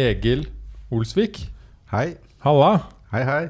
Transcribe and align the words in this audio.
Egil 0.00 0.44
Olsvik. 0.94 1.48
Hei. 1.90 2.12
Halla. 2.44 2.76
Hei, 3.10 3.24
hei. 3.26 3.48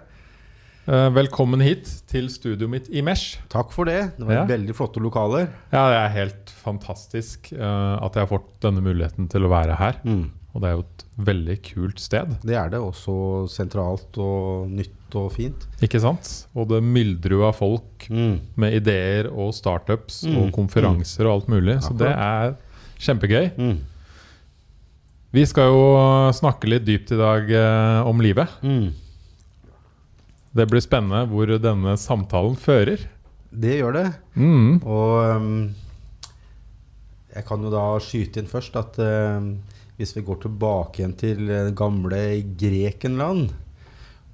Eh, 0.89 1.09
velkommen 1.13 1.61
hit 1.61 1.85
til 2.09 2.31
studioet 2.33 2.71
mitt 2.73 2.87
i 2.97 3.03
Mesh. 3.05 3.35
Takk 3.53 3.75
for 3.75 3.85
det. 3.85 4.17
Det 4.17 4.25
var 4.25 4.33
Ja. 4.39 4.47
veldig 4.49 4.73
flotte 4.75 5.03
lokaler. 5.05 5.51
Ja, 5.71 5.83
det 5.91 5.99
er 6.01 6.09
helt 6.17 6.47
fantastisk 6.65 7.53
eh, 7.53 7.61
at 8.01 8.15
jeg 8.17 8.27
har 8.27 8.39
fått 8.39 8.49
denne 8.63 8.81
muligheten 8.81 9.29
til 9.29 9.43
å 9.43 9.51
være 9.53 9.77
her. 9.77 10.01
Og 10.55 10.63
det 10.63 10.65
er 10.71 10.73
jo 10.79 10.81
et 10.81 11.05
veldig 11.19 11.59
kult 11.63 11.99
sted, 12.01 12.39
Det 12.43 12.57
er 12.57 12.71
det. 12.71 12.81
Også 12.81 13.47
sentralt 13.47 14.17
og 14.17 14.71
nytt 14.71 15.15
og 15.15 15.33
fint. 15.33 15.67
ikke 15.83 16.01
sant? 16.01 16.47
Og 16.57 16.69
det 16.69 16.83
myldrer 16.83 17.31
jo 17.37 17.45
av 17.47 17.55
folk 17.57 18.09
med 18.09 18.73
ideer 18.73 19.27
og 19.31 19.53
startups 19.53 20.25
Mm. 20.25 20.37
og 20.39 20.53
konferanser 20.53 21.27
og 21.27 21.43
alt 21.43 21.49
mulig. 21.51 21.83
Så 21.83 21.95
det 21.99 22.09
er 22.09 22.57
kjempegøy. 22.99 23.79
Vi 25.31 25.45
skal 25.47 25.71
jo 25.71 25.83
snakke 26.35 26.67
litt 26.73 26.87
dypt 26.89 27.13
i 27.15 27.19
dag 27.21 27.51
eh, 27.55 28.01
om 28.09 28.19
livet. 28.23 28.51
Mm. 28.67 28.91
Det 30.51 30.67
blir 30.67 30.83
spennende 30.83 31.23
hvor 31.31 31.53
denne 31.63 31.95
samtalen 32.01 32.57
fører. 32.59 33.05
Det 33.51 33.77
gjør 33.79 33.95
det. 33.95 34.07
Mm. 34.35 34.81
Og 34.83 35.15
um, 35.39 35.53
jeg 37.31 37.47
kan 37.47 37.63
jo 37.63 37.71
da 37.71 37.85
skyte 38.03 38.43
inn 38.43 38.51
først 38.51 38.79
at 38.79 38.99
uh, 38.99 39.39
hvis 40.01 40.17
vi 40.17 40.25
går 40.27 40.41
tilbake 40.43 41.03
igjen 41.03 41.15
til 41.19 41.55
gamle 41.79 42.21
Grekenland 42.59 43.53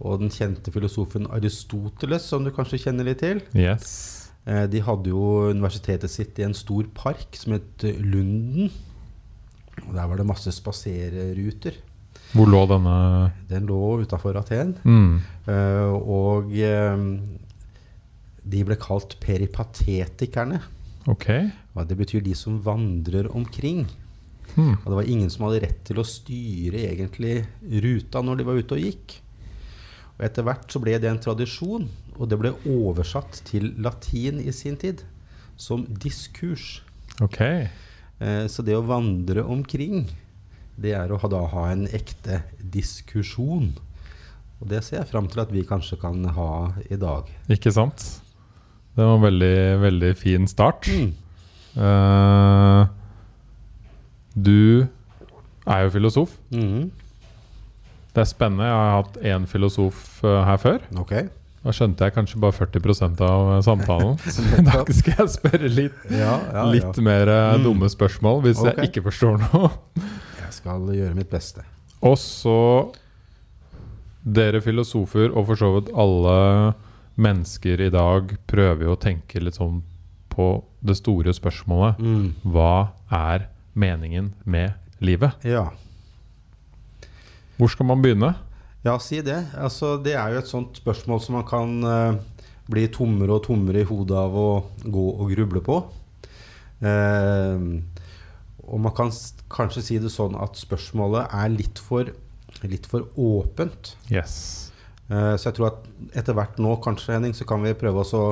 og 0.01 0.21
den 0.21 0.33
kjente 0.33 0.73
filosofen 0.73 1.29
Aristoteles, 1.33 2.25
som 2.29 2.45
du 2.45 2.53
kanskje 2.53 2.81
kjenner 2.87 3.09
litt 3.09 3.21
til 3.25 3.45
Yes. 3.57 4.33
uh, 4.49 4.65
De 4.73 4.81
hadde 4.85 5.13
jo 5.13 5.53
universitetet 5.53 6.13
sitt 6.13 6.41
i 6.41 6.49
en 6.49 6.57
stor 6.57 6.89
park 6.97 7.37
som 7.37 7.59
het 7.59 7.85
Lunden. 7.85 8.73
Og 9.85 9.93
Der 9.95 10.07
var 10.07 10.17
det 10.17 10.27
masse 10.27 10.53
spaserruter. 10.53 11.77
Hvor 12.33 12.49
lå 12.49 12.63
denne 12.67 13.33
Den 13.49 13.67
lå 13.69 14.01
utafor 14.03 14.37
Aten. 14.41 14.77
mm. 14.83 15.21
Uh, 15.47 15.93
og 15.95 16.51
eh, 16.59 16.97
de 18.47 18.63
ble 18.67 18.77
kalt 18.79 19.15
peripatetikerne. 19.23 20.59
Ok. 21.07 21.29
Og 21.75 21.87
det 21.87 21.97
betyr 21.99 22.25
de 22.25 22.35
som 22.35 22.59
vandrer 22.63 23.29
omkring. 23.31 23.87
Mm. 24.57 24.75
Og 24.83 24.87
det 24.87 24.97
var 24.97 25.11
ingen 25.11 25.31
som 25.31 25.47
hadde 25.47 25.63
rett 25.67 25.81
til 25.87 26.01
å 26.01 26.07
styre 26.07 26.83
egentlig 26.89 27.45
ruta 27.85 28.23
når 28.23 28.41
de 28.41 28.47
var 28.49 28.61
ute 28.61 28.79
og 28.79 28.85
gikk. 28.87 29.17
Og 30.17 30.25
etter 30.27 30.47
hvert 30.47 30.71
så 30.73 30.81
ble 30.81 30.97
det 31.03 31.11
en 31.11 31.21
tradisjon, 31.21 31.89
og 32.17 32.31
det 32.31 32.39
ble 32.41 32.55
oversatt 32.71 33.43
til 33.51 33.75
latin 33.83 34.41
i 34.41 34.55
sin 34.55 34.79
tid 34.81 35.03
som 35.61 35.85
diskurs. 36.01 36.81
Ok. 37.21 37.43
Eh, 38.21 38.47
så 38.49 38.65
det 38.65 38.77
å 38.77 38.85
vandre 38.87 39.45
omkring, 39.45 40.07
det 40.77 40.95
er 40.97 41.13
å 41.13 41.19
ha, 41.21 41.31
da 41.33 41.43
ha 41.53 41.67
en 41.73 41.87
ekte 41.95 42.43
diskusjon. 42.61 43.73
Og 44.61 44.69
det 44.71 44.83
ser 44.85 45.03
jeg 45.03 45.11
fram 45.11 45.29
til 45.29 45.43
at 45.45 45.53
vi 45.53 45.65
kanskje 45.69 45.99
kan 46.01 46.23
ha 46.37 46.51
i 46.89 46.97
dag. 47.01 47.29
Ikke 47.53 47.73
sant? 47.75 48.05
Det 48.97 49.05
var 49.05 49.19
en 49.19 49.27
veldig, 49.27 49.57
veldig 49.83 50.13
fin 50.17 50.47
start. 50.49 50.89
Mm. 50.89 51.11
Uh, 51.77 52.89
du 54.33 54.87
er 55.67 55.83
jo 55.85 55.93
filosof. 55.93 56.33
Mm. 56.49 56.89
Det 58.17 58.23
er 58.23 58.31
spennende. 58.31 58.65
Jeg 58.65 58.79
har 58.81 58.95
hatt 58.97 59.19
én 59.29 59.45
filosof 59.51 60.23
eh, 60.25 60.43
her 60.49 60.57
før. 60.57 60.85
Ok. 61.03 61.13
Da 61.67 61.73
skjønte 61.75 62.07
jeg 62.07 62.15
kanskje 62.15 62.39
bare 62.39 62.55
40 62.55 63.23
av 63.27 63.49
eh, 63.57 63.63
samtalen. 63.67 64.13
da 64.69 64.85
skal 64.95 65.17
jeg 65.25 65.33
spørre 65.35 65.71
litt, 65.73 65.97
Ja, 66.15 66.37
ja, 66.55 66.67
litt 66.71 67.01
ja. 67.01 67.03
mer 67.03 67.27
eh, 67.33 67.57
Mm. 67.57 67.65
dumme 67.67 67.89
spørsmål 67.91 68.39
hvis 68.45 68.61
okay. 68.63 68.77
jeg 68.85 68.93
ikke 68.93 69.03
forstår 69.09 69.41
noe. 69.43 69.73
Jeg 70.45 70.53
skal 70.55 70.87
gjøre 70.95 71.17
mitt 71.19 71.31
beste. 71.33 71.65
Og 72.07 72.15
så 72.23 72.55
Dere 74.27 74.59
filosofer, 74.63 75.31
og 75.31 75.47
for 75.47 75.59
så 75.59 75.69
vidt 75.77 75.91
alle 75.95 76.39
mennesker 77.23 77.83
i 77.85 77.91
dag, 77.95 78.33
prøver 78.51 78.83
jo 78.89 78.95
å 78.97 78.99
tenke 78.99 79.39
litt 79.43 79.55
sånn 79.59 79.85
på 80.35 80.49
det 80.87 80.97
store 80.99 81.31
spørsmålet. 81.35 82.01
Mm. 82.03 82.25
Hva 82.43 82.91
er 83.15 83.47
meningen 83.79 84.33
med 84.45 84.75
livet? 84.99 85.39
Ja. 85.47 85.69
Hvor 87.57 87.71
skal 87.73 87.87
man 87.87 88.03
begynne? 88.03 88.35
Ja, 88.87 88.97
si 89.03 89.21
det. 89.25 89.39
Altså, 89.59 89.97
det 90.03 90.15
er 90.17 90.33
jo 90.33 90.41
et 90.41 90.51
sånt 90.51 90.79
spørsmål 90.81 91.23
som 91.23 91.39
man 91.41 91.47
kan 91.49 91.77
eh, 91.91 92.19
bli 92.71 92.87
tommere 92.95 93.39
og 93.39 93.47
tommere 93.49 93.83
i 93.83 93.89
hodet 93.89 94.19
av 94.19 94.37
å 94.39 94.49
gå 94.83 95.07
og 95.17 95.33
gruble 95.35 95.63
på. 95.67 95.81
Eh, 96.87 97.67
og 98.67 98.83
man 98.83 98.95
kan 98.97 99.13
kanskje 99.53 99.85
si 99.89 99.99
det 100.03 100.11
sånn 100.15 100.37
at 100.43 100.59
spørsmålet 100.59 101.35
er 101.35 101.53
litt 101.55 101.83
for, 101.83 102.11
litt 102.67 102.89
for 102.91 103.07
åpent. 103.15 103.95
Yes. 104.11 104.37
Eh, 105.07 105.35
så 105.39 105.51
jeg 105.51 105.59
tror 105.59 105.71
at 105.71 105.91
etter 106.19 106.37
hvert 106.37 106.59
nå, 106.63 106.77
kanskje, 106.83 107.15
Henning, 107.15 107.35
så 107.37 107.47
kan 107.49 107.63
vi 107.63 107.77
prøve 107.79 108.03
å 108.03 108.25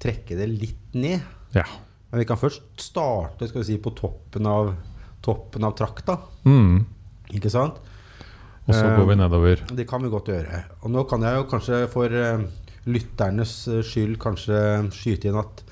trekke 0.00 0.36
det 0.36 0.48
litt 0.52 0.96
ned. 0.96 1.24
Ja. 1.56 1.66
Men 2.10 2.22
vi 2.22 2.28
kan 2.28 2.40
først 2.40 2.66
starte 2.82 3.48
skal 3.48 3.62
vi 3.62 3.68
si, 3.70 3.78
på 3.80 3.92
toppen 3.96 4.48
av, 4.48 4.74
toppen 5.24 5.64
av 5.66 5.76
trakta. 5.78 6.18
Mm. 6.48 6.82
Ikke 7.36 7.52
sant? 7.52 7.78
Og 8.68 8.74
så 8.76 8.86
går 8.94 9.06
vi 9.08 9.16
nedover. 9.18 9.62
Det 9.76 9.86
kan 9.88 10.02
vi 10.04 10.10
godt 10.12 10.28
gjøre. 10.30 10.62
Og 10.84 10.92
nå 10.94 11.04
kan 11.10 11.22
jeg 11.26 11.38
jo 11.38 11.46
kanskje 11.50 11.78
for 11.90 12.12
eh, 12.14 12.42
lytternes 12.90 13.54
eh, 13.68 13.80
skyld 13.86 14.18
kanskje 14.22 14.60
skyte 14.94 15.30
inn 15.30 15.38
at 15.40 15.62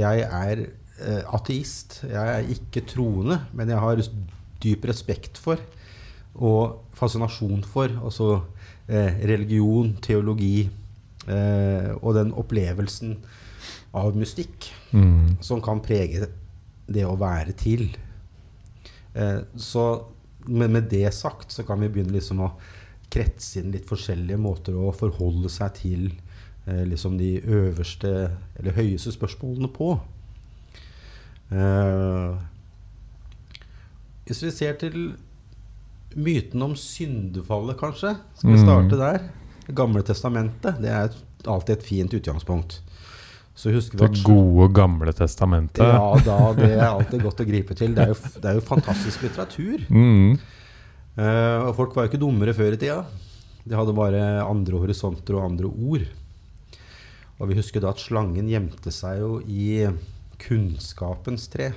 jeg 0.00 0.24
er 0.26 0.64
eh, 0.64 1.22
ateist. 1.36 2.00
Jeg 2.08 2.32
er 2.38 2.48
ikke 2.56 2.82
troende, 2.90 3.42
men 3.54 3.70
jeg 3.70 3.78
har 3.84 4.02
dyp 4.64 4.88
respekt 4.90 5.38
for 5.40 5.60
og 6.40 6.80
fascinasjon 6.94 7.64
for 7.66 7.90
altså 7.90 8.42
religion, 8.90 9.92
teologi 10.02 10.68
og 11.26 12.14
den 12.16 12.32
opplevelsen 12.34 13.16
av 13.94 14.16
mystikk 14.18 14.70
Mm. 14.92 15.36
som 15.42 15.60
kan 15.62 15.78
prege 15.82 16.26
det 16.90 17.04
å 17.06 17.16
være 17.18 17.52
til. 17.58 17.84
Så 19.54 19.84
men 20.46 20.72
med 20.72 20.88
det 20.90 21.12
sagt 21.14 21.52
så 21.52 21.62
kan 21.66 21.80
vi 21.80 21.88
begynne 21.88 22.12
liksom 22.12 22.40
å 22.40 22.52
kretse 23.10 23.58
inn 23.60 23.72
litt 23.74 23.88
forskjellige 23.88 24.38
måter 24.38 24.76
å 24.78 24.92
forholde 24.94 25.48
seg 25.50 25.74
til 25.74 26.12
eh, 26.66 26.84
liksom 26.86 27.16
de 27.18 27.40
øverste 27.42 28.30
eller 28.58 28.76
høyeste 28.76 29.12
spørsmålene 29.12 29.68
på. 29.74 29.98
Eh, 31.50 32.38
hvis 34.28 34.42
vi 34.46 34.52
ser 34.54 34.76
til 34.78 34.98
myten 36.14 36.62
om 36.62 36.76
syndefallet, 36.78 37.76
kanskje, 37.78 38.16
skal 38.38 38.50
vi 38.50 38.56
Mm. 38.58 38.64
starte 38.66 38.98
der. 38.98 39.30
Det 39.66 39.74
gamle 39.74 40.02
testamentet 40.02 40.80
det 40.80 40.90
er 40.90 41.10
alltid 41.46 41.78
et 41.78 41.82
fint 41.86 42.10
utgangspunkt. 42.14 42.80
Så 43.54 43.72
husker 43.74 43.98
vi 43.98 44.06
Det 44.06 44.20
at 44.20 44.22
gode, 44.24 44.68
gamle 44.72 45.12
testamentet. 45.12 45.84
ja, 45.84 46.20
da, 46.24 46.38
det 46.56 46.70
er 46.76 46.86
alltid 46.86 47.22
godt 47.26 47.42
å 47.42 47.48
gripe 47.48 47.74
til. 47.76 47.94
Det 47.96 48.06
er 48.06 48.12
jo, 48.14 48.18
det 48.40 48.48
er 48.48 48.56
jo 48.56 48.64
fantastisk 48.64 49.26
litteratur. 49.26 49.82
Mm. 49.90 50.38
Uh, 51.18 51.58
og 51.66 51.74
folk 51.76 51.96
var 51.96 52.06
jo 52.06 52.12
ikke 52.12 52.22
dummere 52.22 52.54
før 52.56 52.76
i 52.76 52.80
tida. 52.80 53.02
De 53.66 53.76
hadde 53.76 53.96
bare 53.96 54.22
andre 54.46 54.80
horisonter 54.80 55.36
og 55.36 55.50
andre 55.50 55.68
ord. 55.68 56.06
Og 57.40 57.50
vi 57.50 57.58
husker 57.58 57.82
da 57.82 57.92
at 57.92 58.00
slangen 58.00 58.48
gjemte 58.48 58.92
seg 58.94 59.20
jo 59.20 59.34
i 59.44 59.88
kunnskapens 60.40 61.48
tre. 61.52 61.72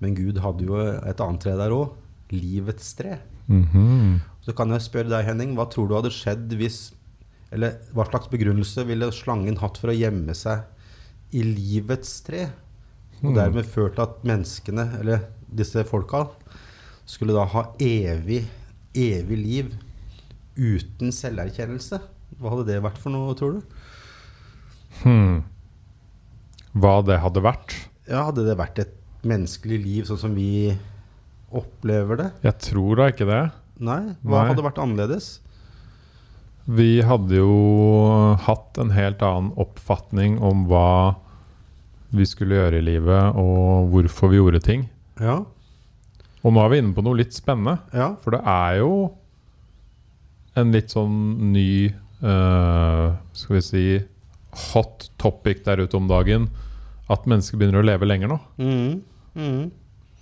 Men 0.00 0.16
Gud 0.16 0.40
hadde 0.44 0.64
jo 0.68 0.78
et 0.80 1.20
annet 1.20 1.42
tre 1.44 1.56
der 1.58 1.74
òg. 1.76 1.92
Livets 2.32 2.94
tre. 2.98 3.18
Mhm. 3.46 4.20
Så 4.46 4.54
kan 4.56 4.70
jeg 4.70 4.84
spørre 4.84 5.10
deg, 5.10 5.26
Henning, 5.26 5.56
hva 5.58 5.66
tror 5.70 5.88
du 5.88 5.94
hadde 5.98 6.10
skjedd 6.14 6.52
hvis 6.58 6.92
Eller 7.54 7.76
hva 7.94 8.02
slags 8.08 8.26
begrunnelse 8.30 8.82
ville 8.88 9.06
slangen 9.14 9.58
hatt 9.60 9.76
for 9.78 9.92
å 9.92 9.94
gjemme 9.94 10.34
seg 10.34 10.64
i 11.32 11.42
livets 11.42 12.20
tre? 12.26 12.46
Og 13.22 13.30
Hmm. 13.30 13.34
dermed 13.34 13.64
ført 13.64 13.98
at 13.98 14.22
menneskene, 14.28 14.98
eller 15.00 15.22
disse 15.54 15.82
folka, 15.88 16.26
skulle 17.06 17.32
da 17.32 17.44
ha 17.46 17.62
evig, 17.80 18.44
evig 18.94 19.38
liv 19.38 19.74
uten 20.56 21.08
selverkjennelse. 21.12 22.00
Hva 22.40 22.50
hadde 22.52 22.66
det 22.66 22.82
vært 22.82 22.98
for 22.98 23.10
noe, 23.10 23.34
tror 23.34 23.52
du? 23.52 23.62
Hmm. 25.02 25.44
Hva 26.76 26.98
det 27.06 27.20
hadde 27.22 27.42
vært? 27.44 27.74
Ja, 28.08 28.24
Hadde 28.28 28.44
det 28.46 28.56
vært 28.58 28.78
et 28.84 28.94
menneskelig 29.26 29.78
liv 29.82 30.04
sånn 30.04 30.18
som 30.20 30.34
vi 30.36 30.76
opplever 31.52 32.16
det? 32.20 32.30
Jeg 32.44 32.58
tror 32.68 32.96
da 33.00 33.08
ikke 33.10 33.26
det. 33.26 33.42
Nei? 33.80 34.14
Hva 34.24 34.42
Nei. 34.42 34.48
hadde 34.52 34.62
vært 34.66 34.80
annerledes? 34.82 35.38
Vi 36.68 37.00
hadde 37.06 37.30
jo 37.38 38.36
hatt 38.42 38.76
en 38.82 38.90
helt 38.90 39.22
annen 39.22 39.52
oppfatning 39.56 40.38
om 40.42 40.64
hva 40.66 41.16
vi 42.16 42.26
skulle 42.26 42.56
gjøre 42.58 42.78
i 42.80 42.84
livet, 42.86 43.36
og 43.36 43.90
hvorfor 43.92 44.30
vi 44.32 44.36
gjorde 44.40 44.60
ting. 44.64 44.88
Ja. 45.20 45.38
Og 46.44 46.52
nå 46.54 46.60
er 46.62 46.68
vi 46.72 46.78
inne 46.82 46.94
på 46.94 47.02
noe 47.04 47.16
litt 47.18 47.34
spennende. 47.34 47.78
ja. 47.92 48.14
For 48.22 48.30
det 48.36 48.42
er 48.46 48.78
jo 48.80 48.90
en 50.56 50.70
litt 50.72 50.92
sånn 50.94 51.16
ny 51.52 51.90
uh, 52.24 53.16
Skal 53.36 53.56
vi 53.58 53.62
si 53.66 53.82
hot 54.72 55.10
topic 55.20 55.64
der 55.66 55.82
ute 55.84 55.98
om 55.98 56.06
dagen. 56.08 56.46
At 57.12 57.26
mennesker 57.28 57.58
begynner 57.60 57.82
å 57.82 57.86
leve 57.86 58.06
lenger 58.08 58.30
nå. 58.32 58.38
Mm. 58.56 59.02
Mm. 59.36 59.66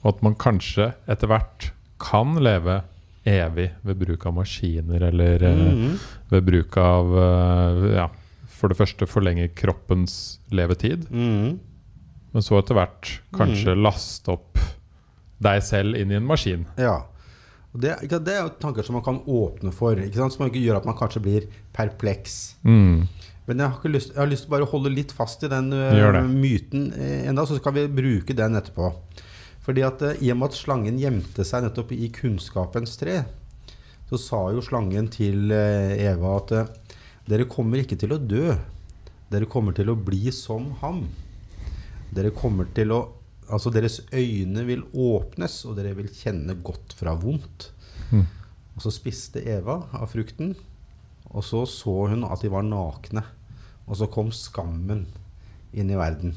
Og 0.03 0.09
at 0.11 0.25
man 0.27 0.35
kanskje 0.35 0.89
etter 1.09 1.31
hvert 1.31 1.69
kan 2.03 2.35
leve 2.43 2.81
evig 3.25 3.71
ved 3.87 3.97
bruk 4.03 4.27
av 4.29 4.35
maskiner 4.37 5.07
eller 5.07 5.43
eh, 5.49 5.55
Mhm. 5.63 5.95
ved 6.33 6.45
bruk 6.45 6.77
av 6.77 7.15
uh, 7.15 7.87
Ja, 7.95 8.09
for 8.53 8.69
det 8.69 8.77
første 8.77 9.07
forlenge 9.09 9.47
kroppens 9.57 10.41
levetid, 10.53 11.07
Mhm. 11.11 11.55
Men 12.35 12.43
så 12.43 12.59
etter 12.59 12.77
hvert 12.77 13.11
kanskje 13.39 13.77
laste 13.79 14.35
opp 14.35 14.59
deg 15.45 15.61
selv 15.63 15.99
inn 15.99 16.13
i 16.13 16.19
en 16.19 16.27
maskin. 16.27 16.65
Ja. 16.81 17.05
Det, 17.75 17.91
ikke, 18.07 18.21
det 18.23 18.35
er 18.37 18.45
jo 18.45 18.53
tanker 18.63 18.87
som 18.87 18.95
man 18.99 19.05
kan 19.07 19.21
åpne 19.27 19.73
for, 19.75 19.99
ikke 19.99 20.29
som 20.31 20.51
gjør 20.51 20.79
at 20.79 20.87
man 20.87 20.99
kanskje 20.99 21.23
blir 21.23 21.47
perpleks. 21.75 22.57
Mm. 22.63 23.07
Men 23.49 23.61
jeg 23.61 23.67
har, 23.67 23.79
ikke 23.79 23.93
lyst, 23.93 24.13
jeg 24.15 24.21
har 24.23 24.31
lyst 24.31 24.47
til 24.47 24.55
bare 24.55 24.65
å 24.67 24.71
holde 24.71 24.93
litt 24.95 25.13
fast 25.13 25.43
i 25.45 25.51
den 25.53 25.73
ø, 25.75 26.23
myten 26.31 26.87
eh, 26.97 27.27
enda, 27.29 27.45
så 27.45 27.59
skal 27.59 27.75
vi 27.77 27.89
bruke 27.93 28.37
den 28.37 28.57
etterpå. 28.57 28.93
Fordi 29.67 29.83
at 29.85 30.05
eh, 30.07 30.23
I 30.25 30.31
og 30.33 30.39
med 30.41 30.53
at 30.53 30.59
slangen 30.59 31.01
gjemte 31.03 31.45
seg 31.45 31.67
nettopp 31.67 31.93
i 31.97 32.09
kunnskapens 32.15 32.97
tre, 33.01 33.19
så 34.09 34.21
sa 34.21 34.41
jo 34.55 34.63
slangen 34.65 35.11
til 35.13 35.53
eh, 35.53 35.99
Eva 36.07 36.39
at 36.39 36.55
eh, 36.57 36.97
dere 37.29 37.49
kommer 37.51 37.83
ikke 37.83 37.99
til 38.01 38.15
å 38.17 38.21
dø. 38.21 38.55
Dere 39.33 39.51
kommer 39.51 39.77
til 39.77 39.91
å 39.93 39.99
bli 39.99 40.31
som 40.33 40.71
ham. 40.81 41.05
Dere 42.15 42.35
kommer 42.35 42.71
til 42.77 42.95
å 42.95 43.03
Altså 43.45 43.69
deres 43.69 43.99
øyne 44.09 44.63
vil 44.65 44.87
åpnes, 44.97 45.59
og 45.69 45.75
dere 45.77 45.91
vil 45.99 46.07
kjenne 46.09 46.55
godt 46.65 46.95
fra 46.97 47.13
vondt. 47.13 47.67
Mm. 48.09 48.23
Og 48.73 48.81
så 48.81 48.93
spiste 48.95 49.43
Eva 49.45 49.83
av 49.93 50.07
frukten, 50.15 50.55
og 51.29 51.45
så 51.45 51.61
så 51.69 52.07
hun 52.09 52.25
at 52.25 52.41
de 52.41 52.49
var 52.49 52.65
nakne. 52.65 53.21
Og 53.85 53.99
så 54.01 54.09
kom 54.09 54.33
skammen 54.33 55.05
inn 55.77 55.93
i 55.93 55.99
verden. 56.01 56.33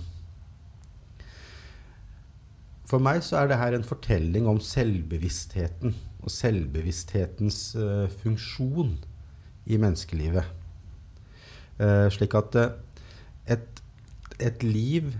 For 2.87 3.03
meg 3.03 3.23
så 3.23 3.41
er 3.41 3.49
det 3.49 3.59
her 3.59 3.75
en 3.75 3.87
fortelling 3.87 4.47
om 4.47 4.59
selvbevisstheten 4.63 5.95
og 6.23 6.31
selvbevissthetens 6.31 7.61
uh, 7.79 8.05
funksjon 8.21 8.97
i 9.67 9.79
menneskelivet. 9.79 10.47
Uh, 11.79 12.07
slik 12.11 12.35
at 12.35 12.55
uh, 12.59 12.69
et, 13.47 13.81
et 14.43 14.63
liv 14.63 15.11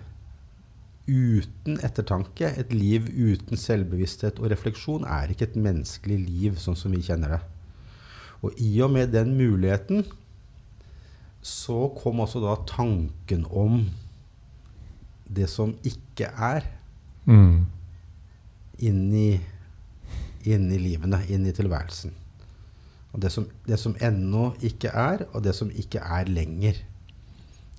uten 1.07 1.79
ettertanke, 1.83 2.49
et 2.59 2.73
liv 2.75 3.07
uten 3.07 3.57
selvbevissthet 3.57 4.39
og 4.41 4.51
refleksjon, 4.51 5.05
er 5.07 5.31
ikke 5.31 5.47
et 5.47 5.55
menneskelig 5.59 6.17
liv 6.27 6.57
sånn 6.59 6.75
som 6.75 6.91
vi 6.91 7.01
kjenner 7.05 7.37
det. 7.37 7.41
Og 8.43 8.59
i 8.61 8.73
og 8.85 8.91
med 8.93 9.11
den 9.15 9.31
muligheten 9.37 10.03
så 11.41 11.87
kom 11.95 12.19
også 12.19 12.41
da 12.43 12.57
tanken 12.67 13.45
om 13.49 13.85
det 15.27 15.49
som 15.51 15.75
ikke 15.83 16.31
er, 16.33 16.73
Mm. 17.27 17.65
inn 18.79 19.13
i, 19.13 19.39
inn 20.47 20.69
i 20.71 20.77
livene, 20.79 21.17
inn 21.27 21.43
i 21.45 21.51
tilværelsen. 21.51 22.13
Og 23.11 23.19
det 23.19 23.31
som, 23.33 23.47
det 23.67 23.79
som 23.79 23.95
ennå 23.99 24.53
ikke 24.63 24.87
er, 24.87 25.25
og 25.33 25.43
det 25.43 25.53
som 25.55 25.69
ikke 25.71 25.99
er 25.99 26.29
lenger. 26.31 26.79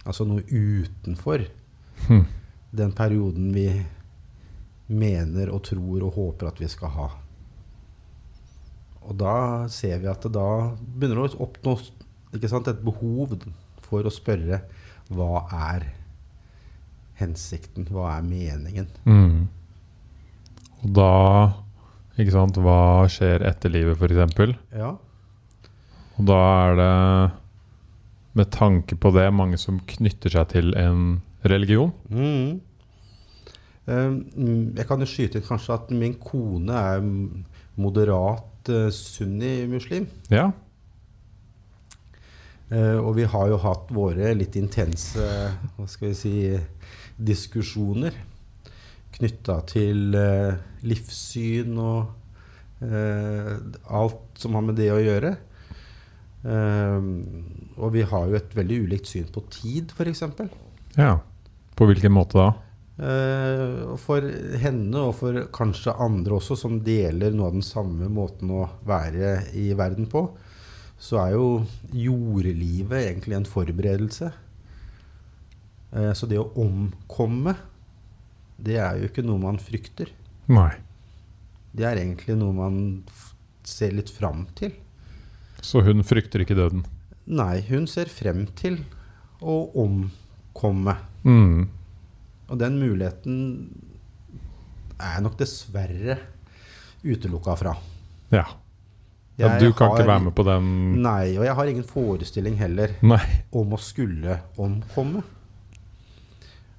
Altså 0.04 0.24
noe 0.28 0.42
utenfor 0.48 1.46
Hm. 2.08 2.26
Den 2.70 2.92
perioden 2.92 3.52
vi 3.54 3.68
mener 4.88 5.52
og 5.52 5.64
tror 5.68 6.04
og 6.06 6.16
håper 6.16 6.50
at 6.50 6.60
vi 6.60 6.68
skal 6.70 6.92
ha. 6.96 7.08
Og 9.08 9.16
da 9.16 9.36
ser 9.72 10.00
vi 10.02 10.10
at 10.10 10.24
det 10.24 10.34
da 10.36 10.48
begynner 10.78 11.22
det 11.22 11.38
å 11.38 11.46
oppnå 11.46 11.76
sant, 11.80 12.68
et 12.68 12.84
behov 12.84 13.38
for 13.86 14.04
å 14.04 14.12
spørre 14.12 14.60
hva 15.08 15.46
er 15.72 15.86
hensikten, 17.18 17.88
hva 17.88 18.18
er 18.18 18.26
meningen? 18.26 18.90
Mm. 19.08 19.48
Og 20.84 20.92
da 20.94 21.14
Ikke 22.18 22.34
sant, 22.34 22.56
hva 22.58 23.06
skjer 23.06 23.44
etter 23.46 23.70
livet, 23.70 23.94
f.eks.? 23.94 24.56
Ja. 24.74 24.88
Og 26.18 26.24
da 26.26 26.38
er 26.66 26.72
det 26.74 26.94
med 28.34 28.50
tanke 28.50 28.96
på 28.98 29.12
det 29.14 29.28
mange 29.30 29.54
som 29.62 29.78
knytter 29.86 30.34
seg 30.34 30.48
til 30.50 30.72
en 30.74 31.20
religion. 31.44 31.92
Mhm. 32.08 32.60
Um, 33.88 34.72
jeg 34.76 34.84
kan 34.84 35.00
jo 35.00 35.06
skyte 35.08 35.38
inn 35.40 35.46
kanskje 35.46 35.72
at 35.78 35.92
min 35.96 36.18
kone 36.20 36.76
er 36.76 36.98
moderat 37.80 38.68
uh, 38.68 38.90
sunni-muslim. 38.92 40.04
Ja. 40.28 40.50
Eh, 42.68 42.98
og 43.00 43.14
vi 43.16 43.24
har 43.24 43.48
jo 43.48 43.56
hatt 43.62 43.88
våre 43.96 44.34
litt 44.36 44.56
intense 44.60 45.24
hva 45.78 45.86
skal 45.88 46.10
vi 46.10 46.16
si, 46.18 46.32
diskusjoner 47.16 48.16
knytta 49.16 49.56
til 49.70 50.14
eh, 50.18 50.58
livssyn 50.86 51.78
og 51.80 52.84
eh, 52.84 53.54
alt 53.88 54.36
som 54.38 54.58
har 54.58 54.66
med 54.68 54.76
det 54.78 54.90
å 54.92 55.00
gjøre. 55.00 55.32
Eh, 56.44 57.08
og 57.78 57.94
vi 57.96 58.04
har 58.12 58.28
jo 58.28 58.38
et 58.38 58.54
veldig 58.60 58.82
ulikt 58.84 59.10
syn 59.10 59.32
på 59.32 59.46
tid, 59.54 59.96
f.eks. 59.96 60.22
ja. 60.98 61.16
På 61.78 61.86
hvilken 61.86 62.14
måte 62.14 62.40
da? 62.40 62.48
Eh, 62.98 63.94
for 64.02 64.24
henne, 64.58 64.98
og 64.98 65.12
for 65.20 65.36
kanskje 65.54 65.94
andre 66.02 66.40
også, 66.40 66.56
som 66.58 66.80
deler 66.82 67.30
noe 67.30 67.52
av 67.52 67.54
den 67.54 67.66
samme 67.66 68.08
måten 68.10 68.50
å 68.50 68.64
være 68.88 69.36
i 69.54 69.68
verden 69.78 70.08
på, 70.10 70.24
så 70.98 71.20
er 71.22 71.36
jo 71.36 71.46
jordlivet 71.94 73.04
egentlig 73.04 73.38
en 73.38 73.46
forberedelse. 73.46 74.32
Eh, 75.94 76.10
så 76.10 76.26
det 76.26 76.42
å 76.42 76.50
omkomme, 76.58 77.54
det 78.58 78.80
er 78.82 78.98
jo 78.98 79.12
ikke 79.12 79.22
noe 79.22 79.46
man 79.46 79.62
frykter. 79.62 80.10
Nei. 80.50 80.72
Det 81.70 81.86
er 81.86 82.02
egentlig 82.02 82.34
noe 82.40 82.56
man 82.56 82.78
ser 83.62 83.94
litt 83.94 84.10
fram 84.10 84.48
til. 84.58 84.74
Så 85.62 85.84
hun 85.86 86.02
frykter 86.06 86.42
ikke 86.42 86.58
døden? 86.58 86.82
Nei, 87.30 87.60
hun 87.68 87.86
ser 87.86 88.10
frem 88.10 88.48
til 88.58 88.82
å 89.38 89.68
omkomme. 89.78 90.26
Mm. 91.24 91.68
Og 92.48 92.58
den 92.58 92.78
muligheten 92.80 93.36
er 94.98 95.14
jeg 95.18 95.22
nok 95.26 95.36
dessverre 95.38 96.16
utelukka 97.04 97.54
fra. 97.60 97.74
Ja. 98.34 98.44
ja. 99.38 99.50
Du 99.60 99.72
kan 99.72 99.88
har- 99.92 99.98
ikke 100.00 100.08
være 100.08 100.24
med 100.24 100.34
på 100.34 100.44
den 100.48 100.70
Nei, 101.02 101.36
og 101.38 101.44
jeg 101.46 101.54
har 101.54 101.66
ingen 101.70 101.84
forestilling 101.86 102.56
heller 102.58 102.94
Nei. 103.02 103.20
om 103.52 103.70
å 103.76 103.78
skulle 103.78 104.40
omkomme. 104.58 105.22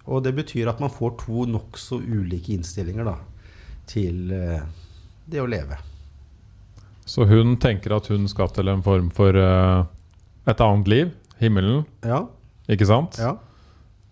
Og 0.10 0.24
det 0.26 0.34
betyr 0.36 0.68
at 0.72 0.80
man 0.82 0.90
får 0.90 1.18
to 1.22 1.46
nokså 1.46 2.00
ulike 2.02 2.56
innstillinger 2.56 3.06
da, 3.06 3.16
til 3.90 4.32
eh, 4.34 4.62
det 5.30 5.42
å 5.44 5.46
leve. 5.50 5.78
Så 7.06 7.26
hun 7.30 7.56
tenker 7.62 7.94
at 7.96 8.08
hun 8.10 8.28
skal 8.30 8.50
til 8.54 8.68
en 8.70 8.82
form 8.86 9.10
for 9.14 9.34
uh, 9.34 9.86
et 10.50 10.60
annet 10.62 10.88
liv. 10.92 11.12
Himmelen, 11.40 11.86
Ja, 12.06 12.26
ikke 12.70 12.86
sant? 12.86 13.16
ja. 13.18 13.32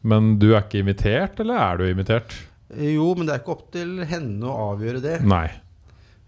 Men 0.08 0.38
du 0.40 0.54
er 0.54 0.62
ikke 0.64 0.80
invitert, 0.84 1.40
eller 1.44 1.58
er 1.60 1.78
du 1.82 1.86
invitert? 1.90 2.32
Jo, 2.78 3.10
men 3.18 3.26
det 3.28 3.34
er 3.36 3.40
ikke 3.44 3.56
opp 3.58 3.66
til 3.76 3.90
henne 4.08 4.44
å 4.48 4.70
avgjøre 4.74 5.02
det. 5.04 5.18
Nei. 5.28 5.48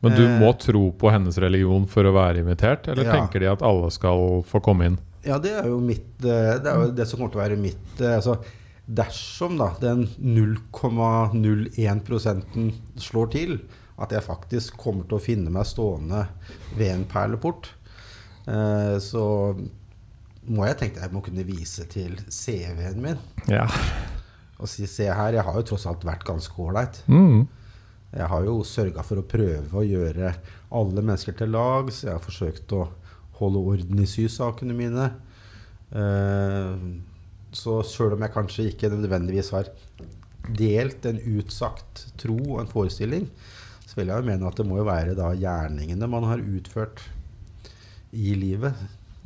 Men 0.04 0.16
du 0.16 0.24
Eh. 0.26 0.38
må 0.40 0.54
tro 0.60 0.86
på 0.96 1.10
hennes 1.12 1.36
religion 1.44 1.86
for 1.92 2.04
å 2.08 2.14
være 2.16 2.40
invitert? 2.44 2.88
Eller 2.88 3.04
Ja. 3.08 3.12
tenker 3.18 3.40
de 3.44 3.48
at 3.52 3.62
alle 3.62 3.90
skal 3.92 4.44
få 4.48 4.62
komme 4.64 4.86
inn? 4.88 4.98
Ja, 5.26 5.36
det 5.38 5.52
er 5.52 5.66
jo 5.68 5.80
mitt 5.84 6.24
eh, 6.24 6.56
Det 6.64 6.68
er 6.72 6.76
jo 6.86 6.92
det 6.96 7.06
som 7.08 7.20
kommer 7.20 7.32
til 7.34 7.42
å 7.42 7.48
være 7.50 7.58
mitt 7.60 8.00
eh, 8.02 8.16
altså, 8.16 8.38
Dersom 8.90 9.58
da 9.60 9.68
den 9.80 10.08
0,01 10.18 12.74
slår 12.98 13.28
til, 13.32 13.60
at 14.00 14.12
jeg 14.16 14.24
faktisk 14.26 14.78
kommer 14.82 15.06
til 15.10 15.18
å 15.20 15.22
finne 15.22 15.52
meg 15.54 15.68
stående 15.70 16.24
ved 16.78 16.90
en 16.96 17.04
perleport, 17.06 17.70
eh, 18.48 18.96
så 19.04 19.54
må 20.50 20.66
jeg 20.66 20.78
tenke 20.80 21.04
jeg 21.04 21.14
må 21.14 21.22
kunne 21.26 21.46
vise 21.48 21.86
til 21.92 22.16
CV-en 22.34 23.02
min 23.04 23.20
Ja. 23.50 23.68
og 24.60 24.68
si 24.68 24.88
se 24.90 25.06
her, 25.08 25.34
jeg 25.38 25.46
har 25.46 25.56
jo 25.60 25.66
tross 25.70 25.86
alt 25.88 26.04
vært 26.08 26.26
ganske 26.28 26.54
ålreit. 26.60 27.02
Mm. 27.08 27.48
Jeg 28.12 28.28
har 28.32 28.44
jo 28.48 28.56
sørga 28.66 29.04
for 29.06 29.22
å 29.22 29.28
prøve 29.30 29.70
å 29.78 29.86
gjøre 29.86 30.34
alle 30.74 31.02
mennesker 31.06 31.36
til 31.38 31.52
lags. 31.54 32.02
Jeg 32.04 32.16
har 32.16 32.24
forsøkt 32.24 32.74
å 32.74 32.88
holde 33.40 33.62
orden 33.62 34.02
i 34.02 34.08
sysakene 34.10 34.74
mine. 34.76 35.06
Eh, 35.94 36.74
så 37.56 37.80
sjøl 37.88 38.14
om 38.18 38.26
jeg 38.26 38.34
kanskje 38.36 38.68
ikke 38.74 38.90
nødvendigvis 38.94 39.54
har 39.56 39.70
delt 40.58 41.06
en 41.10 41.22
utsagt 41.38 42.08
tro 42.20 42.36
og 42.56 42.60
en 42.64 42.70
forestilling, 42.72 43.28
så 43.86 44.00
vil 44.00 44.10
jeg 44.12 44.22
jo 44.24 44.28
mene 44.30 44.50
at 44.50 44.58
det 44.60 44.66
må 44.70 44.80
jo 44.82 44.86
være 44.90 45.16
da 45.18 45.32
gjerningene 45.38 46.10
man 46.10 46.26
har 46.30 46.42
utført 46.42 47.02
i 48.14 48.34
livet, 48.38 48.74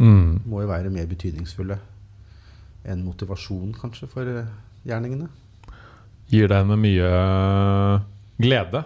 Mm. 0.01 0.41
må 0.49 0.61
jo 0.63 0.67
være 0.71 0.89
mer 0.89 1.05
betydningsfulle 1.05 1.75
enn 2.89 3.03
motivasjon 3.05 3.75
kanskje 3.77 4.07
for 4.11 4.27
eh, 4.27 4.47
gjerningene. 4.89 5.27
Gir 6.31 6.47
det 6.49 6.57
henne 6.57 6.75
mye 6.79 7.09
glede 8.41 8.81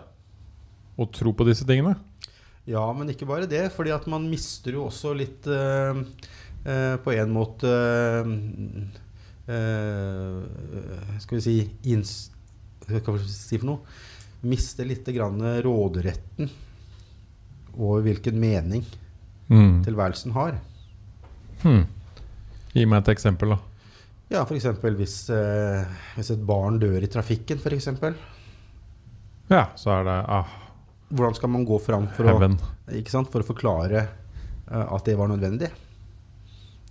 å 1.00 1.06
tro 1.14 1.32
på 1.38 1.46
disse 1.48 1.66
tingene? 1.70 1.96
Ja, 2.68 2.84
men 2.94 3.08
ikke 3.14 3.26
bare 3.30 3.48
det. 3.48 3.72
fordi 3.72 3.94
at 3.96 4.06
man 4.12 4.28
mister 4.30 4.76
jo 4.76 4.88
også 4.90 5.14
litt 5.16 5.48
eh, 5.48 6.02
eh, 6.68 6.96
På 7.00 7.14
en 7.16 7.32
måte 7.32 7.70
eh, 9.48 9.56
eh, 9.56 11.18
Skal 11.24 11.38
vi 11.40 11.44
si 11.46 11.56
ins, 11.94 12.32
Hva 12.90 13.00
skal 13.00 13.18
vi 13.22 13.28
si 13.32 13.58
for 13.62 13.70
noe? 13.72 13.98
Mister 14.48 14.86
litt 14.86 15.08
grann 15.16 15.40
råderetten 15.64 16.50
over 17.78 18.02
hvilken 18.10 18.38
mening 18.42 18.84
Mm. 19.48 19.78
tilværelsen 19.86 20.34
har. 20.36 20.58
Hmm. 21.64 21.84
Gi 22.74 22.86
meg 22.86 23.02
et 23.04 23.14
eksempel, 23.16 23.56
da. 23.56 23.60
Ja, 24.30 24.42
f.eks. 24.44 24.66
Hvis, 25.00 25.16
eh, 25.32 25.86
hvis 26.18 26.32
et 26.34 26.42
barn 26.46 26.80
dør 26.82 27.00
i 27.04 27.08
trafikken, 27.12 27.62
f.eks. 27.64 27.88
Ja, 29.50 29.62
så 29.80 29.94
er 29.96 30.04
det 30.04 30.16
ah, 30.28 30.50
Hvordan 31.08 31.36
skal 31.38 31.50
man 31.54 31.64
gå 31.64 31.78
fram 31.80 32.10
for 32.12 32.28
å, 32.28 32.50
ikke 32.92 33.14
sant, 33.14 33.30
for 33.32 33.40
å 33.40 33.48
forklare 33.48 34.02
eh, 34.04 34.84
at 34.84 35.06
det 35.08 35.16
var 35.16 35.30
nødvendig? 35.32 35.70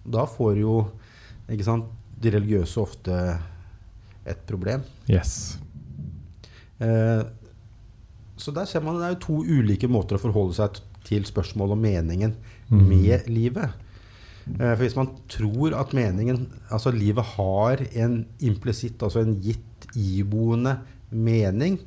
Da 0.07 0.25
får 0.31 0.57
jo 0.63 0.79
ikke 1.53 1.67
sant, 1.67 1.91
de 2.17 2.33
religiøse 2.33 2.81
ofte 2.81 3.17
et 4.27 4.41
problem. 4.49 4.81
Yes. 5.13 5.59
Eh, 6.81 7.23
så 8.41 8.53
der 8.57 8.65
ser 8.69 8.81
man 8.85 8.97
det 9.01 9.05
er 9.11 9.15
jo 9.19 9.23
to 9.27 9.37
ulike 9.45 9.89
måter 9.93 10.17
å 10.17 10.23
forholde 10.25 10.57
seg 10.57 10.81
til 11.07 11.29
spørsmålet 11.29 11.77
om 11.77 11.85
meningen 11.85 12.37
Mm. 12.67 12.81
med 12.89 13.29
livet. 13.31 13.71
Eh, 14.47 14.73
for 14.77 14.83
hvis 14.85 14.97
man 14.97 15.09
tror 15.33 15.75
at 15.75 15.91
meningen 15.97 16.47
Altså 16.71 16.93
livet 16.95 17.25
har 17.35 17.83
en 17.99 18.21
implisitt, 18.39 19.03
altså 19.03 19.25
en 19.25 19.35
gitt 19.43 19.89
iboende 19.99 20.79
mening, 21.11 21.79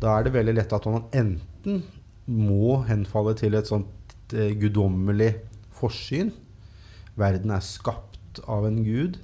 da 0.00 0.16
er 0.18 0.24
det 0.26 0.32
veldig 0.34 0.54
lett 0.56 0.72
at 0.74 0.86
man 0.90 1.04
enten 1.14 1.82
må 2.26 2.80
henfalle 2.88 3.34
til 3.38 3.54
et 3.58 3.68
sånt 3.70 4.34
eh, 4.34 4.54
guddommelig 4.58 5.34
forsyn. 5.78 6.30
Verden 7.18 7.50
er 7.54 7.64
skapt 7.66 8.40
av 8.48 8.66
en 8.66 8.80
gud. 8.86 9.18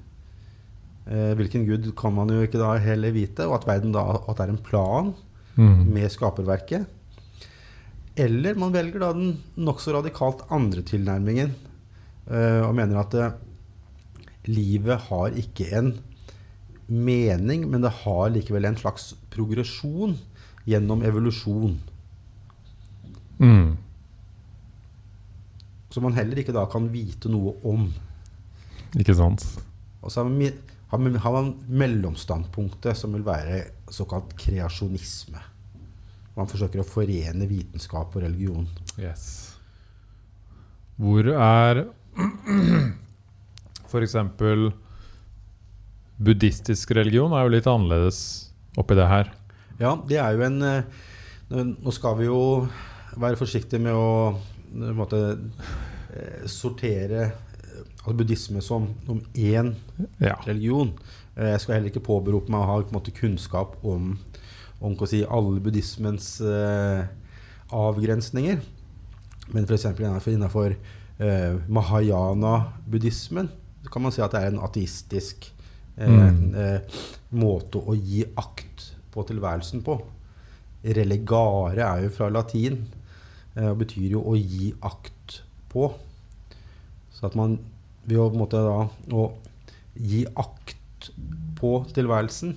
Eh, 1.09 1.33
hvilken 1.39 1.65
gud 1.67 1.89
kan 1.99 2.15
man 2.15 2.31
jo 2.35 2.43
ikke 2.45 2.61
da 2.61 2.75
heller 2.83 3.15
vite. 3.15 3.47
Og 3.47 3.61
at 3.61 3.69
verden 3.71 3.95
da 3.95 4.05
at 4.19 4.37
det 4.37 4.47
er 4.49 4.55
en 4.55 4.63
plan 4.71 5.15
Mm. 5.59 5.89
med 5.91 6.07
skaperverket. 6.15 6.87
Eller 8.15 8.55
man 8.55 8.71
velger 8.71 9.03
da 9.03 9.13
den 9.13 9.33
nokså 9.59 9.91
radikalt 9.97 10.45
andre 10.55 10.85
tilnærmingen 10.87 11.51
og 12.65 12.77
mener 12.77 13.01
at 13.01 13.15
eh, 13.17 13.37
livet 14.49 15.09
har 15.09 15.37
ikke 15.41 15.69
en 15.79 15.93
mening, 16.89 17.67
men 17.69 17.85
det 17.85 17.93
har 18.03 18.31
likevel 18.33 18.69
en 18.69 18.79
slags 18.81 19.13
progresjon 19.33 20.17
gjennom 20.69 21.05
evolusjon. 21.05 21.77
Mm. 23.39 23.77
Som 25.93 26.09
man 26.09 26.17
heller 26.17 26.41
ikke 26.41 26.57
da 26.57 26.65
kan 26.71 26.89
vite 26.93 27.31
noe 27.33 27.55
om. 27.69 27.87
Ikke 28.99 29.17
sant? 29.17 29.45
Og 30.01 30.13
så 30.13 30.25
har 30.25 30.29
man, 30.33 31.21
har 31.21 31.35
man 31.35 31.53
mellomstandpunktet, 31.69 32.97
som 32.97 33.17
vil 33.17 33.25
være 33.27 33.63
såkalt 33.93 34.35
kreasjonisme. 34.41 35.45
Man 36.39 36.49
forsøker 36.49 36.85
å 36.85 36.87
forene 36.87 37.49
vitenskap 37.51 38.15
og 38.15 38.25
religion. 38.25 38.69
Yes. 39.01 39.25
Hvor 40.99 41.27
er 41.35 41.85
eksempel 44.05 44.69
buddhistisk 46.19 46.91
religion 46.99 47.33
er 47.37 47.47
jo 47.47 47.53
litt 47.55 47.69
annerledes 47.71 48.19
oppi 48.79 48.97
det 48.99 49.07
her. 49.09 49.31
Ja, 49.79 49.95
det 50.09 50.19
er 50.19 50.35
jo 50.35 50.43
en 50.49 50.63
eh, 50.67 50.83
Nå 51.55 51.93
skal 51.95 52.17
vi 52.19 52.27
jo 52.27 52.41
være 53.19 53.39
forsiktige 53.41 53.81
med 53.81 53.95
å 53.97 54.09
på 54.69 54.85
en 54.91 54.99
måte, 54.99 55.21
eh, 56.13 56.43
sortere 56.51 57.23
eh, 57.25 57.85
altså 58.03 58.17
buddhisme 58.19 58.61
som 58.63 58.91
om 59.09 59.23
én 59.35 59.71
Ja. 60.21 60.35
religion. 60.45 60.93
Eh, 61.37 61.53
Jeg 61.55 61.61
skal 61.61 61.75
heller 61.79 61.89
ikke 61.91 62.05
påberope 62.05 62.51
meg 62.53 62.61
å 62.61 62.67
ha 62.69 62.83
måte, 62.93 63.15
kunnskap 63.17 63.79
om, 63.83 64.19
om 64.83 64.97
si, 65.07 65.23
alle 65.25 65.61
buddhismens 65.61 66.41
eh, 66.43 67.07
avgrensninger. 67.73 68.61
Men 69.55 69.65
f.eks. 69.65 69.85
innenfor, 69.97 70.33
innenfor 70.35 70.77
eh, 71.19 71.55
mahayana-buddhismen 71.69 73.49
så 73.85 73.91
kan 73.93 74.03
man 74.03 74.13
si 74.13 74.21
at 74.23 74.33
det 74.35 74.43
er 74.43 74.53
en 74.53 74.61
ateistisk 74.65 75.53
eh, 75.97 76.09
Mm. 76.09 76.55
eh, 76.55 76.81
måte 77.33 77.79
å 77.83 77.95
gi 77.97 78.25
akt 78.37 78.93
på 79.13 79.25
tilværelsen 79.27 79.83
på. 79.83 79.97
Relegare 80.85 81.83
er 81.83 82.03
jo 82.05 82.11
fra 82.15 82.29
latin 82.31 82.85
eh, 83.57 83.69
og 83.71 83.79
betyr 83.83 84.11
jo 84.15 84.23
å 84.23 84.37
gi 84.39 84.73
akt 84.87 85.41
på. 85.73 85.89
Så 87.13 87.27
at 87.27 87.35
man 87.35 87.59
ved 88.07 88.19
å 88.23 88.29
måte 88.33 88.61
da 88.63 88.87
å 89.19 89.25
gi 89.99 90.25
akt 90.39 91.11
på 91.59 91.85
tilværelsen 91.95 92.55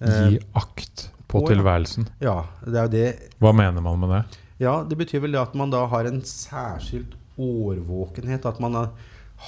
Gi 0.00 0.38
akt 0.56 1.08
på 1.28 1.42
på 1.42 1.48
tilværelsen. 1.50 2.06
Ja, 2.24 2.46
det 2.64 2.78
er 2.80 2.86
jo 2.86 2.92
det 2.94 3.08
Hva 3.42 3.50
mener 3.54 3.82
man 3.84 3.98
med 4.00 4.10
det? 4.14 4.38
Ja, 4.64 4.78
det 4.82 4.96
betyr 4.98 5.20
vel 5.26 5.36
at 5.36 5.52
man 5.54 5.70
da 5.70 5.84
har 5.92 6.08
en 6.08 6.22
særskilt 6.26 7.12
årvåkenhet. 7.40 8.46
At 8.46 8.60
man 8.62 8.76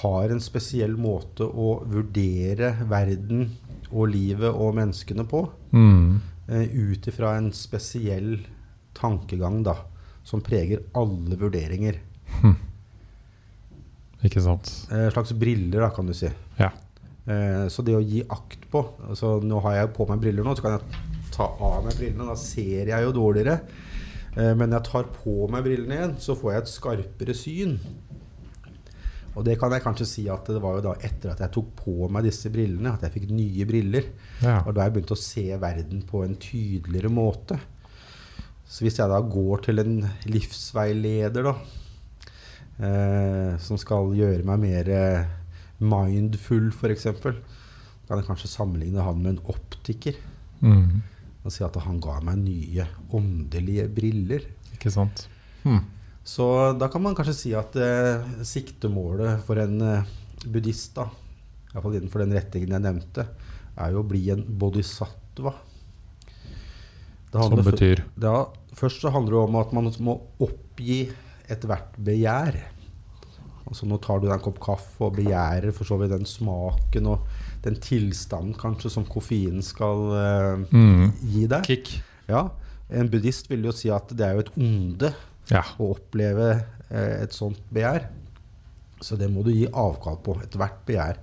har 0.03 0.33
en 0.33 0.41
spesiell 0.41 0.97
måte 0.97 1.45
å 1.45 1.83
vurdere 1.85 2.75
verden 2.89 3.51
og 3.93 4.09
livet 4.15 4.51
og 4.53 4.77
menneskene 4.79 5.27
på. 5.29 5.45
Mm. 5.77 6.21
Eh, 6.49 6.65
Ut 6.93 7.09
ifra 7.13 7.37
en 7.39 7.53
spesiell 7.57 8.39
tankegang 8.97 9.63
da, 9.67 9.77
som 10.25 10.43
preger 10.45 10.85
alle 10.97 11.37
vurderinger. 11.41 12.01
Ikke 14.23 14.43
sant? 14.43 14.69
Eh, 14.93 15.09
slags 15.11 15.33
briller, 15.35 15.83
da, 15.83 15.91
kan 15.91 16.07
du 16.07 16.15
si. 16.15 16.31
Ja. 16.59 16.71
Eh, 17.27 17.67
så 17.73 17.83
det 17.85 17.97
å 17.99 18.03
gi 18.03 18.23
akt 18.35 18.65
på 18.71 18.81
altså 19.07 19.37
Nå 19.47 19.61
har 19.63 19.77
jeg 19.77 19.91
på 19.95 20.07
meg 20.09 20.23
briller 20.25 20.43
nå, 20.43 20.57
så 20.59 20.65
kan 20.65 20.73
jeg 20.75 21.03
ta 21.35 21.47
av 21.47 21.85
meg 21.87 21.97
brillene. 21.99 22.29
Da 22.31 22.39
ser 22.39 22.93
jeg 22.93 23.07
jo 23.07 23.15
dårligere. 23.17 23.59
Eh, 24.37 24.55
men 24.57 24.69
når 24.71 24.79
jeg 24.79 24.89
tar 24.89 25.11
på 25.19 25.37
meg 25.53 25.67
brillene 25.67 25.99
igjen, 25.99 26.17
så 26.23 26.37
får 26.39 26.55
jeg 26.55 26.63
et 26.63 26.73
skarpere 26.73 27.37
syn. 27.37 27.77
Og 29.33 29.45
det 29.47 29.57
kan 29.61 29.73
jeg 29.73 29.85
kanskje 29.85 30.09
si 30.09 30.23
at 30.29 30.49
det 30.53 30.61
var 30.61 30.77
jo 30.77 30.87
da 30.91 30.95
etter 31.01 31.33
at 31.33 31.41
jeg 31.41 31.55
tok 31.55 31.71
på 31.79 32.09
meg 32.13 32.27
disse 32.27 32.51
brillene, 32.53 32.93
at 32.93 33.05
jeg 33.07 33.15
fikk 33.15 33.31
nye 33.33 33.69
briller. 33.69 34.09
ja. 34.45 34.59
Og 34.67 34.75
da 34.77 34.85
jeg 34.85 34.97
begynte 34.97 35.17
å 35.17 35.23
se 35.23 35.47
verden 35.61 36.03
på 36.09 36.25
en 36.25 36.37
tydeligere 36.41 37.13
måte. 37.13 37.61
Så 38.69 38.85
hvis 38.87 38.99
jeg 39.01 39.09
da 39.09 39.21
går 39.21 39.65
til 39.67 39.83
en 39.83 39.97
livsveileder, 40.33 41.49
da, 41.49 41.55
eh, 42.81 43.57
som 43.61 43.81
skal 43.81 44.13
gjøre 44.17 44.47
meg 44.49 44.63
mer 44.63 44.93
eh, 44.93 45.33
mindful, 45.81 46.71
f.eks., 46.73 47.09
kan 47.23 48.21
jeg 48.21 48.29
kanskje 48.29 48.51
sammenligne 48.51 49.05
han 49.05 49.21
med 49.23 49.37
en 49.37 49.45
optiker. 49.53 50.17
Mm. 50.61 51.03
Og 51.43 51.51
si 51.51 51.65
at 51.67 51.77
han 51.83 51.99
ga 52.03 52.21
meg 52.25 52.39
nye 52.45 52.87
åndelige 53.15 53.89
briller. 53.93 54.47
Ikke 54.77 54.93
sant? 54.95 55.27
Hm. 55.65 55.83
Så 56.23 56.45
da 56.79 56.87
kan 56.91 57.03
man 57.03 57.17
kanskje 57.19 57.35
si 57.35 57.53
at 57.59 57.75
eh, 57.75 58.23
siktemålet 58.47 59.43
for 59.47 59.59
en 59.59 59.81
eh, 59.83 60.11
buddhist, 60.47 60.95
da, 60.95 61.09
i 61.11 61.75
hvert 61.75 61.83
fall 61.83 61.99
innenfor 61.99 62.23
den 62.23 62.37
retningen 62.37 62.77
jeg 62.77 62.85
nevnte, 62.85 63.27
er 63.75 63.95
jo 63.95 64.03
å 64.03 64.07
bli 64.07 64.29
en 64.35 64.45
bodhisattva. 64.47 65.55
Det 67.33 67.47
Som 67.49 67.63
betyr 67.65 68.03
ja, 68.21 68.37
først 68.77 69.03
så 69.03 69.11
handler 69.15 69.39
det 69.39 69.45
om 69.47 69.59
at 69.63 69.71
man 69.73 69.89
må 70.05 70.19
oppgi 70.45 71.07
ethvert 71.51 71.97
begjær. 71.97 72.59
Altså 73.65 73.89
Nå 73.89 73.97
tar 74.05 74.21
du 74.21 74.27
deg 74.27 74.37
en 74.37 74.45
kopp 74.45 74.61
kaffe 74.63 75.07
og 75.09 75.17
begjærer 75.17 75.73
for 75.73 75.89
så 75.89 75.97
vidt 76.01 76.13
den 76.13 76.29
smaken 76.29 77.09
og 77.15 77.25
den 77.63 77.77
tilstanden 77.83 78.55
kanskje 78.59 78.91
som 78.91 79.05
koffeinen 79.07 79.63
skal 79.63 80.01
uh, 80.13 80.65
mm. 80.73 81.13
gi 81.35 81.47
deg. 81.47 81.63
Kick. 81.69 81.93
Ja, 82.29 82.49
En 82.93 83.09
buddhist 83.09 83.47
vil 83.49 83.63
jo 83.65 83.73
si 83.73 83.89
at 83.89 84.11
det 84.13 84.27
er 84.27 84.35
jo 84.37 84.41
et 84.45 84.51
onde 84.59 85.13
Ja. 85.51 85.63
å 85.81 85.93
oppleve 85.95 86.49
uh, 86.91 87.23
et 87.23 87.33
sånt 87.33 87.61
begjær. 87.73 88.09
Så 89.03 89.17
det 89.19 89.31
må 89.33 89.43
du 89.43 89.51
gi 89.51 89.65
avkall 89.67 90.19
på. 90.23 90.37
Ethvert 90.45 90.83
begjær. 90.87 91.17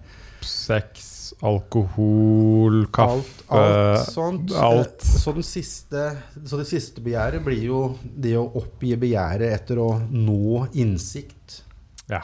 Sex, 0.44 1.34
alkohol, 1.44 2.86
kaffe 2.96 3.44
Alt, 3.52 3.52
alt 3.52 4.10
sånt. 4.14 4.52
alt. 4.56 5.04
Eh, 5.04 5.20
Så, 5.20 5.34
den 5.36 5.44
siste, 5.44 6.04
så 6.48 6.58
det 6.60 6.68
siste 6.70 7.02
begjæret 7.04 7.44
blir 7.44 7.64
jo 7.68 7.80
det 8.04 8.36
å 8.40 8.46
oppgi 8.60 8.96
begjæret 9.00 9.52
etter 9.60 9.82
å 9.84 9.90
nå 10.12 10.68
innsikt 10.80 11.62
Ja. 12.10 12.22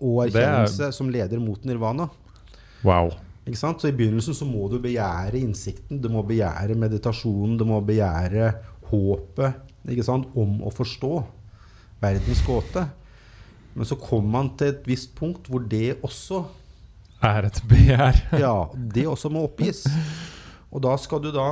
og 0.00 0.26
erkjennelse 0.28 0.86
er- 0.88 0.92
som 0.92 1.10
leder 1.10 1.38
mot 1.40 1.62
nirvana. 1.64 2.08
Wow. 2.84 3.12
Så 3.46 3.86
i 3.86 3.94
begynnelsen 3.94 4.34
så 4.34 4.46
må 4.48 4.66
du 4.66 4.80
begjære 4.82 5.38
innsikten, 5.38 6.00
du 6.02 6.08
må 6.10 6.24
begjære 6.26 6.74
meditasjonen, 6.74 7.54
du 7.58 7.62
må 7.68 7.78
begjære 7.86 8.48
håpet 8.90 9.62
om 10.34 10.56
å 10.66 10.72
forstå 10.74 11.12
verdens 12.02 12.42
gåte. 12.42 12.82
Men 13.76 13.86
så 13.86 13.98
kommer 14.00 14.32
man 14.32 14.50
til 14.58 14.72
et 14.72 14.88
visst 14.88 15.14
punkt 15.14 15.46
hvor 15.46 15.62
det 15.62 15.98
også 16.02 16.42
Er 17.22 17.46
et 17.46 17.62
begjær. 17.68 18.18
Ja, 18.44 18.68
det 18.74 19.06
også 19.06 19.30
må 19.32 19.46
oppgis. 19.46 19.86
Og 20.70 20.82
da 20.82 20.96
skal 21.00 21.22
du 21.22 21.30
da 21.32 21.46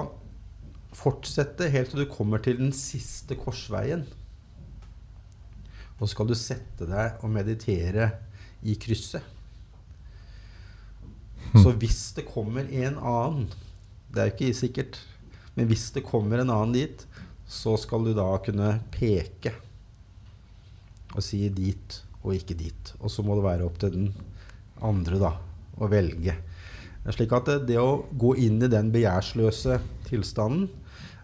fortsette 0.95 1.71
helt 1.71 1.91
til 1.93 2.05
du 2.05 2.11
kommer 2.11 2.43
til 2.43 2.59
den 2.59 2.73
siste 2.77 3.39
korsveien. 3.39 4.05
Og 5.95 6.05
så 6.05 6.11
skal 6.13 6.29
du 6.29 6.35
sette 6.35 6.89
deg 6.91 7.23
og 7.23 7.33
meditere 7.33 8.11
i 8.67 8.75
krysset. 8.81 9.23
Så 11.55 11.75
hvis 11.79 12.01
det 12.17 12.27
kommer 12.27 12.67
en 12.67 12.97
annen 12.99 13.45
Det 14.11 14.21
er 14.21 14.31
jo 14.31 14.35
ikke 14.35 14.57
sikkert, 14.59 14.97
men 15.55 15.69
hvis 15.71 15.89
det 15.95 16.05
kommer 16.07 16.41
en 16.43 16.51
annen 16.51 16.75
dit, 16.75 17.05
så 17.47 17.75
skal 17.79 18.07
du 18.07 18.13
da 18.15 18.29
kunne 18.43 18.77
peke 18.95 19.53
og 21.15 21.23
si 21.23 21.49
dit 21.55 21.99
og 22.23 22.35
ikke 22.37 22.57
dit. 22.59 22.93
Og 23.01 23.11
så 23.11 23.23
må 23.27 23.37
det 23.39 23.47
være 23.47 23.67
opp 23.67 23.79
til 23.83 23.93
den 23.95 24.09
andre 24.83 25.19
da, 25.21 25.33
å 25.79 25.91
velge. 25.91 26.37
Slik 27.13 27.35
at 27.37 27.51
det, 27.51 27.59
det 27.69 27.79
å 27.83 28.05
gå 28.17 28.33
inn 28.47 28.63
i 28.65 28.71
den 28.71 28.91
begjærsløse 28.95 29.81
tilstanden, 30.09 30.71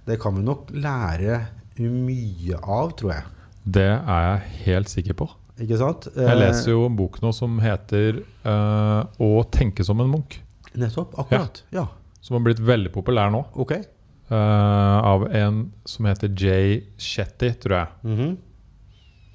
det 0.06 0.18
kan 0.20 0.36
vi 0.36 0.44
nok 0.44 0.70
lære 0.74 1.40
mye 1.80 2.58
av, 2.60 2.92
tror 2.98 3.14
jeg. 3.14 3.28
Det 3.64 3.88
er 3.88 4.26
jeg 4.26 4.58
helt 4.66 4.92
sikker 4.92 5.16
på. 5.22 5.30
Ikke 5.60 5.78
sant? 5.80 6.08
Jeg 6.16 6.40
leser 6.40 6.72
jo 6.72 6.84
en 6.88 6.96
bok 6.98 7.20
nå 7.22 7.32
som 7.36 7.58
heter 7.62 8.22
uh, 8.46 9.04
'Å 9.04 9.30
tenke 9.52 9.84
som 9.84 10.00
en 10.00 10.10
Munch'. 10.10 10.40
Eh, 10.70 10.78
nettopp. 10.80 11.16
Akkurat. 11.20 11.62
Ja. 11.74 11.86
Som 12.20 12.38
har 12.38 12.44
blitt 12.48 12.60
veldig 12.60 12.92
populær 12.94 13.32
nå. 13.32 13.44
Ok. 13.60 13.76
Uh, 14.30 14.36
av 15.02 15.26
en 15.34 15.64
som 15.84 16.06
heter 16.06 16.30
Jay 16.36 16.84
Shetty, 16.96 17.52
tror 17.60 17.76
jeg. 17.80 17.88
Mhm. 18.06 18.38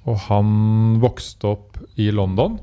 Og 0.05 0.17
han 0.27 0.49
vokste 1.01 1.49
opp 1.49 1.79
i 1.97 2.11
London 2.13 2.59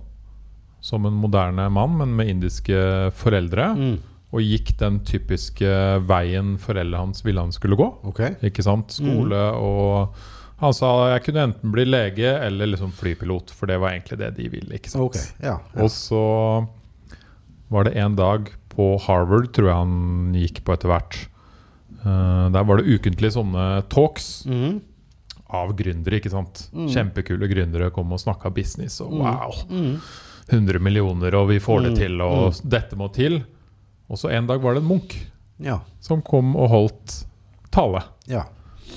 som 0.83 1.07
en 1.07 1.15
moderne 1.19 1.69
mann, 1.71 1.97
men 1.99 2.15
med 2.17 2.31
indiske 2.31 3.11
foreldre. 3.19 3.67
Mm. 3.79 3.97
Og 4.33 4.47
gikk 4.47 4.73
den 4.81 5.01
typiske 5.07 5.73
veien 6.09 6.55
foreldrene 6.63 7.03
hans 7.03 7.25
ville 7.27 7.43
han 7.43 7.53
skulle 7.55 7.77
gå. 7.79 7.89
Okay. 8.11 8.35
Ikke 8.47 8.65
sant? 8.65 8.95
Skole 8.95 9.43
og 9.59 10.17
Han 10.63 10.75
sa 10.77 10.89
jeg 11.11 11.25
kunne 11.27 11.43
enten 11.49 11.73
bli 11.75 11.85
lege 11.89 12.31
eller 12.47 12.71
liksom 12.71 12.93
flypilot, 12.95 13.51
for 13.51 13.67
det 13.67 13.81
var 13.83 13.91
egentlig 13.97 14.19
det 14.21 14.31
de 14.37 14.49
ville. 14.53 14.77
ikke 14.79 14.93
sant? 14.93 15.03
Okay, 15.11 15.25
Ja. 15.43 15.59
ja. 15.75 15.83
Og 15.83 15.91
så 15.91 16.23
var 17.73 17.85
det 17.89 17.97
en 17.99 18.15
dag 18.17 18.51
på 18.73 18.87
Harvard, 19.07 19.51
tror 19.53 19.69
jeg 19.69 19.75
han 19.77 20.33
gikk 20.39 20.63
på 20.65 20.73
etter 20.77 20.89
hvert. 20.93 21.19
Uh, 22.03 22.49
der 22.55 22.65
var 22.67 22.79
det 22.81 22.89
ukentlig 22.95 23.31
sånne 23.35 23.83
talks 23.93 24.45
Mhm. 24.47 24.81
av 25.53 25.75
gründere. 25.77 26.17
ikke 26.21 26.31
sant? 26.33 26.69
Mm. 26.73 26.89
Kjempekule 26.89 27.49
gründere 27.51 27.91
kom 27.93 28.13
og 28.13 28.19
snakka 28.23 28.51
business. 28.55 29.01
Og 29.01 29.13
Mm. 29.13 29.19
wow, 29.21 29.53
Mm. 29.69 30.01
100 30.49 30.79
millioner, 30.81 31.35
og 31.35 31.49
vi 31.49 31.59
får 31.59 31.83
det 31.83 31.93
Mm. 31.93 31.97
til, 31.99 32.21
og 32.23 32.53
dette 32.69 32.97
må 32.97 33.13
til. 33.13 33.45
Og 34.09 34.17
så 34.17 34.31
en 34.33 34.47
dag 34.47 34.61
var 34.61 34.75
det 34.75 34.83
en 34.83 34.89
Munch 34.89 35.27
Ja. 35.61 35.81
som 36.01 36.23
kom 36.23 36.57
og 36.57 36.71
holdt 36.71 37.25
tale. 37.71 38.03
Ja. 38.27 38.45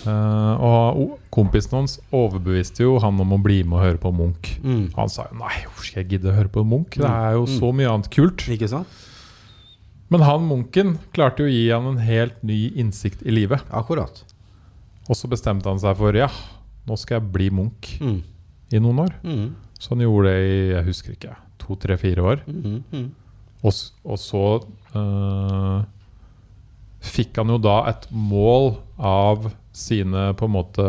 Eh, 0.05 0.55
og 0.61 1.19
kompisen 1.33 1.71
hans 1.79 1.99
overbeviste 2.13 2.83
jo 2.85 2.99
han 2.99 3.19
om 3.23 3.31
å 3.33 3.41
bli 3.41 3.61
med 3.63 3.79
og 3.79 3.83
høre 3.85 4.01
på 4.03 4.11
Munch. 4.13 4.59
Mm. 4.63 4.91
Han 4.95 5.09
sa 5.09 5.25
jo 5.31 5.37
nei, 5.39 5.53
hvorfor 5.65 5.85
skal 5.89 6.03
jeg 6.03 6.09
gidde 6.15 6.31
å 6.31 6.35
høre 6.35 6.51
på 6.53 6.63
Munch? 6.67 6.97
Det 6.99 7.09
er 7.09 7.33
jo 7.37 7.45
Mm. 7.45 7.53
så 7.59 7.71
mye 7.73 7.89
annet 7.93 8.09
kult. 8.13 8.45
Ikke 8.49 8.69
sant? 8.69 8.87
Men 10.09 10.21
han 10.21 10.45
Munchen 10.47 10.99
klarte 11.13 11.39
jo 11.41 11.49
å 11.49 11.53
gi 11.55 11.69
han 11.71 11.87
en 11.87 11.97
helt 12.05 12.43
ny 12.43 12.71
innsikt 12.77 13.23
i 13.25 13.31
livet. 13.31 13.61
Akkurat. 13.71 14.23
Og 15.09 15.15
så 15.15 15.27
bestemte 15.27 15.65
han 15.65 15.79
seg 15.79 15.97
for 15.97 16.13
ja, 16.13 16.29
nå 16.87 16.97
skal 16.97 17.19
jeg 17.21 17.31
bli 17.31 17.49
Munch 17.49 17.99
Mm. 18.01 18.21
i 18.71 18.79
noen 18.79 18.99
år. 18.99 19.13
Mhm. 19.23 19.53
Så 19.79 19.89
han 19.89 19.99
gjorde 19.99 20.29
det 20.29 20.37
i 20.45 20.73
jeg 20.73 20.85
husker 20.85 21.11
ikke, 21.17 21.35
to, 21.59 21.75
tre, 21.75 21.97
fire 21.97 22.21
år. 22.21 22.41
Mhm. 22.47 22.83
Mhm. 22.93 23.11
Og, 23.63 23.73
og 24.05 24.17
så 24.19 24.63
uh, 24.95 25.83
fikk 27.01 27.37
han 27.37 27.47
jo 27.49 27.57
da 27.57 27.85
et 27.89 28.07
mål 28.11 28.77
av 28.99 29.51
sine 29.75 30.29
på 30.39 30.47
en 30.47 30.53
måte 30.55 30.85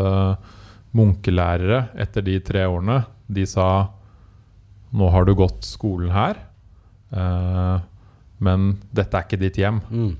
munkelærere 0.97 1.89
etter 1.99 2.23
de 2.25 2.37
tre 2.45 2.63
årene. 2.69 3.01
De 3.27 3.43
sa 3.49 3.67
nå 4.97 5.09
har 5.11 5.25
du 5.27 5.33
gått 5.35 5.65
skolen 5.67 6.13
her, 6.15 6.37
øh, 7.11 7.81
men 8.39 8.69
dette 8.95 9.17
er 9.19 9.25
ikke 9.27 9.39
ditt 9.41 9.59
hjem. 9.59 9.81
Mm. 9.91 10.13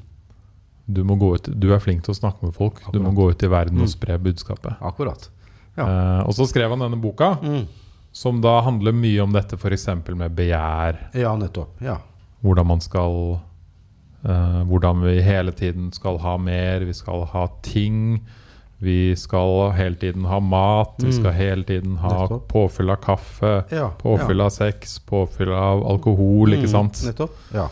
Du, 0.88 1.02
må 1.08 1.16
gå 1.20 1.34
ut, 1.38 1.48
du 1.60 1.70
er 1.76 1.82
flink 1.84 2.04
til 2.06 2.14
å 2.14 2.18
snakke 2.20 2.44
med 2.48 2.56
folk. 2.56 2.82
Du 2.94 3.00
må 3.04 3.12
gå 3.16 3.30
ut 3.32 3.44
i 3.44 3.50
verden 3.52 3.80
og 3.80 3.88
Mm. 3.88 3.94
spre 3.96 4.18
budskapet. 4.20 4.76
Akkurat. 4.82 5.30
Ja. 5.78 5.86
Eh, 5.88 6.22
og 6.28 6.34
så 6.36 6.48
skrev 6.48 6.70
han 6.70 6.80
denne 6.80 7.00
boka, 7.02 7.38
Mm. 7.42 7.66
som 8.12 8.42
da 8.42 8.62
handler 8.62 8.92
mye 8.94 9.22
om 9.24 9.32
dette 9.34 9.54
f.eks. 9.58 9.88
med 10.16 10.36
begjær. 10.36 11.14
Ja, 11.14 11.36
nettopp. 11.36 11.80
Ja. 11.82 11.98
hvordan 12.44 12.68
man 12.68 12.80
skal 12.80 13.40
eh, 14.24 14.64
Hvordan 14.66 15.02
vi 15.04 15.22
hele 15.22 15.52
tiden 15.52 15.92
skal 15.94 16.18
ha 16.20 16.38
mer. 16.38 16.80
Vi 16.86 16.94
skal 16.94 17.26
ha 17.26 17.48
ting. 17.62 18.22
Vi 18.80 19.16
skal 19.18 19.72
hele 19.74 19.96
tiden 19.96 20.26
ha 20.26 20.40
mat. 20.40 20.96
Vi 21.00 21.08
Mm. 21.10 21.14
skal 21.20 21.32
hele 21.34 21.64
tiden 21.64 21.96
ha 21.98 22.12
Nettopp. 22.22 22.48
påfyll 22.48 22.90
av 22.90 22.96
kaffe, 23.02 23.64
ja. 23.72 23.90
påfyll 23.98 24.42
av 24.42 24.50
sex, 24.50 25.00
påfyll 25.00 25.50
av 25.52 25.82
alkohol. 25.88 26.54
Ikke 26.54 26.68
Mm, 26.68 26.72
sant? 26.72 27.02
Nettopp. 27.06 27.36
Ja. 27.54 27.70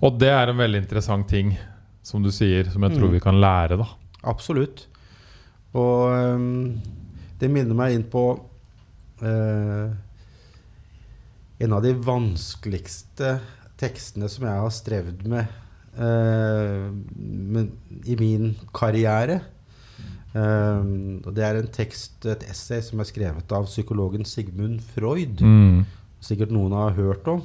Og 0.00 0.18
det 0.18 0.28
er 0.28 0.48
en 0.48 0.56
veldig 0.56 0.78
interessant 0.82 1.28
ting, 1.28 1.56
som 2.02 2.22
du 2.22 2.30
sier, 2.30 2.70
som 2.70 2.82
jeg 2.82 2.92
tror 2.92 3.08
Mm. 3.08 3.12
vi 3.12 3.20
kan 3.20 3.34
lære. 3.40 3.76
da 3.78 3.86
Absolutt. 4.24 4.86
Og 5.74 6.12
ehm, 6.12 6.80
det 7.40 7.50
minner 7.50 7.74
meg 7.74 7.94
inn 7.94 8.04
på 8.04 8.40
eh, 9.22 9.90
en 11.60 11.72
av 11.72 11.82
de 11.82 11.92
vanskeligste 11.94 13.40
tekstene 13.76 14.28
som 14.28 14.44
jeg 14.46 14.60
har 14.60 14.70
strevd 14.70 15.26
med, 15.26 15.48
men, 15.98 17.70
i 18.06 18.14
min 18.20 18.52
karriere. 18.76 19.40
Ehm, 20.36 21.20
og 21.24 21.32
det 21.36 21.44
er 21.44 21.58
en 21.58 21.70
tekst, 21.72 22.20
et 22.28 22.44
essay, 22.50 22.82
som 22.84 23.00
er 23.00 23.08
skrevet 23.08 23.54
av 23.54 23.68
psykologen 23.68 24.26
Sigmund 24.28 24.82
Freud. 24.94 25.40
Mm. 25.40 25.84
Sikkert 26.24 26.52
noen 26.54 26.76
har 26.76 26.96
hørt 26.98 27.28
om. 27.30 27.42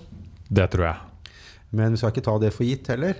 Det 0.49 0.67
tror 0.73 0.89
jeg. 0.89 1.31
Men 1.73 1.93
vi 1.93 2.01
skal 2.01 2.13
ikke 2.13 2.25
ta 2.27 2.35
det 2.41 2.51
for 2.53 2.67
gitt 2.67 2.89
heller. 2.91 3.17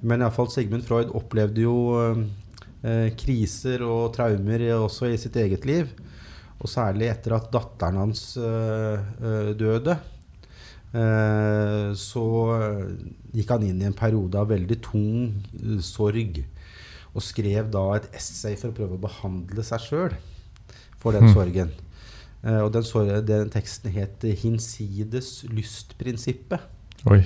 Men 0.00 0.22
iallfall 0.22 0.50
Sigmund 0.52 0.84
Freud 0.86 1.14
opplevde 1.16 1.64
jo 1.64 1.78
eh, 1.98 3.08
kriser 3.18 3.82
og 3.86 4.12
traumer 4.16 4.66
også 4.76 5.10
i 5.12 5.18
sitt 5.20 5.38
eget 5.40 5.66
liv. 5.68 5.90
Og 6.58 6.70
særlig 6.70 7.08
etter 7.12 7.36
at 7.36 7.50
datteren 7.54 8.00
hans 8.02 8.22
eh, 8.36 9.10
eh, 9.22 9.52
døde. 9.58 9.96
Eh, 10.88 11.90
så 12.00 12.24
eh, 12.56 12.84
gikk 13.36 13.50
han 13.52 13.66
inn 13.66 13.82
i 13.82 13.88
en 13.88 13.96
periode 13.96 14.40
av 14.40 14.48
veldig 14.52 14.78
tung 14.84 15.34
eh, 15.58 15.80
sorg. 15.84 16.40
Og 17.12 17.24
skrev 17.24 17.68
da 17.72 17.84
et 17.98 18.08
essay 18.16 18.56
for 18.56 18.70
å 18.72 18.76
prøve 18.76 18.96
å 18.96 19.02
behandle 19.02 19.64
seg 19.66 19.84
sjøl 19.84 20.16
for 20.98 21.12
den 21.16 21.28
Hmm. 21.28 21.34
sorgen. 21.34 21.70
Mm. 22.38 22.62
og 22.62 22.70
den, 22.72 23.24
den 23.26 23.50
teksten 23.50 23.90
het 23.90 24.22
'Hinsides 24.22 25.44
lystprinsippet'. 25.50 26.60
Oi. 27.10 27.24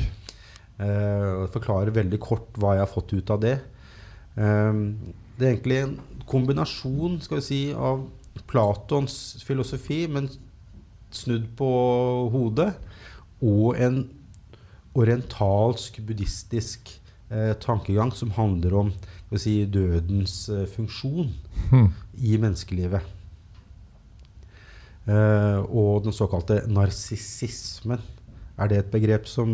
Og 0.79 1.51
forklarer 1.53 1.93
veldig 1.93 2.19
kort 2.19 2.49
hva 2.57 2.73
jeg 2.75 2.81
har 2.81 2.89
fått 2.89 3.13
ut 3.13 3.31
av 3.31 3.41
det. 3.41 3.61
Det 4.35 5.45
er 5.47 5.53
egentlig 5.53 5.83
en 5.83 6.01
kombinasjon 6.27 7.21
skal 7.21 7.37
vi 7.37 7.43
si, 7.43 7.73
av 7.75 8.09
Platons 8.49 9.37
filosofi, 9.45 10.07
men 10.09 10.31
snudd 11.11 11.45
på 11.57 11.69
hodet, 12.33 12.73
og 13.43 13.75
en 13.83 14.05
orientalsk, 14.95 15.97
buddhistisk 16.07 17.01
eh, 17.33 17.55
tankegang 17.63 18.13
som 18.15 18.31
handler 18.37 18.75
om 18.79 18.93
si, 19.41 19.65
dødens 19.67 20.49
eh, 20.53 20.67
funksjon 20.69 21.31
Hm. 21.71 21.87
i 22.21 22.37
menneskelivet. 22.43 23.01
Eh, 25.09 25.59
og 25.73 26.03
den 26.05 26.13
såkalte 26.15 26.61
narsissismen. 26.71 27.99
Er 28.61 28.67
det 28.69 28.79
et 28.83 28.91
begrep 28.93 29.25
som 29.27 29.49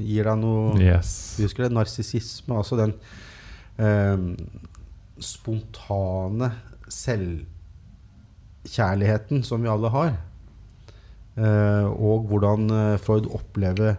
gir 0.00 0.24
deg 0.26 0.36
noe 0.40 0.72
Yes. 0.80 1.34
du 1.36 1.42
husker 1.44 1.62
det? 1.66 1.72
Narsissisme, 1.76 2.56
altså 2.56 2.76
den 2.80 2.92
eh, 3.78 4.18
spontane 5.20 6.48
selvkjærligheten 6.90 9.44
som 9.46 9.62
vi 9.62 9.68
alle 9.70 9.88
har. 9.92 10.16
Eh, 11.36 11.86
og 11.86 12.26
hvordan 12.30 12.70
eh, 12.74 12.98
Freud 13.02 13.28
opplevde, 13.30 13.96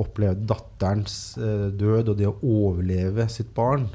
opplevde 0.00 0.46
datterens 0.50 1.36
eh, 1.38 1.68
død 1.70 2.14
og 2.14 2.18
det 2.18 2.28
å 2.30 2.38
overleve 2.42 3.28
sitt 3.30 3.54
barn 3.56 3.88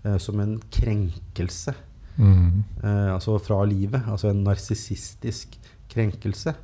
som 0.00 0.38
en 0.40 0.54
krenkelse 0.72 1.74
Mm. 2.20 2.64
eh, 2.82 3.14
altså 3.14 3.38
fra 3.40 3.62
livet. 3.64 4.02
Altså 4.08 4.28
en 4.30 4.44
narsissistisk 4.44 5.56
krenkelse. 5.90 6.54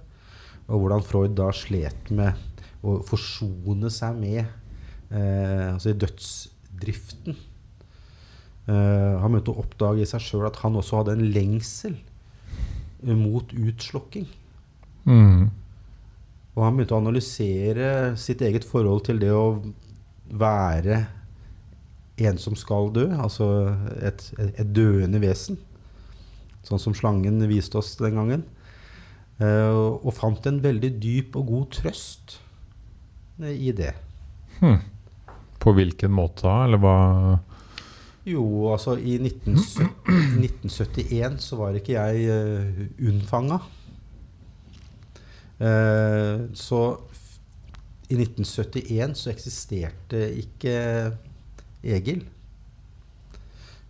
Og 0.69 0.83
hvordan 0.83 1.05
Freud 1.07 1.37
da 1.39 1.51
slet 1.55 2.11
med 2.11 2.37
å 2.85 2.99
forsone 3.07 3.91
seg 3.91 4.19
med 4.21 4.43
eh, 4.45 5.73
altså 5.73 5.93
i 5.93 5.99
dødsdriften. 6.03 7.39
Eh, 8.67 9.15
han 9.23 9.33
begynte 9.33 9.55
å 9.55 9.63
oppdage 9.63 10.03
i 10.03 10.11
seg 10.11 10.25
sjøl 10.27 10.49
at 10.51 10.61
han 10.65 10.77
også 10.77 11.01
hadde 11.01 11.17
en 11.17 11.29
lengsel 11.33 11.97
mot 13.07 13.53
utslokking. 13.55 14.27
Mm. 15.07 15.49
Og 16.57 16.65
han 16.65 16.77
begynte 16.77 16.97
å 16.97 17.03
analysere 17.03 17.91
sitt 18.21 18.43
eget 18.45 18.65
forhold 18.67 19.05
til 19.07 19.21
det 19.23 19.33
å 19.35 19.61
være 20.27 21.05
en 22.17 22.39
som 22.41 22.57
skal 22.57 22.89
dø, 22.97 23.07
altså 23.13 23.47
et, 24.01 24.25
et, 24.41 24.65
døende 24.73 25.21
vesen. 25.21 25.59
Sånn 26.67 26.81
som 26.83 26.97
slangen 26.97 27.43
viste 27.51 27.79
oss 27.79 27.95
den 28.01 28.17
gangen. 28.17 28.47
Eh, 29.37 29.77
og 29.77 30.15
fant 30.17 30.49
en 30.49 30.63
veldig 30.65 30.95
dyp 31.03 31.37
og 31.37 31.51
god 31.53 31.67
trøst 31.77 32.39
eh, 33.43 33.53
i 33.53 33.75
det. 33.77 33.93
Hmm. 34.63 34.81
På 35.61 35.75
hvilken 35.77 36.15
måte 36.15 36.47
da, 36.47 36.63
eller 36.65 36.81
hva 36.81 36.97
Jo, 38.27 38.73
altså 38.73 38.97
i 38.97 39.19
1970, 39.21 39.91
1971 40.41 41.37
så 41.45 41.59
var 41.61 41.77
ikke 41.77 41.95
jeg 41.95 42.25
uh, 42.33 42.81
unnfanga. 43.11 43.61
Eh, 45.59 46.47
så 46.57 46.81
i 48.09 48.19
1971 48.19 49.17
så 49.19 49.33
eksisterte 49.33 50.21
ikke 50.43 50.77
Egil. 51.87 52.25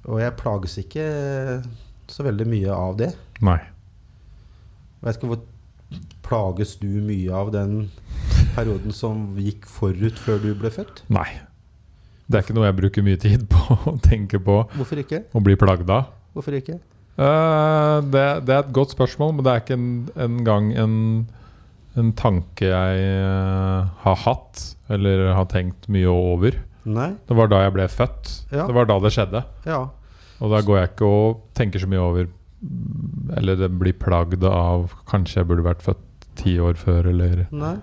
Og 0.07 0.20
jeg 0.22 0.37
plages 0.38 0.79
ikke 0.81 1.07
så 2.07 2.26
veldig 2.26 2.46
mye 2.48 2.72
av 2.72 2.96
det. 3.00 3.11
Nei. 3.44 3.59
Jeg 4.96 5.09
vet 5.09 5.20
ikke 5.20 5.35
hvor 5.35 5.44
Plages 6.26 6.72
du 6.81 6.88
mye 7.07 7.31
av 7.31 7.52
den 7.55 7.74
perioden 8.57 8.94
som 8.94 9.37
gikk 9.38 9.68
forut 9.70 10.18
før 10.18 10.40
du 10.42 10.48
ble 10.59 10.72
født? 10.74 11.05
Nei. 11.12 11.29
Det 12.26 12.40
er 12.40 12.42
ikke 12.42 12.57
noe 12.57 12.66
jeg 12.66 12.79
bruker 12.81 13.07
mye 13.07 13.20
tid 13.22 13.44
på 13.52 13.76
å 13.92 13.94
tenke 14.02 14.40
på 14.42 14.64
Hvorfor 14.74 15.02
ikke? 15.05 15.22
Å 15.31 15.42
bli 15.46 15.55
plagd 15.61 15.90
av. 15.94 16.11
Hvorfor 16.35 16.59
ikke? 16.59 16.81
Uh, 17.16 18.02
det, 18.11 18.24
det 18.48 18.57
er 18.57 18.64
et 18.64 18.74
godt 18.74 18.96
spørsmål, 18.96 19.37
men 19.37 19.46
det 19.46 19.52
er 19.52 19.62
ikke 19.62 19.79
en, 19.79 19.92
en 20.26 20.40
gang 20.44 20.72
en, 20.76 20.96
en 21.96 22.12
tanke 22.18 22.68
jeg 22.68 23.04
eh, 23.09 23.87
har 24.04 24.18
hatt 24.26 24.62
eller 24.92 25.30
har 25.35 25.46
tenkt 25.50 25.88
mye 25.92 26.09
over. 26.12 26.59
Nei? 26.87 27.09
Det 27.26 27.35
var 27.38 27.48
da 27.50 27.62
jeg 27.64 27.74
ble 27.74 27.87
født. 27.90 28.32
Ja. 28.52 28.66
Det 28.68 28.76
var 28.76 28.87
da 28.90 28.98
det 29.02 29.12
skjedde. 29.16 29.42
Ja. 29.66 29.80
Og 30.38 30.52
da 30.52 30.61
går 30.62 30.78
jeg 30.82 30.90
ikke 30.92 31.09
og 31.09 31.38
tenker 31.56 31.80
så 31.80 31.88
mye 31.88 32.02
over 32.04 32.26
Eller 33.40 33.56
det 33.56 33.70
blir 33.80 33.94
plagd 33.96 34.42
av 34.44 34.90
Kanskje 35.09 35.38
jeg 35.40 35.48
burde 35.48 35.64
vært 35.64 35.80
født 35.85 36.26
ti 36.37 36.59
år 36.61 36.76
før, 36.76 37.09
eller 37.09 37.46
Nei. 37.56 37.76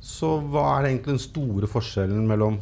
Så 0.00 0.38
hva 0.48 0.62
er 0.78 0.86
det 0.86 0.92
egentlig 0.94 1.12
den 1.12 1.20
store 1.20 1.68
forskjellen 1.68 2.22
mellom 2.28 2.56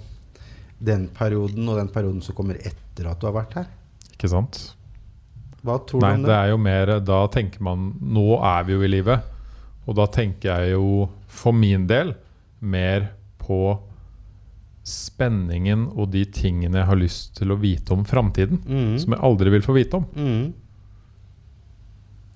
den 0.83 1.07
perioden 1.15 1.71
og 1.71 1.79
den 1.79 1.91
perioden 1.95 2.19
som 2.27 2.35
kommer 2.35 2.59
etter 2.59 3.07
at 3.13 3.21
du 3.23 3.29
har 3.29 3.37
vært 3.39 3.55
her? 3.61 3.69
Ikke 4.17 4.31
sant? 4.33 4.59
Hva 5.63 5.79
tror 5.87 6.03
Nei, 6.03 6.11
du 6.17 6.19
om 6.19 6.27
det 6.27 6.33
det? 6.33 6.39
er 6.43 6.51
jo 6.53 6.59
mer 6.63 6.93
Da 7.07 7.21
tenker 7.35 7.63
man 7.67 7.89
Nå 8.03 8.27
er 8.43 8.67
vi 8.67 8.75
jo 8.75 8.83
i 8.83 8.91
livet. 8.91 9.23
Og 9.89 9.97
da 9.97 10.05
tenker 10.13 10.53
jeg 10.53 10.75
jo 10.77 11.09
for 11.33 11.57
min 11.57 11.87
del 11.89 12.13
mer 12.61 13.09
på 13.41 13.79
spenningen 14.89 15.87
og 15.99 16.11
de 16.15 16.23
tingene 16.33 16.81
jeg 16.81 16.89
har 16.89 16.99
lyst 17.01 17.35
til 17.39 17.53
å 17.53 17.59
vite 17.61 17.93
om 17.97 18.05
framtiden. 18.09 18.61
Mm. 18.65 18.95
Som 19.03 19.15
jeg 19.17 19.23
aldri 19.25 19.53
vil 19.53 19.65
få 19.65 19.75
vite 19.77 20.01
om. 20.01 20.07
Mm. 20.17 20.53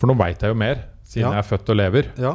For 0.01 0.11
nå 0.11 0.17
veit 0.19 0.43
jeg 0.43 0.53
jo 0.53 0.59
mer, 0.59 0.83
siden 1.07 1.29
Ja. 1.29 1.35
jeg 1.37 1.45
er 1.45 1.49
født 1.51 1.71
og 1.73 1.77
lever. 1.79 2.11
Ja. 2.19 2.35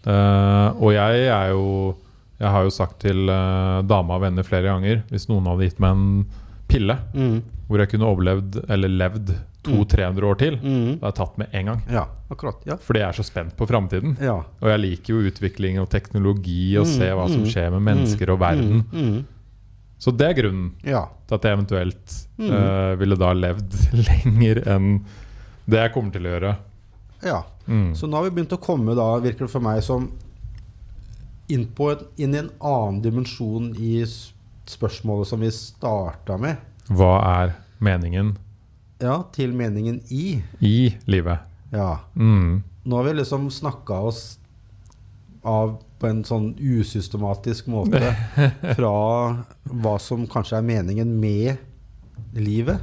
Uh, 0.00 0.68
og 0.80 0.92
jeg 0.94 1.26
er 1.28 1.50
jo 1.52 1.96
Jeg 2.40 2.48
har 2.48 2.62
jo 2.64 2.70
sagt 2.72 3.00
til 3.02 3.28
uh, 3.28 3.82
dama 3.84 4.14
og 4.16 4.22
venner 4.22 4.42
flere 4.42 4.62
ganger 4.64 5.02
Hvis 5.10 5.26
noen 5.28 5.44
hadde 5.44 5.66
gitt 5.68 5.78
meg 5.84 5.90
en 5.92 6.26
pille 6.72 6.94
Mm. 7.12 7.42
hvor 7.68 7.78
jeg 7.82 7.90
kunne 7.90 8.08
overlevd 8.08 8.62
eller 8.70 8.88
levd 8.88 9.34
200-300 9.64 10.24
år 10.24 10.38
til, 10.40 10.54
Mm. 10.62 10.98
Det 11.00 11.04
er 11.04 11.12
tatt 11.12 11.36
med 11.38 11.48
en 11.52 11.66
gang. 11.66 11.82
Ja, 11.90 12.06
akkurat. 12.30 12.62
Ja. 12.66 12.76
Fordi 12.76 13.00
jeg 13.00 13.08
er 13.08 13.12
så 13.18 13.24
spent 13.24 13.56
på 13.56 13.66
framtiden. 13.68 14.16
Ja. 14.20 14.38
Og 14.62 14.68
jeg 14.70 14.80
liker 14.80 15.14
jo 15.14 15.30
utvikling 15.30 15.78
og 15.82 15.90
teknologi 15.90 16.76
og 16.78 16.86
Mm, 16.86 16.92
se 16.98 17.10
hva 17.12 17.26
som 17.28 17.42
mm, 17.42 17.50
skjer 17.52 17.70
med 17.76 17.82
mennesker 17.82 18.30
og 18.32 18.38
verden. 18.40 18.84
Mm. 18.92 19.04
Mm. 19.18 19.24
Så 20.00 20.16
det 20.16 20.28
er 20.30 20.42
grunnen 20.42 20.72
Ja. 20.84 21.06
til 21.28 21.34
at 21.34 21.42
jeg 21.42 21.58
eventuelt 21.58 22.16
Mm. 22.38 22.50
eh, 22.50 22.96
ville 22.96 23.16
da 23.16 23.32
levd 23.34 23.72
lenger 24.08 24.62
enn 24.66 25.04
det 25.68 25.76
jeg 25.84 25.92
kommer 25.92 26.12
til 26.12 26.22
å 26.22 26.32
gjøre. 26.40 26.56
ja. 27.22 27.42
Mm. 27.68 27.92
Så 27.94 28.08
nå 28.08 28.16
har 28.16 28.24
vi 28.24 28.30
begynt 28.42 28.56
å 28.56 28.58
komme, 28.58 28.96
da, 28.96 29.20
virker 29.20 29.40
det 29.46 29.50
for 29.50 29.60
meg, 29.60 29.82
som 29.82 30.10
inn, 31.48 31.66
på 31.66 31.90
en, 31.92 31.98
inn 32.18 32.34
i 32.34 32.38
en 32.38 32.50
annen 32.60 33.00
dimensjon 33.02 33.74
i 33.78 34.00
spørsmålet 34.66 35.26
som 35.26 35.40
vi 35.40 35.50
starta 35.50 36.38
med. 36.40 36.56
Hva 36.88 37.12
er 37.44 37.52
meningen 37.80 38.36
Ja, 39.00 39.22
til 39.32 39.52
meningen 39.56 40.00
i. 40.12 40.42
i 40.60 40.74
livet? 41.08 41.40
Ja. 41.72 42.00
Mm. 42.16 42.62
Nå 42.84 42.96
har 42.98 43.06
vi 43.06 43.14
liksom 43.20 43.48
snakka 43.52 44.00
oss 44.10 44.38
av 45.46 45.78
på 46.00 46.08
en 46.08 46.22
sånn 46.24 46.50
usystematisk 46.56 47.66
måte 47.72 48.00
fra 48.76 48.92
hva 49.68 49.94
som 50.00 50.26
kanskje 50.28 50.58
er 50.60 50.66
meningen 50.68 51.10
med 51.20 51.56
livet. 52.36 52.80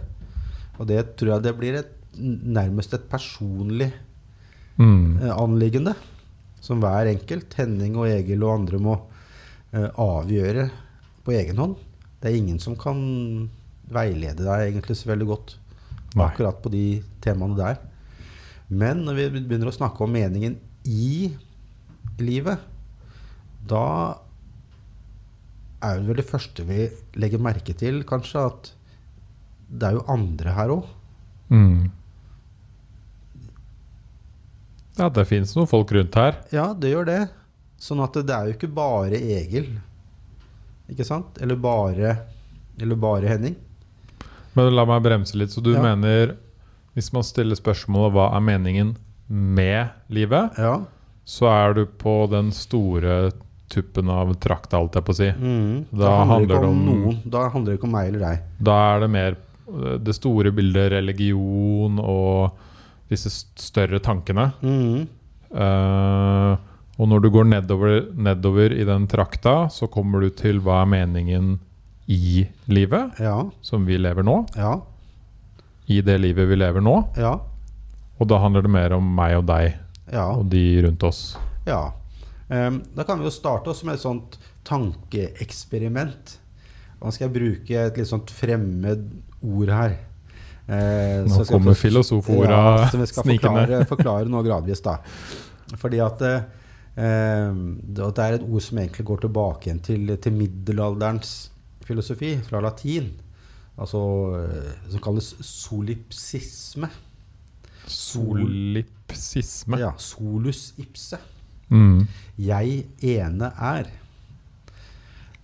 Og 0.77 0.85
det 0.89 1.03
tror 1.17 1.35
jeg 1.35 1.45
det 1.47 1.55
blir 1.57 1.79
et, 1.83 1.93
nærmest 2.17 2.93
et 2.97 3.07
personlig 3.11 3.91
Mm. 4.77 5.17
eh, 5.25 5.31
anliggende. 5.33 5.95
Som 6.61 6.83
hver 6.83 7.07
enkelt, 7.09 7.53
Henning 7.57 7.95
og 7.97 8.05
Egil 8.11 8.43
og 8.45 8.51
andre, 8.59 8.77
må 8.77 8.91
eh, 9.73 9.87
avgjøre 9.97 10.67
på 11.25 11.33
egen 11.33 11.57
hånd. 11.57 11.73
Det 12.21 12.29
er 12.29 12.37
ingen 12.37 12.59
som 12.61 12.75
kan 12.77 12.99
veilede 13.89 14.45
deg 14.45 14.67
egentlig 14.67 14.99
så 14.99 15.09
veldig 15.09 15.27
godt 15.31 15.55
Nei. 16.19 16.29
akkurat 16.31 16.61
på 16.63 16.71
de 16.73 16.85
temaene 17.23 17.57
der. 17.57 17.81
Men 18.67 19.05
når 19.07 19.19
vi 19.19 19.27
begynner 19.39 19.71
å 19.71 19.75
snakke 19.75 20.03
om 20.03 20.11
meningen 20.11 20.57
i 20.87 21.31
livet, 22.19 22.63
da 23.67 24.17
er 25.83 25.99
det 25.99 26.07
vel 26.07 26.19
det 26.19 26.27
første 26.27 26.65
vi 26.67 26.87
legger 27.19 27.43
merke 27.43 27.75
til, 27.77 28.01
kanskje, 28.07 28.47
at 28.49 28.71
det 29.67 29.89
er 29.89 29.97
jo 29.97 30.05
andre 30.11 30.55
her 30.55 30.73
òg. 30.73 30.87
Mm. 31.53 31.91
Ja, 34.97 35.11
det 35.13 35.27
fins 35.29 35.53
noen 35.55 35.69
folk 35.69 35.91
rundt 35.93 36.15
her. 36.17 36.39
Ja, 36.51 36.71
det 36.73 36.89
gjør 36.91 37.07
det. 37.07 37.21
Sånn 37.77 38.01
at 38.01 38.15
det 38.17 38.33
er 38.33 38.49
jo 38.49 38.55
ikke 38.57 38.71
bare 38.73 39.19
Egil. 39.19 39.69
Ikke 40.89 41.05
sant? 41.05 41.37
Eller 41.43 41.59
bare, 41.61 42.15
eller 42.81 42.97
bare 42.99 43.29
Henning. 43.29 43.57
Men 44.57 44.73
la 44.75 44.85
meg 44.89 45.03
bremse 45.05 45.37
litt. 45.37 45.53
Så 45.53 45.61
du 45.63 45.73
Ja. 45.75 45.81
mener, 45.83 46.35
hvis 46.95 47.11
man 47.13 47.23
stiller 47.23 47.55
spørsmålet 47.59 48.13
hva 48.15 48.27
er 48.35 48.41
meningen 48.41 48.95
med 49.29 49.89
livet, 50.09 50.57
Ja. 50.57 50.79
så 51.25 51.47
er 51.51 51.73
du 51.73 51.85
på 51.85 52.29
den 52.29 52.51
store 52.51 53.31
tuppen 53.69 54.09
av 54.09 54.33
trakta, 54.39 54.77
alt 54.79 54.93
jeg 54.95 55.03
på 55.03 55.11
å 55.11 55.15
si. 55.15 55.29
Mm. 55.31 55.85
Da 55.91 56.23
handler 56.25 56.47
det 56.61 56.69
om- 56.69 56.85
noen. 56.85 57.17
Da 57.29 57.49
handler 57.49 57.73
det 57.73 57.79
ikke 57.79 57.83
om 57.83 57.91
meg 57.91 58.07
eller 58.07 58.19
deg. 58.19 58.39
Da 58.63 58.95
er 58.95 58.99
det 59.01 59.09
mer 59.09 59.35
eh, 59.67 59.97
det 59.97 60.15
store 60.15 60.51
bildet 60.51 60.91
religion 60.91 61.99
og 61.99 62.53
disse 63.09 63.29
større 63.57 63.99
tankene. 63.99 64.53
Mm. 64.63 65.07
Uh, 65.53 66.57
og 66.99 67.07
når 67.07 67.21
du 67.21 67.29
går 67.29 67.45
nedover, 67.47 68.07
nedover 68.15 68.71
i 68.73 68.83
den 68.87 69.05
trakta, 69.07 69.67
så 69.71 69.87
kommer 69.89 70.21
du 70.21 70.29
til 70.29 70.59
hva 70.59 70.81
er 70.83 70.89
meningen 70.91 71.59
i 72.07 72.47
livet, 72.71 73.19
Ja. 73.19 73.49
som 73.61 73.85
vi 73.85 73.97
lever 73.97 74.23
nå. 74.23 74.45
Ja. 74.55 74.81
I 75.87 76.01
det 76.01 76.17
livet 76.21 76.47
vi 76.49 76.55
lever 76.55 76.81
nå. 76.81 77.09
Ja. 77.17 77.33
Og 78.19 78.27
da 78.27 78.37
handler 78.39 78.61
det 78.63 78.71
mer 78.71 78.93
om 78.93 79.03
meg 79.15 79.37
og 79.37 79.45
deg 79.45 79.73
Ja. 80.11 80.29
og 80.31 80.49
de 80.49 80.81
rundt 80.85 81.03
oss. 81.03 81.37
ja. 81.65 81.91
Um, 82.49 82.81
da 82.95 83.03
kan 83.03 83.19
vi 83.19 83.25
jo 83.25 83.29
starte 83.35 83.67
oss 83.73 83.83
med 83.83 83.95
et 83.95 83.99
sånt 83.99 84.37
tankeeksperiment. 84.63 86.37
Nå 87.01 87.11
skal 87.11 87.27
jeg 87.27 87.33
bruke 87.35 87.81
et 87.89 87.97
litt 87.99 88.07
sånt 88.07 88.31
fremmed 88.31 89.03
ord 89.43 89.67
her. 89.69 89.97
Eh, 90.67 91.23
Nå 91.27 91.43
kommer 91.47 91.75
filosoforda 91.75 92.49
ja, 92.55 92.87
som 92.91 92.99
vi 93.03 93.07
skal 93.07 93.23
snikende. 93.27 93.65
forklare, 93.67 93.85
forklare 93.87 94.31
nå 94.31 94.41
gradvis, 94.43 94.81
da. 94.83 94.97
Fordi 95.79 95.99
at 96.03 96.21
eh, 96.23 96.41
det 96.97 98.09
det 98.15 98.23
er 98.25 98.33
et 98.39 98.47
ord 98.47 98.63
som 98.65 98.77
egentlig 98.81 99.05
går 99.11 99.21
tilbake 99.27 99.67
igjen 99.69 99.83
til, 99.83 100.15
til 100.17 100.33
middelalderens 100.39 101.35
filosofi, 101.87 102.35
fra 102.47 102.61
latin. 102.63 103.11
Altså 103.77 104.01
eh, 104.41 104.71
som 104.91 105.03
kalles 105.03 105.33
solipsisme. 105.45 106.89
Solipsisme. 107.87 109.79
Ja, 109.79 109.93
solus 110.01 110.71
ipse. 110.81 111.19
Mm. 111.69 112.07
Jeg 112.41 112.83
ene 113.03 113.51
er. 113.55 113.91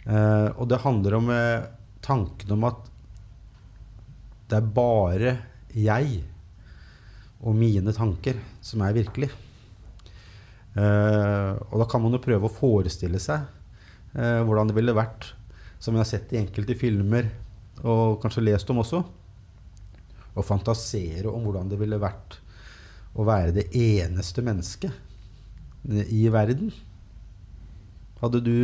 Eh, 0.03 0.49
og 0.58 0.67
det 0.71 0.82
handler 0.84 1.19
om 1.19 1.32
eh, 1.32 1.69
tanken 2.03 2.58
om 2.58 2.67
at 2.67 2.89
det 4.51 4.60
er 4.60 4.73
bare 4.75 5.38
jeg 5.73 6.19
og 7.43 7.56
mine 7.58 7.93
tanker 7.95 8.38
som 8.63 8.84
er 8.86 8.95
virkelig. 8.95 9.29
Eh, 10.73 11.51
og 11.69 11.75
da 11.82 11.88
kan 11.89 12.01
man 12.03 12.15
jo 12.15 12.23
prøve 12.23 12.49
å 12.49 12.53
forestille 12.53 13.21
seg 13.21 13.45
eh, 14.17 14.41
hvordan 14.41 14.71
det 14.71 14.77
ville 14.77 14.95
vært, 14.97 15.34
som 15.84 15.96
vi 15.96 16.00
har 16.00 16.08
sett 16.08 16.32
i 16.32 16.39
enkelte 16.39 16.78
filmer 16.80 17.28
og 17.84 18.22
kanskje 18.24 18.46
lest 18.46 18.69
om 18.72 18.80
også, 18.80 19.02
og 20.34 20.48
fantasere 20.48 21.28
om 21.28 21.43
hvordan 21.43 21.67
det 21.74 21.80
ville 21.82 22.00
vært 22.00 22.38
å 23.19 23.26
være 23.28 23.52
det 23.58 23.65
eneste 23.76 24.41
mennesket 24.46 25.91
i 26.08 26.24
verden. 26.32 26.72
Hadde 28.24 28.39
du 28.46 28.56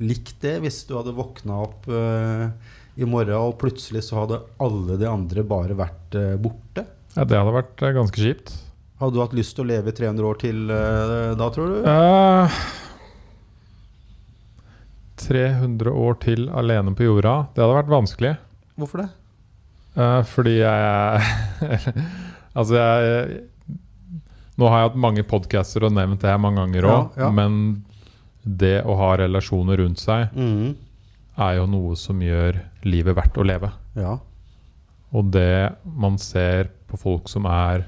likt 0.00 0.40
det 0.40 0.56
hvis 0.64 0.80
du 0.88 0.96
hadde 0.96 1.14
våkna 1.14 1.60
opp 1.66 1.84
uh, 1.92 2.48
i 2.96 3.04
morgen, 3.04 3.36
og 3.36 3.58
plutselig 3.60 4.06
så 4.08 4.22
hadde 4.22 4.40
alle 4.64 4.96
de 4.98 5.06
andre 5.10 5.44
bare 5.46 5.76
vært 5.76 6.16
uh, 6.16 6.34
borte? 6.40 6.86
Ja, 7.18 7.26
det 7.28 7.36
hadde 7.36 7.52
vært 7.58 7.84
eh, 7.84 7.94
ganske 7.98 8.24
kjipt. 8.24 8.54
Hadde 9.02 9.16
du 9.16 9.20
hatt 9.20 9.36
lyst 9.36 9.58
til 9.58 9.66
å 9.66 9.70
leve 9.74 9.92
300 9.92 10.26
år 10.30 10.40
til 10.40 10.58
da, 10.70 11.46
tror 11.52 11.72
du? 11.72 11.78
Eh, 15.20 15.60
300 15.60 15.90
år 15.90 16.18
til 16.22 16.48
alene 16.48 16.94
på 16.96 17.04
jorda, 17.04 17.48
det 17.54 17.62
hadde 17.62 17.76
vært 17.76 17.92
vanskelig. 17.92 18.34
Hvorfor 18.80 19.04
det? 19.04 19.08
Uh, 19.96 20.22
fordi 20.22 20.60
jeg 20.60 21.22
Altså, 22.58 22.76
jeg 22.78 23.40
Nå 24.54 24.68
har 24.70 24.78
jeg 24.78 24.90
hatt 24.90 25.00
mange 25.02 25.24
podcaster 25.26 25.82
og 25.88 25.94
nevnt 25.96 26.20
det 26.22 26.30
her 26.30 26.38
mange 26.38 26.60
ganger 26.60 26.86
òg, 26.86 27.16
Ja, 27.16 27.24
ja. 27.24 27.30
men 27.32 27.82
det 28.44 28.82
å 28.84 28.94
ha 29.00 29.14
relasjoner 29.20 29.80
rundt 29.80 30.00
seg 30.00 30.34
mm. 30.36 30.74
er 31.40 31.54
jo 31.58 31.66
noe 31.68 31.96
som 31.96 32.20
gjør 32.22 32.58
livet 32.84 33.16
verdt 33.16 33.40
å 33.40 33.46
leve. 33.46 33.70
Ja. 33.96 34.18
Og 35.16 35.32
det 35.32 35.72
man 35.84 36.18
ser 36.20 36.70
på 36.90 37.00
folk 37.00 37.28
som 37.32 37.48
er 37.48 37.86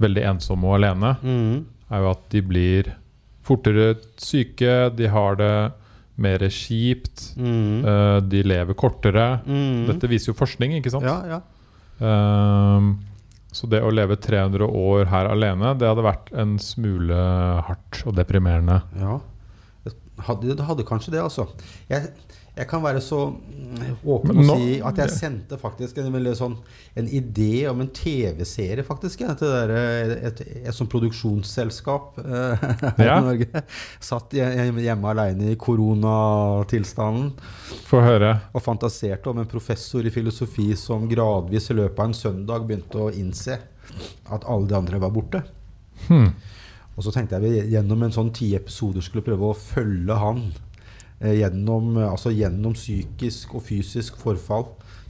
veldig 0.00 0.24
ensomme 0.32 0.68
og 0.68 0.78
alene, 0.78 1.14
mm. 1.20 1.92
er 1.92 2.04
jo 2.04 2.10
at 2.14 2.24
de 2.32 2.42
blir 2.44 2.90
fortere 3.46 3.94
syke, 4.20 4.88
de 4.96 5.10
har 5.12 5.36
det 5.40 5.52
mer 6.16 6.44
kjipt, 6.48 7.32
Mm. 7.36 7.84
Uh, 7.84 8.20
de 8.24 8.42
lever 8.42 8.74
kortere. 8.74 9.40
Mm. 9.44 9.84
Dette 9.90 10.08
viser 10.08 10.32
jo 10.32 10.38
forskning, 10.38 10.78
ikke 10.78 10.92
sant? 10.94 11.04
Ja, 11.04 11.20
ja. 11.28 11.40
Ehm, 12.00 12.90
så 13.56 13.68
det 13.72 13.80
å 13.84 13.92
leve 13.92 14.18
300 14.20 14.66
år 14.68 15.08
her 15.08 15.30
alene, 15.32 15.72
det 15.80 15.88
hadde 15.88 16.04
vært 16.04 16.32
en 16.36 16.56
smule 16.60 17.16
hardt 17.68 18.02
og 18.04 18.16
deprimerende. 18.18 18.82
Ja, 19.00 19.18
det 19.86 19.94
hadde, 20.26 20.56
det 20.58 20.66
hadde 20.68 20.84
kanskje 20.88 21.14
det, 21.14 21.22
altså. 21.24 21.46
Jeg, 21.88 22.10
jeg 22.56 22.68
kan 22.70 22.80
være 22.80 23.02
så 23.04 23.18
mm, 23.36 23.98
åpen 24.08 24.38
og 24.40 24.46
si 24.56 24.78
at 24.80 24.96
jeg 25.02 25.12
sendte 25.12 25.58
faktisk 25.60 25.98
en, 26.00 26.14
sånn, 26.38 26.54
en 26.96 27.10
idé 27.12 27.66
om 27.68 27.82
en 27.84 27.90
TV-serie, 27.92 28.84
faktisk. 28.86 29.20
ja, 29.26 29.34
Til 29.36 29.52
det 29.52 29.58
der, 29.68 30.14
et, 30.30 30.40
et, 30.62 30.72
sånt 30.76 30.90
produksjonsselskap 30.92 32.16
uh, 32.24 32.64
her 32.96 33.04
Ja. 33.04 33.18
i 33.20 33.26
Norge. 33.28 33.62
Satt 34.00 34.32
hjemme 34.32 35.12
alene 35.12 35.52
i 35.52 35.60
koronatilstanden 35.60 37.34
Få 37.86 38.00
høre. 38.06 38.32
og 38.56 38.64
fantaserte 38.64 39.28
om 39.30 39.44
en 39.44 39.52
professor 39.52 40.06
i 40.08 40.14
filosofi 40.14 40.70
som 40.80 41.04
gradvis 41.10 41.70
i 41.70 41.76
løpet 41.76 42.00
av 42.00 42.08
en 42.08 42.20
søndag 42.24 42.64
begynte 42.64 43.04
å 43.04 43.12
innse 43.12 43.60
at 44.32 44.48
alle 44.48 44.70
de 44.70 44.80
andre 44.80 45.00
var 45.02 45.12
borte. 45.12 45.44
Hmm. 46.08 46.30
Og 46.96 47.04
så 47.04 47.12
tenkte 47.12 47.36
jeg 47.36 47.44
vi 47.44 47.74
gjennom 47.74 48.06
en 48.06 48.14
sånn 48.14 48.32
ti 48.34 48.54
episoder 48.56 49.04
skulle 49.04 49.24
prøve 49.26 49.50
å 49.50 49.56
følge 49.56 50.16
han 50.16 50.38
eh, 50.48 50.65
gjennom, 51.20 51.96
eh, 51.96 52.10
altså 52.10 52.30
gjennom 52.34 52.74
psykisk 52.76 53.54
og 53.56 53.62
fysisk 53.68 54.16
forfall. 54.20 54.66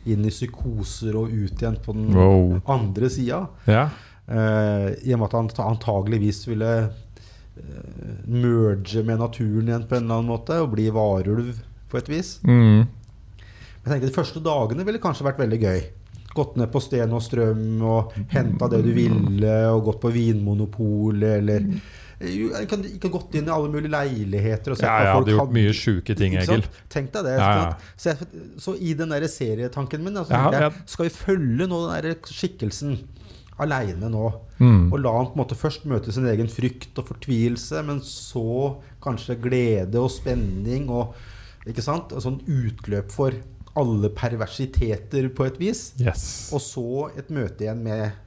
Inn 0.06 0.24
i 0.24 0.30
psykoser 0.30 1.16
og 1.18 1.32
ut 1.34 1.58
igjen 1.62 1.78
på 1.82 1.92
den 1.96 2.12
Wow. 2.14 2.60
andre 2.70 3.08
sida. 3.10 3.48
Ja. 3.66 3.88
Eh, 4.28 4.94
I 5.06 5.14
og 5.14 5.18
med 5.20 5.26
at 5.26 5.32
han 5.32 5.50
antageligvis 5.74 6.46
ville 6.48 6.70
eh, 6.86 8.26
merge 8.26 9.02
med 9.06 9.18
naturen 9.18 9.66
igjen 9.68 9.86
på 9.88 9.96
en 9.96 10.04
eller 10.04 10.20
annen 10.20 10.30
måte 10.30 10.60
og 10.62 10.72
bli 10.74 10.88
varulv 10.94 11.56
på 11.90 11.98
et 11.98 12.08
vis. 12.10 12.36
Mm. 12.46 12.86
Jeg 12.86 13.92
tenkte 13.92 14.06
De 14.10 14.14
første 14.16 14.42
dagene 14.42 14.84
ville 14.86 14.98
kanskje 15.02 15.26
vært 15.26 15.38
veldig 15.42 15.60
gøy. 15.62 15.80
Gått 16.36 16.56
ned 16.60 16.68
på 16.74 16.80
Sten 16.82 17.12
og 17.16 17.22
Strøm 17.24 17.80
og 17.86 18.12
henta 18.34 18.68
det 18.68 18.82
du 18.84 18.90
ville, 18.92 19.52
og 19.72 19.84
gått 19.86 20.00
på 20.02 20.10
Vinmonopolet 20.12 21.38
eller 21.40 21.64
Jo, 22.20 22.48
Jeg 22.54 22.68
kan 22.70 22.84
ikke 22.88 23.10
gått 23.12 23.34
inn 23.36 23.48
i 23.48 23.52
alle 23.52 23.68
mulige 23.68 23.92
leiligheter 23.92 24.72
og 24.72 24.78
sett 24.78 24.86
Ja, 24.88 24.94
hva 24.94 25.02
jeg 25.04 25.12
folk 25.12 25.26
hadde 25.26 25.34
gjort 25.34 25.52
mye 25.56 25.74
sjuke 25.76 26.16
ting, 26.16 26.36
Egil. 26.40 26.64
Tenk 26.92 27.10
deg 27.12 27.28
det. 27.28 27.34
Ja, 27.36 27.50
ja. 27.58 27.66
Så, 27.92 28.14
jeg, 28.14 28.46
så 28.62 28.74
i 28.80 28.94
den 28.96 29.12
der 29.12 29.26
serietanken 29.28 30.04
min 30.06 30.16
altså, 30.16 30.32
Ja, 30.32 30.48
jeg, 30.54 30.70
ja. 30.70 30.88
skal 30.88 31.08
vi 31.10 31.12
følge 31.12 31.68
nå 31.68 31.82
den 31.84 32.06
der 32.08 32.32
skikkelsen 32.32 32.96
aleine 33.60 34.08
nå? 34.12 34.30
Mm. 34.56 34.88
Og 34.88 34.98
la 35.04 35.12
han 35.18 35.28
på 35.28 35.36
en 35.36 35.42
måte 35.42 35.58
først 35.60 35.84
møte 35.88 36.14
sin 36.14 36.28
egen 36.32 36.48
frykt 36.52 36.96
og 37.00 37.10
fortvilelse, 37.12 37.84
men 37.84 38.00
så 38.04 38.76
kanskje 39.04 39.36
glede 39.40 40.00
og 40.00 40.08
spenning 40.12 40.88
og 40.88 41.16
ikke 41.68 41.84
sant? 41.84 42.16
Og 42.16 42.24
sånn 42.24 42.40
utløp 42.48 43.12
for 43.12 43.36
alle 43.76 44.08
perversiteter 44.16 45.28
på 45.36 45.44
et 45.50 45.58
vis. 45.60 45.90
Yes. 46.00 46.48
Og 46.56 46.62
så 46.64 46.86
et 47.20 47.28
møte 47.34 47.66
igjen 47.66 47.82
med 47.84 48.22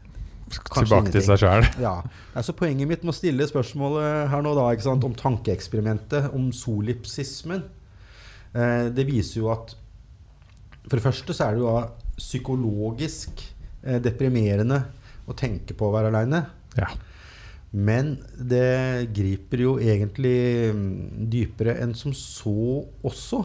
Tilbake 0.49 1.13
til 1.13 1.25
seg 1.25 1.41
sjøl. 1.41 1.67
Ja. 1.85 1.99
Altså 2.37 2.55
Poenget 2.57 2.89
mitt 2.89 3.03
med 3.05 3.13
å 3.13 3.17
stille 3.17 3.47
spørsmålet 3.49 4.29
her 4.31 4.45
nå 4.45 4.53
da, 4.57 4.69
om 4.95 5.17
tankeeksperimentet, 5.17 6.31
om 6.35 6.49
solipsismen, 6.55 7.65
eh, 8.53 8.87
det 8.93 9.07
viser 9.09 9.43
jo 9.43 9.51
at 9.53 9.75
For 10.89 10.97
det 10.97 11.05
første 11.05 11.35
så 11.35 11.45
er 11.45 11.57
det 11.57 11.61
jo 11.61 11.73
psykologisk 12.19 13.43
eh, 13.83 13.99
deprimerende 14.01 14.81
å 15.29 15.35
tenke 15.37 15.75
på 15.77 15.87
å 15.87 15.93
være 15.93 16.09
aleine. 16.09 16.41
Ja. 16.79 16.89
Men 17.69 18.15
det 18.33 19.11
griper 19.13 19.61
jo 19.61 19.75
egentlig 19.77 20.73
mm, 20.73 21.29
dypere 21.29 21.77
enn 21.83 21.93
som 21.97 22.15
så 22.17 22.81
også. 23.05 23.43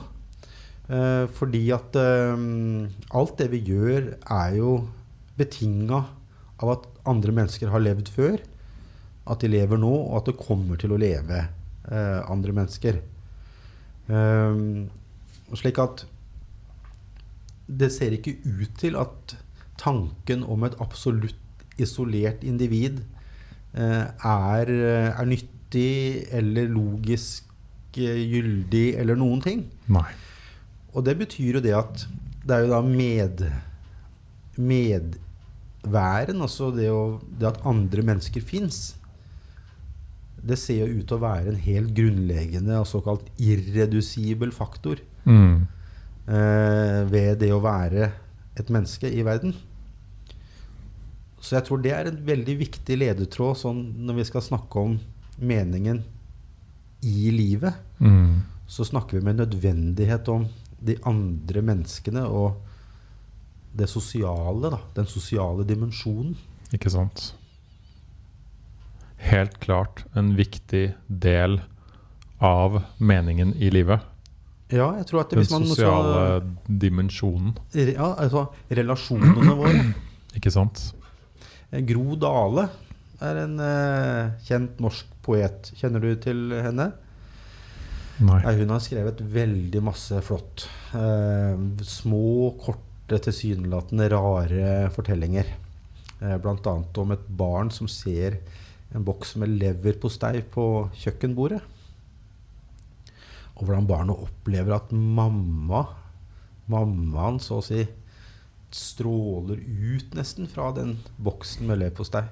Eh, 0.89 1.25
fordi 1.37 1.67
at 1.77 1.97
eh, 2.01 2.47
alt 3.17 3.39
det 3.41 3.51
vi 3.53 3.61
gjør, 3.69 4.15
er 4.25 4.57
jo 4.59 4.77
betinga 5.39 6.05
av 6.63 6.75
at 6.77 6.89
andre 7.11 7.35
mennesker 7.35 7.73
har 7.73 7.83
levd 7.83 8.11
før. 8.15 8.41
At 9.31 9.41
de 9.41 9.51
lever 9.51 9.81
nå, 9.81 9.93
og 9.93 10.19
at 10.21 10.29
det 10.31 10.41
kommer 10.41 10.81
til 10.81 10.95
å 10.95 11.01
leve 11.01 11.41
eh, 11.41 12.21
andre 12.31 12.55
mennesker. 12.57 13.01
Um, 14.05 14.91
slik 15.57 15.79
at 15.81 16.05
det 17.65 17.89
ser 17.95 18.13
ikke 18.13 18.37
ut 18.45 18.75
til 18.77 18.99
at 19.01 19.37
tanken 19.81 20.45
om 20.45 20.67
et 20.67 20.77
absolutt 20.83 21.41
isolert 21.81 22.45
individ 22.47 23.01
eh, 23.75 24.05
er, 24.05 24.71
er 25.17 25.25
nyttig 25.29 26.29
eller 26.35 26.69
logisk 26.71 27.49
eh, 27.97 28.21
gyldig 28.29 28.87
eller 29.01 29.19
noen 29.19 29.43
ting. 29.45 29.65
Nei. 29.89 30.07
Og 30.95 31.03
det 31.07 31.17
betyr 31.19 31.59
jo 31.59 31.65
det 31.65 31.75
at 31.75 32.07
det 32.45 32.57
er 32.57 32.67
jo 32.67 32.73
da 32.75 32.81
med, 32.85 33.43
med, 34.61 35.17
medværen, 35.85 36.41
altså 36.43 36.71
det, 36.75 36.91
å, 36.91 37.21
det 37.39 37.49
at 37.49 37.61
andre 37.67 38.03
mennesker 38.03 38.41
fins, 38.43 38.97
det 40.45 40.59
ser 40.59 40.85
jo 40.87 41.01
ut 41.01 41.07
til 41.09 41.17
å 41.17 41.23
være 41.23 41.53
en 41.55 41.61
helt 41.65 41.95
grunnleggende 41.97 42.77
og 42.81 42.87
såkalt 42.87 43.29
irredusibel 43.39 44.53
faktor 44.53 45.01
Mm. 45.25 45.67
eh, 46.29 47.05
ved 47.09 47.39
det 47.41 47.49
å 47.53 47.63
være 47.65 48.11
et 48.57 48.69
menneske 48.69 49.09
i 49.09 49.23
verden. 49.25 49.55
Så 51.41 51.57
jeg 51.57 51.65
tror 51.65 51.81
det 51.81 51.93
er 51.93 52.09
en 52.11 52.19
veldig 52.27 52.59
viktig 52.59 52.99
ledetråd 52.99 53.57
sånn 53.57 53.81
når 54.05 54.15
vi 54.19 54.25
skal 54.25 54.43
snakke 54.43 54.79
om 54.79 54.99
meningen 55.41 56.03
i 57.03 57.31
livet. 57.31 57.75
Mm. 58.01 58.43
Så 58.69 58.85
snakker 58.85 59.19
vi 59.19 59.25
med 59.25 59.37
nødvendighet 59.41 60.29
om 60.29 60.47
de 60.81 60.97
andre 61.05 61.63
menneskene 61.63 62.27
og 62.29 62.61
det 63.75 63.89
sosiale, 63.91 64.71
da. 64.71 64.81
Den 64.95 65.09
sosiale 65.11 65.67
dimensjonen. 65.67 66.37
Ikke 66.75 66.93
sant? 66.93 67.33
Helt 69.25 69.59
klart 69.63 70.05
en 70.15 70.35
viktig 70.39 70.87
del 71.09 71.61
av 72.45 72.83
meningen 72.99 73.55
i 73.57 73.71
livet. 73.73 74.05
Ja, 74.73 74.91
jeg 74.99 75.07
tror 75.09 75.23
at 75.23 75.33
Den 75.33 75.43
hvis 75.43 75.53
man 75.53 75.67
sosiale 75.69 76.43
dimensjonen. 76.67 77.55
Ja, 77.75 78.15
altså 78.15 78.47
relasjonene 78.71 79.57
våre. 79.59 79.85
Ikke 80.39 80.53
sant? 80.53 80.81
Eh, 81.71 81.83
Gro 81.87 82.17
Dale 82.21 82.69
er 83.25 83.41
en 83.45 83.59
uh, 83.61 84.35
kjent 84.47 84.81
norsk 84.83 85.11
poet. 85.25 85.71
Kjenner 85.79 86.03
du 86.03 86.15
til 86.21 86.51
henne? 86.59 86.91
Nei. 88.25 88.41
Nei, 88.45 88.55
hun 88.61 88.71
har 88.71 88.83
skrevet 88.83 89.21
veldig 89.35 89.81
masse 89.83 90.21
flott. 90.27 90.67
Uh, 90.95 91.55
små, 91.87 92.55
korte, 92.63 92.84
tilsynelatende 93.09 94.09
rare 94.13 94.91
fortellinger. 94.95 95.49
Bl.a. 96.19 96.39
blant 96.41 96.67
annet 96.71 97.01
om 97.03 97.13
et 97.13 97.25
barn 97.29 97.71
som 97.75 97.91
ser 97.91 98.39
en 98.95 99.05
boks 99.05 99.35
med 99.41 99.57
leverpostei 99.61 100.39
på 100.55 100.67
kjøkkenbordet. 101.03 101.61
Og 103.55 103.67
hvordan 103.67 103.87
barnet 103.87 104.23
opplever 104.27 104.77
at 104.77 104.95
mamma, 104.95 105.85
mammaen 106.71 107.39
så 107.43 107.61
å 107.61 107.67
si, 107.67 107.85
stråler 108.75 109.61
ut 109.61 110.17
nesten 110.19 110.49
fra 110.51 110.73
den 110.75 110.97
boksen 111.23 111.69
med 111.69 111.83
leverpostei. 111.83 112.25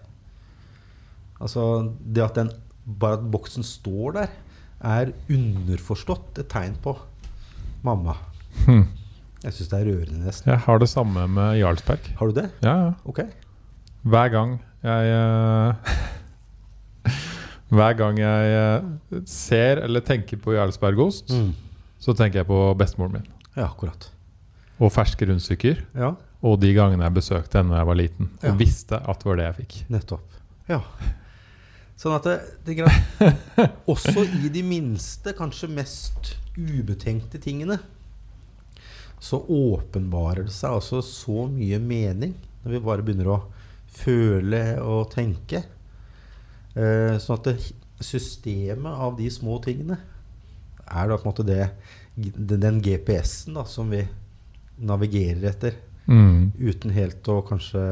Altså 1.42 1.92
det 2.02 2.24
at 2.24 2.38
den, 2.38 2.50
bare 2.86 3.20
at 3.20 3.28
boksen 3.30 3.66
står 3.66 4.18
der, 4.18 4.34
er 4.82 5.12
underforstått 5.30 6.40
et 6.42 6.50
tegn 6.50 6.74
på 6.82 6.96
mamma. 7.86 8.16
Hm. 8.64 8.86
Jeg 9.42 9.52
syns 9.56 9.68
det 9.72 9.78
er 9.80 9.88
rørende, 9.90 10.20
nesten. 10.26 10.50
Jeg 10.52 10.60
har 10.66 10.78
det 10.78 10.88
samme 10.88 11.24
med 11.28 11.56
Jarlsberg. 11.58 12.12
Har 12.18 12.30
du 12.30 12.36
det? 12.40 12.48
Ja, 12.62 12.74
ja. 12.84 12.90
Ok. 13.04 13.20
Hver 14.06 14.28
gang 14.34 14.56
jeg 14.82 15.12
eh, 15.14 15.96
Hver 17.72 17.94
gang 17.96 18.18
jeg 18.20 18.52
eh, 18.56 19.20
ser 19.28 19.80
eller 19.86 20.04
tenker 20.04 20.36
på 20.42 20.52
Jarlsbergost, 20.54 21.30
Mm. 21.32 21.52
så 22.02 22.12
tenker 22.18 22.42
jeg 22.42 22.46
på 22.50 22.58
bestemoren 22.78 23.12
min. 23.18 23.26
Ja, 23.56 23.66
akkurat. 23.70 24.10
Og 24.82 24.92
ferske 24.92 25.26
rundstykker. 25.28 25.82
Ja, 25.94 26.12
Og 26.42 26.58
de 26.60 26.72
gangene 26.74 27.04
jeg 27.06 27.14
besøkte 27.14 27.60
henne 27.60 27.70
da 27.70 27.78
jeg 27.78 27.86
var 27.86 27.94
liten. 27.94 28.30
Og 28.42 28.48
Ja. 28.48 28.54
visste 28.58 28.96
at 28.98 29.18
det 29.22 29.26
var 29.26 29.36
det 29.36 29.44
jeg 29.44 29.54
fikk. 29.60 29.74
nettopp. 29.90 30.38
Ja. 30.68 30.80
Sånn 31.96 32.16
at 32.16 32.24
det, 32.24 32.40
det 32.66 32.76
greit. 32.76 33.70
Også 33.86 34.24
i 34.44 34.48
de 34.48 34.62
minste, 34.62 35.32
kanskje 35.38 35.68
mest 35.70 36.32
ubetenkte 36.58 37.38
tingene, 37.38 37.78
så 39.22 39.38
åpenbarer 39.38 40.48
det 40.48 40.54
seg 40.54 40.78
altså 40.80 41.02
så 41.06 41.46
mye 41.50 41.78
mening 41.78 42.34
når 42.64 42.74
vi 42.74 42.80
bare 42.82 43.04
begynner 43.06 43.30
å 43.30 43.38
føle 43.92 44.62
og 44.82 45.12
tenke. 45.12 45.62
Eh, 46.74 47.14
sånn 47.20 47.38
at 47.38 47.50
det, 47.50 47.56
systemet 48.02 48.90
av 48.90 49.14
de 49.18 49.28
små 49.30 49.60
tingene 49.62 49.98
er 50.82 51.08
da 51.08 51.16
på 51.16 51.22
en 51.22 51.30
måte 51.30 51.46
det, 51.46 51.68
den 52.16 52.80
GPS-en 52.82 53.60
da, 53.60 53.66
som 53.68 53.92
vi 53.92 54.02
navigerer 54.82 55.52
etter. 55.52 55.78
Mm. 56.10 56.50
Uten 56.58 56.94
helt 56.94 57.28
å 57.30 57.40
kanskje 57.46 57.82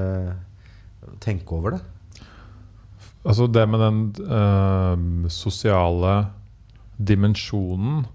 tenke 1.23 1.57
over 1.57 1.77
det. 1.77 1.83
Altså 3.21 3.47
det 3.53 3.67
med 3.69 3.83
den 3.85 4.01
eh, 4.25 5.29
sosiale 5.31 6.15
dimensjonen 6.97 8.07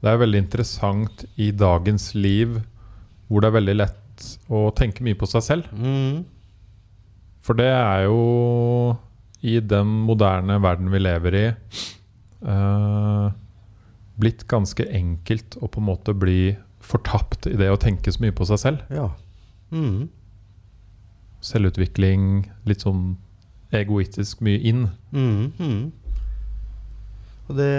Det 0.00 0.08
er 0.08 0.20
veldig 0.20 0.40
interessant 0.46 1.24
i 1.36 1.50
dagens 1.52 2.12
liv 2.16 2.60
hvor 3.28 3.42
det 3.42 3.50
er 3.50 3.58
veldig 3.58 3.76
lett 3.76 4.28
å 4.52 4.68
tenke 4.76 5.04
mye 5.06 5.18
på 5.18 5.28
seg 5.28 5.44
selv. 5.44 5.68
Mm. 5.76 6.24
For 7.44 7.56
det 7.56 7.68
er 7.72 8.06
jo 8.08 8.96
i 9.40 9.58
den 9.64 9.92
moderne 10.08 10.58
verden 10.60 10.90
vi 10.92 11.00
lever 11.00 11.36
i 11.38 11.44
eh, 11.48 13.28
blitt 14.20 14.44
ganske 14.50 14.84
enkelt 14.84 15.56
å 15.60 15.68
på 15.68 15.80
en 15.80 15.88
måte 15.88 16.16
bli 16.16 16.56
fortapt 16.84 17.48
i 17.48 17.56
det 17.60 17.70
å 17.72 17.80
tenke 17.80 18.12
så 18.12 18.24
mye 18.24 18.36
på 18.36 18.48
seg 18.48 18.60
selv. 18.60 18.84
Ja. 18.92 19.08
Mm. 19.72 20.08
Selvutvikling, 21.44 22.50
litt 22.68 22.84
sånn 22.84 23.14
egoistisk 23.76 24.42
mye 24.44 24.60
inn. 24.66 24.88
Mm. 25.14 25.52
Mm. 25.60 25.82
Og 27.48 27.56
det 27.58 27.72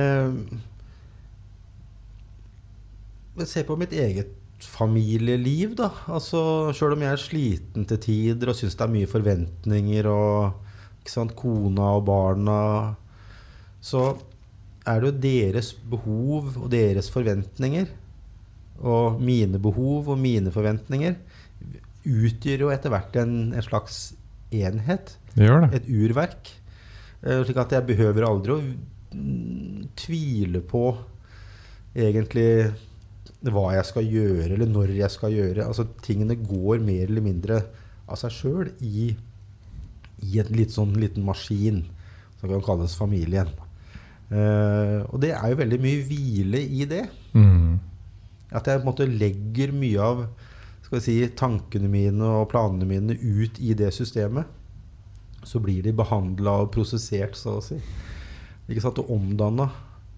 Ser 3.50 3.66
på 3.68 3.78
mitt 3.80 3.94
eget 3.94 4.38
familieliv, 4.62 5.76
da. 5.80 5.90
Altså, 6.12 6.72
Sjøl 6.78 6.96
om 6.96 7.06
jeg 7.06 7.16
er 7.16 7.22
sliten 7.22 7.88
til 7.90 8.02
tider 8.04 8.52
og 8.52 8.58
syns 8.58 8.78
det 8.78 8.86
er 8.86 8.94
mye 8.94 9.10
forventninger 9.10 10.10
og 10.12 11.02
ikke 11.02 11.14
sant, 11.16 11.34
kona 11.38 11.96
og 11.98 12.06
barna, 12.06 12.60
så 13.82 14.12
er 14.86 15.02
det 15.02 15.10
jo 15.10 15.22
deres 15.24 15.72
behov 15.74 16.52
og 16.62 16.68
deres 16.74 17.10
forventninger 17.14 17.90
og 18.82 19.22
mine 19.22 19.62
behov 19.62 20.10
og 20.14 20.22
mine 20.22 20.54
forventninger 20.54 21.18
utgjør 22.02 22.66
jo 22.66 22.72
etter 22.74 22.94
hvert 22.94 23.18
en, 23.22 23.36
en 23.54 23.66
slags 23.66 24.12
enhet. 24.54 25.16
Det 25.36 25.46
gjør 25.46 25.66
det. 25.66 25.82
Et 25.82 25.90
urverk. 26.02 26.54
Eh, 27.22 27.44
slik 27.46 27.60
at 27.62 27.76
jeg 27.78 27.90
behøver 27.92 28.26
aldri 28.26 28.56
å 28.56 28.62
tvile 30.00 30.64
på 30.66 30.86
egentlig 31.94 32.72
hva 33.50 33.72
jeg 33.74 33.88
skal 33.90 34.06
gjøre, 34.06 34.52
eller 34.54 34.70
når 34.70 34.94
jeg 35.00 35.10
skal 35.14 35.34
gjøre. 35.34 35.66
Altså 35.66 35.88
Tingene 36.06 36.38
går 36.38 36.84
mer 36.86 37.08
eller 37.08 37.26
mindre 37.26 37.62
av 38.06 38.20
seg 38.22 38.36
sjøl 38.36 38.70
i, 38.86 39.12
i 40.22 40.40
en 40.42 40.54
litt 40.54 40.76
sånn 40.76 40.94
liten 41.02 41.26
maskin 41.26 41.84
som 42.38 42.52
kan 42.52 42.64
kalles 42.66 42.98
familien. 42.98 43.50
Uh, 44.32 45.04
og 45.12 45.20
det 45.24 45.34
er 45.36 45.52
jo 45.52 45.60
veldig 45.60 45.80
mye 45.84 46.06
hvile 46.08 46.62
i 46.62 46.86
det. 46.90 47.04
Mm. 47.34 47.80
At 48.52 48.68
jeg 48.68 48.80
på 48.80 48.86
en 48.86 48.90
måte 48.90 49.10
legger 49.10 49.74
mye 49.76 50.06
av 50.06 50.24
si, 51.02 51.18
tankene 51.40 51.90
mine 51.92 52.34
og 52.42 52.50
planene 52.52 52.88
mine 52.88 53.16
ut 53.16 53.60
i 53.64 53.76
det 53.78 53.92
systemet. 53.96 54.50
Så 55.48 55.62
blir 55.64 55.82
de 55.86 55.94
behandla 55.98 56.60
og 56.64 56.74
prosessert, 56.76 57.38
så 57.40 57.58
å 57.58 57.66
si. 57.66 57.80
Ikke 58.70 58.84
sant? 58.84 59.00
Og 59.02 59.10
omdanna 59.16 59.72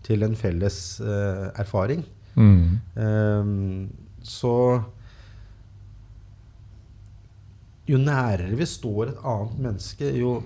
til 0.03 0.25
en 0.25 0.35
felles 0.37 0.77
uh, 1.03 1.49
erfaring. 1.59 2.03
Mm. 2.35 2.79
Um, 2.97 3.89
så 4.23 4.55
Jo 7.83 7.97
nærere 7.99 8.55
vi 8.55 8.65
står 8.65 9.09
et 9.11 9.23
annet 9.27 9.57
menneske, 9.59 10.07
jo 10.15 10.37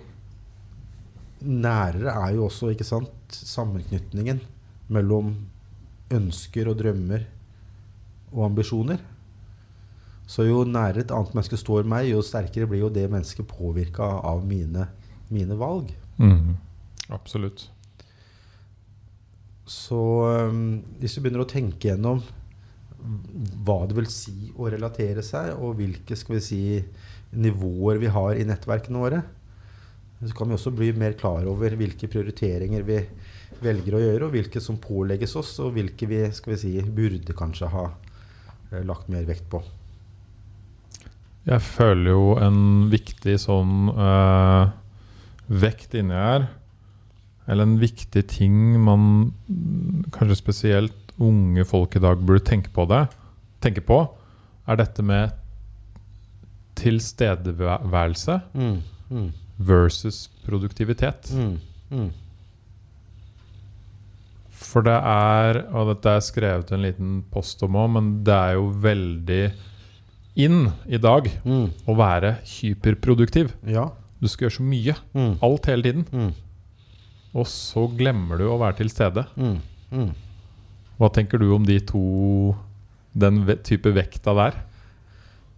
nærere 1.45 2.09
er 2.09 2.31
jo 2.33 2.47
også 2.47 2.71
ikke 2.73 2.87
sant, 2.87 3.13
sammenknytningen 3.29 4.39
mellom 4.89 5.35
ønsker 6.13 6.71
og 6.71 6.79
drømmer 6.79 7.27
og 8.31 8.47
ambisjoner. 8.47 9.03
Så 10.27 10.47
jo 10.47 10.63
nærere 10.67 11.05
et 11.05 11.13
annet 11.13 11.35
menneske 11.37 11.59
står 11.61 11.85
meg, 11.87 12.09
jo 12.09 12.23
sterkere 12.25 12.67
blir 12.67 12.87
jo 12.87 12.91
det 12.91 13.05
mennesket 13.11 13.47
påvirka 13.47 14.09
av 14.27 14.41
mine, 14.47 14.89
mine 15.29 15.55
valg. 15.59 15.93
Mm. 16.17 16.57
Absolutt. 17.13 17.69
Så 19.67 19.99
um, 20.47 20.79
hvis 21.01 21.17
vi 21.17 21.25
begynner 21.25 21.43
å 21.43 21.49
tenke 21.49 21.89
gjennom 21.89 22.21
hva 23.67 23.81
det 23.87 23.95
vil 23.97 24.07
si 24.09 24.51
å 24.57 24.69
relatere 24.71 25.23
seg, 25.23 25.53
og 25.59 25.77
hvilke 25.79 26.15
skal 26.17 26.37
vi 26.37 26.43
si, 26.43 26.61
nivåer 27.37 27.99
vi 28.01 28.11
har 28.11 28.39
i 28.39 28.45
nettverkene 28.47 29.01
våre, 29.03 29.21
så 30.17 30.33
kan 30.33 30.49
vi 30.49 30.55
også 30.55 30.73
bli 30.73 30.89
mer 30.97 31.13
klar 31.19 31.45
over 31.45 31.75
hvilke 31.77 32.09
prioriteringer 32.09 32.85
vi 32.87 33.01
velger 33.61 33.97
å 33.97 34.01
gjøre, 34.01 34.27
og 34.27 34.33
hvilke 34.33 34.61
som 34.63 34.79
pålegges 34.81 35.35
oss, 35.37 35.53
og 35.61 35.75
hvilke 35.75 36.09
vi, 36.09 36.23
skal 36.33 36.55
vi 36.55 36.61
si, 36.63 36.73
burde 36.81 37.35
kanskje 37.37 37.69
ha 37.73 37.85
eh, 38.71 38.81
lagt 38.87 39.11
mer 39.13 39.27
vekt 39.29 39.45
på. 39.51 39.61
Jeg 41.47 41.63
føler 41.63 42.11
jo 42.11 42.33
en 42.43 42.87
viktig 42.91 43.37
sånn 43.39 43.91
øh, 43.93 44.71
vekt 45.47 45.95
inni 45.95 46.17
her 46.17 46.49
Eller 47.47 47.63
en 47.63 47.77
viktig 47.79 48.25
ting 48.27 48.55
man 48.83 49.33
kanskje 50.11 50.35
spesielt 50.41 51.13
unge 51.19 51.63
folk 51.65 51.95
i 51.95 51.99
dag 52.03 52.19
burde 52.27 52.43
tenke 52.45 52.69
på 52.75 52.85
det 52.91 53.07
Tenke 53.63 53.81
på, 53.81 54.01
er 54.67 54.75
dette 54.77 55.01
med 55.01 55.31
tilstedeværelse 56.77 58.41
Mm, 58.53 58.81
mm, 59.09 59.31
versus 59.57 60.27
produktivitet. 60.45 61.31
mm, 61.33 61.57
mm. 61.91 62.09
For 64.51 64.81
det 64.85 64.93
er, 64.97 65.59
og 65.73 65.87
dette 65.93 66.09
er 66.17 66.19
skrevet 66.25 66.71
en 66.73 66.81
liten 66.85 67.23
post 67.31 67.61
om 67.63 67.75
òg, 67.77 67.89
men 67.93 68.11
det 68.25 68.33
er 68.33 68.53
jo 68.57 68.67
veldig 68.83 69.53
inn 70.37 70.71
i 70.87 70.97
dag 70.97 71.29
Mm. 71.45 71.71
å 71.87 71.95
være 71.97 72.35
hyperproduktiv. 72.43 73.51
Ja. 73.65 73.89
Du 74.21 74.27
skal 74.27 74.47
gjøre 74.49 74.57
så 74.57 74.63
mye. 74.63 74.95
Mm, 75.15 75.37
Alt 75.41 75.65
hele 75.65 75.81
tiden. 75.83 76.33
Og 77.37 77.45
så 77.49 77.85
glemmer 77.97 78.39
du 78.41 78.47
å 78.49 78.57
være 78.61 78.79
til 78.81 78.89
stede. 78.93 79.27
mm, 79.37 79.59
mm. 79.93 80.09
Hva 80.97 81.11
tenker 81.13 81.37
du 81.37 81.51
om 81.53 81.65
de 81.65 81.77
to 81.85 82.01
Den 83.13 83.43
ve 83.45 83.57
type 83.65 83.91
vekta 83.93 84.33
der? 84.37 84.55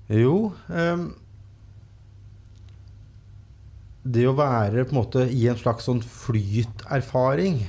Jo 0.09 0.51
um, 0.67 1.03
Det 4.03 4.25
å 4.27 4.35
være 4.37 4.87
på 4.87 4.95
en 4.95 4.99
måte 4.99 5.27
i 5.29 5.45
en 5.51 5.59
slags 5.59 5.85
sånn 5.87 6.01
flyterfaring 6.01 7.61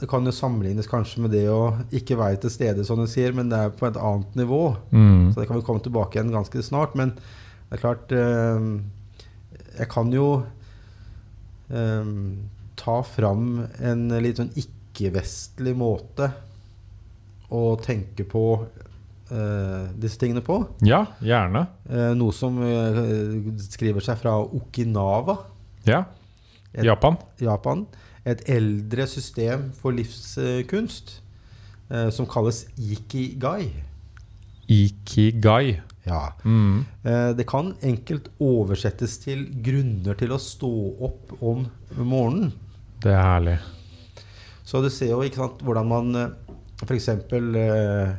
Det 0.00 0.08
kan 0.10 0.26
jo 0.26 0.34
sammenlignes 0.34 0.88
kanskje 0.90 1.22
med 1.22 1.34
det 1.36 1.44
å 1.52 1.76
ikke 1.94 2.18
være 2.18 2.40
til 2.42 2.50
stede, 2.54 2.86
som 2.86 2.98
du 2.98 3.06
sier, 3.10 3.34
men 3.36 3.52
det 3.52 3.60
er 3.60 3.76
på 3.76 3.86
et 3.86 3.98
annet 4.00 4.32
nivå. 4.34 4.72
Mm. 4.90 5.28
Så 5.30 5.38
det 5.38 5.46
kan 5.46 5.60
vi 5.60 5.66
komme 5.68 5.84
tilbake 5.84 6.18
igjen 6.18 6.32
ganske 6.34 6.62
snart. 6.66 6.96
Men 6.98 7.12
det 7.14 7.76
er 7.76 7.82
klart 7.84 8.10
um, 8.10 8.72
Jeg 9.76 9.86
kan 9.92 10.10
jo 10.10 10.26
ta 12.76 12.94
fram 13.06 13.62
en 13.80 14.08
litt 14.20 14.36
sånn 14.40 14.50
ikke-vestlig 14.60 15.72
måte 15.78 16.30
å 17.52 17.76
tenke 17.80 18.26
på 18.28 18.46
Uh, 19.32 19.86
disse 19.96 20.18
tingene 20.20 20.42
på. 20.44 20.58
Ja, 20.84 21.06
gjerne. 21.24 21.62
Uh, 21.88 22.10
noe 22.20 22.34
som 22.36 22.58
uh, 22.60 22.98
skriver 23.64 24.04
seg 24.04 24.18
fra 24.20 24.34
Okinawa, 24.44 25.38
Ja. 25.88 26.02
Et- 26.74 26.84
Japan. 26.84 27.16
Japan. 27.40 27.86
Et 28.28 28.42
eldre 28.52 29.06
system 29.08 29.70
for 29.80 29.96
livskunst 29.96 31.14
som 32.12 32.26
kalles 32.28 32.66
ikigai. 32.76 33.70
Ikigai. 34.68 35.80
Ja. 36.04 36.32
Mm. 36.44 36.84
Eh, 37.06 37.30
det 37.38 37.46
kan 37.50 37.74
enkelt 37.82 38.28
oversettes 38.42 39.18
til 39.22 39.46
grunner 39.64 40.18
til 40.18 40.34
å 40.34 40.40
stå 40.42 40.72
opp 41.08 41.34
om 41.40 41.66
morgenen. 41.96 42.52
Det 43.02 43.12
er 43.14 43.22
herlig. 43.22 43.56
Så 44.66 44.82
du 44.82 44.90
ser 44.90 45.12
jo 45.12 45.22
sant, 45.34 45.62
hvordan 45.62 45.90
man 45.90 46.14
f.eks. 46.82 47.08
Eh, 47.08 48.12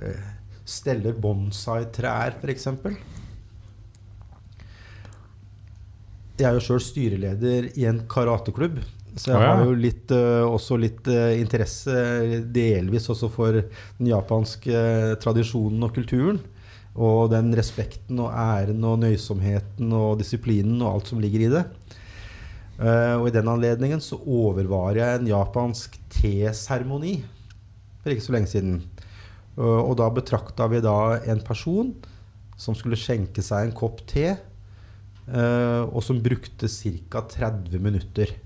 eh, 0.00 0.28
steller 0.70 1.16
bonsai-trær, 1.18 2.38
f.eks. 2.40 2.68
Jeg 6.40 6.48
er 6.48 6.56
jo 6.56 6.64
sjøl 6.64 6.80
styreleder 6.80 7.68
i 7.76 7.84
en 7.90 8.00
karateklubb. 8.08 8.80
Så 9.18 9.32
jeg 9.32 9.42
har 9.42 9.64
jo 9.66 9.74
litt, 9.74 10.12
eh, 10.14 10.44
også 10.46 10.78
litt 10.80 11.08
eh, 11.10 11.40
interesse, 11.40 11.92
delvis 12.54 13.08
også 13.10 13.28
for 13.32 13.58
den 13.58 14.08
japanske 14.08 14.70
eh, 14.70 15.14
tradisjonen 15.20 15.82
og 15.84 15.92
kulturen. 15.96 16.38
Og 17.00 17.30
den 17.32 17.54
respekten 17.56 18.18
og 18.20 18.34
æren 18.36 18.84
og 18.84 18.98
nøysomheten 19.00 19.92
og 19.96 20.18
disiplinen 20.20 20.82
og 20.82 20.98
alt 20.98 21.12
som 21.12 21.22
ligger 21.22 21.46
i 21.46 21.52
det. 21.52 21.64
Uh, 22.80 23.20
og 23.20 23.26
i 23.28 23.34
den 23.34 23.48
anledningen 23.52 24.00
så 24.00 24.16
overvar 24.24 24.96
jeg 24.96 25.18
en 25.18 25.28
japansk 25.28 25.98
teseremoni 26.14 27.18
for 28.00 28.14
ikke 28.14 28.24
så 28.24 28.32
lenge 28.32 28.48
siden. 28.48 28.78
Uh, 29.58 29.82
og 29.84 29.98
da 30.00 30.06
betrakta 30.16 30.64
vi 30.72 30.80
da 30.80 31.18
en 31.28 31.42
person 31.44 31.90
som 32.60 32.76
skulle 32.76 32.96
skjenke 32.96 33.44
seg 33.44 33.66
en 33.66 33.76
kopp 33.76 34.00
te. 34.08 34.32
uh, 35.28 35.84
og 35.92 36.00
som 36.02 36.22
brukte 36.24 36.68
ca. 36.68 37.20
30 37.20 37.78
minutter 37.80 38.36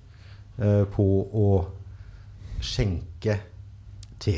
på 0.94 1.04
å 1.34 1.46
skjenke 2.62 3.40
te. 4.22 4.36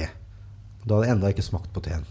Da 0.81 0.95
hadde 0.95 1.05
jeg 1.05 1.13
enda 1.13 1.33
ikke 1.35 1.45
smakt 1.45 1.69
på 1.75 1.83
teen. 1.85 2.07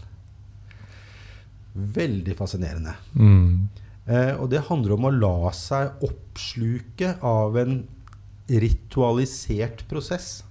Veldig 1.76 2.36
fascinerende. 2.38 2.94
Mm. 3.14 3.68
Eh, 4.06 4.32
og 4.38 4.50
det 4.52 4.64
handler 4.68 4.96
om 4.96 5.08
å 5.08 5.14
la 5.14 5.52
seg 5.56 6.04
oppsluke 6.06 7.16
av 7.26 7.56
en 7.60 7.80
ritualisert 8.46 9.82
prosess. 9.90 10.44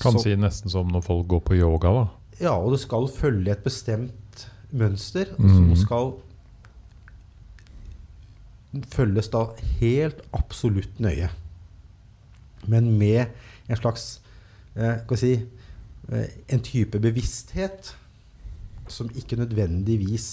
Kan 0.00 0.12
Så- 0.12 0.22
si 0.22 0.36
nesten 0.36 0.70
som 0.70 0.88
når 0.88 1.02
folk 1.04 1.26
går 1.28 1.40
på 1.40 1.56
yoga, 1.56 1.88
da. 1.88 2.08
Ja, 2.40 2.54
og 2.56 2.72
det 2.72 2.80
skal 2.80 3.08
følge 3.08 3.52
et 3.52 3.64
bestemt 3.64 4.48
mønster 4.72 5.26
mm. 5.38 5.54
som 5.54 5.76
skal 5.76 6.12
følges 8.90 9.28
da 9.28 9.46
helt 9.80 10.20
absolutt 10.32 10.98
nøye. 10.98 11.30
Men 12.66 12.98
med 12.98 13.26
en 13.68 13.76
slags 13.76 14.20
eh, 14.74 15.16
si 15.16 15.34
eh, 16.12 16.26
En 16.48 16.60
type 16.60 16.98
bevissthet 16.98 17.94
som 18.90 19.10
ikke 19.16 19.38
nødvendigvis 19.40 20.28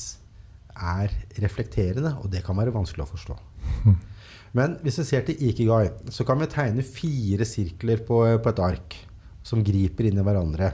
er 0.75 1.13
reflekterende, 1.43 2.15
og 2.21 2.31
det 2.31 2.43
kan 2.45 2.57
være 2.57 2.73
vanskelig 2.75 3.05
å 3.05 3.11
forstå. 3.11 3.37
Men 4.57 4.75
hvis 4.83 4.99
vi 4.99 5.07
ser 5.07 5.25
til 5.27 5.39
Ikigai, 5.47 5.85
så 6.11 6.25
kan 6.27 6.41
vi 6.41 6.49
tegne 6.51 6.83
fire 6.83 7.47
sirkler 7.47 8.03
på, 8.07 8.23
på 8.43 8.51
et 8.51 8.63
ark 8.63 8.97
som 9.47 9.63
griper 9.65 10.09
inn 10.09 10.19
i 10.19 10.25
hverandre. 10.25 10.73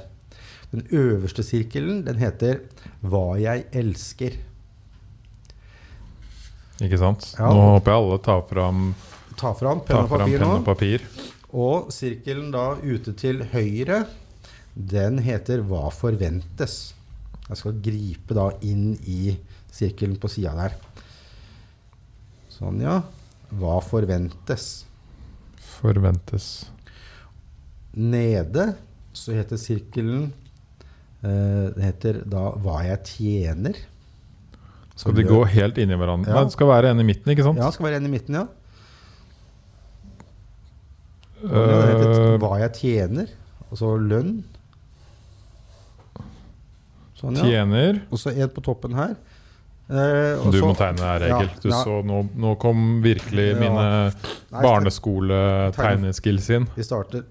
Den 0.74 0.84
øverste 0.92 1.46
sirkelen 1.46 2.02
den 2.04 2.18
heter 2.20 2.66
'Hva 3.02 3.40
jeg 3.40 3.66
elsker'. 3.72 4.40
Ikke 6.84 7.00
sant? 7.00 7.34
Ja. 7.38 7.48
Nå 7.54 7.78
håper 7.78 7.94
jeg 7.94 8.02
alle 8.02 8.18
tar 8.26 8.44
fram, 8.50 8.96
Ta 9.38 9.54
fram 9.54 9.82
penn 9.86 10.04
og 10.04 10.10
papir 10.10 10.40
penn 10.40 10.50
og 10.50 10.66
papir. 10.66 11.04
Og 11.54 11.92
sirkelen 11.94 12.52
da 12.52 12.74
ute 12.82 13.14
til 13.14 13.46
høyre, 13.54 14.06
den 14.76 15.20
heter 15.20 15.62
'Hva 15.62 15.90
forventes'. 15.94 16.97
Jeg 17.48 17.60
skal 17.62 17.78
gripe 17.84 18.36
da 18.36 18.50
inn 18.68 18.98
i 19.08 19.38
sirkelen 19.72 20.18
på 20.20 20.30
sida 20.32 20.52
der. 20.58 20.76
Sånn, 22.52 22.82
ja. 22.84 23.00
Hva 23.56 23.78
forventes? 23.86 24.66
Forventes. 25.78 26.48
Nede 27.98 28.74
så 29.18 29.34
heter 29.34 29.58
sirkelen 29.58 30.28
eh, 31.26 31.68
Det 31.74 31.82
heter 31.82 32.20
da 32.30 32.52
'Hva 32.54 32.82
jeg 32.86 33.00
tjener'. 33.12 33.80
Skal 34.98 35.14
de 35.14 35.24
gå 35.26 35.40
helt 35.46 35.78
inn 35.78 35.94
i 35.94 35.98
hverandre? 35.98 36.34
Ja. 36.34 36.44
Det 36.44 36.54
skal 36.54 36.68
være 36.68 36.92
en 36.92 37.02
i 37.02 37.06
midten, 37.06 37.32
ikke 37.32 37.46
sant? 37.46 37.62
Ja, 37.62 37.70
skal 37.72 37.86
være 37.86 38.02
en 38.02 38.10
i 38.10 38.14
midten, 38.14 38.36
ja. 38.36 38.46
Og 41.46 41.50
det 41.54 41.82
heter 41.90 42.34
Eh, 42.34 42.38
'Hva 42.42 42.54
jeg 42.60 42.72
tjener', 42.74 43.30
altså 43.72 43.96
lønn. 43.98 44.44
Sånn, 47.18 47.36
ja. 47.40 47.44
tjener. 47.44 48.02
Og 48.12 48.20
så 48.22 48.32
en 48.36 48.50
på 48.54 48.62
toppen 48.66 48.94
her. 48.98 49.16
Eh, 49.90 50.44
Du 50.52 50.60
så- 50.60 50.68
må 50.68 50.76
tegne 50.78 51.00
her, 51.00 51.22
Egil. 51.24 51.48
Ja, 51.50 51.60
Du 51.64 51.70
ja. 51.70 51.84
så, 51.84 52.04
nå, 52.06 52.30
nå 52.36 52.56
kom 52.60 53.02
virkelig 53.02 53.56
mine 53.58 54.14
Nei, 54.52 54.62
barneskole-tegneskills 54.62 56.50
inn. 56.56 56.68
Vi 56.76 56.84
starter 56.84 57.24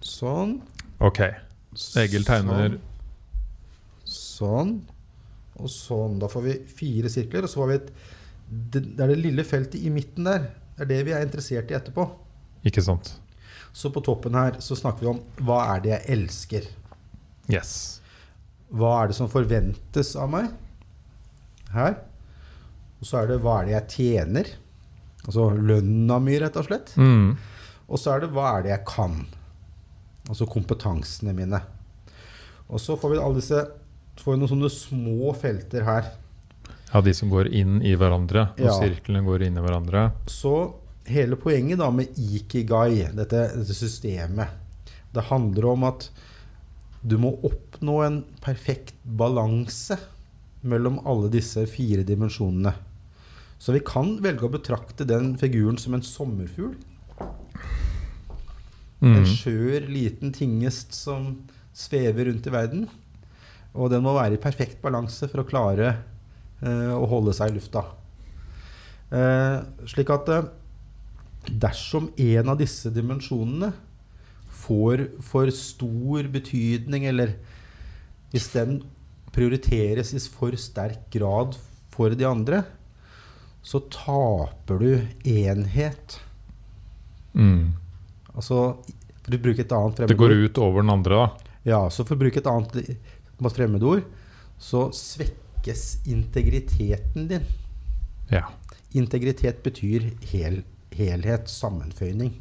sånn. 0.00 0.60
Ok. 1.00 1.20
Egil 1.96 2.24
tegner 2.24 2.78
Sånn. 4.04 4.80
Og 5.60 5.68
sånn. 5.70 6.18
Da 6.18 6.26
får 6.26 6.42
vi 6.42 6.54
fire 6.64 7.08
sirkler. 7.12 7.44
Og 7.46 7.48
så 7.52 7.60
har 7.60 7.68
vi 7.68 7.74
et 7.74 7.90
Det 8.50 8.96
det 8.96 9.00
er 9.00 9.08
det 9.08 9.18
lille 9.22 9.42
feltet 9.42 9.80
i 9.82 9.88
midten 9.90 10.24
der. 10.24 10.50
Det 10.76 10.82
er 10.82 10.84
det 10.90 11.04
vi 11.06 11.12
er 11.12 11.22
interessert 11.24 11.70
i 11.70 11.74
etterpå. 11.74 12.04
Ikke 12.64 12.82
sant? 12.82 13.14
Så 13.72 13.90
på 13.90 14.02
toppen 14.04 14.34
her 14.34 14.52
så 14.60 14.76
snakker 14.76 15.00
vi 15.00 15.06
om 15.06 15.20
hva 15.40 15.76
er 15.76 15.80
det 15.80 15.90
jeg 15.94 16.18
elsker? 16.18 16.66
Yes. 17.48 18.00
Hva 18.74 18.92
er 19.02 19.10
det 19.10 19.16
som 19.18 19.30
forventes 19.30 20.14
av 20.18 20.30
meg? 20.32 20.50
Her. 21.74 21.96
Og 23.00 23.06
så 23.08 23.20
er 23.20 23.30
det 23.30 23.40
hva 23.44 23.60
er 23.60 23.68
det 23.68 23.74
jeg 23.76 23.88
tjener? 23.94 24.50
Altså 25.24 25.48
lønna 25.56 26.18
mi, 26.22 26.34
rett 26.42 26.56
og 26.60 26.66
slett. 26.68 26.92
Mm. 27.00 27.34
Og 27.88 28.00
så 28.00 28.14
er 28.14 28.24
det 28.24 28.32
hva 28.34 28.56
er 28.58 28.66
det 28.66 28.72
jeg 28.74 28.84
kan? 28.88 29.16
Altså 30.28 30.46
kompetansene 30.48 31.34
mine. 31.36 31.60
Og 32.72 32.80
så 32.80 32.96
får 32.96 33.12
vi 33.12 33.20
alle 33.20 33.40
disse 33.40 33.62
får 34.20 34.36
vi 34.36 34.40
noen 34.40 34.52
sånne 34.52 34.70
små 34.70 35.32
felter 35.36 35.84
her. 35.86 36.12
Ja, 36.92 37.00
de 37.02 37.12
som 37.16 37.30
går 37.32 37.48
inn 37.50 37.80
i 37.82 37.96
hverandre. 37.98 38.48
Og 38.54 38.62
Ja. 38.68 38.76
sirklene 38.78 39.24
går 39.26 39.42
inn 39.48 39.58
i 39.58 39.64
hverandre. 39.64 40.12
Så 40.30 40.52
hele 41.10 41.36
poenget 41.36 41.78
da 41.78 41.90
med 41.90 42.14
ikigai, 42.16 43.10
dette, 43.12 43.48
dette 43.58 43.74
systemet, 43.74 44.48
det 45.12 45.24
handler 45.28 45.66
om 45.72 45.84
at 45.84 46.08
du 47.04 47.18
må 47.20 47.34
oppnå 47.44 47.98
en 48.04 48.18
perfekt 48.44 48.94
balanse 49.04 49.98
mellom 50.64 51.02
alle 51.04 51.28
disse 51.32 51.66
fire 51.68 52.04
dimensjonene. 52.08 52.72
Så 53.60 53.74
vi 53.76 53.82
kan 53.84 54.16
velge 54.24 54.46
å 54.48 54.52
betrakte 54.52 55.06
den 55.08 55.34
figuren 55.40 55.76
som 55.80 55.96
en 55.96 56.04
sommerfugl. 56.04 56.74
En 59.04 59.20
Mm. 59.20 59.26
skjør, 59.28 59.86
liten 59.88 60.32
tingest 60.32 60.94
som 60.96 61.44
svever 61.74 62.24
rundt 62.24 62.46
i 62.46 62.50
verden. 62.50 62.88
Og 63.74 63.90
den 63.90 64.02
må 64.02 64.14
være 64.14 64.38
i 64.38 64.40
perfekt 64.40 64.80
balanse 64.80 65.28
for 65.28 65.42
å 65.42 65.48
klare 65.48 65.98
eh, 66.62 66.92
å 66.94 67.04
holde 67.10 67.34
seg 67.36 67.50
i 67.50 67.58
lufta. 67.58 67.84
Eh, 69.12 69.60
slik 69.90 70.08
at 70.14 70.28
eh, 70.32 70.46
dersom 71.50 72.08
en 72.16 72.48
av 72.48 72.56
disse 72.58 72.88
dimensjonene 72.94 73.72
får 74.64 75.06
for 75.24 75.50
stor 75.54 76.28
betydning, 76.32 77.06
eller 77.10 77.36
hvis 78.32 78.50
den 78.54 78.80
prioriteres 79.34 80.12
i 80.14 80.22
for 80.32 80.54
sterk 80.58 81.06
grad 81.14 81.56
for 81.94 82.14
de 82.14 82.26
andre, 82.26 82.64
så 83.64 83.80
taper 83.92 84.82
du 84.82 84.90
enhet. 85.30 86.18
Mm. 87.32 87.72
Altså, 88.34 88.60
for 89.24 89.36
å 89.36 89.40
bruke 89.40 89.64
et 89.64 89.72
annet 89.72 90.04
Det 90.10 90.18
går 90.18 90.36
ut 90.44 90.60
over 90.60 90.84
den 90.84 90.92
andre, 90.92 91.22
da. 91.22 91.50
Ja, 91.64 91.80
så 91.90 92.04
for 92.04 92.18
å 92.18 92.20
bruke 92.20 92.42
et 92.42 92.50
annet 92.50 93.54
fremmedord, 93.54 94.04
så 94.60 94.88
svekkes 94.94 96.04
integriteten 96.10 97.28
din. 97.30 97.46
Ja. 98.30 98.46
Integritet 98.94 99.62
betyr 99.64 100.10
hel, 100.30 100.60
helhet, 100.94 101.48
sammenføyning. 101.50 102.36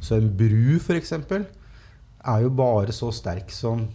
Så 0.00 0.16
en 0.16 0.30
bru, 0.36 0.76
f.eks., 0.80 1.12
er 1.12 2.42
jo 2.44 2.50
bare 2.52 2.92
så 2.92 3.08
sterk 3.14 3.52
som 3.52 3.86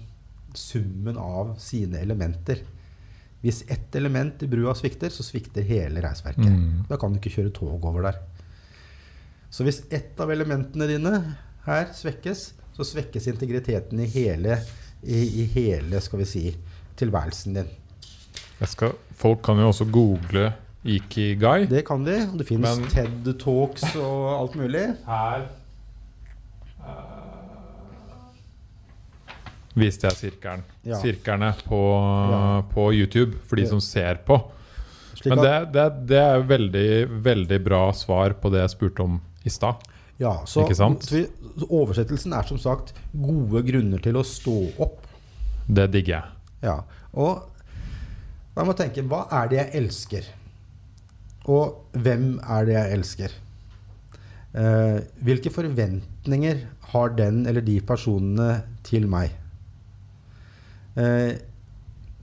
summen 0.55 1.17
av 1.19 1.55
sine 1.61 1.99
elementer. 2.01 2.61
Hvis 3.45 3.63
ett 3.69 3.95
element 3.95 4.41
i 4.41 4.47
brua 4.49 4.73
svikter, 4.77 5.11
så 5.13 5.23
svikter 5.25 5.65
hele 5.67 6.01
reisverket. 6.01 6.47
Mm. 6.49 6.85
Da 6.89 6.97
kan 6.97 7.13
du 7.13 7.19
ikke 7.19 7.35
kjøre 7.35 7.53
tog 7.53 7.83
over 7.85 8.07
der. 8.07 8.21
Så 9.53 9.63
hvis 9.67 9.83
ett 9.93 10.19
av 10.19 10.31
elementene 10.33 10.87
dine 10.89 11.11
her 11.67 11.91
svekkes, 11.93 12.47
så 12.75 12.83
svekkes 12.87 13.27
integriteten 13.31 14.01
i 14.03 14.09
hele, 14.11 14.57
i, 15.05 15.21
i 15.43 15.45
hele 15.53 16.01
skal 16.01 16.23
vi 16.23 16.27
si, 16.29 16.45
tilværelsen 16.97 17.59
din. 17.59 17.69
Jeg 18.59 18.71
skal, 18.71 18.95
folk 19.15 19.43
kan 19.45 19.59
jo 19.61 19.69
også 19.69 19.85
google 19.91 20.49
Ikigai. 20.85 21.65
Det 21.69 21.81
kan 21.87 22.03
de. 22.05 22.17
og 22.31 22.37
Det 22.37 22.59
Men- 22.59 22.87
TED 22.89 23.39
Talks 23.39 23.95
og 23.95 24.41
alt 24.41 24.55
mulig. 24.55 24.95
Her 25.05 25.47
viste 29.75 30.07
jeg 30.07 30.17
sirkelen. 30.19 30.63
Ja. 30.87 30.99
Sirklene 31.01 31.53
på, 31.67 31.79
Ja. 32.31 32.61
på 32.71 32.89
YouTube 32.95 33.35
for 33.47 33.59
de 33.59 33.65
som 33.67 33.81
ser 33.83 34.21
på. 34.27 34.39
Men 35.25 35.41
det, 35.41 35.53
det, 35.73 35.85
det 36.11 36.19
er 36.21 36.43
veldig, 36.45 36.87
veldig 37.25 37.59
bra 37.65 37.81
svar 37.97 38.35
på 38.39 38.51
det 38.53 38.61
jeg 38.61 38.73
spurte 38.75 39.03
om 39.05 39.19
i 39.45 39.49
stad. 39.49 39.75
ja, 40.19 40.37
så, 40.45 40.63
ikke 40.63 40.75
sant? 40.77 41.03
så 41.03 41.25
oversettelsen 41.69 42.33
er 42.33 42.43
som 42.47 42.57
sagt 42.61 42.93
'gode 43.11 43.63
grunner 43.67 43.99
til 43.99 44.15
å 44.15 44.23
stå 44.23 44.55
opp'. 44.79 45.01
Det 45.67 45.89
digger 45.91 46.13
jeg. 46.13 46.23
Ja, 46.61 46.75
og 47.13 47.41
da 48.55 48.63
må 48.63 48.71
jeg 48.75 48.85
tenke, 48.85 49.07
hva 49.09 49.25
er 49.31 49.47
det 49.49 49.57
jeg 49.57 49.83
elsker? 49.83 50.23
Og 51.47 51.75
hvem 51.91 52.39
er 52.47 52.65
det 52.65 52.73
jeg 52.73 52.93
elsker? 52.99 53.31
Eh, 54.55 54.99
hvilke 55.21 55.51
forventninger 55.51 56.61
har 56.93 57.09
den 57.17 57.45
eller 57.45 57.61
de 57.61 57.79
personene 57.81 58.63
til 58.83 59.07
meg? 59.11 59.31
Eh, 60.95 61.35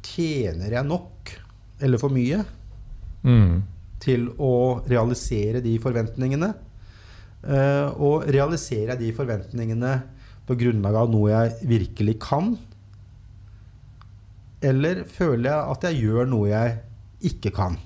tjener 0.03 0.71
jeg 0.79 0.87
nok, 0.89 1.33
eller 1.81 1.99
for 1.99 2.11
mye, 2.15 2.45
Mm. 3.23 3.63
til 4.01 4.29
å 4.43 4.83
realisere 4.89 5.61
de 5.63 5.77
forventningene? 5.79 6.55
Eh, 7.45 7.89
og 7.99 8.25
realiserer 8.27 8.95
jeg 8.97 8.99
de 8.99 9.13
forventningene 9.13 10.03
på 10.47 10.57
grunnlag 10.59 10.95
av 10.95 11.11
noe 11.11 11.29
jeg 11.31 11.69
virkelig 11.71 12.19
kan? 12.21 12.57
Eller 14.63 15.03
føler 15.11 15.51
jeg 15.51 15.71
at 15.75 15.87
jeg 15.89 16.03
gjør 16.05 16.29
noe 16.31 16.49
jeg 16.53 16.77
ikke 17.33 17.53
kan? 17.55 17.79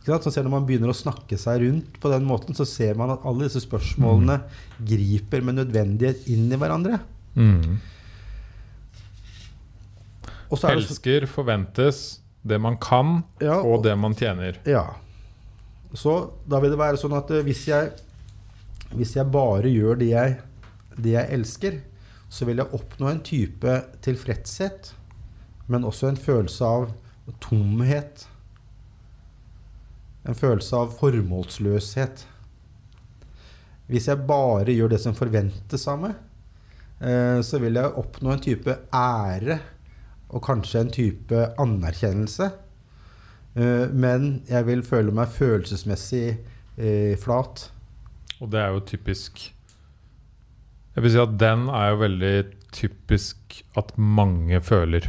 Ikke 0.00 0.14
sant? 0.14 0.24
Så 0.26 0.32
ser 0.34 0.44
Når 0.44 0.50
man 0.56 0.66
begynner 0.66 0.90
å 0.92 0.96
snakke 0.96 1.38
seg 1.38 1.60
rundt 1.62 1.98
på 2.02 2.10
den 2.12 2.24
måten, 2.26 2.56
så 2.56 2.66
ser 2.66 2.96
man 2.98 3.12
at 3.14 3.24
alle 3.28 3.46
disse 3.48 3.62
spørsmålene 3.64 4.40
griper 4.84 5.44
med 5.44 5.60
nødvendighet 5.60 6.26
inn 6.32 6.48
i 6.52 6.56
hverandre. 6.58 7.00
Mm. 7.36 7.76
Og 10.52 10.60
så 10.60 10.68
er 10.68 10.80
Elsker 10.82 11.24
forventes 11.30 12.02
det 12.42 12.58
man 12.60 12.76
kan, 12.82 13.22
Ja, 13.40 13.60
og 13.62 13.84
det 13.86 13.94
man 13.96 14.14
tjener. 14.18 14.58
Ja. 14.68 14.96
Så 15.94 16.32
da 16.48 16.58
vil 16.60 16.72
det 16.74 16.80
være 16.80 16.98
sånn 17.00 17.14
at 17.16 17.30
eh, 17.32 17.44
hvis 17.46 17.66
jeg, 17.70 17.92
hvis 18.92 19.14
jeg 19.16 19.32
bare 19.32 19.70
gjør 19.70 20.00
det 20.00 20.10
jeg, 20.10 20.40
det 20.98 21.14
jeg 21.14 21.32
elsker, 21.38 21.78
så 22.32 22.48
vil 22.48 22.60
jeg 22.60 22.74
oppnå 22.76 23.08
en 23.10 23.22
type 23.24 23.76
tilfredshet, 24.04 24.92
men 25.72 25.86
også 25.88 26.10
en 26.10 26.20
følelse 26.20 26.68
av 26.68 26.90
tomhet. 27.44 28.26
En 30.26 30.36
følelse 30.36 30.80
av 30.80 30.94
formålsløshet. 30.98 32.26
Hvis 33.92 34.08
jeg 34.08 34.26
bare 34.28 34.74
gjør 34.74 34.94
det 34.94 35.00
som 35.04 35.16
forventes 35.16 35.86
av 35.90 36.00
meg, 36.02 36.16
eh, 37.04 37.38
så 37.44 37.60
vil 37.62 37.78
jeg 37.78 37.96
oppnå 38.02 38.34
en 38.34 38.44
type 38.44 38.76
ære 38.96 39.60
og 40.32 40.42
kanskje 40.46 40.80
en 40.80 40.90
type 40.94 41.42
anerkjennelse. 41.60 42.50
Eh, 43.56 43.88
Men 43.92 44.42
jeg 44.48 44.66
vil 44.66 44.82
føle 44.82 45.12
meg 45.12 45.28
følelsesmessig 45.28 46.38
eh, 46.78 47.16
flat. 47.20 47.66
Og 48.40 48.50
det 48.50 48.60
er 48.60 48.72
jo 48.74 48.80
typisk 48.88 49.52
Jeg 50.96 51.02
vil 51.04 51.12
si 51.14 51.20
at 51.22 51.36
den 51.40 51.68
er 51.72 51.90
jo 51.92 52.00
veldig 52.02 52.34
typisk 52.72 53.62
at 53.76 53.92
mange 53.98 54.60
føler. 54.64 55.06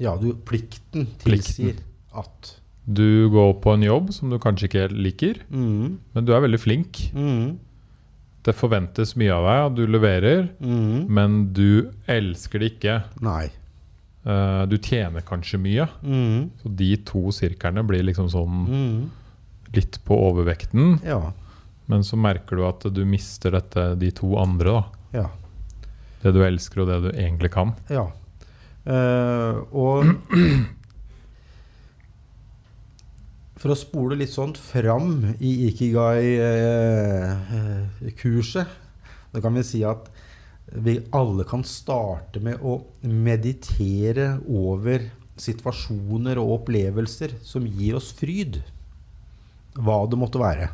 Ja, 0.00 0.14
du, 0.20 0.32
plikten 0.46 1.08
Plikten. 1.18 1.24
tilsier 1.24 1.80
at 2.16 2.54
Du 2.86 3.28
går 3.32 3.54
på 3.60 3.74
en 3.74 3.82
jobb 3.84 4.12
som 4.16 4.30
du 4.30 4.38
kanskje 4.40 4.68
ikke 4.70 4.86
liker, 4.94 5.40
mm, 5.50 5.98
men 6.14 6.24
du 6.24 6.32
er 6.32 6.40
veldig 6.44 6.60
flink. 6.60 7.10
mm, 7.12 7.58
Det 8.44 8.54
forventes 8.56 9.16
mye 9.20 9.32
av 9.34 9.44
deg, 9.44 9.64
og 9.66 9.74
du 9.76 9.82
leverer, 9.92 10.46
mm. 10.60 11.08
men 11.12 11.52
du 11.52 11.90
elsker 12.08 12.58
det 12.62 12.70
ikke. 12.78 12.94
Nei. 13.20 13.50
Eh, 14.26 14.66
Du 14.66 14.76
tjener 14.78 15.20
kanskje 15.22 15.58
mye. 15.60 15.88
Mm, 16.02 16.50
Så 16.62 16.68
de 16.76 16.96
to 16.96 17.30
sirklene 17.32 17.82
blir 17.86 18.02
liksom 18.02 18.28
sånn 18.28 18.66
mm, 18.68 19.10
litt 19.74 19.98
på 20.04 20.14
overvekten. 20.30 21.00
ja. 21.04 21.32
Men 21.88 22.02
så 22.04 22.16
merker 22.20 22.56
du 22.56 22.64
at 22.68 22.80
du 22.92 23.04
mister 23.06 23.50
dette, 23.50 23.94
de 23.98 24.10
to 24.12 24.36
andre. 24.36 24.70
da 24.70 24.84
Ja. 25.22 25.28
Det 26.22 26.32
du 26.34 26.42
elsker, 26.44 26.80
og 26.82 26.86
det 26.88 27.02
du 27.12 27.18
egentlig 27.18 27.50
kan. 27.50 27.74
ja. 27.88 28.06
Uh, 28.88 29.64
og 29.72 30.04
For 33.58 33.72
å 33.74 33.76
spole 33.76 34.14
litt 34.16 34.30
sånn 34.30 34.54
fram 34.54 35.34
i 35.40 35.66
Ikigai-kurset, 35.68 38.66
da 39.32 39.40
kan 39.42 39.54
vi 39.58 39.62
si 39.66 39.82
at 39.84 40.06
vi 40.72 40.98
alle 41.16 41.44
kan 41.48 41.62
starte 41.64 42.40
med 42.44 42.60
å 42.60 42.78
meditere 43.02 44.34
over 44.44 45.06
situasjoner 45.38 46.38
og 46.42 46.62
opplevelser 46.62 47.38
som 47.46 47.66
gir 47.66 47.96
oss 47.96 48.10
fryd. 48.12 48.60
Hva 49.78 50.02
det 50.10 50.18
måtte 50.18 50.42
være. 50.42 50.68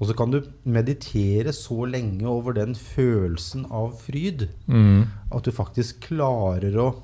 Og 0.00 0.08
så 0.08 0.16
kan 0.16 0.32
du 0.32 0.40
meditere 0.64 1.52
så 1.52 1.84
lenge 1.84 2.24
over 2.24 2.56
den 2.56 2.72
følelsen 2.74 3.66
av 3.70 3.92
fryd 4.00 4.48
Mm. 4.66 5.06
at 5.30 5.44
du 5.44 5.52
faktisk 5.52 6.00
klarer 6.08 6.74
å 6.80 6.94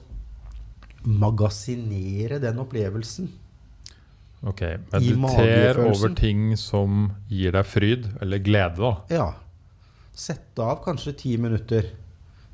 magasinere 1.05 2.41
den 2.41 2.59
opplevelsen. 2.59 3.29
Ok, 4.47 4.61
meditere 4.93 5.17
Mediter 5.17 5.81
over 5.87 6.15
ting 6.15 6.57
som 6.57 7.13
gir 7.29 7.53
deg 7.53 7.67
fryd, 7.67 8.09
eller 8.23 8.39
glede, 8.39 8.77
da. 8.77 8.93
Ja. 9.11 9.35
Sette 10.17 10.65
av 10.65 10.81
kanskje 10.85 11.13
10 11.13 11.43
minutter, 11.45 11.91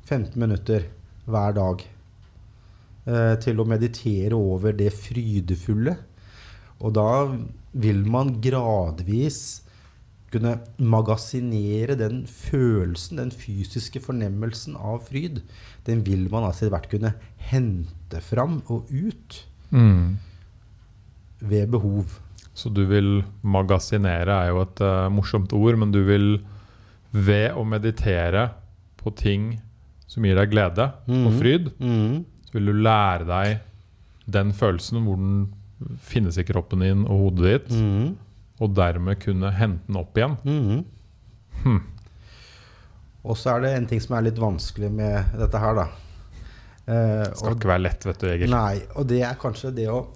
15 0.09 0.35
minutter 0.39 0.89
hver 1.31 1.53
dag 1.55 1.83
eh, 3.07 3.35
til 3.39 3.61
å 3.63 3.67
meditere 3.69 4.35
over 4.35 4.75
det 4.75 4.89
frydefulle. 4.97 5.95
Og 6.83 6.95
da 6.97 7.07
vil 7.71 8.01
man 8.11 8.33
gradvis 8.43 9.61
kunne 10.33 10.57
magasinere 10.81 11.95
den 11.95 12.23
følelsen, 12.27 13.21
den 13.21 13.31
fysiske 13.31 14.01
fornemmelsen 14.01 14.75
av 14.75 15.05
fryd. 15.07 15.39
Den 15.87 16.01
vil 16.03 16.25
man 16.33 16.47
altså 16.47 16.65
etter 16.65 16.73
hvert 16.73 16.89
kunne 16.91 17.13
hente 17.51 18.21
fram 18.25 18.61
og 18.67 18.91
ut 18.91 19.43
Mm. 19.73 20.17
ved 21.41 21.69
behov. 21.73 22.19
Så 22.53 22.69
du 22.69 22.83
vil 22.85 23.23
magasinere 23.41 24.35
er 24.43 24.51
jo 24.51 24.59
et 24.61 24.81
uh, 24.85 25.09
morsomt 25.09 25.53
ord, 25.57 25.79
men 25.81 25.89
du 25.89 26.03
vil 26.05 26.27
ved 27.13 27.51
å 27.53 27.63
meditere 27.65 28.47
på 28.97 29.13
ting 29.15 29.61
som 30.07 30.25
gir 30.25 30.35
deg 30.35 30.51
glede 30.51 30.91
og 31.07 31.31
Mhm. 31.31 31.39
fryd, 31.39 31.71
Mm. 31.79 32.25
så 32.45 32.53
vil 32.53 32.65
du 32.65 32.73
lære 32.73 33.25
deg 33.27 33.59
den 34.29 34.51
følelsen 34.53 35.03
hvor 35.05 35.15
den 35.17 35.53
finnes 35.99 36.37
i 36.37 36.43
kroppen 36.43 36.79
din 36.79 37.05
og 37.05 37.19
hodet 37.31 37.67
ditt, 37.67 37.71
Mm. 37.77 38.15
og 38.61 38.73
dermed 38.75 39.19
kunne 39.19 39.51
hente 39.51 39.85
den 39.87 39.95
opp 39.97 40.13
igjen. 40.15 40.37
Mhm. 40.43 40.85
Hm. 41.63 41.81
Og 43.25 43.37
så 43.37 43.55
er 43.55 43.61
det 43.61 43.75
en 43.77 43.85
ting 43.87 43.99
som 44.01 44.17
er 44.17 44.21
litt 44.23 44.35
vanskelig 44.39 44.91
med 44.91 45.25
dette 45.39 45.59
her, 45.59 45.73
da. 45.75 45.87
Eh, 46.85 47.23
Det 47.29 47.37
skal 47.37 47.51
og, 47.53 47.57
ikke 47.59 47.67
være 47.71 47.81
lett, 47.81 48.03
vet 48.05 48.19
du, 48.19 48.27
Egil. 48.27 48.49
nei, 48.49 48.81
og 48.95 49.07
det 49.07 49.21
er 49.23 49.35
kanskje 49.35 49.73
det 49.75 49.87
å 49.87 50.07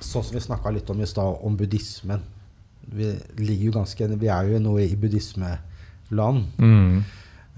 Sånn 0.00 0.22
som 0.22 0.32
vi 0.32 0.38
snakka 0.38 0.70
litt 0.72 0.88
om 0.90 1.00
i 1.00 1.04
stad, 1.06 1.38
om 1.42 1.56
buddhismen. 1.56 2.20
Vi, 2.88 3.18
jo 3.64 3.72
ganske, 3.72 4.06
vi 4.16 4.28
er 4.28 4.44
jo 4.46 4.60
nå 4.60 4.76
i 4.78 4.94
buddhismeland. 6.08 6.46
Mm. 6.58 7.04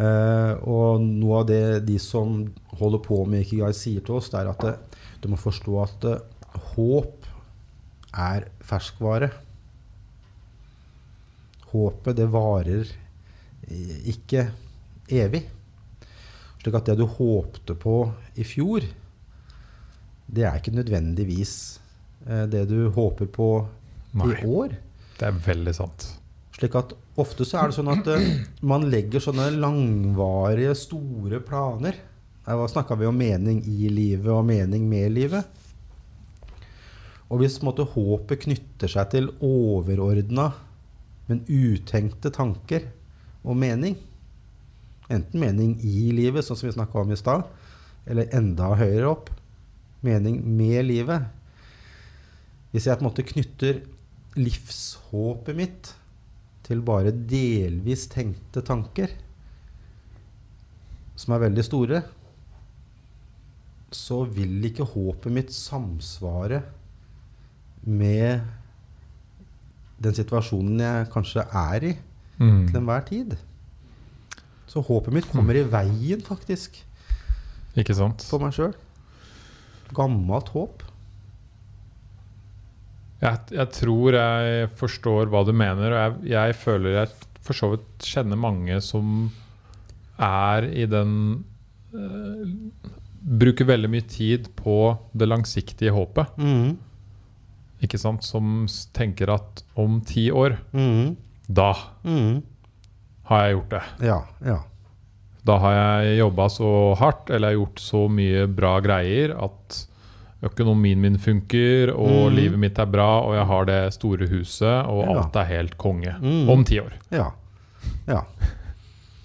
Uh, 0.01 0.57
og 0.65 1.01
noe 1.03 1.41
av 1.43 1.47
det 1.47 1.85
de 1.85 1.99
som 1.99 2.47
holder 2.79 3.03
på 3.05 3.25
med 3.27 3.45
Ikigai, 3.45 3.73
sier 3.75 4.01
til 4.01 4.17
oss, 4.17 4.31
det 4.31 4.41
er 4.41 4.51
at 4.51 4.61
det, 4.65 4.75
du 5.21 5.29
må 5.29 5.37
forstå 5.37 5.83
at 5.83 6.01
det, 6.01 6.19
håp 6.75 7.27
er 8.17 8.49
ferskvare. 8.65 9.31
Håpet, 11.71 12.17
det 12.17 12.27
varer 12.33 12.89
ikke 13.71 14.49
evig. 15.11 15.45
Slik 16.61 16.75
at 16.75 16.89
det 16.91 16.97
du 16.99 17.07
håpte 17.07 17.77
på 17.79 18.11
i 18.35 18.45
fjor, 18.45 18.83
det 20.27 20.45
er 20.45 20.59
ikke 20.59 20.75
nødvendigvis 20.75 21.55
eh, 22.27 22.49
det 22.51 22.67
du 22.69 22.91
håper 22.91 23.31
på 23.31 23.51
Nei, 24.19 24.33
i 24.33 24.47
år. 24.47 24.75
det 25.21 25.29
er 25.29 25.39
veldig 25.47 25.75
sant. 25.77 26.09
Slik 26.61 26.75
at 26.77 26.91
ofte 27.17 27.47
så 27.49 27.57
er 27.57 27.71
det 27.71 27.77
sånn 27.79 27.89
at 27.89 28.09
eh, 28.13 28.25
man 28.69 28.83
legger 28.93 29.23
sånne 29.25 29.47
langvarige, 29.57 30.75
store 30.77 31.39
planer. 31.41 31.97
Her 32.45 32.65
snakka 32.69 32.99
vi 33.01 33.07
om 33.09 33.17
mening 33.17 33.63
i 33.65 33.89
livet 33.89 34.29
og 34.29 34.45
mening 34.45 34.85
med 34.91 35.15
livet. 35.15 35.47
Og 37.31 37.41
hvis 37.41 37.61
måte, 37.65 37.87
håpet 37.89 38.43
knytter 38.45 38.93
seg 38.93 39.09
til 39.15 39.31
overordna, 39.41 40.51
men 41.31 41.41
utenkte 41.49 42.33
tanker 42.35 42.91
og 43.41 43.57
mening, 43.57 43.95
enten 45.09 45.41
mening 45.41 45.79
i 45.81 46.11
livet, 46.13 46.45
sånn 46.45 46.59
som 46.59 46.69
vi 46.69 46.75
snakka 46.75 47.01
om 47.01 47.15
i 47.15 47.19
stad, 47.19 47.47
eller 48.05 48.29
enda 48.37 48.75
høyere 48.77 49.09
opp, 49.09 49.33
mening 50.05 50.39
med 50.57 50.87
livet 50.89 51.29
Hvis 52.73 52.87
jeg 52.89 52.97
på 52.97 53.03
en 53.05 53.09
måte 53.11 53.25
knytter 53.29 53.83
livshåpet 54.41 55.59
mitt 55.59 55.91
til 56.71 56.83
bare 56.87 57.11
delvis 57.11 58.05
tenkte 58.13 58.63
tanker, 58.63 59.11
som 61.19 61.35
er 61.35 61.43
veldig 61.49 61.65
store, 61.67 62.01
så 63.91 64.21
vil 64.31 64.63
ikke 64.69 64.87
håpet 64.87 65.35
mitt 65.35 65.51
samsvare 65.53 66.61
med 67.91 68.45
den 70.01 70.15
situasjonen 70.17 70.79
jeg 70.85 71.11
kanskje 71.13 71.45
er 71.51 71.89
i 71.91 71.97
Mm. 72.41 72.69
til 72.71 72.77
enhver 72.79 73.03
tid. 73.05 73.35
Så 74.67 74.81
håpet 74.81 75.13
mitt 75.13 75.27
kommer 75.29 75.53
i 75.59 75.63
veien, 75.69 76.23
faktisk, 76.25 76.79
Ikke 77.77 77.93
sant? 77.95 78.23
for 78.25 78.39
meg 78.41 78.55
sjøl. 78.57 78.73
Gammelt 79.93 80.49
håp. 80.55 80.83
Jeg, 83.21 83.39
jeg 83.53 83.69
tror 83.77 84.15
jeg 84.17 84.69
forstår 84.81 85.29
hva 85.33 85.43
du 85.45 85.53
mener, 85.53 85.93
og 85.93 85.99
jeg, 86.01 86.31
jeg 86.33 86.55
føler 86.57 86.95
jeg 87.03 87.11
for 87.45 87.57
så 87.57 87.69
vidt 87.75 88.07
kjenner 88.09 88.39
mange 88.41 88.79
som 88.85 89.27
er 90.21 90.67
i 90.73 90.87
den 90.89 91.13
eh, 91.95 92.55
Bruker 93.21 93.67
veldig 93.69 93.89
mye 93.93 94.07
tid 94.09 94.47
på 94.57 94.75
det 95.13 95.27
langsiktige 95.29 95.93
håpet. 95.93 96.39
Mm. 96.41 96.79
Ikke 97.85 97.99
sant? 98.01 98.25
Som 98.25 98.65
tenker 98.97 99.29
at 99.35 99.61
om 99.77 99.99
ti 100.09 100.31
år, 100.33 100.57
Mm. 100.73 101.17
da 101.49 101.75
Mm. 102.05 102.43
har 103.29 103.43
jeg 103.45 103.55
gjort 103.59 103.69
det. 103.75 103.83
Ja. 104.09 104.19
Ja. 104.45 104.57
Da 105.45 105.59
har 105.59 105.73
jeg 106.05 106.19
jobba 106.23 106.49
så 106.49 106.71
hardt 106.97 107.29
eller 107.31 107.53
gjort 107.59 107.77
så 107.81 108.07
mye 108.09 108.47
bra 108.49 108.79
greier 108.81 109.37
at 109.37 109.87
økonomien 110.43 111.01
min 111.01 111.19
funker, 111.19 111.93
og 111.93 112.31
Mm. 112.31 112.35
livet 112.37 112.59
mitt 112.59 112.79
er 112.79 112.87
bra, 112.87 113.21
og 113.27 113.35
jeg 113.35 113.47
har 113.47 113.65
det 113.65 113.93
store 113.95 114.27
huset, 114.29 114.87
og 114.87 115.05
Ja. 115.07 115.19
alt 115.21 115.37
er 115.37 115.45
helt 115.45 115.77
konge. 115.79 116.15
Mm. 116.21 116.49
Om 116.49 116.65
ti 116.65 116.79
år. 116.81 116.93
Ja. 117.11 117.31
Ja. 118.09 118.21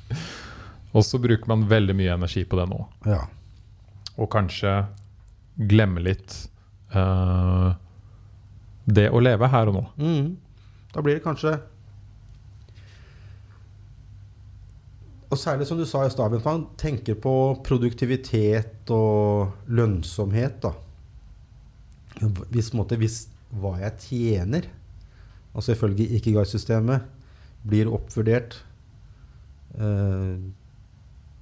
Og 0.96 1.04
så 1.04 1.18
bruker 1.20 1.48
man 1.48 1.66
veldig 1.68 1.94
mye 1.96 2.14
energi 2.14 2.46
på 2.46 2.56
det 2.56 2.70
nå. 2.70 2.86
ja. 3.06 3.26
Og 4.18 4.30
kanskje 4.32 4.86
glemme 5.60 6.00
litt 6.02 6.48
uh, 6.96 7.74
det 8.88 9.10
å 9.12 9.20
leve 9.22 9.48
her 9.52 9.68
og 9.68 9.74
nå. 9.74 9.86
Mm. 10.00 10.38
Da 10.94 11.02
blir 11.02 11.16
det 11.16 11.24
kanskje 11.26 11.60
Og 15.32 15.38
særlig 15.42 15.66
som 15.68 15.78
du 15.78 15.86
sa 15.86 16.06
i 16.06 16.10
stad, 16.14 16.32
man 16.46 16.68
tenker 16.78 17.16
på 17.20 17.34
produktivitet 17.66 18.90
og 18.94 19.52
lønnsomhet. 19.68 20.62
da. 20.62 20.72
Hvis, 22.22 22.72
måte, 22.76 22.98
hvis 23.00 23.26
hva 23.56 23.76
jeg 23.82 23.98
tjener, 24.06 24.70
altså 25.56 25.76
ifølge 25.76 26.08
Ikigai-systemet, 26.18 27.08
blir 27.66 27.90
oppvurdert, 27.92 28.60
eh, 29.80 30.38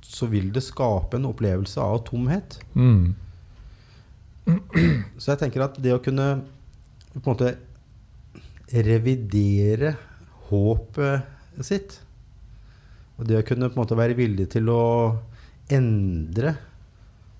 så 0.03 0.29
vil 0.31 0.49
det 0.53 0.63
skape 0.65 1.17
en 1.17 1.29
opplevelse 1.29 1.81
av 1.81 2.03
tomhet. 2.07 2.59
Mm. 2.73 3.13
Så 5.17 5.33
jeg 5.33 5.39
tenker 5.39 5.65
at 5.65 5.77
det 5.81 5.93
å 5.95 6.01
kunne 6.03 6.27
på 7.13 7.21
en 7.21 7.29
måte 7.29 7.53
revidere 8.73 9.93
håpet 10.49 11.63
sitt, 11.63 11.99
og 13.17 13.27
det 13.29 13.39
å 13.39 13.45
kunne 13.45 13.69
på 13.69 13.77
en 13.77 13.83
måte 13.83 13.97
være 13.97 14.17
villig 14.17 14.49
til 14.55 14.71
å 14.73 14.83
endre 15.71 16.55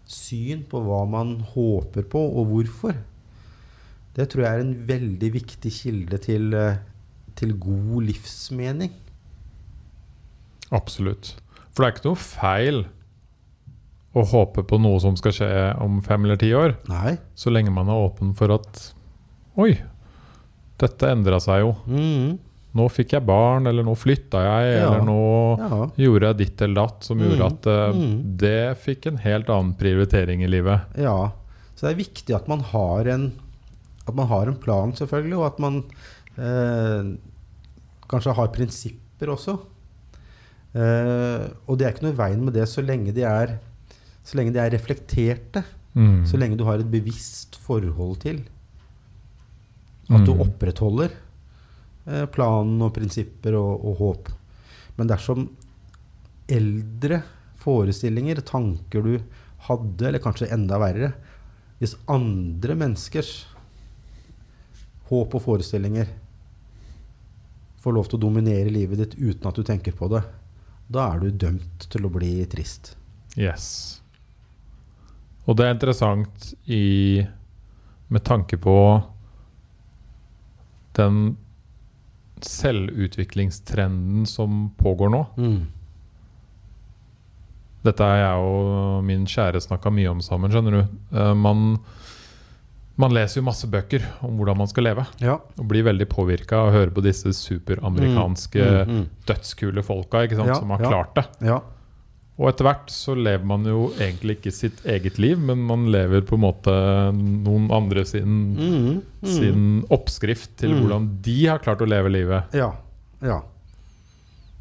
syn 0.10 0.64
på 0.70 0.82
hva 0.86 1.02
man 1.10 1.40
håper 1.54 2.06
på, 2.10 2.22
og 2.22 2.52
hvorfor, 2.52 2.96
det 4.16 4.28
tror 4.30 4.44
jeg 4.46 4.54
er 4.54 4.60
en 4.64 4.76
veldig 4.88 5.30
viktig 5.34 5.72
kilde 5.74 6.18
til, 6.22 6.54
eh, 6.54 6.78
til 7.36 7.54
god 7.58 8.04
livsmening. 8.10 8.92
Absolutt. 10.74 11.36
For 11.74 11.84
det 11.84 11.88
er 11.90 11.96
ikke 11.98 12.10
noe 12.12 12.22
feil 12.22 12.84
å 14.14 14.24
håpe 14.30 14.62
på 14.70 14.78
noe 14.82 15.00
som 15.02 15.16
skal 15.18 15.34
skje 15.34 15.50
om 15.82 16.00
fem 16.06 16.26
eller 16.28 16.38
ti 16.42 16.52
år, 16.54 16.76
Nei. 16.90 17.16
så 17.34 17.50
lenge 17.54 17.74
man 17.74 17.90
er 17.90 17.98
åpen 18.10 18.36
for 18.38 18.54
at 18.54 18.92
Oi, 19.58 19.76
dette 20.82 21.06
endra 21.14 21.38
seg 21.42 21.60
jo. 21.62 21.76
Mm. 21.86 22.40
Nå 22.74 22.88
fikk 22.90 23.12
jeg 23.14 23.26
barn, 23.26 23.68
eller 23.70 23.86
nå 23.86 23.94
flytta 23.94 24.40
jeg, 24.42 24.80
Ja. 24.80 24.88
eller 24.88 25.04
nå 25.06 25.60
Ja. 25.60 25.90
gjorde 25.96 26.26
jeg 26.32 26.38
ditt 26.38 26.62
eller 26.66 26.74
datt 26.88 27.04
som 27.04 27.20
gjorde 27.20 27.38
Mm. 27.38 27.46
at 27.46 27.68
uh, 27.68 27.94
Mm. 27.94 28.38
det 28.38 28.78
fikk 28.82 29.06
en 29.12 29.18
helt 29.18 29.46
annen 29.48 29.76
prioritering 29.78 30.42
i 30.44 30.48
livet. 30.48 30.82
Ja, 30.98 31.32
så 31.76 31.82
det 31.88 31.92
er 31.94 32.04
viktig 32.04 32.36
at 32.36 32.48
man 32.48 32.62
har 32.62 33.06
en, 33.08 33.32
at 34.08 34.16
man 34.16 34.28
har 34.28 34.50
en 34.50 34.60
plan, 34.60 34.92
selvfølgelig, 34.96 35.38
og 35.40 35.46
at 35.48 35.62
man 35.64 35.78
eh, 36.38 37.14
kanskje 38.12 38.36
har 38.36 38.52
prinsipper 38.56 39.32
også. 39.32 39.58
Eh, 40.74 41.46
og 41.70 41.78
det 41.78 41.86
er 41.86 41.94
ikke 41.94 42.08
noe 42.08 42.16
i 42.16 42.20
veien 42.20 42.44
med 42.44 42.58
det 42.58 42.66
så 42.70 42.84
lenge 42.84 43.14
de 43.16 43.24
er, 43.28 43.58
så 44.26 44.40
lenge 44.40 44.56
de 44.56 44.62
er 44.64 44.74
reflekterte. 44.74 45.64
Mm. 45.94 46.24
Så 46.26 46.40
lenge 46.42 46.58
du 46.58 46.66
har 46.66 46.82
et 46.82 46.90
bevisst 46.90 47.60
forhold 47.62 48.18
til 48.24 48.42
at 50.10 50.26
du 50.26 50.34
Mm. 50.34 50.42
opprettholder 50.42 51.12
eh, 52.08 52.26
planen 52.26 52.82
og 52.82 52.94
prinsipper 52.96 53.56
og, 53.56 53.86
og 53.86 53.96
håp. 54.02 54.32
Men 54.98 55.08
dersom 55.08 55.48
eldre 56.52 57.22
forestillinger, 57.64 58.42
tanker 58.44 59.06
du 59.06 59.14
hadde, 59.70 60.08
eller 60.08 60.20
kanskje 60.20 60.52
enda 60.52 60.76
verre 60.82 61.14
Hvis 61.80 61.96
andre 62.08 62.76
menneskers 62.76 63.46
håp 65.14 65.38
og 65.38 65.46
forestillinger 65.46 66.12
får 67.84 67.96
lov 67.98 68.08
til 68.10 68.20
å 68.20 68.26
dominere 68.26 68.72
livet 68.72 69.02
ditt 69.02 69.16
uten 69.20 69.50
at 69.50 69.58
du 69.60 69.64
tenker 69.68 69.96
på 69.98 70.08
det, 70.12 70.24
da 70.88 71.10
er 71.12 71.24
du 71.24 71.44
dømt 71.46 71.88
til 71.92 72.08
å 72.08 72.12
bli 72.14 72.36
trist. 72.52 72.94
Yes. 73.36 74.02
Og 75.44 75.58
det 75.60 75.68
er 75.68 75.76
interessant 75.76 76.54
i 76.72 77.24
med 78.14 78.24
tanke 78.24 78.60
på 78.62 78.76
den 80.96 81.38
selvutviklingstrenden 82.44 84.28
som 84.30 84.68
pågår 84.78 85.10
nå. 85.12 85.24
Dette 87.84 88.08
har 88.08 88.20
jeg 88.22 88.48
og 88.48 89.04
min 89.08 89.26
kjære 89.28 89.60
snakka 89.64 89.92
mye 89.92 90.12
om 90.12 90.22
sammen. 90.24 90.52
skjønner 90.52 90.78
du. 90.78 90.84
Eh, 91.18 91.34
man, 91.36 91.80
man 92.98 93.14
leser 93.14 93.40
jo 93.42 93.46
masse 93.48 93.66
bøker 93.68 94.04
om 94.22 94.36
hvordan 94.38 94.58
man 94.58 94.68
skal 94.70 94.84
leve, 94.84 95.06
Ja. 95.20 95.40
og 95.58 95.68
blir 95.68 95.84
veldig 95.84 96.06
påvirka 96.10 96.54
av 96.60 96.68
å 96.70 96.72
høre 96.76 96.92
på 96.94 97.02
disse 97.02 97.32
superamerikanske 97.34 98.86
Mm, 98.86 98.90
mm, 98.90 99.06
dødskule 99.26 99.84
folka 99.84 100.28
sant, 100.30 100.48
Ja, 100.48 100.54
som 100.60 100.70
har 100.70 100.78
klart 100.80 101.16
det. 101.16 101.26
mm. 101.42 101.48
ja. 101.48 101.60
Og 102.40 102.48
etter 102.50 102.66
hvert 102.66 102.88
så 102.90 103.14
lever 103.16 103.46
man 103.46 103.64
jo 103.64 103.92
egentlig 104.00 104.38
ikke 104.40 104.52
sitt 104.52 104.80
eget 104.86 105.20
liv, 105.20 105.38
men 105.38 105.60
man 105.68 105.86
lever 105.92 106.22
på 106.26 106.34
en 106.34 106.42
måte 106.42 106.74
noen 107.14 107.70
andre 107.72 108.04
sin, 108.06 108.56
Mm, 108.56 109.02
mm. 109.22 109.28
sin 109.28 109.84
oppskrift 109.90 110.56
til 110.58 110.72
Mm. 110.72 110.80
hvordan 110.82 111.22
de 111.22 111.46
har 111.46 111.60
klart 111.60 111.82
å 111.82 111.88
leve 111.88 112.10
livet. 112.10 112.44
Ja. 112.54 112.72
ja. 113.22 113.42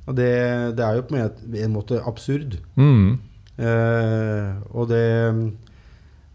Og 0.07 0.14
det, 0.16 0.76
det 0.76 0.85
er 0.85 0.97
jo 0.97 1.03
på 1.03 1.14
en 1.16 1.28
måte- 1.30 1.64
en 1.64 1.72
måte 1.72 2.03
absurd. 2.07 2.59
Mm. 2.76 3.18
Eh, 3.59 4.55
og 4.74 4.89
det 4.89 5.55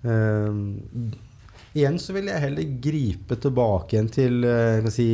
eh, 0.06 0.52
Igjen 1.78 1.97
så 2.01 2.13
vil 2.15 2.30
jeg 2.32 2.41
heller 2.41 2.69
gripe 2.82 3.36
tilbake 3.43 3.93
igjen 3.97 4.07
til 4.13 4.39
eh, 4.47 4.88
si, 4.93 5.07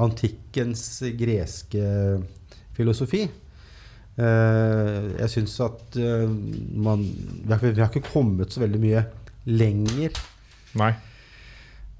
antikkens 0.00 0.82
greske 1.20 1.84
filosofi. 2.76 3.20
Eh, 4.20 4.96
jeg 5.20 5.30
syns 5.36 5.54
at 5.64 5.96
eh, 6.00 6.24
man 6.82 7.04
vi 7.06 7.52
har, 7.54 7.86
ikke 7.92 8.02
kommet 8.10 8.50
så 8.52 8.64
veldig 8.64 8.80
mye 8.82 9.04
lenger. 9.48 10.18
Nei. 10.80 10.90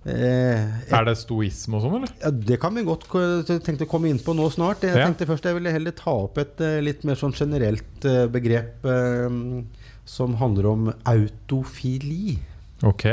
Eh, 0.08 0.64
Er 0.96 1.04
det 1.04 1.14
stoisme 1.20 1.76
og 1.76 1.84
sånn, 1.84 1.96
eller? 2.00 2.12
ja, 2.22 2.30
det 2.32 2.56
kan 2.62 2.72
vi 2.74 2.84
godt 2.88 3.04
tenkte 3.62 3.84
å 3.84 3.90
komme 3.90 4.08
inn 4.10 4.20
på 4.24 4.32
nå 4.36 4.46
snart. 4.52 4.82
Jeg 4.88 4.96
Ja. 4.96 5.06
tenkte 5.10 5.28
først 5.28 5.44
jeg 5.44 5.58
ville 5.58 5.74
heller 5.74 5.92
ta 5.92 6.14
opp 6.24 6.38
et 6.40 6.58
litt 6.82 7.04
mer 7.04 7.20
sånn 7.20 7.36
generelt 7.36 8.00
begrep 8.32 8.84
eh, 8.88 9.38
som 10.08 10.34
handler 10.40 10.66
om 10.72 10.88
autofili. 11.04 12.38
Ok. 12.82 13.04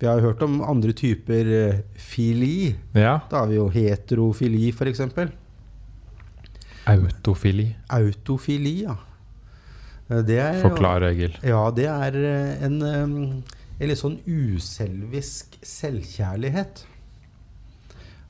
Vi 0.00 0.06
har 0.08 0.18
jo 0.18 0.26
hørt 0.28 0.42
om 0.42 0.58
andre 0.66 0.92
typer 0.96 1.50
eh, 1.58 1.80
fili. 1.96 2.74
Ja. 2.92 3.20
Da 3.30 3.44
har 3.44 3.50
vi 3.50 3.56
jo 3.60 3.68
heterofili, 3.72 4.68
f.eks. 4.74 5.00
Autofili. 6.90 7.68
Autofili, 7.88 8.74
ja. 8.84 8.96
Eh, 10.10 10.18
Det 10.26 10.38
er, 10.42 10.58
Forklar, 10.62 11.06
Egil. 11.08 11.36
Ja, 11.46 11.62
det 11.74 11.86
er 11.88 12.18
eh, 12.20 12.64
en, 12.66 12.80
en 12.82 13.88
litt 13.88 14.00
sånn 14.02 14.18
uselvisk 14.26 15.56
selvkjærlighet. 15.64 16.84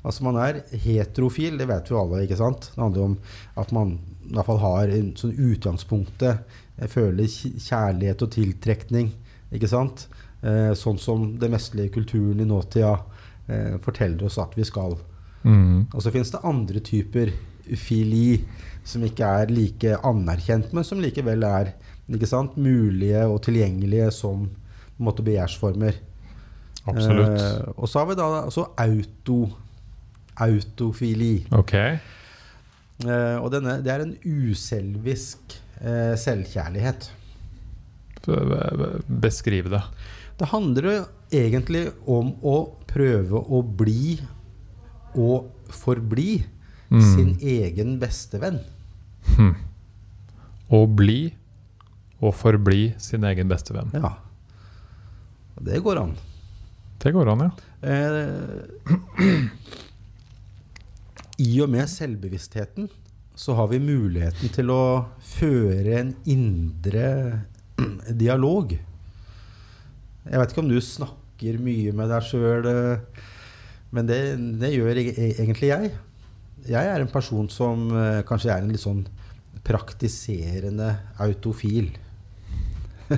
Altså 0.04 0.24
Man 0.26 0.36
er 0.36 0.60
heterofil, 0.84 1.56
det 1.58 1.66
vet 1.70 1.88
vi 1.90 1.96
alle. 1.96 2.22
ikke 2.26 2.36
sant? 2.38 2.68
Det 2.74 2.82
handler 2.82 3.08
om 3.08 3.16
at 3.56 3.72
man 3.72 3.96
i 4.24 4.34
hvert 4.36 4.46
fall 4.48 4.60
har 4.60 4.92
en 4.92 5.10
sånn 5.16 5.32
utgangspunktet 5.50 6.60
føler 6.92 7.28
kjærlighet 7.30 8.22
og 8.24 8.30
tiltrekning. 8.34 9.12
ikke 9.54 9.68
sant? 9.70 10.06
Eh, 10.44 10.74
sånn 10.76 10.98
som 11.00 11.38
den 11.40 11.54
vestlige 11.56 11.88
kulturen 11.94 12.40
i 12.42 12.44
nåtida 12.44 12.98
eh, 13.48 13.78
forteller 13.80 14.26
oss 14.28 14.36
at 14.42 14.52
vi 14.58 14.64
skal. 14.68 14.98
Mm. 15.44 15.86
Og 15.94 16.02
så 16.04 16.12
finnes 16.12 16.30
det 16.34 16.42
andre 16.44 16.80
typer 16.84 17.32
fili 17.80 18.42
som 18.84 19.00
ikke 19.06 19.24
er 19.40 19.52
like 19.52 19.94
anerkjent, 20.04 20.72
men 20.76 20.84
som 20.84 21.00
likevel 21.00 21.46
er 21.48 21.72
sant, 22.28 22.58
mulige 22.60 23.22
og 23.24 23.38
tilgjengelige 23.46 24.10
som 24.12 24.42
på 24.50 25.00
en 25.00 25.06
måte 25.08 25.24
begjærsformer. 25.24 25.96
Absolutt. 26.84 27.40
Eh, 27.40 27.72
og 27.80 27.88
så 27.88 28.02
har 28.02 28.10
vi 28.10 28.18
da 28.20 28.26
altså 28.44 28.66
auto, 28.76 29.38
autofili. 30.44 31.46
Ok. 31.56 31.72
Eh, 31.74 33.36
og 33.40 33.48
denne, 33.54 33.78
det 33.84 33.92
er 33.94 34.04
en 34.04 34.16
uselvisk 34.24 35.56
eh, 35.80 36.12
selvkjærlighet. 36.20 37.08
Be- 38.26 38.44
be- 38.50 38.92
Beskriv 39.24 39.72
det. 39.72 39.82
Det 40.38 40.48
handler 40.50 41.04
egentlig 41.34 41.88
om 42.10 42.32
å 42.42 42.56
prøve 42.90 43.38
å 43.38 43.62
bli 43.62 44.18
og 45.14 45.50
forbli 45.70 46.42
Mm. 46.90 47.00
sin 47.14 47.30
egen 47.40 47.94
bestevenn. 47.98 48.58
Hm. 49.36 49.54
Å 50.70 50.80
bli 50.86 51.32
og 52.20 52.34
forbli 52.36 52.92
sin 53.00 53.24
egen 53.24 53.48
bestevenn. 53.48 53.90
Ja. 53.96 54.12
Det 55.60 55.80
går 55.82 55.98
an. 56.02 56.12
Det 57.02 57.10
går 57.16 57.30
an, 57.32 57.40
ja. 57.48 57.50
Eh, 57.88 59.48
I 61.48 61.60
og 61.64 61.70
med 61.72 61.88
selvbevisstheten 61.90 62.88
så 63.34 63.56
har 63.58 63.68
vi 63.72 63.80
muligheten 63.82 64.52
til 64.54 64.70
å 64.70 64.82
føre 65.34 65.96
en 66.02 66.12
indre 66.30 67.08
dialog. 68.22 68.76
Jeg 70.24 70.40
vet 70.40 70.52
ikke 70.52 70.62
om 70.64 70.70
du 70.70 70.80
snakker 70.80 71.58
mye 71.60 71.92
med 71.96 72.08
deg 72.12 72.22
sjøl. 72.24 72.66
Men 73.94 74.08
det, 74.08 74.20
det 74.60 74.72
gjør 74.74 74.96
e- 75.02 75.34
egentlig 75.36 75.68
jeg. 75.70 75.90
Jeg 76.64 76.88
er 76.88 77.02
en 77.02 77.12
person 77.12 77.48
som 77.52 77.90
eh, 77.92 78.22
kanskje 78.26 78.50
er 78.54 78.64
en 78.64 78.72
litt 78.72 78.80
sånn 78.82 79.04
praktiserende 79.64 80.90
autofil. 81.20 81.90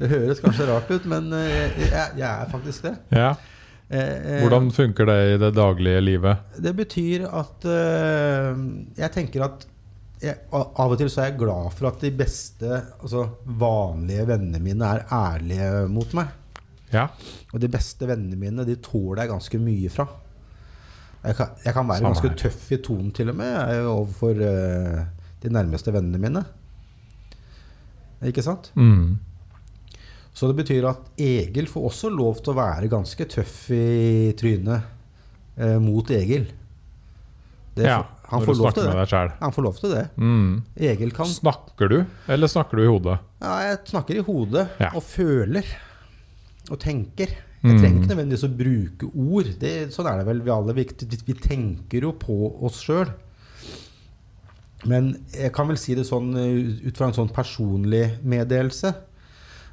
det 0.00 0.08
høres 0.08 0.40
kanskje 0.40 0.68
rart 0.70 0.88
ut, 0.92 1.04
men 1.12 1.28
eh, 1.36 1.76
jeg, 1.84 2.06
jeg 2.22 2.28
er 2.28 2.48
faktisk 2.52 2.88
det. 2.88 2.94
Ja. 3.12 3.34
Eh, 3.92 4.00
eh, 4.00 4.40
Hvordan 4.40 4.70
funker 4.72 5.04
det 5.10 5.18
i 5.34 5.36
det 5.42 5.52
daglige 5.58 6.00
livet? 6.00 6.36
Det 6.64 6.72
betyr 6.78 7.26
at 7.28 7.66
eh, 7.68 8.56
jeg 8.96 9.10
tenker 9.18 9.44
at 9.50 9.68
jeg, 10.22 10.38
av 10.52 10.92
og 10.92 10.98
til 11.00 11.10
så 11.10 11.24
er 11.24 11.30
jeg 11.32 11.40
glad 11.40 11.72
for 11.74 11.90
at 11.90 12.02
de 12.04 12.12
beste, 12.14 12.68
altså 13.02 13.24
vanlige 13.44 14.26
vennene 14.30 14.60
mine 14.62 14.90
er 14.94 15.04
ærlige 15.12 15.70
mot 15.90 16.14
meg. 16.18 16.30
Ja. 16.92 17.08
Og 17.52 17.62
de 17.62 17.70
beste 17.72 18.06
vennene 18.08 18.38
mine 18.38 18.66
de 18.68 18.76
tåler 18.84 19.24
jeg 19.24 19.32
ganske 19.32 19.60
mye 19.62 19.90
fra. 19.92 20.06
Jeg 21.22 21.38
kan, 21.38 21.58
jeg 21.64 21.74
kan 21.74 21.88
være 21.88 22.02
Samme 22.02 22.10
ganske 22.10 22.30
her. 22.32 22.38
tøff 22.38 22.70
i 22.74 22.80
tonen 22.82 23.12
til 23.14 23.30
og 23.30 23.36
med 23.38 23.84
overfor 23.86 24.40
uh, 24.42 25.02
de 25.42 25.52
nærmeste 25.54 25.94
vennene 25.94 26.18
mine. 26.22 26.42
Ikke 28.26 28.42
sant? 28.44 28.70
Mm. 28.78 29.18
Så 30.32 30.48
det 30.48 30.56
betyr 30.62 30.86
at 30.88 31.20
Egil 31.20 31.68
får 31.68 31.88
også 31.90 32.10
lov 32.12 32.40
til 32.40 32.54
å 32.54 32.58
være 32.58 32.90
ganske 32.90 33.26
tøff 33.30 33.56
i 33.74 34.32
trynet 34.38 34.86
eh, 35.58 35.76
mot 35.82 36.08
Egil. 36.14 36.46
Det, 37.76 37.84
ja. 37.84 37.98
Han, 38.32 38.44
får 38.46 38.56
lov 38.58 38.72
til 38.74 38.88
det. 38.88 39.22
han 39.40 39.52
får 39.54 39.64
lov 39.66 39.78
til 39.78 39.90
det. 39.94 40.02
Mm. 40.16 40.62
Egil 40.90 41.12
kan 41.14 41.26
Snakker 41.30 41.88
du, 41.92 41.96
eller 42.32 42.48
snakker 42.50 42.80
du 42.80 42.82
i 42.84 42.90
hodet? 42.90 43.18
Ja, 43.42 43.54
jeg 43.68 43.78
snakker 43.92 44.18
i 44.18 44.24
hodet 44.26 44.68
Ja. 44.80 44.90
og 44.96 45.02
føler 45.04 45.64
og 46.70 46.78
tenker. 46.80 47.28
Jeg 47.62 47.70
Mm. 47.76 47.78
trenger 47.78 48.00
ikke 48.00 48.10
nødvendigvis 48.14 48.44
å 48.48 48.56
bruke 48.58 49.08
ord. 49.14 49.50
Det, 49.60 49.72
sånn 49.94 50.06
er 50.10 50.16
det 50.18 50.26
vel 50.26 50.40
vi 50.42 50.50
alle. 50.50 50.74
Vi, 50.74 50.84
vi 51.28 51.34
tenker 51.38 52.02
jo 52.08 52.12
på 52.18 52.36
oss 52.66 52.80
sjøl. 52.82 53.12
Men 54.84 55.12
jeg 55.30 55.52
kan 55.54 55.68
vel 55.70 55.78
si 55.78 55.94
det 55.94 56.06
sånn 56.08 56.32
eh, 56.34 56.88
ut 56.88 56.96
fra 56.98 57.06
en 57.06 57.14
sånn 57.14 57.30
personlig 57.30 58.16
meddelelse 58.26 58.90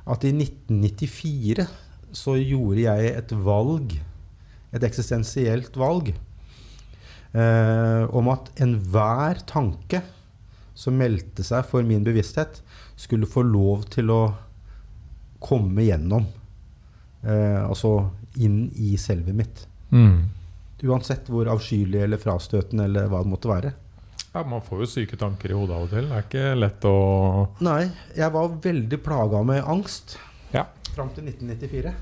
at 0.09 0.25
i 0.25 0.31
1994 0.35 1.65
så 2.13 2.35
gjorde 2.37 2.83
jeg 2.83 3.09
et 3.17 3.31
valg, 3.45 3.95
et 4.73 4.85
eksistensielt 4.85 5.75
valg, 5.77 6.13
eh, 7.33 8.03
om 8.15 8.27
at 8.33 8.49
enhver 8.61 9.41
tanke 9.49 10.01
som 10.79 10.95
meldte 10.97 11.43
seg 11.43 11.65
for 11.67 11.83
min 11.83 12.03
bevissthet, 12.07 12.61
skulle 12.99 13.27
få 13.27 13.43
lov 13.43 13.83
til 13.91 14.09
å 14.11 14.21
komme 15.43 15.83
gjennom. 15.83 16.25
Eh, 17.23 17.59
altså 17.65 18.09
inn 18.39 18.69
i 18.79 18.93
selvet 18.99 19.35
mitt. 19.35 19.65
Mm. 19.91 20.29
Uansett 20.87 21.27
hvor 21.27 21.49
avskyelig 21.51 22.05
eller 22.05 22.21
frastøtende 22.21 22.85
eller 22.87 23.09
hva 23.11 23.19
det 23.25 23.31
måtte 23.33 23.51
være. 23.51 23.73
Ja, 24.33 24.43
Man 24.45 24.61
får 24.61 24.83
jo 24.85 24.87
syke 24.87 25.17
tanker 25.19 25.51
i 25.51 25.57
hodet 25.57 25.75
av 25.75 25.87
og 25.87 25.89
til. 25.91 26.05
Det 26.07 26.15
er 26.15 26.25
ikke 26.27 26.59
lett 26.59 26.85
å 26.87 26.95
Nei, 27.65 27.89
jeg 28.15 28.31
var 28.35 28.51
veldig 28.63 28.99
plaga 29.03 29.41
med 29.43 29.63
angst 29.67 30.17
Ja. 30.53 30.67
fram 30.95 31.09
til 31.15 31.25
1994. 31.27 31.93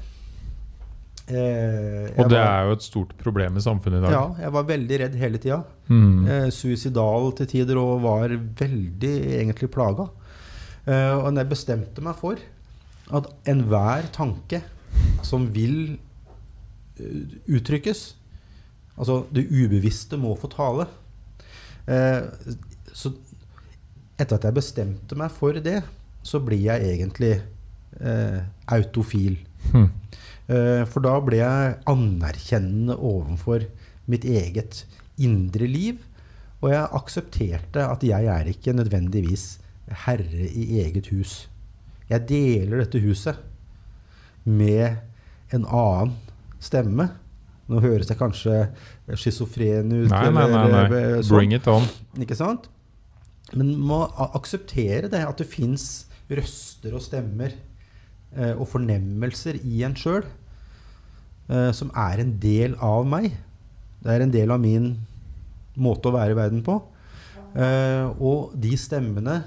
Eh, 1.28 2.08
Og 2.16 2.30
det 2.32 2.38
var, 2.40 2.46
er 2.48 2.68
jo 2.70 2.76
et 2.78 2.86
stort 2.86 3.12
problem 3.20 3.58
i 3.60 3.64
samfunnet 3.64 4.00
i 4.00 4.06
dag. 4.06 4.14
Ja, 4.16 4.26
jeg 4.46 4.54
var 4.56 4.68
veldig 4.70 5.00
redd 5.02 5.18
hele 5.20 5.42
tida. 5.44 5.58
Mm. 5.92 6.28
Eh, 6.28 6.50
suicidal 6.56 7.34
til 7.36 7.50
tider 7.52 7.80
og 7.82 8.02
var 8.06 8.32
veldig 8.32 9.16
egentlig 9.42 9.70
plaga. 9.74 10.08
Eh, 10.88 11.16
og 11.18 11.36
jeg 11.36 11.50
bestemte 11.52 12.04
meg 12.06 12.16
for 12.20 12.40
at 13.18 13.28
enhver 13.48 14.08
tanke 14.16 14.62
som 15.24 15.50
vil 15.56 15.98
eh, 17.00 17.36
uttrykkes 17.58 18.14
Altså 18.98 19.20
det 19.30 19.44
ubevisste 19.54 20.18
må 20.18 20.32
få 20.42 20.50
tale. 20.50 20.88
Eh, 21.86 22.24
så 22.98 23.12
etter 24.18 24.40
at 24.40 24.48
jeg 24.48 24.56
bestemte 24.58 25.18
meg 25.20 25.30
for 25.36 25.54
det, 25.62 25.84
så 26.26 26.42
blir 26.42 26.64
jeg 26.64 26.96
egentlig 26.96 27.36
eh, 28.02 28.40
autofil. 28.74 29.38
Hm. 29.70 29.92
Eh, 30.48 30.84
For 30.88 31.04
da 31.04 31.18
ble 31.24 31.42
jeg 31.42 31.78
anerkjennende 31.92 32.96
overfor 32.98 33.68
mitt 34.08 34.26
eget 34.28 34.86
indre 35.20 35.68
liv. 35.68 36.00
Og 36.64 36.72
jeg 36.74 36.90
aksepterte 36.98 37.84
at 37.86 38.04
jeg 38.06 38.30
er 38.34 38.50
ikke 38.50 38.74
nødvendigvis 38.74 39.60
herre 40.06 40.48
i 40.48 40.80
eget 40.82 41.12
hus. 41.14 41.46
Jeg 42.10 42.26
deler 42.30 42.82
dette 42.82 43.02
huset 43.04 43.38
med 44.48 44.98
en 45.54 45.66
annen 45.68 46.16
stemme. 46.64 47.10
Nå 47.68 47.82
høres 47.84 48.08
jeg 48.10 48.18
kanskje 48.20 48.56
schizofren 49.20 49.92
ut. 49.92 50.10
Nei, 50.10 50.26
nei, 50.32 50.48
nei. 50.54 50.66
nei. 50.72 50.84
eh, 50.88 51.14
sånn. 51.20 51.34
Bring 51.36 51.54
it 51.56 51.68
on. 51.72 51.88
Ikke 52.24 52.38
sant? 52.40 52.70
Men 53.56 53.76
må 53.80 54.02
akseptere 54.36 55.12
det, 55.12 55.22
at 55.28 55.40
det 55.40 55.48
fins 55.52 56.08
røster 56.28 56.96
og 56.96 57.04
stemmer 57.04 57.54
og 58.36 58.68
fornemmelser 58.70 59.56
i 59.66 59.84
en 59.88 59.96
sjøl 59.98 60.26
eh, 61.50 61.72
som 61.76 61.92
er 61.96 62.22
en 62.22 62.36
del 62.42 62.76
av 62.84 63.08
meg. 63.10 63.32
Det 64.04 64.14
er 64.14 64.24
en 64.24 64.34
del 64.34 64.54
av 64.54 64.62
min 64.62 64.94
måte 65.78 66.10
å 66.10 66.16
være 66.16 66.36
i 66.36 66.38
verden 66.38 66.64
på. 66.66 66.80
Eh, 67.58 68.06
og 68.22 68.54
de 68.60 68.74
stemmene, 68.80 69.42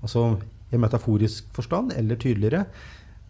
altså 0.00 0.34
i 0.72 0.80
metaforisk 0.80 1.48
forstand, 1.54 1.94
eller 1.96 2.20
tydeligere, 2.20 2.64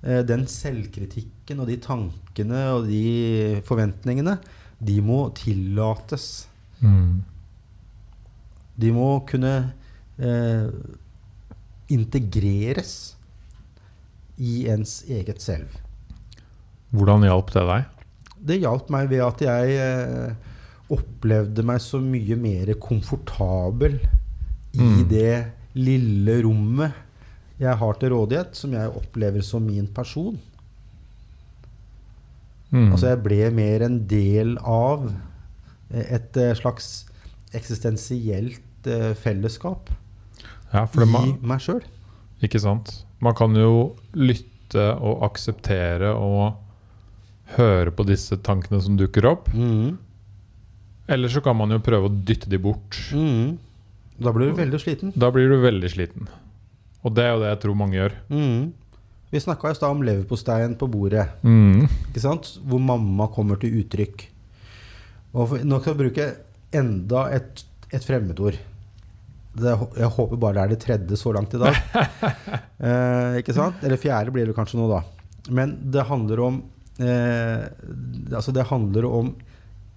eh, 0.03 0.23
den 0.27 0.47
selvkritikken 0.51 1.61
og 1.61 1.71
de 1.71 1.79
tankene 1.83 2.67
og 2.75 2.89
de 2.89 3.61
forventningene, 3.67 4.39
de 4.85 4.99
må 5.01 5.29
tillates. 5.37 6.47
Mm. 6.81 7.25
De 8.77 8.91
må 8.93 9.09
kunne 9.29 9.55
eh, 10.19 10.69
integreres 11.95 13.14
i 14.39 14.65
ens 14.73 15.03
eget 15.11 15.43
selv. 15.43 15.69
Hvordan 16.95 17.27
hjalp 17.27 17.53
det 17.55 17.65
deg? 17.69 17.85
Det 18.45 18.61
hjalp 18.61 18.91
meg 18.93 19.09
ved 19.11 19.23
at 19.25 19.43
jeg 19.45 19.79
eh, 19.81 20.35
opplevde 20.93 21.65
meg 21.67 21.81
så 21.83 22.01
mye 22.03 22.37
mer 22.39 22.75
komfortabel 22.81 23.99
i 24.75 24.83
Mm. 24.83 25.09
det 25.09 25.47
lille 25.75 26.43
rommet 26.43 26.93
jeg 27.59 27.77
har 27.79 27.93
til 27.95 28.11
rådighet, 28.11 28.57
som 28.59 28.73
jeg 28.75 28.91
opplever 28.91 29.43
som 29.43 29.63
min 29.63 29.87
person. 29.87 30.39
Mm. 32.71 32.91
Altså 32.91 33.13
jeg 33.13 33.23
ble 33.23 33.51
mer 33.55 33.85
en 33.87 34.01
del 34.11 34.57
av 34.59 35.07
eh, 35.93 36.17
et 36.17 36.37
eh, 36.37 36.55
slags 36.59 37.07
eksistensielt 37.55 38.89
eh, 38.91 39.13
fellesskap 39.15 39.93
ja, 40.73 40.83
i 40.91 41.37
meg 41.47 41.63
sjøl. 41.63 41.85
Ikke 42.43 42.59
sant? 42.59 43.05
Man 43.23 43.35
kan 43.39 43.55
jo 43.57 43.95
lytte 44.17 44.89
og 44.99 45.23
akseptere 45.29 46.11
og 46.19 46.57
høre 47.57 47.93
på 47.95 48.07
disse 48.09 48.37
tankene 48.43 48.81
som 48.83 48.97
dukker 48.99 49.27
opp. 49.31 49.51
Mm. 49.55 49.97
Eller 51.09 51.29
så 51.29 51.43
kan 51.45 51.57
man 51.57 51.71
jo 51.75 51.79
prøve 51.85 52.09
å 52.09 52.15
dytte 52.27 52.49
de 52.51 52.59
bort. 52.59 52.97
Mm. 53.13 53.59
Da 54.25 54.33
blir 54.33 54.51
du 54.53 54.59
veldig 54.59 54.81
sliten. 54.81 55.13
Da 55.19 55.29
blir 55.35 55.51
du 55.53 55.59
veldig 55.63 55.91
sliten. 55.93 56.29
Og 57.05 57.13
det 57.15 57.25
er 57.27 57.35
jo 57.35 57.43
det 57.43 57.51
jeg 57.53 57.61
tror 57.65 57.77
mange 57.79 57.99
gjør. 57.99 58.15
Mm. 58.33 58.73
Vi 59.35 59.41
snakka 59.43 59.73
i 59.73 59.77
stad 59.77 59.91
om 59.93 60.03
leverposteien 60.07 60.77
på 60.79 60.87
bordet, 60.89 61.27
Mm. 61.43 61.89
ikke 62.11 62.21
sant? 62.23 62.53
hvor 62.65 62.79
mamma 62.81 63.27
kommer 63.35 63.59
til 63.61 63.81
uttrykk. 63.83 64.29
Og 65.35 65.49
for, 65.51 65.59
nå 65.67 65.81
skal 65.81 65.95
jeg 65.95 66.01
bruke 66.05 66.27
enda 66.73 67.25
et, 67.35 67.65
et 67.93 68.05
fremmedord. 68.07 68.55
Det, 69.55 69.75
jeg 70.01 70.11
håper 70.17 70.41
bare 70.41 70.57
det 70.57 70.63
er 70.65 70.73
det 70.73 70.81
tredje 70.83 71.19
så 71.19 71.33
langt 71.35 71.55
i 71.55 71.61
dag. 71.63 71.77
eh, 72.89 73.41
ikke 73.41 73.55
sant? 73.55 73.83
Eller 73.87 74.01
fjerde 74.01 74.35
blir 74.35 74.49
det 74.51 74.57
kanskje 74.57 74.81
nå, 74.81 74.89
da. 74.91 75.03
Men 75.55 75.77
det 75.93 76.07
handler 76.09 76.41
om 76.41 76.61
eh, 76.99 77.67
Altså, 78.33 78.55
det 78.55 78.67
handler 78.71 79.07
om 79.07 79.35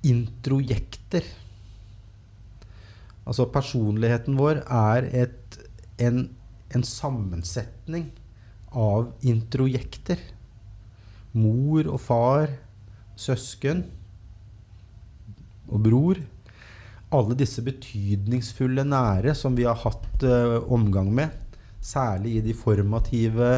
introjekter. 0.05 1.25
Altså, 3.27 3.47
personligheten 3.51 4.37
vår 4.39 4.61
er 4.63 5.09
et, 5.25 5.59
en, 5.99 6.27
en 6.75 6.85
sammensetning 6.85 8.11
av 8.71 9.09
introjekter. 9.25 10.21
Mor 11.37 11.89
og 11.91 11.99
far, 12.01 12.53
søsken 13.19 13.87
og 15.67 15.81
bror. 15.83 16.21
Alle 17.15 17.37
disse 17.39 17.63
betydningsfulle 17.63 18.83
nære 18.83 19.31
som 19.37 19.55
vi 19.55 19.63
har 19.63 19.77
hatt 19.79 20.23
uh, 20.27 20.59
omgang 20.75 21.07
med, 21.15 21.31
særlig 21.79 22.33
i 22.35 22.41
de 22.43 22.55
formative 22.57 23.51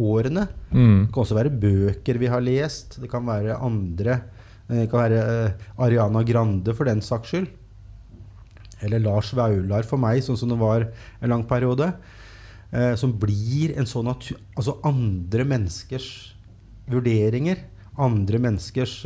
årene. 0.00 0.46
Mm. 0.70 1.02
Det 1.04 1.12
kan 1.12 1.22
også 1.22 1.36
være 1.36 1.52
bøker 1.60 2.20
vi 2.20 2.30
har 2.32 2.40
lest. 2.40 2.96
Det 3.02 3.10
kan 3.12 3.26
være 3.28 3.58
andre. 3.60 4.22
eh, 4.68 4.80
Det 4.80 4.90
kan 4.90 5.02
være 5.02 5.20
uh, 5.26 5.84
Ariana 5.84 6.22
Grande 6.24 6.74
for 6.74 6.88
den 6.88 7.02
saks 7.04 7.34
skyld. 7.34 7.50
Eller 8.80 9.00
Lars 9.00 9.34
Vaular 9.36 9.84
for 9.84 10.00
meg, 10.00 10.22
sånn 10.24 10.36
som 10.40 10.48
det 10.52 10.58
var 10.60 10.88
en 11.20 11.30
lang 11.32 11.44
periode. 11.44 11.92
Uh, 12.72 12.96
som 12.96 13.12
blir 13.12 13.76
en 13.76 13.88
sånn 13.88 14.08
natur... 14.08 14.40
Altså 14.56 14.78
andre 14.84 15.44
menneskers 15.44 16.34
vurderinger, 16.88 17.60
andre 17.98 18.38
menneskers 18.38 19.00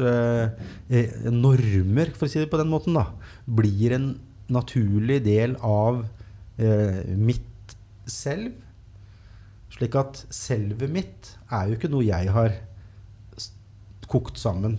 normer, 1.31 2.11
for 2.11 2.27
å 2.27 2.31
si 2.31 2.41
det 2.43 2.51
på 2.51 2.59
den 2.59 2.69
måten, 2.69 2.97
da, 2.99 3.07
blir 3.51 3.95
en 3.97 4.11
naturlig 4.51 5.21
del 5.25 5.57
av 5.65 6.05
eh, 6.59 7.03
mitt 7.17 7.75
selv. 8.11 8.55
Slik 9.71 9.97
at 9.99 10.25
selvet 10.35 10.91
mitt 10.93 11.35
er 11.51 11.71
jo 11.71 11.79
ikke 11.79 11.91
noe 11.93 12.07
jeg 12.07 12.31
har 12.35 12.57
kokt 14.11 14.41
sammen 14.43 14.79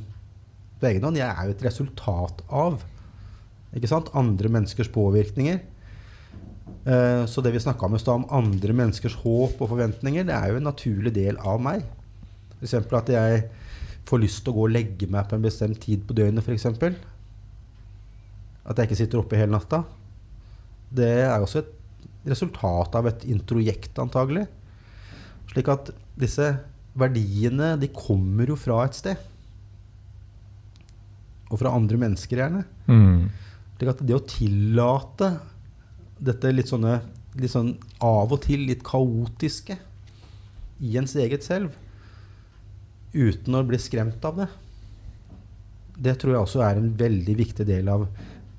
på 0.82 0.90
egen 0.90 1.06
hånd. 1.08 1.20
Jeg 1.20 1.32
er 1.32 1.48
jo 1.48 1.56
et 1.56 1.68
resultat 1.68 2.44
av 2.52 2.82
andre 3.72 4.50
menneskers 4.52 4.92
påvirkninger. 4.92 5.62
Eh, 6.86 7.26
Så 7.26 7.42
det 7.42 7.54
vi 7.54 7.60
snakka 7.60 7.86
om 7.86 7.96
i 7.96 8.00
stad, 8.00 8.16
om 8.16 8.28
andre 8.30 8.74
menneskers 8.74 9.16
håp 9.24 9.62
og 9.62 9.70
forventninger, 9.70 10.24
det 10.24 10.34
er 10.36 10.52
jo 10.52 10.58
en 10.58 10.68
naturlig 10.68 11.14
del 11.14 11.38
av 11.38 11.62
meg. 11.62 11.84
F.eks. 12.60 12.74
at 12.74 13.10
jeg 13.10 13.44
får 14.06 14.20
lyst 14.20 14.44
til 14.44 14.52
å 14.52 14.56
gå 14.56 14.68
og 14.68 14.74
legge 14.74 15.08
meg 15.08 15.30
på 15.30 15.36
en 15.36 15.46
bestemt 15.46 15.80
tid 15.80 16.04
på 16.08 16.14
døgnet, 16.14 16.44
f.eks. 16.44 16.66
At 18.66 18.78
jeg 18.78 18.90
ikke 18.90 19.00
sitter 19.00 19.22
oppe 19.22 19.40
hele 19.40 19.56
natta. 19.56 19.84
Det 20.92 21.10
er 21.24 21.38
også 21.40 21.64
et 21.64 21.72
resultat 22.30 22.98
av 23.00 23.08
et 23.10 23.24
introjekt, 23.32 23.98
antagelig. 24.02 24.46
Slik 25.52 25.72
at 25.72 25.94
disse 26.20 26.52
verdiene, 26.98 27.74
de 27.82 27.90
kommer 27.96 28.52
jo 28.52 28.58
fra 28.60 28.84
et 28.86 28.98
sted. 28.98 29.24
Og 31.52 31.58
fra 31.60 31.74
andre 31.76 31.98
mennesker, 32.00 32.44
gjerne. 32.44 32.66
Mm. 32.92 33.32
Slik 33.78 33.94
at 33.96 34.04
det 34.06 34.18
å 34.18 34.28
tillate 34.28 35.34
dette 36.22 36.54
litt 36.54 36.70
sånne 36.70 37.00
litt 37.40 37.54
sånn 37.54 37.76
av 38.04 38.34
og 38.34 38.42
til 38.44 38.66
litt 38.68 38.82
kaotiske 38.84 39.78
i 40.82 40.98
ens 41.00 41.14
eget 41.20 41.46
selv, 41.46 41.76
uten 43.14 43.56
å 43.56 43.64
bli 43.68 43.80
skremt 43.82 44.24
av 44.28 44.42
det, 44.42 44.48
det 46.02 46.16
tror 46.20 46.34
jeg 46.34 46.46
også 46.46 46.64
er 46.66 46.80
en 46.80 46.92
veldig 46.98 47.36
viktig 47.38 47.68
del 47.68 47.92
av 47.94 48.08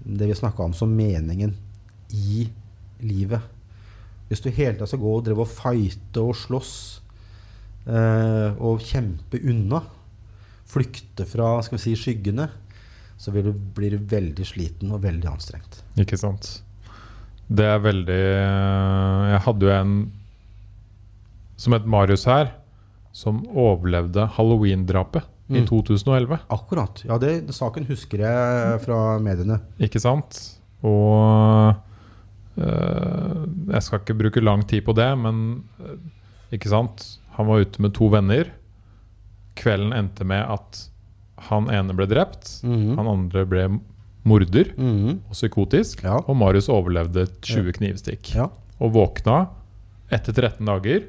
det 0.05 0.26
vi 0.26 0.34
snakka 0.34 0.62
om 0.62 0.74
som 0.74 0.92
meningen 0.96 1.55
i 2.11 2.46
livet. 3.03 3.40
Hvis 4.28 4.42
du 4.42 4.50
hele 4.50 4.76
tida 4.76 4.88
skal 4.88 5.03
gå 5.03 5.14
og 5.16 5.24
drive 5.26 5.44
og 5.44 5.50
fighte 5.50 6.22
og 6.22 6.36
slåss 6.38 6.74
eh, 7.86 8.59
og 8.59 8.82
kjempe 8.84 9.40
unna, 9.42 9.82
flykte 10.72 11.26
fra 11.28 11.59
skal 11.64 11.78
vi 11.78 11.84
si, 11.84 11.96
skyggene, 11.98 12.48
så 13.20 13.34
du, 13.34 13.53
blir 13.53 13.96
du 13.96 14.07
veldig 14.09 14.46
sliten 14.46 14.92
og 14.94 15.03
veldig 15.05 15.28
anstrengt. 15.30 15.82
Ikke 16.00 16.18
sant. 16.18 16.62
Det 17.53 17.66
er 17.68 17.82
veldig 17.84 18.22
Jeg 18.22 19.40
hadde 19.44 19.66
jo 19.66 19.72
en 19.74 19.94
som 21.61 21.76
het 21.76 21.86
Marius 21.86 22.24
her, 22.26 22.55
som 23.14 23.42
overlevde 23.46 24.24
halloween-drapet 24.38 25.28
i 25.57 25.61
Mm. 25.61 25.66
2011. 25.68 26.38
Akkurat. 26.50 27.03
Ja, 27.05 27.18
det, 27.18 27.53
saken 27.55 27.84
husker 27.86 28.18
jeg 28.24 28.80
fra 28.84 29.18
mediene. 29.22 29.61
Ikke 29.80 30.00
sant? 30.00 30.59
Og 30.82 31.74
øh, 32.59 33.46
Jeg 33.72 33.82
skal 33.82 34.00
ikke 34.03 34.18
bruke 34.18 34.40
lang 34.44 34.64
tid 34.68 34.82
på 34.84 34.92
det, 34.96 35.11
men 35.18 35.64
øh, 35.80 35.96
ikke 36.53 36.68
sant? 36.72 37.18
Han 37.38 37.46
var 37.48 37.62
ute 37.64 37.80
med 37.82 37.94
to 37.96 38.07
venner. 38.12 38.50
Kvelden 39.57 39.92
endte 39.96 40.24
med 40.24 40.44
at 40.53 40.82
han 41.48 41.68
ene 41.72 41.94
ble 41.96 42.07
drept. 42.07 42.61
Mhm. 42.64 42.96
Han 42.98 43.09
andre 43.09 43.46
ble 43.46 43.64
morder 44.24 44.72
Mhm. 44.78 45.20
og 45.28 45.32
psykotisk. 45.34 46.05
Ja. 46.05 46.18
Og 46.28 46.36
Marius 46.36 46.68
overlevde 46.68 47.26
20 47.42 47.72
knivstikk. 47.72 48.34
Ja. 48.34 48.46
Og 48.80 48.92
våkna 48.94 49.46
etter 50.12 50.32
13 50.32 50.66
dager. 50.66 51.03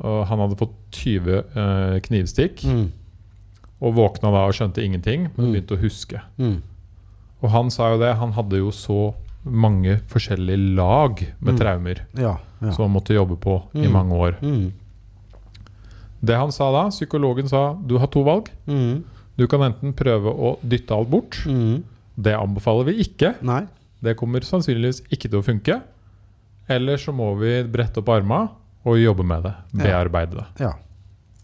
Og 0.00 0.26
han 0.26 0.38
hadde 0.38 0.56
fått 0.56 0.76
20 0.92 1.42
øh, 1.56 2.00
knivstikk. 2.00 2.62
Mm. 2.64 2.86
Og 3.80 3.94
våkna 3.96 4.30
da 4.30 4.44
og 4.46 4.52
skjønte 4.52 4.82
ingenting, 4.84 5.30
men 5.36 5.46
Mm. 5.46 5.52
begynte 5.54 5.76
å 5.76 5.80
huske. 5.80 6.20
Mm. 6.38 6.62
Og 7.42 7.50
han 7.50 7.70
sa 7.70 7.92
jo 7.94 7.98
det, 7.98 8.14
han 8.16 8.32
hadde 8.32 8.58
jo 8.58 8.70
så 8.70 9.14
mange 9.44 10.00
forskjellige 10.06 10.76
lag 10.76 11.22
med 11.40 11.54
Mm. 11.54 11.58
traumer 11.58 12.00
Ja. 12.14 12.36
ja. 12.60 12.70
som 12.72 12.84
han 12.84 12.92
måtte 13.02 13.14
jobbe 13.14 13.36
på 13.40 13.62
i 13.74 13.86
Mm. 13.86 13.92
mange 13.92 14.12
år. 14.14 14.36
Mm. 14.42 14.72
Det 16.22 16.36
han 16.36 16.52
sa 16.52 16.70
da, 16.70 16.88
psykologen 16.90 17.48
sa 17.48 17.72
du 17.74 17.96
har 17.98 18.06
to 18.08 18.22
valg. 18.22 18.50
Mm. 18.68 19.04
Du 19.38 19.46
kan 19.46 19.60
enten 19.60 19.94
prøve 19.96 20.28
å 20.28 20.58
dytte 20.60 20.90
alt 20.94 21.08
bort. 21.10 21.38
Mm. 21.46 21.82
Det 22.20 22.34
anbefaler 22.36 22.84
vi 22.90 22.98
ikke. 23.04 23.34
Nei. 23.42 23.62
Det 24.02 24.16
kommer 24.16 24.40
sannsynligvis 24.44 25.00
ikke 25.10 25.30
til 25.30 25.40
å 25.40 25.44
funke. 25.44 25.82
Eller 26.68 26.96
så 26.96 27.12
må 27.14 27.32
vi 27.40 27.62
brette 27.64 27.98
opp 27.98 28.08
arma 28.12 28.50
og 28.84 28.98
jobbe 29.00 29.24
med 29.24 29.42
det. 29.44 29.54
Bearbeide 29.74 30.34
det. 30.36 30.46
Ja. 30.60 30.72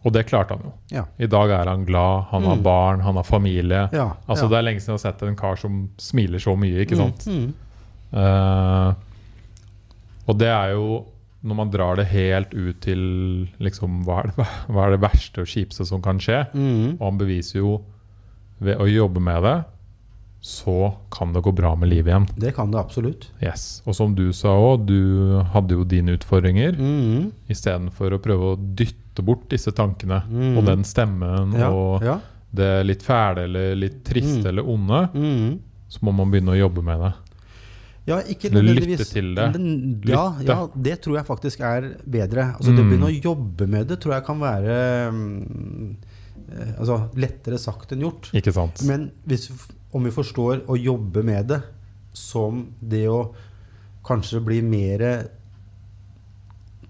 Og 0.07 0.13
det 0.15 0.23
klarte 0.29 0.55
han 0.55 0.63
jo. 0.69 0.73
Ja. 0.95 1.03
I 1.19 1.27
dag 1.27 1.51
er 1.51 1.67
han 1.67 1.83
glad, 1.89 2.29
han 2.31 2.45
har 2.47 2.57
Mm. 2.57 2.63
barn, 2.63 3.01
han 3.03 3.17
har 3.19 3.25
familie. 3.27 3.89
Ja. 3.93 4.13
Altså 4.29 4.45
ja. 4.47 4.51
Det 4.53 4.59
er 4.61 4.63
lenge 4.69 4.81
siden 4.85 4.95
jeg 4.95 5.01
har 5.03 5.13
sett 5.13 5.23
en 5.27 5.37
kar 5.37 5.57
som 5.59 5.81
smiler 5.99 6.39
så 6.39 6.55
mye. 6.57 6.85
ikke 6.85 6.97
sant? 7.01 7.27
Mm. 7.27 7.49
Uh, 8.15 8.95
og 10.31 10.39
det 10.39 10.49
er 10.53 10.73
jo 10.77 11.05
når 11.47 11.55
man 11.59 11.71
drar 11.71 11.97
det 12.01 12.07
helt 12.11 12.55
ut 12.55 12.81
til 12.83 13.03
liksom, 13.63 14.01
hva, 14.07 14.23
er 14.25 14.31
det, 14.33 14.47
hva 14.73 14.87
er 14.87 14.95
det 14.97 15.03
verste 15.05 15.43
og 15.45 15.47
kjipeste 15.51 15.87
som 15.87 16.01
kan 16.03 16.19
skje? 16.23 16.41
Mm. 16.55 16.97
Og 17.01 17.05
han 17.11 17.19
beviser 17.21 17.61
jo 17.61 17.77
ved 18.59 18.81
å 18.83 18.87
jobbe 18.89 19.21
med 19.23 19.43
det, 19.45 19.57
så 20.47 20.95
kan 21.11 21.33
det 21.35 21.41
gå 21.43 21.51
bra 21.59 21.73
med 21.75 21.89
livet 21.91 22.13
igjen. 22.13 22.27
Det 22.39 22.53
kan 22.55 22.71
det 22.71 22.79
absolutt. 22.79 23.25
Yes. 23.43 23.83
Og 23.87 23.97
som 23.99 24.13
du 24.15 24.29
sa 24.37 24.53
òg, 24.55 24.85
du 24.87 25.41
hadde 25.53 25.75
jo 25.75 25.83
dine 25.91 26.15
utfordringer. 26.15 26.77
Mm. 26.79 27.33
Istedenfor 27.51 28.15
å 28.15 28.21
prøve 28.23 28.53
å 28.53 28.57
dytte 28.79 29.25
bort 29.27 29.49
disse 29.51 29.73
tankene 29.75 30.21
Mm. 30.31 30.57
og 30.59 30.65
den 30.69 30.85
stemmen 30.87 31.57
Ja. 31.59 31.71
og 31.73 32.03
ja. 32.07 32.21
det 32.55 32.87
litt 32.87 33.03
fæle 33.03 33.45
eller 33.49 33.75
litt 33.75 34.05
triste 34.05 34.45
Mm. 34.45 34.47
eller 34.47 34.63
onde, 34.63 35.01
Mm. 35.15 35.59
så 35.89 35.99
må 36.03 36.15
man 36.15 36.31
begynne 36.31 36.55
å 36.55 36.61
jobbe 36.69 36.83
med 36.85 37.01
det. 37.01 37.13
Ja, 38.07 38.21
ikke 38.23 38.51
nødvendigvis. 38.53 38.99
lytte 39.01 39.13
til 39.13 39.35
det. 39.35 39.53
Den- 39.53 40.01
Ja, 40.07 40.37
ja, 40.47 40.69
det 40.81 41.01
tror 41.03 41.17
jeg 41.17 41.27
faktisk 41.27 41.61
er 41.61 41.97
bedre. 42.09 42.55
Altså, 42.55 42.71
Det 42.71 42.79
å 42.79 42.85
Mm. 42.85 42.91
begynne 42.91 43.11
å 43.11 43.23
jobbe 43.23 43.67
med 43.69 43.89
det 43.89 43.99
tror 44.01 44.13
jeg 44.15 44.25
kan 44.25 44.39
være 44.39 45.11
mm, 45.11 45.97
eh, 46.53 46.73
altså, 46.79 47.11
lettere 47.17 47.59
sagt 47.59 47.91
enn 47.93 48.01
gjort. 48.03 48.31
Ikke 48.33 48.53
sant? 48.53 48.85
Men 48.87 49.11
hvis, 49.27 49.51
om 49.93 50.05
vi 50.05 50.15
forstår 50.15 50.65
å 50.71 50.77
jobbe 50.79 51.23
med 51.27 51.51
det 51.53 51.61
som 52.17 52.65
det 52.81 53.07
å 53.09 53.35
kanskje 54.07 54.41
bli 54.45 54.61
mer 54.63 55.05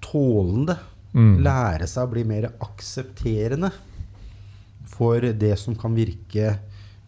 tålende, 0.05 0.76
Mm. 1.16 1.38
lære 1.40 1.86
seg 1.88 2.05
å 2.05 2.12
bli 2.12 2.22
mer 2.28 2.51
aksepterende 2.61 3.70
for 4.84 5.24
det 5.24 5.55
som 5.57 5.72
kan 5.78 5.94
virke 5.97 6.59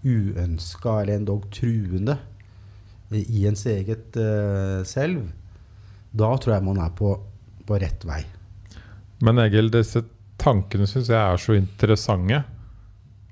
uønska 0.00 1.02
eller 1.02 1.18
endog 1.18 1.44
truende 1.52 2.16
i 3.12 3.42
ens 3.48 3.66
eget 3.68 4.16
uh, 4.16 4.80
selv, 4.88 5.26
da 6.12 6.30
tror 6.40 6.54
jeg 6.54 6.64
man 6.64 6.80
er 6.80 6.94
på, 6.96 7.12
på 7.68 7.78
rett 7.80 8.04
vei. 8.08 8.22
Men 9.24 9.40
Egil, 9.44 9.68
disse 9.72 10.02
tankene 10.40 10.88
syns 10.88 11.08
jeg 11.12 11.18
er 11.18 11.40
så 11.40 11.56
interessante. 11.56 12.42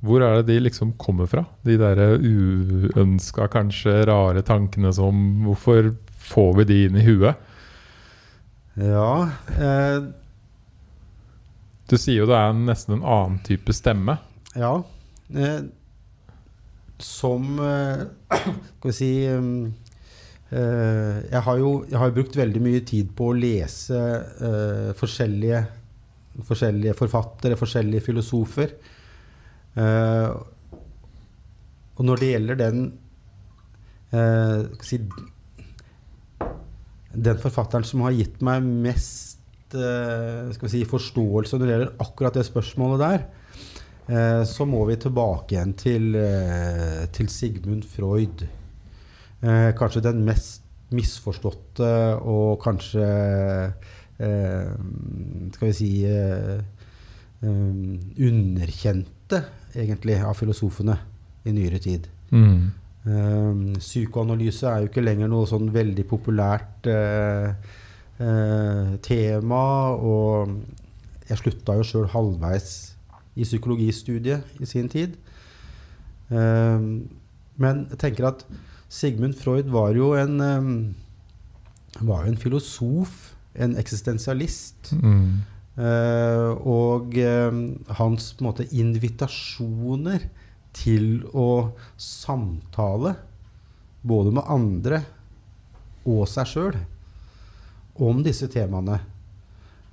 Hvor 0.05 0.23
er 0.23 0.39
det 0.39 0.51
de 0.51 0.59
liksom 0.67 0.93
kommer 1.01 1.29
fra? 1.31 1.47
De 1.65 1.79
der 1.81 2.01
uønska, 2.21 3.49
kanskje 3.53 4.03
rare 4.09 4.43
tankene 4.45 4.93
som 4.95 5.23
Hvorfor 5.47 5.95
får 6.27 6.53
vi 6.61 6.67
de 6.69 6.79
inn 6.89 6.99
i 7.01 7.07
huet? 7.07 7.41
Ja 8.77 9.31
eh, 9.57 10.05
Du 11.89 11.97
sier 11.97 12.21
jo 12.21 12.29
det 12.29 12.37
er 12.37 12.53
nesten 12.59 12.99
en 12.99 13.07
annen 13.07 13.41
type 13.47 13.73
stemme. 13.73 14.19
Ja. 14.53 14.75
Eh, 15.33 15.65
som 16.99 17.59
eh, 17.63 18.05
Skal 18.77 18.91
vi 18.91 18.97
si 18.97 19.11
um, 19.33 19.73
eh, 20.51 21.23
jeg, 21.31 21.43
har 21.49 21.63
jo, 21.63 21.73
jeg 21.89 22.01
har 22.01 22.15
brukt 22.17 22.37
veldig 22.37 22.63
mye 22.65 22.83
tid 22.87 23.11
på 23.17 23.31
å 23.31 23.39
lese 23.39 23.97
eh, 23.97 24.93
forskjellige, 24.99 25.63
forskjellige 26.47 26.97
forfattere, 26.99 27.59
forskjellige 27.61 28.05
filosofer. 28.11 28.77
Eh, 29.77 30.29
og 31.97 32.05
når 32.05 32.21
det 32.21 32.31
gjelder 32.31 32.61
den 32.61 32.85
eh, 34.17 34.63
si, 34.85 34.99
Den 37.13 37.41
forfatteren 37.41 37.85
som 37.89 38.05
har 38.07 38.17
gitt 38.17 38.41
meg 38.45 38.65
mest 38.65 39.77
eh, 39.77 40.69
si, 40.69 40.85
forståelse 40.89 41.59
når 41.59 41.67
det 41.67 41.75
gjelder 41.75 42.07
akkurat 42.07 42.39
det 42.39 42.47
spørsmålet 42.49 43.05
der, 43.05 43.27
så 44.47 44.63
må 44.71 44.85
vi 44.87 44.95
tilbake 45.03 45.57
igjen 45.57 45.73
til, 45.75 46.15
til 47.11 47.27
Sigmund 47.27 47.83
Freud. 47.91 48.45
Kanskje 49.43 50.03
den 50.05 50.21
mest 50.23 50.63
misforståtte 50.95 51.89
og 52.23 52.61
kanskje 52.63 53.09
Skal 54.15 55.67
vi 55.67 55.73
si 55.75 55.91
eh, 56.07 56.63
eh, 59.35 59.49
egentlig, 59.75 60.21
av 60.23 60.37
filosofene 60.39 60.99
i 61.47 61.55
nyere 61.55 61.81
tid. 61.83 62.09
Mm. 62.31 62.73
Uh, 63.07 63.77
psykoanalyse 63.79 64.67
er 64.67 64.83
jo 64.83 64.89
ikke 64.91 65.05
lenger 65.05 65.31
noe 65.31 65.47
sånn 65.47 65.69
veldig 65.71 66.05
populært 66.11 66.89
uh, 66.91 67.53
uh, 68.19 68.97
tema, 69.05 69.63
og 69.95 70.57
jeg 71.29 71.39
slutta 71.39 71.77
jo 71.79 71.87
sjøl 71.87 72.11
halvveis 72.11 72.73
i 73.37 73.47
psykologistudiet 73.47 74.59
i 74.63 74.67
sin 74.67 74.89
tid. 74.91 75.17
Eh, 76.31 76.87
men 77.57 77.83
jeg 77.91 77.99
tenker 78.03 78.31
at 78.31 78.47
Sigmund 78.89 79.37
Freud 79.39 79.71
var 79.73 79.95
jo 79.97 80.13
en, 80.19 80.41
um, 80.41 80.95
var 82.01 82.25
jo 82.25 82.33
en 82.33 82.41
filosof, 82.41 83.35
en 83.55 83.77
eksistensialist. 83.81 84.93
Mm. 84.93 85.43
Eh, 85.77 86.51
og 86.65 87.13
eh, 87.21 87.53
hans 87.99 88.31
på 88.33 88.41
en 88.41 88.47
måte 88.49 88.65
invitasjoner 88.73 90.23
til 90.77 91.21
å 91.37 91.77
samtale 92.01 93.13
både 94.07 94.33
med 94.39 94.49
andre 94.49 95.03
og 96.09 96.25
seg 96.31 96.49
sjøl 96.49 96.79
om 98.01 98.23
disse 98.25 98.49
temaene 98.53 98.97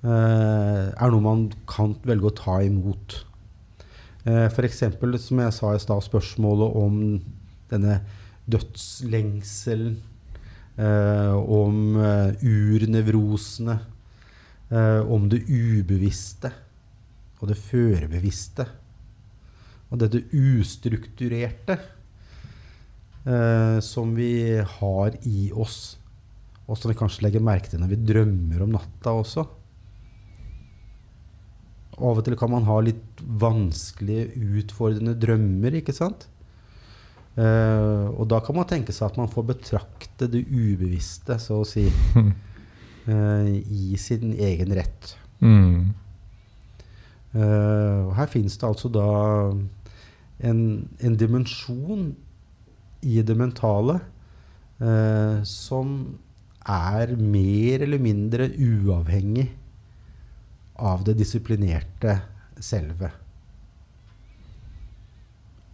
eh, 0.08 0.88
er 0.88 1.12
noe 1.12 1.26
man 1.26 1.46
kan 1.68 1.98
velge 2.08 2.32
å 2.32 2.36
ta 2.38 2.58
imot. 2.64 3.20
Eh, 4.24 4.48
F.eks. 4.48 4.86
som 5.26 5.44
jeg 5.44 5.58
sa 5.58 5.76
i 5.76 5.84
stad, 5.84 6.08
spørsmålet 6.08 6.80
om 6.80 7.00
denne 7.74 8.00
dødslengselen. 8.48 10.00
Om 10.74 12.00
urnevrosene. 12.42 13.76
Eh, 14.74 15.01
om 15.11 15.28
det 15.30 15.43
ubevisste 15.45 16.49
og 17.41 17.49
det 17.51 17.57
førebevisste. 17.59 18.65
Og 19.93 19.99
dette 20.01 20.24
ustrukturerte 20.34 21.76
eh, 23.28 23.78
som 23.86 24.15
vi 24.17 24.57
har 24.80 25.17
i 25.30 25.51
oss. 25.53 25.99
Og 26.65 26.80
som 26.80 26.89
vi 26.89 26.97
kanskje 26.97 27.28
legger 27.28 27.43
merke 27.43 27.69
til 27.69 27.84
når 27.84 27.91
vi 27.91 28.05
drømmer 28.13 28.63
om 28.65 28.74
natta 28.74 29.13
også. 29.13 29.45
Av 31.93 32.17
og 32.17 32.24
til 32.26 32.38
kan 32.39 32.49
man 32.49 32.65
ha 32.65 32.80
litt 32.82 33.21
vanskelige, 33.21 34.32
utfordrende 34.63 35.13
drømmer, 35.21 35.78
ikke 35.78 35.93
sant? 35.93 36.26
Eh, 37.38 38.07
og 38.09 38.26
da 38.32 38.39
kan 38.45 38.57
man 38.57 38.65
tenke 38.69 38.95
seg 38.95 39.11
at 39.11 39.19
man 39.21 39.30
får 39.30 39.45
betrakte 39.51 40.32
det 40.34 40.41
ubevisste, 40.49 41.38
så 41.41 41.61
å 41.61 41.67
si, 41.67 41.86
eh, 43.08 43.49
i 43.64 43.97
sin 43.99 44.34
egen 44.34 44.74
rett. 44.76 45.14
Mm. 45.43 45.93
Eh, 47.34 47.99
og 48.08 48.14
her 48.18 48.30
finnes 48.32 48.58
det 48.60 48.68
altså 48.68 48.91
da 48.93 49.08
en, 50.43 50.62
en 51.01 51.18
dimensjon 51.18 52.12
i 53.04 53.22
det 53.26 53.36
mentale 53.38 53.97
eh, 54.80 55.41
som 55.47 55.97
er 56.64 57.16
mer 57.20 57.84
eller 57.84 57.99
mindre 57.99 58.47
uavhengig 58.54 59.49
av 60.80 61.04
det 61.08 61.18
disiplinerte 61.20 62.16
selve. 62.64 63.12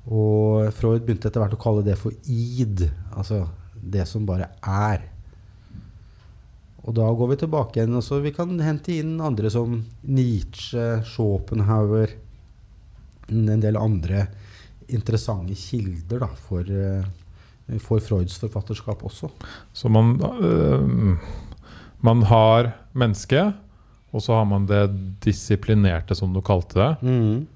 Og 0.09 0.71
Freud 0.73 1.03
begynte 1.05 1.30
etter 1.30 1.43
hvert 1.43 1.53
å 1.53 1.61
kalle 1.61 1.86
det 1.86 1.97
for 1.99 2.15
id, 2.25 2.88
altså 3.13 3.43
det 3.80 4.07
som 4.09 4.25
bare 4.25 4.49
er. 4.65 5.09
Og 6.89 6.95
da 6.97 7.05
går 7.13 7.27
vi 7.29 7.37
tilbake 7.37 7.77
igjen, 7.77 7.93
og 7.99 8.01
så 8.01 8.17
vi 8.23 8.31
kan 8.33 8.55
hente 8.65 8.95
inn 8.97 9.19
andre 9.21 9.51
som 9.53 9.75
Nietzsche, 10.09 11.03
Schopenhauer, 11.05 12.15
en 13.29 13.61
del 13.61 13.77
andre 13.77 14.23
interessante 14.89 15.53
kilder 15.53 16.23
da, 16.25 16.31
for, 16.47 16.65
eh, 16.65 17.77
for 17.77 18.01
Freuds 18.01 18.39
forfatterskap 18.41 19.03
også. 19.05 19.29
Så 19.73 19.89
man 19.89 20.17
øh, 20.41 21.17
Man 22.01 22.23
har 22.23 22.71
mennesket, 22.93 23.53
og 24.11 24.21
så 24.21 24.33
har 24.33 24.45
man 24.45 24.65
det 24.65 24.89
disiplinerte, 25.19 26.15
som 26.15 26.33
du 26.33 26.41
kalte 26.41 26.79
det. 26.79 26.95
Mm. 27.01 27.47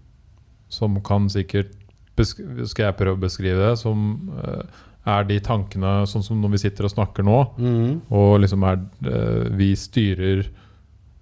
Som 0.70 1.02
kan 1.02 1.30
sikkert 1.30 1.72
Skal 2.16 2.86
jeg 2.86 2.96
prøve 2.98 3.16
å 3.16 3.22
beskrive 3.22 3.58
det? 3.58 3.80
Som 3.80 4.30
øh, 4.38 4.64
er 5.06 5.24
de 5.28 5.40
tankene 5.40 6.06
sånn 6.08 6.24
som 6.24 6.42
når 6.42 6.52
vi 6.52 6.58
sitter 6.58 6.86
og 6.86 6.92
snakker 6.92 7.24
nå, 7.24 7.40
Mm. 7.60 8.02
og 8.12 8.40
liksom 8.42 8.64
er 8.64 8.80
øh, 9.10 9.50
Vi 9.58 9.74
styrer 9.76 10.46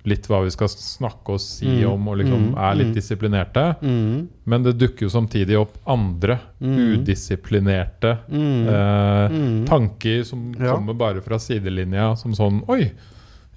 litt 0.04 0.26
hva 0.28 0.40
vi 0.44 0.50
skal 0.50 0.68
snakke 0.68 1.30
og 1.34 1.40
si 1.40 1.66
Mm. 1.68 1.92
om, 1.94 2.08
og 2.08 2.18
liksom 2.18 2.52
Mm. 2.54 2.58
er 2.58 2.76
litt 2.76 2.88
Mm. 2.88 2.94
disiplinerte. 2.96 3.76
Mm. 3.82 4.28
Men 4.46 4.64
det 4.64 4.78
dukker 4.80 5.02
jo 5.06 5.10
samtidig 5.10 5.60
opp 5.60 5.78
andre 5.86 6.40
udisiplinerte 6.62 8.18
eh, 8.32 9.66
tanker 9.66 10.24
som 10.26 10.54
Ja. 10.60 10.76
kommer 10.76 10.94
bare 10.98 11.22
fra 11.22 11.38
sidelinja, 11.40 12.16
som 12.18 12.34
sånn 12.34 12.64
Oi! 12.68 12.92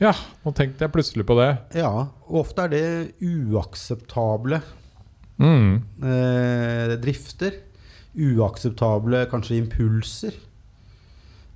Ja, 0.01 0.13
nå 0.45 0.53
tenkte 0.55 0.81
jeg 0.81 0.93
plutselig 0.93 1.25
på 1.25 1.37
det. 1.39 1.59
Ja, 1.81 1.89
og 2.29 2.45
ofte 2.45 2.65
er 2.65 2.69
det 2.69 3.13
uakseptable 3.23 4.61
Mm. 5.39 5.83
eh, 6.03 6.97
drifter. 6.97 7.53
Uakseptable 8.15 9.25
kanskje 9.31 9.59
impulser. 9.59 10.37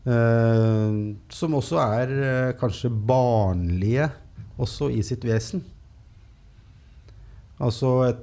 Eh, 0.08 0.98
som 1.30 1.56
også 1.58 1.80
er 1.82 2.14
eh, 2.18 2.54
kanskje 2.58 2.90
barnlige 2.90 4.08
også 4.58 4.90
i 4.90 5.02
sitt 5.06 5.26
vesen. 5.26 5.62
Altså 7.58 7.92
et 8.08 8.22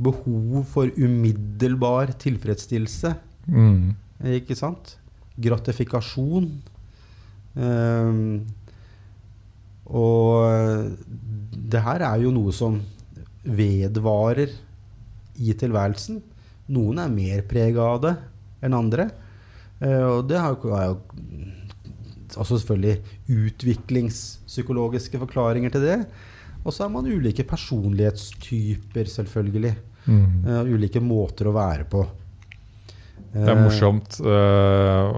behov 0.00 0.64
for 0.70 0.90
umiddelbar 0.96 2.14
tilfredsstillelse. 2.20 3.12
Mm. 3.50 3.92
Ikke 4.38 4.56
sant? 4.58 4.96
Gratifikasjon. 5.40 6.48
Ehm, 7.58 8.46
og 9.90 10.96
det 11.50 11.82
her 11.84 12.04
er 12.06 12.24
jo 12.24 12.32
noe 12.34 12.54
som 12.54 12.78
vedvarer 13.44 14.52
i 15.40 15.54
tilværelsen. 15.58 16.20
Noen 16.70 17.02
er 17.02 17.12
mer 17.12 17.42
prega 17.50 17.86
av 17.94 18.00
det 18.04 18.14
enn 18.64 18.76
andre. 18.76 19.08
Eh, 19.80 20.04
og 20.04 20.28
det 20.30 20.38
har 20.38 20.54
jo, 20.54 20.74
også 22.36 22.60
selvfølgelig 22.60 23.00
utviklingspsykologiske 23.50 25.20
forklaringer 25.22 25.72
til 25.74 25.86
det. 25.86 25.98
Og 26.60 26.74
så 26.76 26.84
er 26.84 26.92
man 26.92 27.08
ulike 27.08 27.46
personlighetstyper, 27.48 29.08
selvfølgelig. 29.08 29.74
Mm. 30.04 30.44
Uh, 30.44 30.62
ulike 30.74 31.00
måter 31.04 31.48
å 31.48 31.54
være 31.56 31.86
på. 31.88 32.04
Det 33.30 33.48
er 33.48 33.58
morsomt. 33.60 34.18
Uh, 34.24 35.16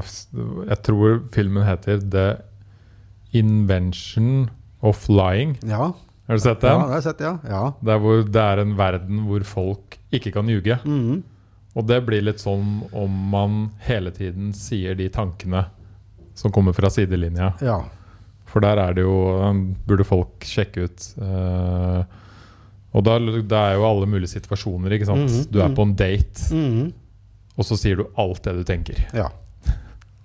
jeg 0.69 0.79
tror 0.87 1.23
filmen 1.35 1.67
heter 1.67 2.03
'The 2.03 2.27
Invention 3.33 4.51
of 4.83 5.09
Lying'. 5.09 5.57
Ja, 5.67 5.93
Har 6.29 6.39
du 6.39 6.43
sett 6.43 6.63
ja, 6.63 6.69
den? 6.69 6.83
det 6.83 6.89
har 6.89 7.01
jeg 7.01 7.07
sett, 7.09 7.21
ja. 7.21 7.33
ja. 7.49 7.63
Der 7.83 7.99
hvor 7.99 8.23
det 8.23 8.43
er 8.43 8.63
en 8.63 8.77
verden 8.79 9.25
hvor 9.27 9.43
folk 9.43 9.99
ikke 10.13 10.33
kan 10.33 10.47
ljuge. 10.47 10.79
Mhm. 10.85 11.23
Og 11.75 11.87
det 11.89 12.03
blir 12.05 12.21
litt 12.23 12.41
sånn 12.43 12.83
om 12.93 13.13
man 13.33 13.71
hele 13.87 14.11
tiden 14.13 14.51
sier 14.53 14.95
de 14.99 15.07
tankene 15.09 15.65
som 16.35 16.53
kommer 16.53 16.73
fra 16.77 16.91
sidelinja. 16.93 17.55
ja. 17.63 17.81
For 18.53 18.61
der 18.61 18.77
er 18.77 18.93
det 18.93 19.01
jo 19.07 19.15
Burde 19.89 20.05
folk 20.05 20.45
sjekke 20.45 20.83
ut. 20.85 21.05
uh, 21.23 22.03
og 22.93 23.05
da, 23.07 23.15
det 23.19 23.57
er 23.57 23.79
jo 23.79 23.87
alle 23.89 24.05
mulige 24.07 24.29
situasjoner. 24.35 24.93
ikke 24.93 25.07
sant? 25.09 25.25
Mhm, 25.31 25.47
Du 25.51 25.59
er 25.63 25.69
mhm. 25.71 25.75
på 25.79 25.83
en 25.87 25.95
date, 25.97 26.55
Mhm. 26.55 26.93
og 27.57 27.65
så 27.65 27.77
sier 27.81 27.97
du 27.97 28.07
alt 28.19 28.43
det 28.43 28.53
du 28.59 28.65
tenker. 28.65 28.99
ja. 29.15 29.31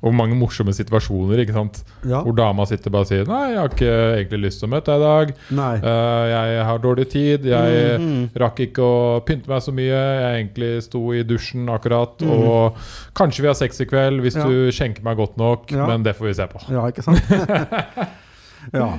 Og 0.06 0.14
mange 0.14 0.36
morsomme 0.38 0.70
situasjoner. 0.78 1.40
ikke 1.42 1.54
sant? 1.56 1.80
ja. 2.06 2.20
Hvor 2.22 2.36
dama 2.38 2.66
sitter 2.70 2.92
bare 2.94 3.02
og 3.02 3.08
sier 3.10 3.26
'Nei, 3.26 3.50
jeg 3.50 3.58
har 3.58 3.70
ikke 3.70 3.94
egentlig 4.22 4.40
lyst 4.46 4.60
til 4.62 4.70
å 4.70 4.72
møte 4.72 4.86
deg 4.94 5.02
i 5.02 5.56
dag. 5.58 5.84
Eh, 5.84 6.26
jeg 6.30 6.66
har 6.66 6.78
dårlig 6.80 7.10
tid. 7.10 7.46
Jeg 7.46 8.00
Mhm. 8.00 8.30
rakk 8.38 8.60
ikke 8.60 8.78
å 8.86 9.26
pynte 9.26 9.48
meg 9.50 9.62
så 9.62 9.72
mye. 9.74 9.98
Jeg 10.22 10.46
egentlig 10.48 10.84
sto 10.84 11.02
i 11.14 11.24
dusjen 11.24 11.66
akkurat. 11.68 12.14
Mhm. 12.22 12.30
Og 12.30 12.76
kanskje 13.16 13.42
vi 13.42 13.48
har 13.48 13.56
sex 13.56 13.82
i 13.82 13.86
kveld 13.86 14.22
hvis 14.22 14.36
Ja. 14.38 14.44
du 14.46 14.70
skjenker 14.72 15.04
meg 15.04 15.18
godt 15.18 15.36
nok, 15.38 15.72
Ja. 15.72 15.88
men 15.88 16.04
det 16.04 16.16
får 16.16 16.28
vi 16.28 16.34
se 16.34 16.46
på. 16.48 16.62
Ja, 16.70 16.86
ikke 16.92 17.02
sant? 17.04 17.22
ja, 18.74 18.98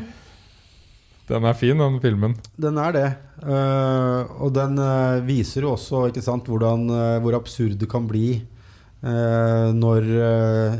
Den 1.28 1.44
er 1.44 1.52
fin, 1.52 1.76
den 1.78 2.00
filmen. 2.00 2.34
den 2.58 2.78
er 2.78 2.92
det. 2.92 3.14
Uh, 3.44 4.24
og 4.42 4.52
den 4.54 4.78
uh, 4.78 5.20
viser 5.24 5.60
jo 5.62 5.74
også 5.76 6.08
ikke 6.10 6.22
sant, 6.22 6.44
hvordan, 6.48 6.88
hvor 7.22 7.34
absurd 7.36 7.78
det 7.78 7.88
kan 7.88 8.08
bli 8.08 8.42
når 9.02 10.02
eh, 10.28 10.72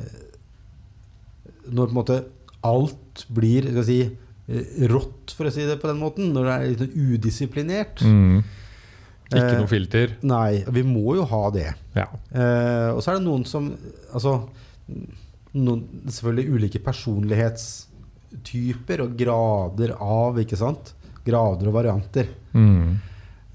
Når 1.69 1.87
på 1.87 1.93
en 1.93 2.01
måte 2.01 2.25
alt 2.67 3.27
blir 3.31 3.63
skal 3.71 3.85
si, 3.87 4.01
eh, 4.49 4.65
rått, 4.91 5.31
for 5.37 5.45
å 5.47 5.51
si 5.55 5.63
det 5.69 5.77
på 5.83 5.89
den 5.91 6.01
måten. 6.01 6.33
Når 6.35 6.43
det 6.45 6.53
er 6.55 6.61
litt 6.73 6.95
udisiplinert. 6.97 7.97
Mm. 8.03 8.39
Ikke 9.29 9.53
Eh, 9.53 9.59
noe 9.61 9.69
filter. 9.69 10.09
Nei, 10.25 10.65
vi 10.73 10.83
må 10.89 11.15
jo 11.19 11.25
ha 11.29 11.51
det. 11.53 11.75
Ja. 11.95 12.07
Eh, 12.33 12.91
og 12.95 13.03
så 13.05 13.11
er 13.13 13.17
det 13.19 13.27
noen 13.27 13.45
som 13.47 13.77
Altså 14.09 14.49
noen, 15.53 15.83
selvfølgelig 16.09 16.49
ulike 16.55 16.81
personlighetstyper 16.81 19.01
og 19.05 19.13
grader 19.21 19.93
av, 20.01 20.39
ikke 20.41 20.57
sant? 20.57 20.95
Grader 21.27 21.69
og 21.69 21.75
varianter. 21.77 22.27
Mm. 22.55 22.97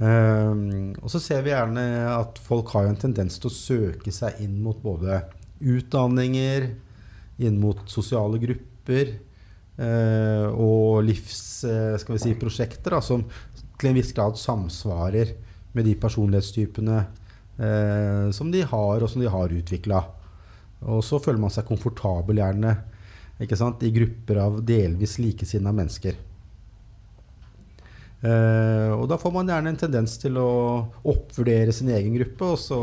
Eh, 0.02 0.54
og 0.98 1.12
så 1.12 1.22
ser 1.22 1.44
vi 1.46 1.54
gjerne 1.54 1.84
at 2.12 2.40
folk 2.42 2.74
har 2.74 2.90
en 2.90 3.00
tendens 3.00 3.38
til 3.40 3.52
å 3.52 3.56
søke 3.56 4.14
seg 4.14 4.42
inn 4.44 4.58
mot 4.64 4.80
både 4.82 5.22
utdanninger, 5.64 6.72
inn 7.44 7.60
mot 7.62 7.82
sosiale 7.90 8.40
grupper 8.42 9.14
eh, 9.14 10.48
og 10.50 11.04
livs, 11.06 11.64
skal 11.64 12.18
vi 12.18 12.22
si, 12.22 12.34
som 13.06 13.26
til 13.80 13.90
en 13.90 13.98
viss 13.98 14.14
grad 14.16 14.38
samsvarer 14.40 15.34
med 15.74 15.88
de 15.88 15.96
personlighetstypene 16.00 17.00
eh, 17.58 18.28
som 18.36 18.52
de 18.54 18.62
har, 18.62 19.02
og 19.02 19.10
som 19.10 19.24
de 19.24 19.32
har 19.32 19.56
utvikla. 19.56 20.04
Og 20.84 21.04
så 21.06 21.20
føler 21.24 21.42
man 21.42 21.54
seg 21.54 21.68
komfortabel 21.68 22.42
gjerne 22.42 22.76
i 23.44 23.92
grupper 23.96 24.40
av 24.40 24.62
delvis 24.66 25.18
likesinnede 25.20 25.76
mennesker. 25.76 26.20
Eh, 28.24 28.92
og 28.96 29.06
da 29.12 29.18
får 29.20 29.34
man 29.36 29.50
gjerne 29.52 29.74
en 29.74 29.80
tendens 29.80 30.16
til 30.22 30.38
å 30.40 30.50
oppvurdere 31.12 31.76
sin 31.76 31.92
egen 31.92 32.16
gruppe, 32.16 32.54
og 32.56 32.60
så 32.62 32.82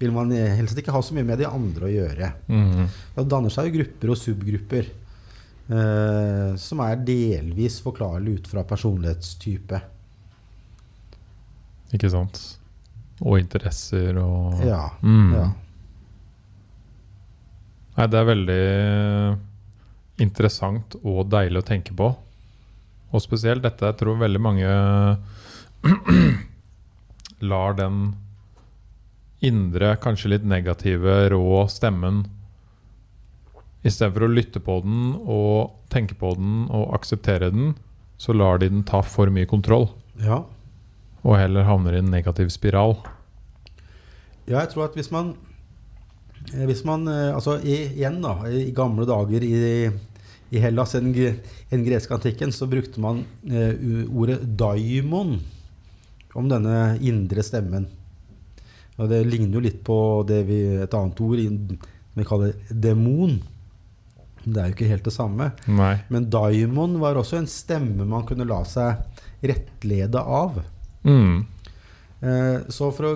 vil 0.00 0.12
man 0.14 0.32
helst 0.32 0.78
ikke 0.80 0.94
ha 0.94 1.02
så 1.04 1.16
mye 1.16 1.28
med 1.28 1.42
de 1.42 1.48
andre 1.48 1.88
å 1.88 1.92
gjøre. 1.92 2.30
Mm. 2.48 2.86
Da 3.16 3.26
danner 3.36 3.52
seg 3.52 3.68
jo 3.68 3.78
grupper 3.78 4.14
og 4.14 4.20
subgrupper 4.20 4.92
Uh, 5.64 6.52
som 6.60 6.82
er 6.84 6.98
delvis 7.00 7.78
forklarlig 7.80 8.34
ut 8.36 8.48
fra 8.50 8.66
personlighetstype. 8.68 9.78
Ikke 11.96 12.10
sant. 12.12 12.40
Og 13.22 13.38
interesser 13.38 14.18
og 14.20 14.60
Ja. 14.66 14.90
Mm. 15.00 15.32
ja. 15.32 15.46
Nei, 17.94 18.06
det 18.10 18.18
er 18.18 18.28
veldig 18.28 19.38
interessant 20.24 20.96
og 21.00 21.30
deilig 21.30 21.62
å 21.62 21.66
tenke 21.66 21.94
på. 21.96 22.10
Og 23.14 23.22
spesielt 23.22 23.62
dette, 23.62 23.86
jeg 23.86 23.98
tror 24.00 24.18
veldig 24.18 24.42
mange 24.42 24.68
lar 27.52 27.76
den 27.78 28.00
indre, 29.44 29.94
kanskje 30.02 30.34
litt 30.34 30.46
negative, 30.48 31.28
rå 31.34 31.66
stemmen 31.70 32.24
Istedenfor 33.84 34.24
å 34.24 34.32
lytte 34.32 34.62
på 34.64 34.78
den 34.80 35.10
og 35.28 35.74
tenke 35.92 36.16
på 36.16 36.30
den 36.38 36.62
og 36.72 36.94
akseptere 36.96 37.50
den, 37.52 37.74
så 38.16 38.32
lar 38.32 38.62
de 38.62 38.70
den 38.72 38.84
ta 38.88 39.02
for 39.04 39.28
mye 39.32 39.48
kontroll. 39.50 39.90
ja. 40.20 40.44
Og 41.24 41.38
heller 41.40 41.64
havner 41.64 41.94
i 41.96 42.00
en 42.02 42.10
negativ 42.12 42.50
spiral. 42.52 42.98
Ja, 44.44 44.58
jeg 44.58 44.74
tror 44.74 44.90
at 44.90 44.96
hvis 44.98 45.08
man 45.08 45.30
eh, 46.52 46.66
Hvis 46.68 46.82
man 46.84 47.08
eh, 47.08 47.30
Altså 47.32 47.54
i, 47.64 47.78
igjen, 47.96 48.18
da. 48.20 48.34
I 48.44 48.74
gamle 48.76 49.06
dager 49.08 49.40
i, 49.40 49.88
i 50.54 50.60
Hellas, 50.62 50.94
i 50.94 51.02
den 51.70 51.84
greske 51.84 52.14
antikken, 52.14 52.52
så 52.54 52.68
brukte 52.70 53.02
man 53.02 53.24
eh, 53.48 53.74
ordet 54.08 54.40
daimon 54.58 55.38
om 56.34 56.50
denne 56.50 56.96
indre 57.02 57.42
stemmen. 57.46 57.88
Og 58.98 59.10
det 59.10 59.24
ligner 59.26 59.58
jo 59.58 59.64
litt 59.64 59.80
på 59.86 59.96
det 60.28 60.44
vi, 60.46 60.60
et 60.84 60.94
annet 60.94 61.20
ord 61.24 61.42
som 61.42 61.82
vi 62.14 62.26
kaller 62.28 62.54
demon. 62.70 63.40
Det 64.44 64.60
er 64.60 64.70
jo 64.70 64.76
ikke 64.76 64.90
helt 64.92 65.08
det 65.08 65.14
samme. 65.14 65.50
Nei. 65.66 65.96
Men 66.12 66.28
daimon 66.30 67.00
var 67.02 67.18
også 67.18 67.40
en 67.40 67.50
stemme 67.50 68.06
man 68.06 68.26
kunne 68.28 68.46
la 68.46 68.60
seg 68.68 69.02
rettlede 69.44 70.20
av. 70.20 70.60
Mm. 71.02 71.42
Eh, 72.20 72.58
så 72.72 72.90
for 72.94 73.10
å 73.10 73.14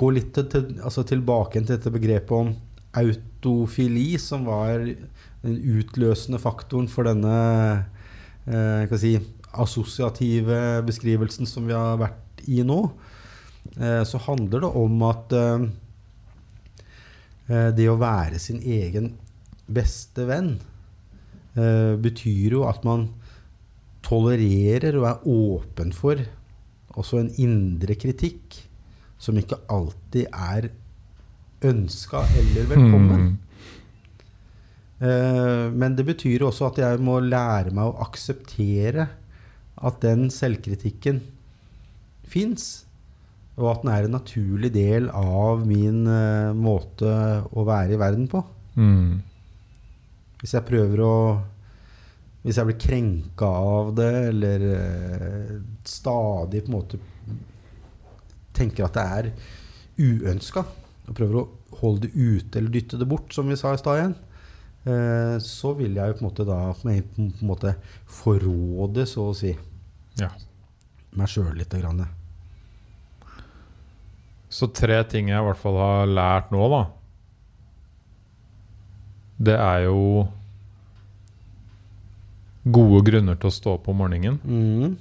gå 0.00 0.10
litt 0.16 0.32
til, 0.34 0.74
altså 0.80 1.04
tilbake 1.06 1.60
til 1.60 1.74
dette 1.74 1.92
begrepet 1.92 2.32
om 2.34 2.54
autofili, 2.96 4.14
som 4.18 4.48
var 4.48 4.88
den 5.44 5.56
utløsende 5.78 6.40
faktoren 6.40 6.88
for 6.90 7.08
denne 7.08 7.36
eh, 8.46 8.96
si, 9.00 9.14
assosiative 9.50 10.80
beskrivelsen 10.86 11.48
som 11.48 11.68
vi 11.68 11.76
har 11.76 12.00
vært 12.00 12.44
i 12.50 12.62
nå, 12.66 12.80
eh, 13.76 14.02
så 14.06 14.20
handler 14.26 14.66
det 14.66 14.72
om 14.82 15.06
at 15.08 15.36
eh, 15.36 15.68
eh, 17.48 17.70
det 17.76 17.88
å 17.90 17.98
være 18.00 18.40
sin 18.42 18.60
egen 18.60 19.14
beste 19.70 20.26
venn 20.28 20.56
eh, 21.56 21.96
betyr 22.00 22.58
jo 22.58 22.66
at 22.68 22.84
man 22.86 23.08
tolererer 24.06 24.96
og 24.98 25.06
er 25.08 25.30
åpen 25.30 25.94
for 25.94 26.20
også 26.98 27.20
en 27.20 27.30
indre 27.38 27.94
kritikk 28.00 28.56
som 29.20 29.36
ikke 29.38 29.60
alltid 29.70 30.26
er 30.32 30.70
ønska 31.68 32.24
eller 32.40 32.68
velkommen. 32.70 33.24
Mm. 33.26 33.49
Eh, 35.00 35.66
men 35.72 35.96
det 35.96 36.04
betyr 36.10 36.44
også 36.44 36.68
at 36.68 36.80
jeg 36.82 37.00
må 37.04 37.16
lære 37.24 37.72
meg 37.72 37.88
å 37.88 38.04
akseptere 38.04 39.08
at 39.80 40.00
den 40.04 40.28
selvkritikken 40.32 41.22
fins, 42.28 42.84
og 43.56 43.70
at 43.72 43.84
den 43.84 43.92
er 43.92 44.06
en 44.06 44.14
naturlig 44.18 44.70
del 44.74 45.08
av 45.16 45.64
min 45.68 46.04
eh, 46.04 46.52
måte 46.56 47.14
å 47.48 47.64
være 47.68 47.96
i 47.96 48.00
verden 48.00 48.28
på. 48.30 48.42
Mm. 48.76 49.22
Hvis 50.40 50.54
jeg 50.56 50.68
prøver 50.68 51.02
å 51.04 51.14
Hvis 52.40 52.56
jeg 52.56 52.70
blir 52.70 52.80
krenka 52.80 53.44
av 53.44 53.90
det, 53.92 54.12
eller 54.30 54.62
eh, 54.64 55.56
stadig 55.84 56.62
på 56.64 56.70
en 56.70 56.76
måte 56.78 57.00
tenker 58.56 58.86
at 58.86 58.96
det 58.96 59.02
er 59.04 59.28
uønska, 60.00 60.62
og 61.04 61.18
prøver 61.18 61.36
å 61.36 61.42
holde 61.82 62.06
det 62.06 62.14
ute 62.16 62.58
eller 62.58 62.72
dytte 62.72 62.96
det 62.96 63.08
bort, 63.10 63.28
som 63.36 63.48
vi 63.52 63.58
sa 63.60 63.74
i 63.74 63.80
stad 63.82 63.98
igjen, 63.98 64.16
så 64.84 65.74
vil 65.76 65.94
jeg 65.94 66.08
jo 66.08 66.14
på 66.16 66.22
en 66.24 66.28
måte 66.30 66.46
da 66.48 66.58
på 66.72 66.88
en 66.88 67.34
måte 67.44 67.74
forråde, 68.08 69.04
så 69.06 69.26
å 69.30 69.34
si, 69.36 69.56
Ja. 70.18 70.30
meg 71.16 71.28
sjøl 71.28 71.54
lite 71.56 71.80
grann. 71.80 72.06
Så 74.48 74.66
tre 74.72 75.02
ting 75.04 75.28
jeg 75.28 75.38
i 75.38 75.44
hvert 75.46 75.58
fall 75.60 75.76
har 75.76 76.06
lært 76.06 76.50
nå, 76.50 76.68
da. 76.70 76.80
Det 79.40 79.54
er 79.56 79.84
jo 79.86 80.28
gode 82.70 83.04
grunner 83.06 83.38
til 83.40 83.48
å 83.48 83.54
stå 83.54 83.74
opp 83.78 83.88
om 83.88 83.96
morgenen. 84.02 84.40
Mm. 84.44 84.96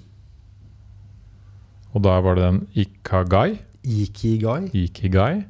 Og 1.93 2.01
da 2.05 2.19
var 2.21 2.35
det 2.37 2.43
den 2.45 2.59
ikagai. 2.75 3.59
Ikigai. 3.83 4.69
Ikigai. 4.73 5.45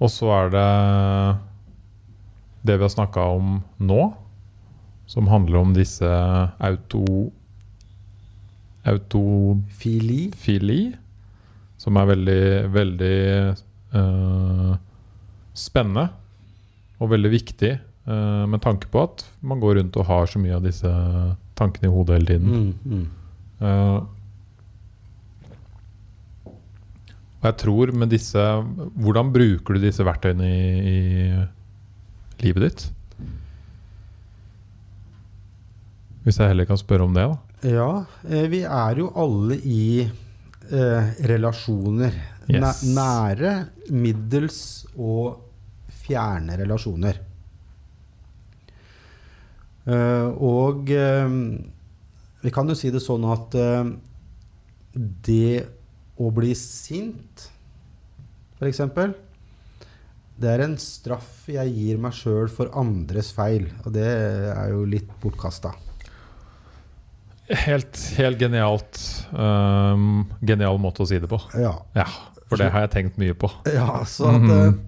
Og 0.00 0.08
så 0.10 0.28
er 0.34 0.50
det 0.50 1.40
det 2.62 2.76
vi 2.76 2.84
har 2.84 2.92
snakka 2.92 3.24
om 3.36 3.60
nå, 3.78 4.00
som 5.10 5.28
handler 5.28 5.62
om 5.64 5.74
disse 5.76 6.08
auto... 6.58 7.30
Autofili, 8.90 10.30
Fili. 10.40 10.94
som 11.76 11.96
er 12.00 12.06
veldig, 12.08 12.44
veldig 12.72 13.18
uh, 13.92 14.72
spennende 15.52 16.06
og 17.00 17.10
veldig 17.12 17.32
viktig 17.32 17.74
uh, 18.08 18.46
med 18.48 18.62
tanke 18.64 18.88
på 18.92 19.02
at 19.04 19.24
man 19.44 19.60
går 19.60 19.76
rundt 19.80 19.98
og 20.00 20.08
har 20.08 20.32
så 20.32 20.40
mye 20.40 20.56
av 20.56 20.64
disse 20.64 20.88
tankene 21.60 21.90
i 21.90 21.92
hodet 21.92 22.16
hele 22.16 22.30
tiden. 22.30 22.48
Mm, 22.48 22.72
mm. 22.84 23.06
Uh, 23.60 24.00
og 27.40 27.46
jeg 27.48 27.56
tror 27.62 27.92
med 27.96 28.10
disse 28.12 28.42
Hvordan 29.00 29.30
bruker 29.32 29.76
du 29.76 29.84
disse 29.84 30.04
verktøyene 30.04 30.48
i, 30.48 30.64
i 30.80 30.96
livet 32.46 32.66
ditt? 32.66 32.86
Hvis 36.24 36.38
jeg 36.40 36.52
heller 36.52 36.68
kan 36.68 36.80
spørre 36.80 37.06
om 37.06 37.14
det, 37.16 37.24
da. 37.30 37.68
Ja, 37.70 37.90
eh, 38.28 38.46
vi 38.52 38.62
er 38.64 39.00
jo 39.00 39.08
alle 39.16 39.56
i 39.60 40.04
eh, 40.04 41.14
relasjoner. 41.30 42.18
Yes. 42.50 42.80
nære, 42.82 43.50
middels 43.94 44.86
og 44.98 45.38
fjerne 46.02 46.56
relasjoner. 46.58 47.20
Eh, 49.86 50.28
og 50.44 50.90
eh, 50.90 51.36
vi 52.42 52.52
kan 52.54 52.68
jo 52.68 52.76
si 52.78 52.90
det 52.92 53.02
sånn 53.04 53.24
at 53.30 53.56
eh, 53.58 53.92
det 55.28 55.62
å 56.20 56.30
bli 56.34 56.52
sint, 56.58 57.46
f.eks. 58.58 58.82
Det 60.40 60.48
er 60.48 60.64
en 60.64 60.76
straff 60.80 61.44
jeg 61.52 61.72
gir 61.76 62.00
meg 62.00 62.16
sjøl 62.16 62.48
for 62.52 62.72
andres 62.80 63.28
feil, 63.36 63.66
og 63.84 63.92
det 63.92 64.08
er 64.08 64.70
jo 64.72 64.86
litt 64.88 65.10
bortkasta. 65.20 65.74
Helt, 67.50 67.98
helt 68.16 68.38
genialt. 68.40 69.00
um, 69.34 70.22
genial 70.40 70.78
måte 70.80 71.02
å 71.02 71.08
si 71.10 71.18
det 71.20 71.28
på. 71.28 71.40
Ja. 71.58 71.74
Ja, 71.98 72.06
for 72.46 72.62
det 72.62 72.70
har 72.72 72.86
jeg 72.86 72.92
tenkt 72.94 73.18
mye 73.20 73.34
på. 73.36 73.50
Ja, 73.68 74.04
så 74.06 74.30
at 74.30 74.40
mm 74.40 74.50
-hmm. 74.50 74.78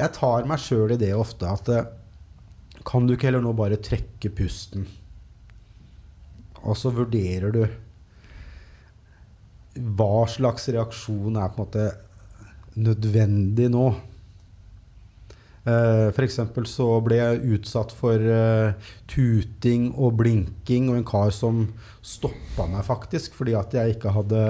Jeg 0.00 0.12
tar 0.16 0.46
meg 0.48 0.58
sjøl 0.58 0.94
i 0.94 0.96
det 0.96 1.12
ofte 1.14 1.48
at 1.50 1.68
eh, 1.68 1.84
Kan 2.88 3.06
du 3.06 3.14
ikke 3.14 3.28
heller 3.28 3.42
nå 3.44 3.52
bare 3.52 3.76
trekke 3.76 4.30
pusten? 4.30 4.86
Og 6.62 6.76
så 6.76 6.90
vurderer 6.90 7.52
du 7.52 7.66
hva 9.74 10.26
slags 10.28 10.68
reaksjon 10.68 11.36
er 11.36 11.48
på 11.48 11.56
en 11.56 11.64
måte 11.64 11.84
nødvendig 12.76 13.68
nå. 13.70 13.94
For 16.16 16.24
eksempel 16.26 16.66
så 16.68 16.86
ble 17.04 17.18
jeg 17.20 17.42
utsatt 17.58 17.92
for 17.96 18.20
eh, 18.20 18.72
tuting 19.10 19.90
og 19.96 20.16
blinking 20.20 20.88
og 20.92 20.96
en 21.00 21.06
kar 21.08 21.30
som 21.34 21.66
stoppa 22.02 22.66
meg 22.70 22.84
faktisk 22.86 23.34
fordi 23.36 23.54
at 23.58 23.74
jeg 23.76 23.96
ikke 23.96 24.12
hadde 24.14 24.40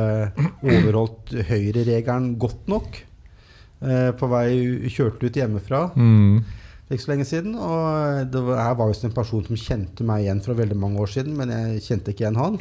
overholdt 0.62 1.34
høyreregelen 1.50 2.34
godt 2.42 2.68
nok. 2.70 3.00
eh, 3.82 4.10
på 4.12 4.28
vei 4.28 4.88
kjørte 4.92 5.24
ut 5.24 5.36
hjemmefra 5.40 5.86
Mm. 5.96 6.42
ikke 6.90 7.00
så 7.04 7.12
lenge 7.14 7.24
siden. 7.24 7.54
Og 7.56 8.26
det 8.30 8.42
var, 8.44 8.58
jeg 8.68 8.76
var 8.76 8.88
visst 8.90 9.04
en 9.06 9.14
person 9.16 9.44
som 9.46 9.56
kjente 9.56 10.04
meg 10.04 10.24
igjen 10.26 10.42
fra 10.44 10.52
veldig 10.58 10.76
mange 10.76 11.00
år 11.00 11.08
siden, 11.08 11.36
men 11.38 11.48
jeg 11.48 11.80
kjente 11.86 12.12
ikke 12.12 12.26
igjen 12.26 12.36
han. 12.36 12.58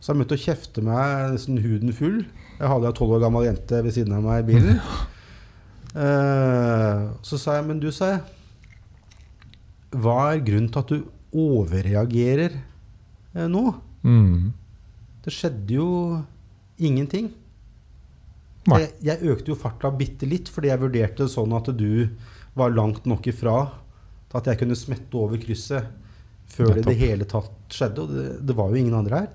Så 0.00 0.12
han 0.12 0.20
begynte 0.20 0.36
å 0.38 0.44
kjefte 0.44 0.82
meg 0.86 1.32
nesten 1.34 1.58
huden 1.64 1.92
full. 1.92 2.20
Jeg 2.60 2.68
hadde 2.70 2.86
en 2.92 2.94
tolv 2.96 3.16
år 3.18 3.24
gammel 3.26 3.48
jente 3.48 3.82
ved 3.84 3.92
siden 3.96 4.12
av 4.16 4.22
meg 4.22 4.44
i 4.44 4.52
bilen. 4.54 4.78
Eh, 5.90 7.00
så 7.26 7.38
sa 7.40 7.58
jeg, 7.58 7.66
men 7.66 7.80
du, 7.82 7.88
sa 7.94 8.12
jeg, 8.14 8.22
hva 9.98 10.30
er 10.30 10.44
grunnen 10.46 10.70
til 10.70 10.84
at 10.84 10.92
du 10.92 11.44
overreagerer 11.46 12.56
eh, 13.34 13.46
nå? 13.50 13.64
Mm. 14.06 14.50
Det 15.24 15.34
skjedde 15.34 15.76
jo 15.76 15.88
ingenting. 16.80 17.32
Jeg, 18.70 18.92
jeg 19.02 19.32
økte 19.32 19.50
jo 19.50 19.58
farta 19.58 19.90
bitte 19.94 20.28
litt 20.28 20.50
fordi 20.52 20.70
jeg 20.70 20.82
vurderte 20.82 21.24
det 21.24 21.32
sånn 21.32 21.54
at 21.56 21.72
du 21.74 22.06
var 22.58 22.74
langt 22.74 23.06
nok 23.08 23.26
ifra 23.30 23.56
til 24.30 24.38
at 24.38 24.50
jeg 24.50 24.60
kunne 24.60 24.78
smette 24.78 25.16
over 25.18 25.40
krysset 25.42 25.88
før 26.50 26.74
det 26.76 26.82
i 26.82 26.88
det 26.90 26.96
hele 27.00 27.26
tatt 27.30 27.74
skjedde. 27.74 28.04
Og 28.04 28.14
det, 28.14 28.26
det 28.46 28.56
var 28.58 28.70
jo 28.70 28.80
ingen 28.80 28.96
andre 28.98 29.24
her. 29.24 29.30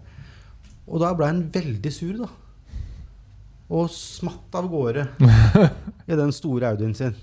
Og 0.85 1.01
da 1.01 1.11
ble 1.17 1.29
han 1.31 1.45
veldig 1.51 1.91
sur, 1.93 2.15
da. 2.21 2.29
Og 3.73 3.89
smatt 3.89 4.53
av 4.57 4.67
gårde 4.69 5.07
i 6.11 6.17
den 6.17 6.33
store 6.35 6.73
Audien 6.73 6.93
sin. 6.97 7.15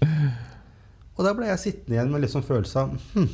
Og 1.15 1.27
der 1.27 1.37
ble 1.39 1.51
jeg 1.51 1.63
sittende 1.63 1.99
igjen 1.99 2.13
med 2.13 2.25
litt 2.25 2.33
sånn 2.33 2.47
følelse 2.47 2.83
av 2.83 2.95
hm, 3.13 3.29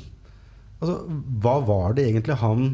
altså, 0.80 0.96
Hva 1.40 1.54
var 1.64 1.96
det 1.96 2.08
egentlig 2.08 2.36
han 2.42 2.72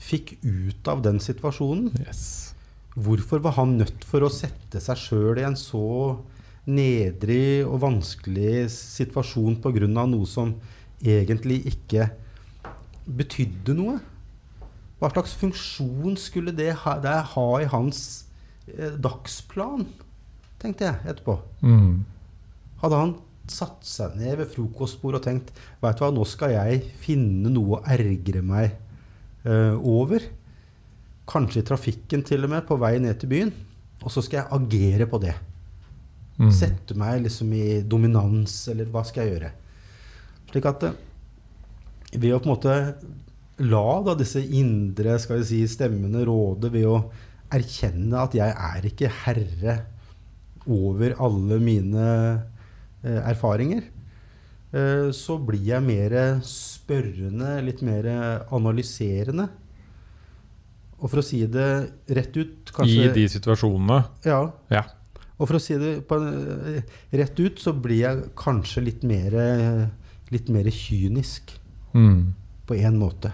fikk 0.00 0.36
ut 0.46 0.88
av 0.88 1.02
den 1.04 1.20
situasjonen? 1.20 1.90
Yes. 2.00 2.54
Hvorfor 2.96 3.42
var 3.44 3.58
han 3.58 3.76
nødt 3.80 4.06
for 4.08 4.24
å 4.24 4.32
sette 4.32 4.80
seg 4.82 4.98
sjøl 4.98 5.42
i 5.42 5.46
en 5.46 5.58
så 5.58 6.16
nedrig 6.70 7.66
og 7.66 7.80
vanskelig 7.84 8.70
situasjon 8.72 9.60
pga. 9.62 9.88
noe 9.88 10.26
som 10.26 10.54
egentlig 11.02 11.62
ikke 11.74 12.08
betydde 13.06 13.76
noe? 13.76 13.98
Hva 15.00 15.08
slags 15.12 15.36
funksjon 15.40 16.16
skulle 16.20 16.52
det 16.52 16.74
ha, 16.82 16.98
det 17.00 17.14
ha 17.32 17.48
i 17.60 17.68
hans 17.72 18.00
eh, 18.24 18.29
dagsplan? 19.02 19.86
Tenkte 20.60 20.88
jeg 20.88 21.12
etterpå. 21.12 21.38
Mm. 21.64 22.02
Hadde 22.82 23.00
han 23.00 23.16
satt 23.50 23.86
seg 23.86 24.14
ned 24.18 24.36
ved 24.38 24.50
frokostbordet 24.52 25.20
og 25.20 25.26
tenkt 25.26 25.48
Vet 25.82 25.98
du 25.98 26.04
hva, 26.04 26.10
nå 26.14 26.26
skal 26.28 26.54
jeg 26.54 26.84
finne 27.02 27.50
noe 27.52 27.80
å 27.80 27.82
ergre 27.90 28.42
meg 28.46 28.76
uh, 29.46 29.76
over. 29.76 30.24
Kanskje 31.30 31.62
i 31.62 31.66
trafikken 31.66 32.24
til 32.26 32.46
og 32.46 32.52
med, 32.54 32.66
på 32.68 32.78
vei 32.80 32.96
ned 33.02 33.18
til 33.20 33.32
byen. 33.32 33.54
Og 34.00 34.12
så 34.12 34.22
skal 34.24 34.42
jeg 34.42 34.52
agere 34.56 35.08
på 35.10 35.20
det. 35.22 35.34
Mm. 36.40 36.50
Sette 36.56 36.96
meg 36.96 37.24
liksom 37.26 37.50
i 37.52 37.80
dominans, 37.84 38.62
eller 38.72 38.88
hva 38.92 39.02
skal 39.04 39.26
jeg 39.26 39.34
gjøre? 39.34 39.50
Slik 40.50 40.68
at 40.70 40.86
eh, 40.88 41.00
ved 42.16 42.32
å 42.34 42.40
på 42.40 42.48
en 42.48 42.54
måte 42.54 42.76
la 43.60 43.88
da 44.06 44.14
disse 44.18 44.40
indre 44.40 45.18
skal 45.20 45.42
vi 45.42 45.48
si, 45.50 45.60
stemmene 45.68 46.24
råde, 46.26 46.70
ved 46.72 46.88
å 46.88 47.02
erkjenne 47.50 48.14
at 48.22 48.34
jeg 48.38 48.54
er 48.54 48.86
ikke 48.90 49.10
herre 49.24 49.78
over 50.70 51.14
alle 51.18 51.58
mine 51.62 52.04
eh, 53.02 53.20
erfaringer, 53.30 53.82
eh, 54.72 55.08
så 55.16 55.38
blir 55.42 55.64
jeg 55.72 55.82
mer 55.86 56.14
spørrende, 56.46 57.56
litt 57.66 57.82
mer 57.86 58.06
analyserende. 58.54 59.48
Og 61.00 61.08
for 61.08 61.22
å 61.22 61.24
si 61.24 61.40
det 61.48 61.68
rett 62.12 62.34
ut 62.36 62.70
kanskje, 62.76 63.06
I 63.08 63.14
de 63.16 63.26
situasjonene. 63.32 64.02
ja, 64.28 64.42
Ja. 64.70 64.82
og 65.40 65.48
for 65.48 65.56
å 65.56 65.60
si 65.64 65.74
det 65.80 66.06
på, 66.06 66.18
eh, 66.20 66.82
rett 67.16 67.40
ut, 67.40 67.56
så 67.58 67.72
blir 67.72 68.00
jeg 68.04 68.34
kanskje 68.36 68.84
litt 68.84 69.02
mer, 69.02 69.90
litt 70.30 70.48
mer 70.48 70.64
kynisk 70.70 71.56
Mm. 71.94 72.34
på 72.66 72.74
én 72.76 72.96
måte. 73.00 73.32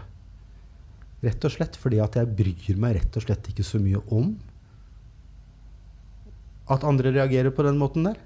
Rett 1.25 1.45
og 1.49 1.53
slett 1.55 1.77
fordi 1.81 1.99
at 2.05 2.15
jeg 2.21 2.29
bryr 2.37 2.77
meg 2.83 2.99
rett 2.99 3.17
og 3.17 3.25
slett 3.25 3.49
ikke 3.51 3.65
så 3.65 3.81
mye 3.81 4.03
om 4.13 4.35
at 6.69 6.85
andre 6.85 7.13
reagerer 7.15 7.53
på 7.55 7.63
den 7.67 7.79
måten 7.79 8.09
der. 8.09 8.17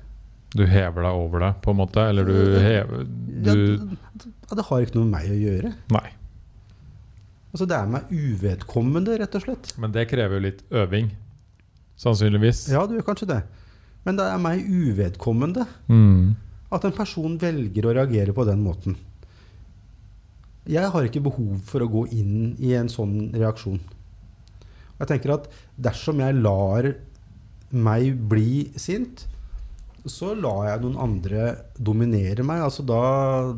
Du 0.57 0.65
hever 0.67 1.05
deg 1.07 1.15
over 1.15 1.45
det, 1.45 1.51
på 1.63 1.71
en 1.71 1.79
måte? 1.79 2.03
Eller 2.11 2.27
du 2.27 2.35
hever 2.59 3.05
du, 3.07 3.53
ja, 3.55 4.57
det 4.59 4.65
har 4.67 4.83
ikke 4.83 4.97
noe 4.99 5.07
med 5.07 5.13
meg 5.15 5.31
å 5.31 5.39
gjøre. 5.39 5.71
Nei. 5.95 6.09
Altså 7.51 7.67
Det 7.67 7.77
er 7.77 7.91
meg 7.91 8.11
uvedkommende, 8.15 9.17
rett 9.21 9.37
og 9.39 9.45
slett. 9.45 9.73
Men 9.79 9.93
det 9.95 10.09
krever 10.11 10.39
jo 10.39 10.45
litt 10.49 10.61
øving. 10.71 11.11
Sannsynligvis. 12.01 12.65
Ja, 12.73 12.83
det 12.89 12.99
gjør 12.99 13.07
kanskje 13.11 13.29
det. 13.31 13.41
Men 14.07 14.17
det 14.19 14.27
er 14.33 14.39
meg 14.43 14.65
uvedkommende 14.67 15.67
Mm. 15.91 16.35
at 16.73 16.85
en 16.87 16.93
person 16.97 17.37
velger 17.39 17.87
å 17.91 17.95
reagere 17.95 18.33
på 18.33 18.47
den 18.49 18.63
måten. 18.65 18.97
Jeg 20.71 20.91
har 20.93 21.07
ikke 21.07 21.23
behov 21.25 21.57
for 21.67 21.83
å 21.83 21.89
gå 21.91 22.05
inn 22.15 22.53
i 22.63 22.75
en 22.79 22.91
sånn 22.93 23.33
reaksjon. 23.35 23.81
Jeg 25.01 25.09
tenker 25.11 25.33
at 25.35 25.49
dersom 25.81 26.21
jeg 26.23 26.37
lar 26.45 26.91
meg 27.73 28.15
bli 28.31 28.69
sint, 28.79 29.25
så 30.09 30.31
lar 30.39 30.69
jeg 30.69 30.83
noen 30.85 30.99
andre 31.01 31.49
dominere 31.77 32.45
meg. 32.47 32.63
Altså 32.65 32.85
da, 32.87 33.01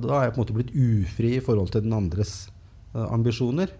da 0.01 0.17
er 0.21 0.25
jeg 0.29 0.35
på 0.35 0.41
en 0.41 0.45
måte 0.45 0.57
blitt 0.57 0.73
ufri 0.75 1.35
i 1.37 1.43
forhold 1.45 1.71
til 1.75 1.85
den 1.85 1.95
andres 1.97 2.33
eh, 2.95 3.05
ambisjoner. 3.15 3.71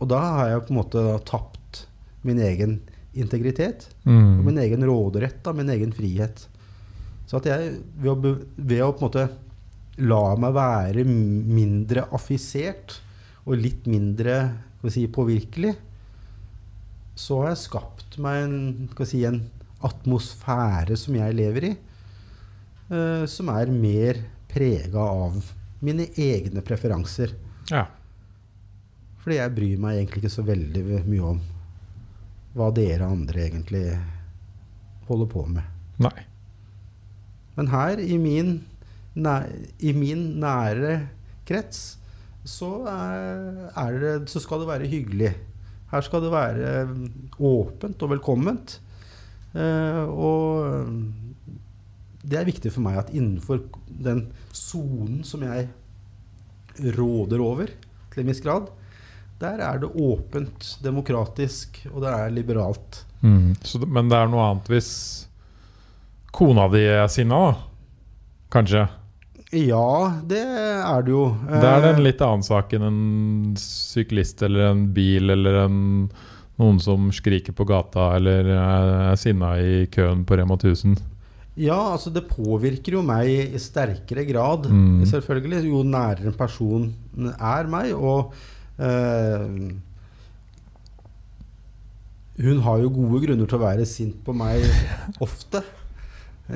Og 0.00 0.08
da 0.08 0.20
har 0.38 0.48
jeg 0.54 0.64
på 0.68 0.72
en 0.74 0.80
måte 0.80 1.02
tapt 1.28 1.82
min 2.24 2.40
egen 2.40 2.78
integritet. 3.16 3.88
Og 4.06 4.12
Mm. 4.14 4.44
min 4.46 4.58
egen 4.62 4.84
råderett, 4.86 5.42
da, 5.44 5.52
min 5.52 5.68
egen 5.68 5.92
frihet. 5.92 6.46
Så 7.26 7.36
at 7.40 7.46
jeg, 7.50 7.80
ved 8.00 8.10
å, 8.10 8.36
ved 8.56 8.80
å 8.84 8.92
på 8.92 9.02
en 9.02 9.08
måte 9.08 9.28
la 9.98 10.24
meg 10.38 10.54
være 10.56 11.04
mindre 11.04 12.06
affisert 12.14 13.00
og 13.46 13.58
litt 13.58 13.88
mindre 13.90 14.36
si, 14.88 15.04
påvirkelig, 15.10 15.74
så 17.18 17.42
har 17.42 17.50
jeg 17.52 17.62
skapt 17.66 18.18
meg 18.22 18.44
en, 18.46 18.58
si, 19.04 19.24
en 19.28 19.42
atmosfære 19.84 20.96
som 20.98 21.16
jeg 21.18 21.36
lever 21.36 21.68
i, 21.70 21.72
uh, 22.92 23.24
som 23.28 23.50
er 23.52 23.72
mer 23.74 24.22
prega 24.50 25.02
av 25.02 25.40
mine 25.84 26.08
egne 26.20 26.62
preferanser. 26.64 27.34
Ja. 27.70 27.86
Fordi 29.20 29.36
jeg 29.36 29.56
bryr 29.56 29.82
meg 29.82 29.98
egentlig 29.98 30.24
ikke 30.24 30.32
så 30.32 30.44
veldig 30.46 30.84
mye 31.08 31.34
om 31.34 31.42
hva 32.56 32.70
dere 32.74 33.06
andre 33.06 33.44
egentlig 33.46 33.84
holder 35.06 35.28
på 35.30 35.44
med. 35.50 35.66
Nei. 36.00 36.16
Men 37.56 37.68
her, 37.70 38.00
i 38.00 38.16
min, 38.18 38.60
i 39.16 39.92
min 39.96 40.26
nære 40.40 40.94
krets, 41.48 41.98
så, 42.44 42.70
er, 42.88 43.98
det, 44.00 44.14
så 44.30 44.40
skal 44.40 44.62
det 44.62 44.70
være 44.70 44.90
hyggelig. 44.90 45.34
Her 45.90 46.06
skal 46.06 46.22
det 46.24 46.32
være 46.32 46.70
åpent 47.38 48.02
og 48.02 48.12
velkomment. 48.14 48.78
Eh, 49.52 50.04
og 50.06 50.86
det 52.22 52.38
er 52.38 52.48
viktig 52.48 52.72
for 52.72 52.84
meg 52.84 53.00
at 53.00 53.12
innenfor 53.14 53.64
den 53.90 54.28
sonen 54.54 55.24
som 55.26 55.42
jeg 55.44 55.68
råder 56.96 57.42
over, 57.42 57.72
til 58.10 58.22
en 58.22 58.30
viss 58.30 58.42
grad, 58.44 58.70
der 59.40 59.62
er 59.64 59.80
det 59.80 59.90
åpent, 59.96 60.76
demokratisk, 60.84 61.80
og 61.90 62.04
det 62.04 62.12
er 62.12 62.32
liberalt. 62.34 63.04
Mm. 63.20 63.56
Så, 63.64 63.80
men 63.86 64.08
det 64.12 64.18
er 64.18 64.30
noe 64.30 64.46
annet 64.46 64.70
hvis 64.70 64.90
kona 66.32 66.68
di 66.72 66.84
er 66.86 67.08
sinna, 67.12 67.40
da? 67.50 67.52
Kanskje? 68.50 68.86
Ja, 69.52 70.20
det 70.30 70.38
er 70.46 71.02
det 71.02 71.10
jo. 71.10 71.24
Det 71.48 71.66
er 71.66 71.80
det 71.82 71.88
en 71.90 71.96
Eh, 71.98 72.04
litt 72.06 72.20
annen 72.22 72.44
sak 72.46 72.72
enn 72.76 72.84
en 72.86 73.56
syklist 73.58 74.42
eller 74.46 74.68
en 74.70 74.84
bil 74.94 75.30
eller 75.34 75.64
en, 75.64 75.80
noen 76.60 76.78
som 76.82 77.08
skriker 77.10 77.52
på 77.56 77.66
gata 77.66 78.12
eller 78.18 78.46
er 78.54 79.16
sinna 79.18 79.56
i 79.58 79.86
køen 79.90 80.22
på 80.24 80.38
Rema 80.38 80.54
1000. 80.54 80.94
Ja, 81.60 81.80
altså 81.96 82.12
det 82.14 82.28
påvirker 82.30 82.94
jo 82.94 83.02
meg 83.02 83.26
i 83.56 83.58
sterkere 83.58 84.22
grad, 84.28 84.68
Mm. 84.70 85.02
selvfølgelig, 85.04 85.66
jo 85.66 85.82
nærere 85.82 86.26
en 86.30 86.38
person 86.38 86.94
er 87.18 87.66
meg. 87.66 87.90
Og 87.92 88.32
eh, 88.78 89.74
hun 92.40 92.62
har 92.64 92.78
jo 92.80 92.88
gode 92.94 93.20
grunner 93.26 93.46
til 93.50 93.58
å 93.58 93.64
være 93.66 93.84
sint 93.88 94.22
på 94.24 94.32
meg 94.32 94.62
ofte, 95.20 95.60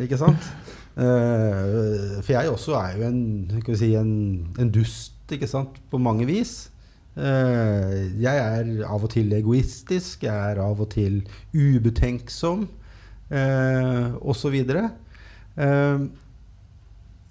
ikke 0.01 0.17
sant? 0.17 0.47
Eh, 0.95 2.21
for 2.23 2.31
jeg 2.33 2.51
også 2.51 2.77
er 2.79 2.99
jo 2.99 3.09
en, 3.09 3.75
si, 3.75 3.91
en, 3.99 4.15
en 4.61 4.71
dust, 4.71 5.19
ikke 5.33 5.49
sant, 5.51 5.81
på 5.91 5.99
mange 5.99 6.27
vis. 6.29 6.71
Uh, 7.15 8.11
jeg 8.19 8.35
er 8.43 8.71
av 8.91 9.05
og 9.07 9.11
til 9.13 9.31
egoistisk, 9.37 10.25
jeg 10.27 10.35
er 10.35 10.59
av 10.59 10.81
og 10.83 10.89
til 10.97 11.21
ubetenksom, 11.55 12.65
uh, 13.31 14.17
osv. 14.19 14.57
Uh, 15.55 16.09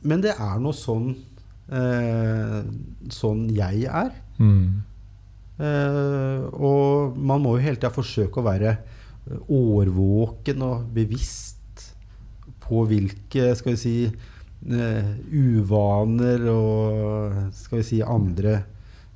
men 0.08 0.24
det 0.24 0.38
er 0.38 0.64
noe 0.64 0.76
sånn 0.76 1.12
eh, 1.72 2.58
sånn 3.12 3.46
jeg 3.56 3.86
er. 3.88 4.10
Mm. 4.36 4.82
Og 6.60 7.16
man 7.16 7.40
må 7.40 7.54
jo 7.56 7.64
hele 7.64 7.80
tida 7.80 7.92
forsøke 7.94 8.42
å 8.42 8.44
være 8.44 8.74
årvåken 9.48 10.66
og 10.68 10.90
bevisst 10.92 11.53
på 12.74 12.86
hvilke 12.90 13.52
skal 13.58 13.76
vi 13.76 13.82
si 13.82 13.98
eh, 14.08 15.10
uvaner 15.30 16.48
og 16.50 17.36
skal 17.58 17.82
vi 17.82 17.88
si 17.88 18.00
andre 18.06 18.56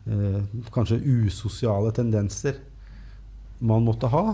eh, 0.05 0.43
kanskje 0.73 1.01
usosiale 1.01 1.93
tendenser 1.95 2.59
man 3.65 3.85
måtte 3.88 4.11
ha. 4.13 4.25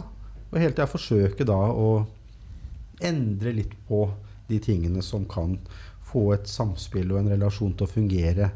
Og 0.52 0.60
hele 0.60 0.76
tida 0.76 0.90
forsøke 0.90 1.48
da 1.48 1.58
å 1.72 2.04
endre 3.04 3.56
litt 3.56 3.74
på 3.88 4.06
de 4.50 4.60
tingene 4.64 5.02
som 5.06 5.24
kan 5.30 5.56
få 6.14 6.34
et 6.36 6.50
samspill 6.50 7.14
og 7.14 7.24
en 7.24 7.32
relasjon 7.34 7.74
til 7.78 7.88
å 7.88 7.94
fungere 7.94 8.52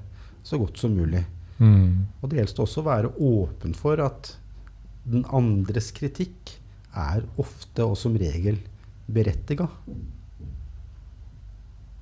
så 0.46 0.60
godt 0.62 0.84
som 0.84 0.94
mulig. 0.94 1.24
Mm. 1.58 2.06
Og 2.22 2.30
det 2.30 2.42
gjelder 2.42 2.64
også 2.68 2.84
være 2.86 3.16
åpen 3.24 3.74
for 3.78 4.04
at 4.04 4.36
den 5.08 5.24
andres 5.34 5.90
kritikk 5.96 6.58
er 6.98 7.24
ofte 7.40 7.86
og 7.88 7.96
som 8.00 8.18
regel 8.20 8.60
berettiga. 9.08 9.70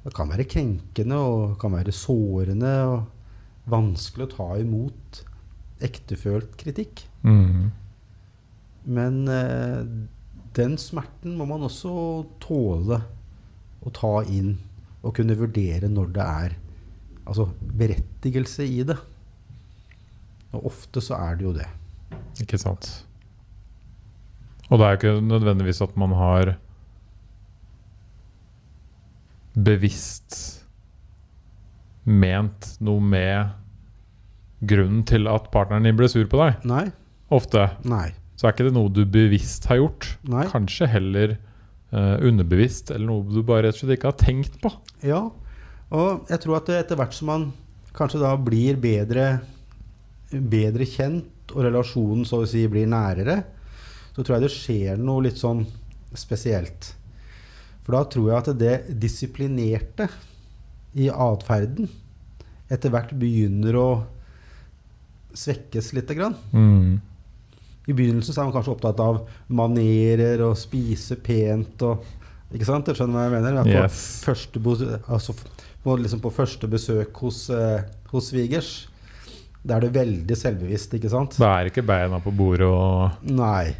Det 0.05 0.13
kan 0.13 0.29
være 0.29 0.45
krenkende 0.45 1.17
og 1.17 1.55
kan 1.61 1.73
være 1.73 1.93
sårende 1.95 2.73
og 2.85 3.71
vanskelig 3.71 4.27
å 4.27 4.33
ta 4.35 4.49
imot 4.61 5.23
ektefølt 5.85 6.53
kritikk. 6.59 7.01
Mm. 7.25 7.71
Men 8.85 9.17
eh, 9.33 9.81
den 10.55 10.77
smerten 10.79 11.33
må 11.39 11.47
man 11.49 11.65
også 11.65 11.95
tåle 12.43 13.01
å 13.85 13.93
ta 13.93 14.19
inn 14.29 14.55
og 15.05 15.15
kunne 15.17 15.37
vurdere 15.37 15.89
når 15.89 16.13
det 16.13 16.27
er 16.45 16.55
altså 17.25 17.49
berettigelse 17.77 18.65
i 18.65 18.83
det. 18.87 18.97
Og 20.55 20.69
ofte 20.69 21.01
så 21.03 21.17
er 21.17 21.37
det 21.37 21.47
jo 21.47 21.55
det. 21.57 21.67
Ikke 22.45 22.59
sant. 22.61 22.87
Og 24.69 24.79
det 24.79 24.85
er 24.85 24.93
jo 24.93 24.99
ikke 25.01 25.25
nødvendigvis 25.25 25.81
at 25.85 25.97
man 25.99 26.13
har 26.17 26.55
bevisst 29.55 30.37
ment 32.05 32.75
noe 32.83 33.01
med 33.01 33.55
grunnen 34.65 35.03
til 35.07 35.27
at 35.31 35.49
partneren 35.53 35.87
din 35.87 35.97
ble 35.97 36.09
sur 36.11 36.27
på 36.29 36.39
deg. 36.41 36.61
Nei. 36.67 36.85
Ofte. 37.33 37.67
Nei. 37.87 38.09
Så 38.35 38.47
er 38.47 38.55
ikke 38.55 38.67
det 38.67 38.75
noe 38.75 38.91
du 38.93 39.03
bevisst 39.09 39.67
har 39.71 39.79
gjort. 39.79 40.09
Nei. 40.29 40.45
Kanskje 40.51 40.89
heller 40.91 41.37
uh, 41.95 42.17
underbevisst, 42.19 42.91
eller 42.93 43.07
noe 43.09 43.25
du 43.31 43.41
bare 43.45 43.67
rett 43.67 43.77
og 43.77 43.85
slett 43.85 43.97
ikke 43.97 44.11
har 44.11 44.19
tenkt 44.21 44.59
på. 44.63 44.71
Ja. 45.05 45.23
Og 45.95 46.29
jeg 46.31 46.41
tror 46.43 46.59
at 46.59 46.71
etter 46.75 46.99
hvert 46.99 47.15
som 47.15 47.31
man 47.31 47.47
kanskje 47.95 48.21
da 48.21 48.33
blir 48.37 48.77
bedre, 48.81 49.29
bedre 50.31 50.87
kjent, 50.89 51.31
og 51.53 51.61
relasjonen 51.61 52.25
så 52.25 52.41
å 52.41 52.49
si 52.49 52.63
blir 52.67 52.89
nærere, 52.89 53.37
så 54.15 54.23
tror 54.23 54.37
jeg 54.37 54.45
det 54.45 54.53
skjer 54.53 55.01
noe 55.01 55.27
litt 55.27 55.39
sånn 55.39 55.61
spesielt. 56.17 56.93
For 57.85 57.93
da 57.93 58.03
tror 58.09 58.31
jeg 58.31 58.41
at 58.41 58.57
det 58.57 58.99
disiplinerte 59.01 60.09
i 60.97 61.09
atferden 61.11 61.89
etter 62.71 62.89
hvert 62.89 63.11
begynner 63.19 63.77
å 63.77 63.89
svekkes 65.35 65.91
lite 65.93 66.15
grann. 66.17 66.33
Mm. 66.55 66.95
I 67.85 67.93
begynnelsen 67.93 68.33
så 68.33 68.41
er 68.41 68.47
man 68.47 68.55
kanskje 68.55 68.73
opptatt 68.73 69.01
av 69.03 69.19
manerer 69.53 70.41
og 70.47 70.55
spise 70.57 71.19
pent 71.21 71.83
og 71.85 72.13
Ikke 72.55 72.67
sant? 72.67 72.87
Jeg 72.87 72.95
skjønner 72.95 73.17
hva 73.17 73.23
jeg 73.25 73.33
mener? 73.33 73.55
Men 73.57 73.65
På, 73.67 73.79
Yes. 73.83 74.01
første, 74.23 74.59
altså, 75.11 75.33
på, 75.83 75.95
liksom 75.99 76.21
på 76.23 76.31
første 76.31 76.69
besøk 76.71 77.17
hos, 77.25 77.49
eh, 77.49 77.81
hos 78.13 78.29
svigers, 78.29 78.87
da 79.65 79.75
er 79.75 79.81
du 79.81 79.89
veldig 79.89 80.37
selvbevisst, 80.37 80.93
ikke 80.93 81.09
sant? 81.11 81.35
Da 81.41 81.49
er 81.59 81.71
ikke 81.71 81.83
beina 81.83 82.21
på 82.23 82.31
bordet 82.31 82.69
og 82.69 83.25
Nei. 83.27 83.73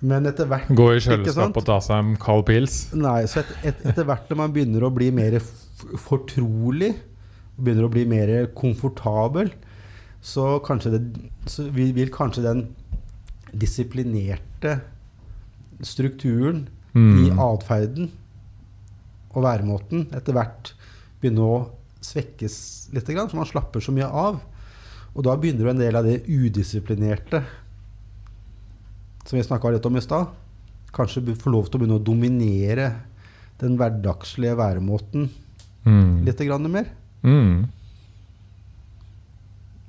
Men 0.00 0.28
etter 0.28 0.48
hvert 0.50 0.68
gå 0.76 0.88
i 0.92 1.00
kjøleskapet 1.00 1.62
og 1.62 1.68
ta 1.68 1.78
seg 1.84 2.02
en 2.02 2.16
kald 2.20 2.44
pils. 2.48 2.80
Nei, 2.96 3.22
så 3.30 3.40
et, 3.40 3.52
et, 3.70 3.84
etter 3.92 4.04
hvert 4.08 4.28
når 4.28 4.40
man 4.42 4.52
begynner 4.52 4.84
å 4.84 4.92
bli 4.92 5.08
mer 5.14 5.38
fortrolig, 6.02 6.92
begynner 7.56 7.88
å 7.88 7.92
bli 7.92 8.04
mer 8.08 8.34
komfortabel, 8.56 9.54
så 10.20 10.58
kanskje 10.64 10.96
det 10.96 11.00
så 11.48 11.68
vil, 11.72 11.94
vil 11.96 12.12
kanskje 12.12 12.44
den 12.44 12.66
disiplinerte 13.56 14.80
strukturen 15.84 16.66
i 16.96 17.28
Mm. 17.28 17.38
atferden 17.38 18.06
og 19.34 19.42
væremåten 19.44 20.06
etter 20.16 20.32
hvert 20.32 20.70
begynne 21.20 21.44
å 21.44 21.56
svekkes 22.00 22.88
litt, 22.94 23.04
for 23.04 23.28
så 23.28 23.36
man 23.36 23.48
slapper 23.48 23.84
så 23.84 23.92
mye 23.92 24.08
av. 24.08 24.40
Og 25.16 25.24
da 25.24 25.36
begynner 25.36 25.66
jo 25.66 25.72
en 25.74 25.80
del 25.80 25.96
av 25.96 26.04
det 26.04 26.22
udisiplinerte 26.24 27.42
som 29.26 29.36
vi 29.38 29.44
snakka 29.44 29.70
litt 29.74 29.86
om 29.88 29.96
i 29.98 30.02
stad, 30.04 30.28
kanskje 30.96 31.22
får 31.26 31.40
få 31.42 31.52
lov 31.52 31.66
til 31.68 31.78
å 31.78 31.82
begynne 31.82 31.98
å 32.00 32.04
dominere 32.06 32.88
den 33.60 33.76
hverdagslige 33.80 34.56
væremåten 34.58 35.28
Mm. 35.86 36.24
litt 36.26 36.40
grann 36.42 36.66
mer. 36.72 36.88
Mm. 37.22 37.68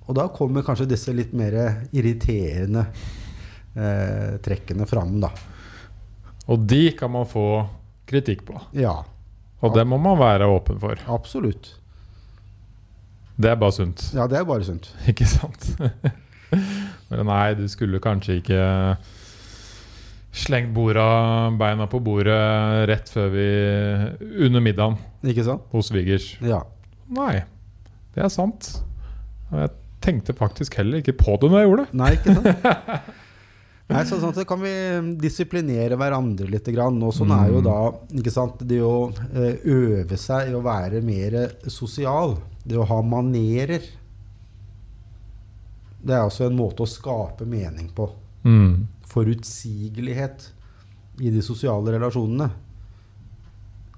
Og 0.07 0.15
da 0.15 0.27
kommer 0.31 0.61
kanskje 0.63 0.85
disse 0.87 1.11
litt 1.15 1.33
mer 1.35 1.55
irriterende 1.91 2.85
eh, 3.75 4.37
trekkene 4.45 4.85
fram, 4.87 5.17
da. 5.23 5.31
Og 6.47 6.61
de 6.69 6.91
kan 6.95 7.11
man 7.11 7.25
få 7.27 7.43
kritikk 8.07 8.45
på. 8.47 8.61
Ja, 8.77 9.01
Og 9.59 9.73
det 9.73 9.87
må 9.89 9.97
man 9.99 10.19
være 10.21 10.45
åpen 10.53 10.77
for. 10.79 10.95
absolutt. 11.09 11.73
Det 13.37 13.49
er 13.51 13.55
bare 13.57 13.73
sunt. 13.73 14.11
Ja, 14.13 14.27
det 14.29 14.37
er 14.37 14.45
bare 14.45 14.63
sunt. 14.63 14.91
Ikke 15.09 15.25
sant? 15.27 15.71
Men 17.09 17.25
nei, 17.27 17.53
du 17.57 17.65
skulle 17.67 17.99
kanskje 17.99 18.37
ikke 18.39 18.61
slengt 20.39 20.73
borda, 20.75 21.07
beina 21.59 21.87
på 21.89 21.99
bordet 22.03 22.87
rett 22.89 23.09
før 23.11 23.29
vi 23.33 23.47
Under 24.47 24.63
middagen 24.63 24.97
Ikke 25.27 25.45
sant? 25.47 25.67
hos 25.73 25.91
svigers. 25.91 26.33
Ja. 26.45 26.63
Nei, 27.13 27.43
det 28.15 28.25
er 28.25 28.33
sant. 28.33 28.73
Jeg 29.51 29.71
tenkte 30.03 30.35
faktisk 30.37 30.75
heller 30.79 31.01
ikke 31.01 31.15
på 31.17 31.37
det 31.41 31.49
når 31.51 31.63
jeg 31.63 31.69
gjorde 31.69 31.85
det. 31.87 31.97
Nei, 32.01 32.11
ikke 32.17 32.35
sant? 32.37 33.09
Nei, 33.87 34.01
så 34.03 34.17
sånn 34.19 34.33
at 34.35 34.47
kan 34.49 34.59
vi 34.59 34.71
disiplinere 35.23 35.95
hverandre 35.99 36.49
litt. 36.51 36.67
Grann. 36.75 36.99
Og 37.07 37.13
sånn 37.15 37.31
er 37.31 37.53
jo 37.53 37.61
da 37.63 37.77
ikke 38.19 38.33
sant, 38.33 38.59
det 38.67 38.81
å 38.83 39.07
eh, 39.31 39.61
øve 39.63 40.17
seg 40.19 40.51
i 40.51 40.57
å 40.57 40.63
være 40.65 40.99
mer 41.05 41.37
sosial. 41.71 42.35
Det 42.67 42.75
å 42.75 42.87
ha 42.89 42.99
manerer. 42.99 43.85
Det 46.03 46.15
er 46.15 46.25
også 46.27 46.49
en 46.49 46.59
måte 46.59 46.83
å 46.83 46.89
skape 46.89 47.47
mening 47.47 47.87
på. 47.95 48.09
Mm. 48.47 48.87
Forutsigelighet 49.11 50.51
i 51.19 51.31
de 51.33 51.41
sosiale 51.43 51.91
relasjonene. 51.97 52.49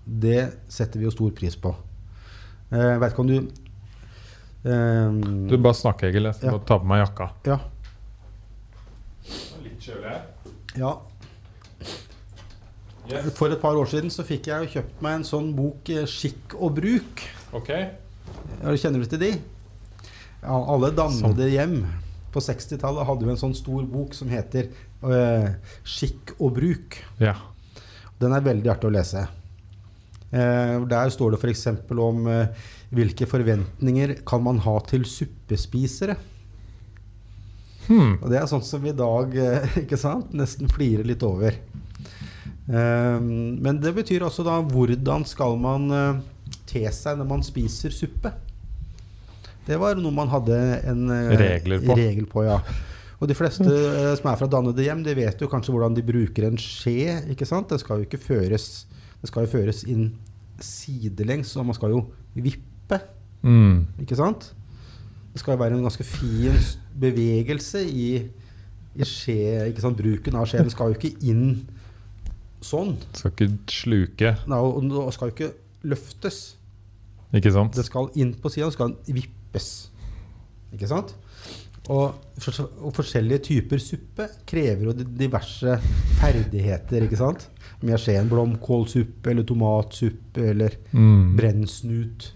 Det 0.10 0.40
setter 0.72 1.02
vi 1.02 1.06
jo 1.06 1.14
stor 1.14 1.34
pris 1.38 1.58
på. 1.60 1.74
Jeg 2.70 2.96
eh, 2.96 3.00
vet 3.02 3.14
ikke 3.14 3.24
om 3.26 3.30
du 3.30 3.38
eh, 4.70 5.20
Du 5.50 5.58
bare 5.58 5.78
snakker, 5.78 6.10
Egil. 6.10 6.30
Jeg 6.30 6.40
skal 6.40 6.56
Ja. 6.58 6.64
ta 6.66 6.80
på 6.80 6.90
meg 6.90 7.04
jakka. 7.04 7.30
Ja. 7.46 7.60
Litt 9.64 9.80
kjølig 9.86 10.10
her. 10.10 10.26
ja. 10.78 10.96
For 13.34 13.50
et 13.50 13.62
par 13.62 13.74
år 13.74 13.88
siden 13.90 14.12
så 14.14 14.22
fikk 14.22 14.48
jeg 14.52 14.66
jo 14.66 14.74
kjøpt 14.76 15.00
meg 15.02 15.16
en 15.18 15.24
sånn 15.26 15.54
bok, 15.58 15.90
eh, 15.90 16.06
'Skikk 16.06 16.54
og 16.60 16.76
bruk'. 16.78 17.26
Ok. 17.54 17.70
Kjenner 18.78 19.00
du 19.02 19.06
til 19.06 19.20
de? 19.20 19.32
Ja, 20.44 20.54
alle 20.54 20.92
dannede 20.96 21.50
hjem 21.50 21.86
på 22.34 22.42
60-tallet 22.44 23.08
hadde 23.08 23.26
vi 23.26 23.34
en 23.34 23.42
sånn 23.42 23.58
stor 23.58 23.86
bok 23.90 24.16
som 24.18 24.30
heter 24.32 24.70
uh, 25.04 25.50
'Skikk 25.84 26.36
og 26.38 26.56
bruk'. 26.60 27.00
Ja. 27.22 27.36
Den 28.20 28.36
er 28.36 28.46
veldig 28.46 28.72
artig 28.74 28.90
å 28.90 28.94
lese. 28.94 29.26
Uh, 30.30 30.86
der 30.90 31.14
står 31.14 31.34
det 31.34 31.40
f.eks. 31.42 31.66
om 31.90 32.28
uh, 32.30 32.68
hvilke 32.94 33.28
forventninger 33.30 34.20
kan 34.28 34.44
man 34.46 34.62
ha 34.66 34.76
til 34.90 35.08
suppespisere. 35.10 36.18
Hmm. 37.90 38.20
Og 38.22 38.28
det 38.30 38.38
er 38.38 38.50
sånt 38.50 38.68
som 38.68 38.84
vi 38.84 38.92
i 38.94 38.98
dag 38.98 39.34
ikke 39.84 39.98
sant, 39.98 40.34
nesten 40.38 40.70
flirer 40.70 41.08
litt 41.08 41.26
over. 41.26 41.58
Men 42.70 43.80
det 43.82 43.96
betyr 43.96 44.22
altså 44.28 44.44
da 44.46 44.60
hvordan 44.62 45.24
skal 45.26 45.56
man 45.58 45.88
te 46.70 46.84
seg 46.94 47.18
når 47.18 47.26
man 47.32 47.42
spiser 47.42 47.90
suppe. 47.90 48.30
Det 49.70 49.78
var 49.78 50.00
noe 50.02 50.14
man 50.16 50.32
hadde 50.32 50.56
en 50.90 51.04
eh, 51.14 51.34
Regler 51.38 51.84
på. 51.86 51.98
regel 52.00 52.26
på. 52.30 52.44
Ja. 52.48 52.56
Og 53.20 53.28
de 53.30 53.36
fleste 53.38 53.68
eh, 53.70 54.14
som 54.18 54.30
er 54.32 54.40
fra 54.40 54.48
dannede 54.50 54.82
hjem, 54.86 55.04
de 55.06 55.14
vet 55.18 55.42
jo 55.44 55.50
kanskje 55.52 55.74
hvordan 55.76 55.94
de 55.98 56.04
bruker 56.08 56.48
en 56.48 56.58
skje. 56.60 57.20
ikke 57.36 57.46
sant? 57.46 57.70
Det 57.70 57.82
skal 57.84 58.02
jo 58.02 58.08
ikke 58.10 58.22
føres 58.24 58.70
Det 59.20 59.28
skal 59.30 59.46
jo 59.46 59.52
føres 59.52 59.84
inn 59.92 60.14
sidelengs, 60.64 61.52
og 61.60 61.68
man 61.70 61.76
skal 61.78 61.94
jo 61.94 62.02
vippe. 62.36 62.98
Mm. 63.44 63.86
Ikke 64.04 64.18
sant? 64.20 64.50
Det 65.34 65.42
skal 65.44 65.54
jo 65.56 65.62
være 65.62 65.78
en 65.78 65.86
ganske 65.86 66.04
fin 66.08 66.56
bevegelse 67.00 67.84
i, 67.86 68.08
i 68.96 69.08
skje, 69.08 69.70
ikke 69.70 69.84
sant? 69.84 70.00
Bruken 70.00 70.36
av 70.40 70.48
skjeen 70.50 70.72
skal 70.74 70.92
jo 70.94 70.98
ikke 70.98 71.14
inn 71.30 71.46
sånn. 72.66 72.96
Skal 73.16 73.36
ikke 73.36 73.50
sluke, 73.72 74.34
Nei, 74.50 74.60
og 74.60 74.88
og 75.04 75.12
skal 75.16 75.30
jo 75.30 75.36
ikke 75.38 75.52
løftes. 75.88 76.40
ikke 77.36 77.54
sant? 77.56 77.76
Det 77.78 77.86
skal 77.88 78.10
inn 78.20 78.34
på 78.40 78.52
sida, 78.52 78.72
skal 78.76 78.96
vippes. 79.50 79.90
Ikke 80.74 80.88
sant? 80.90 81.16
Og, 81.90 82.14
for, 82.38 82.68
og 82.86 82.94
forskjellige 82.94 83.42
typer 83.48 83.80
suppe 83.82 84.28
krever 84.46 84.84
jo 84.86 84.94
diverse 84.94 85.80
ferdigheter, 86.20 87.02
ikke 87.08 87.18
sant? 87.18 87.48
Om 87.82 87.90
jeg 87.90 88.00
ser 88.04 88.20
en 88.22 88.30
blomkålsuppe 88.30 89.32
eller 89.32 89.44
tomatsuppe 89.50 90.50
eller 90.52 90.76
Mm. 90.94 91.36
brennsnut. 91.38 92.32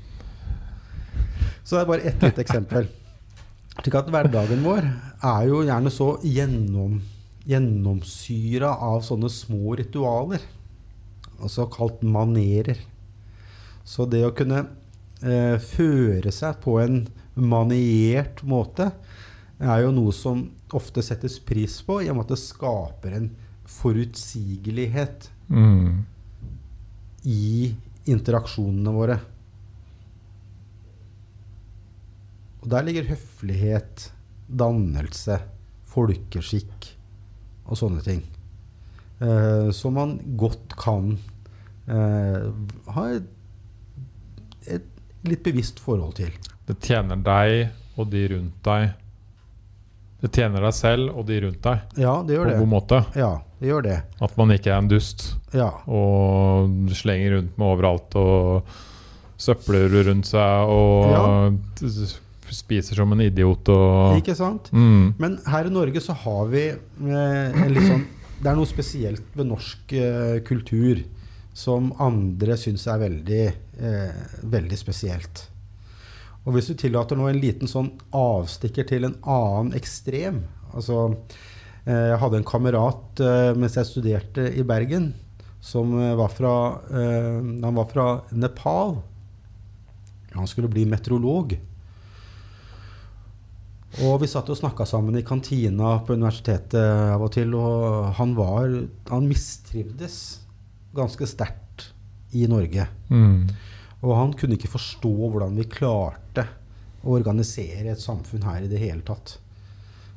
Så 1.64 1.76
det 1.78 1.82
er 1.84 1.86
bare 1.92 2.08
ett 2.10 2.22
lite 2.24 2.42
eksempel. 2.42 2.88
Slik 3.84 3.96
at 3.96 4.10
hverdagen 4.10 4.64
vår 4.66 4.84
er 5.24 5.46
jo 5.48 5.62
gjerne 5.66 5.92
så 5.92 6.16
gjennom, 6.24 7.02
gjennomsyra 7.46 8.74
av 8.82 9.02
sånne 9.06 9.30
små 9.30 9.76
ritualer. 9.78 10.42
Altså 11.42 11.66
kalt 11.70 12.02
manerer. 12.04 12.78
Så 13.86 14.06
det 14.10 14.24
å 14.26 14.34
kunne 14.36 14.66
eh, 15.24 15.58
føre 15.60 16.32
seg 16.36 16.60
på 16.64 16.78
en 16.84 17.04
maniert 17.34 18.44
måte 18.46 18.92
er 19.64 19.84
jo 19.86 19.94
noe 19.96 20.14
som 20.16 20.46
ofte 20.76 21.04
settes 21.06 21.40
pris 21.44 21.80
på, 21.86 22.02
i 22.04 22.10
og 22.12 22.18
med 22.18 22.26
at 22.28 22.34
det 22.36 22.42
skaper 22.44 23.18
en 23.18 23.30
forutsigelighet 23.70 25.30
Mm. 25.54 26.06
i 27.30 27.76
interaksjonene 28.10 28.94
våre. 28.96 29.18
Og 32.64 32.70
der 32.72 32.86
ligger 32.88 33.10
høflighet, 33.12 34.08
dannelse, 34.48 35.38
folkeskikk 35.94 36.88
og 37.68 37.78
sånne 37.80 38.04
ting. 38.06 38.24
Eh, 39.20 39.70
som 39.76 40.00
man 40.00 40.16
godt 40.40 40.76
kan 40.80 41.18
eh, 41.88 42.48
ha 42.96 43.06
et, 43.14 43.28
et 44.80 44.88
litt 45.28 45.44
bevisst 45.46 45.80
forhold 45.84 46.16
til. 46.20 46.32
Det 46.68 46.78
tjener 46.84 47.20
deg 47.24 47.70
og 48.00 48.10
de 48.12 48.24
rundt 48.34 48.60
deg. 48.66 48.94
Det 50.24 50.32
tjener 50.38 50.64
deg 50.64 50.74
selv 50.78 51.12
og 51.20 51.26
de 51.28 51.42
rundt 51.44 51.62
deg 51.66 52.00
Ja, 52.00 52.14
det 52.24 52.38
på 52.38 52.40
gjør 52.40 52.50
det. 52.50 52.58
god 52.62 52.72
måte. 52.72 53.00
Ja, 53.20 53.32
det 53.60 53.68
gjør 53.74 53.84
det. 53.84 53.98
At 54.24 54.38
man 54.40 54.54
ikke 54.56 54.72
er 54.72 54.78
en 54.80 54.88
dust 54.92 55.26
Ja. 55.54 55.70
og 55.88 56.70
slenger 56.96 57.36
rundt 57.38 57.58
med 57.60 57.68
overalt 57.68 58.16
og 58.16 58.64
søpler 59.38 59.90
rundt 60.08 60.26
seg 60.30 60.72
og 60.72 61.12
ja. 61.12 62.08
spiser 62.54 62.96
som 62.96 63.12
en 63.12 63.22
idiot 63.26 63.68
og 63.74 64.18
Ikke 64.22 64.36
sant? 64.38 64.70
mm. 64.72 65.16
Men 65.20 65.40
her 65.50 65.68
i 65.68 65.74
Norge 65.74 66.00
så 66.06 66.14
har 66.24 66.46
vi 66.54 66.68
eh, 66.70 67.64
en 67.64 67.74
litt 67.74 67.88
sånn 67.90 68.06
Det 68.44 68.52
er 68.52 68.56
noe 68.60 68.68
spesielt 68.70 69.24
ved 69.36 69.48
norsk 69.50 69.94
eh, 70.00 70.40
kultur 70.48 71.04
som 71.54 71.92
andre 72.02 72.56
syns 72.58 72.88
er 72.90 72.98
veldig, 73.04 73.44
eh, 73.80 74.14
veldig 74.44 74.78
spesielt. 74.80 75.48
Og 76.44 76.58
hvis 76.58 76.70
du 76.70 76.76
tillater 76.76 77.18
nå 77.18 77.30
en 77.30 77.40
liten 77.40 77.70
sånn 77.72 77.94
avstikker 78.16 78.88
til 78.90 79.08
en 79.08 79.16
annen 79.22 79.72
ekstrem 79.78 80.42
altså, 80.74 81.14
eh, 81.88 82.10
Jeg 82.12 82.20
hadde 82.20 82.42
en 82.42 82.48
kamerat 82.48 83.24
eh, 83.24 83.52
mens 83.56 83.78
jeg 83.80 83.88
studerte 83.88 84.50
i 84.52 84.66
Bergen, 84.68 85.14
som 85.64 85.96
eh, 86.00 86.16
var 86.20 86.34
fra, 86.36 86.56
eh, 86.92 87.40
han 87.40 87.80
var 87.80 87.88
fra 87.92 88.08
Nepal. 88.36 88.98
Han 90.34 90.50
skulle 90.50 90.72
bli 90.72 90.84
meteorolog. 90.90 91.56
Og 94.04 94.16
vi 94.24 94.28
satt 94.28 94.50
og 94.50 94.58
snakka 94.58 94.88
sammen 94.90 95.16
i 95.20 95.26
kantina 95.26 96.00
på 96.04 96.16
universitetet 96.18 96.82
av 97.14 97.22
og 97.22 97.30
til, 97.36 97.54
og 97.54 98.08
han 98.18 98.32
var 98.34 98.72
Han 99.12 99.28
mistrivdes 99.30 100.16
ganske 100.98 101.28
sterkt 101.30 101.63
i 102.38 102.48
Norge. 102.50 102.88
Mm. 103.10 103.48
Og 104.04 104.18
han 104.18 104.34
kunne 104.38 104.58
ikke 104.58 104.74
forstå 104.74 105.14
hvordan 105.14 105.56
vi 105.60 105.70
klarte 105.72 106.48
å 107.04 107.16
organisere 107.18 107.94
et 107.94 108.04
samfunn 108.04 108.46
her 108.48 108.66
i 108.66 108.72
det 108.72 108.82
hele 108.82 109.04
tatt. 109.06 109.38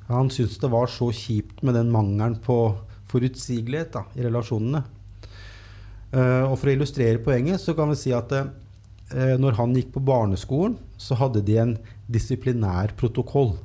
Han 0.08 0.30
syntes 0.30 0.60
det 0.62 0.70
var 0.70 0.90
så 0.90 1.10
kjipt 1.14 1.64
med 1.66 1.74
den 1.74 1.90
mangelen 1.94 2.38
på 2.42 2.76
forutsigelighet 3.10 3.94
da, 3.94 4.04
i 4.14 4.26
relasjonene. 4.26 4.84
Uh, 6.14 6.46
og 6.46 6.54
for 6.58 6.70
å 6.70 6.76
illustrere 6.76 7.22
poenget 7.22 7.60
så 7.62 7.74
kan 7.76 7.90
vi 7.90 7.98
si 7.98 8.12
at 8.14 8.30
uh, 8.32 8.46
når 9.38 9.58
han 9.58 9.74
gikk 9.74 9.92
på 9.96 10.04
barneskolen, 10.06 10.76
så 10.98 11.18
hadde 11.18 11.42
de 11.46 11.58
en 11.62 11.74
disiplinær 12.10 12.94
protokoll. 12.98 13.56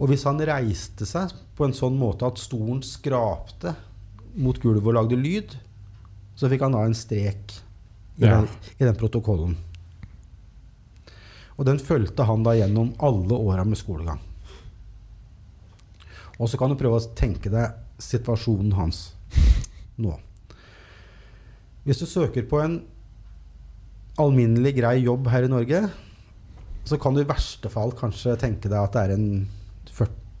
Og 0.00 0.12
hvis 0.12 0.24
han 0.28 0.40
reiste 0.48 1.08
seg 1.08 1.32
på 1.56 1.66
en 1.66 1.76
sånn 1.76 1.96
måte 2.00 2.28
at 2.28 2.40
stolen 2.40 2.80
skrapte 2.84 3.74
mot 4.40 4.56
gulvet 4.60 4.92
og 4.92 4.96
lagde 4.96 5.18
lyd, 5.20 5.56
så 6.40 6.48
fikk 6.48 6.62
han 6.64 6.72
da 6.76 6.86
en 6.88 6.96
strek 6.96 7.52
i, 8.16 8.24
Ja. 8.24 8.38
den, 8.40 8.48
i 8.78 8.84
den 8.88 8.96
protokollen. 8.96 9.56
Og 11.60 11.66
den 11.68 11.78
fulgte 11.84 12.24
han 12.24 12.42
da 12.46 12.54
gjennom 12.56 12.94
alle 13.04 13.36
åra 13.36 13.64
med 13.68 13.76
skolegang. 13.76 14.20
Og 16.40 16.48
så 16.48 16.56
kan 16.56 16.72
du 16.72 16.78
prøve 16.80 16.96
å 16.96 17.10
tenke 17.16 17.52
deg 17.52 17.76
situasjonen 18.00 18.72
hans 18.78 19.10
nå. 20.00 20.14
Hvis 21.84 22.00
du 22.00 22.06
søker 22.08 22.46
på 22.48 22.62
en 22.64 22.78
alminnelig 24.20 24.72
grei 24.80 24.94
jobb 25.04 25.28
her 25.32 25.44
i 25.44 25.52
Norge, 25.52 25.82
så 26.88 26.96
kan 27.00 27.12
du 27.16 27.20
i 27.20 27.28
verste 27.28 27.68
fall 27.72 27.92
kanskje 27.96 28.38
tenke 28.40 28.68
deg 28.72 28.80
at 28.80 28.96
det 28.96 29.02
er 29.04 29.14
en 29.18 29.28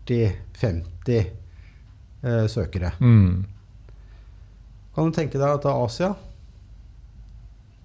40-50 0.08 1.18
eh, 2.24 2.46
søkere. 2.48 2.94
Mm. 3.00 3.44
Kan 4.94 5.10
du 5.10 5.14
tenke 5.16 5.38
deg 5.38 5.46
at 5.48 5.62
det 5.62 5.70
er 5.70 5.84
Asia? 5.84 6.14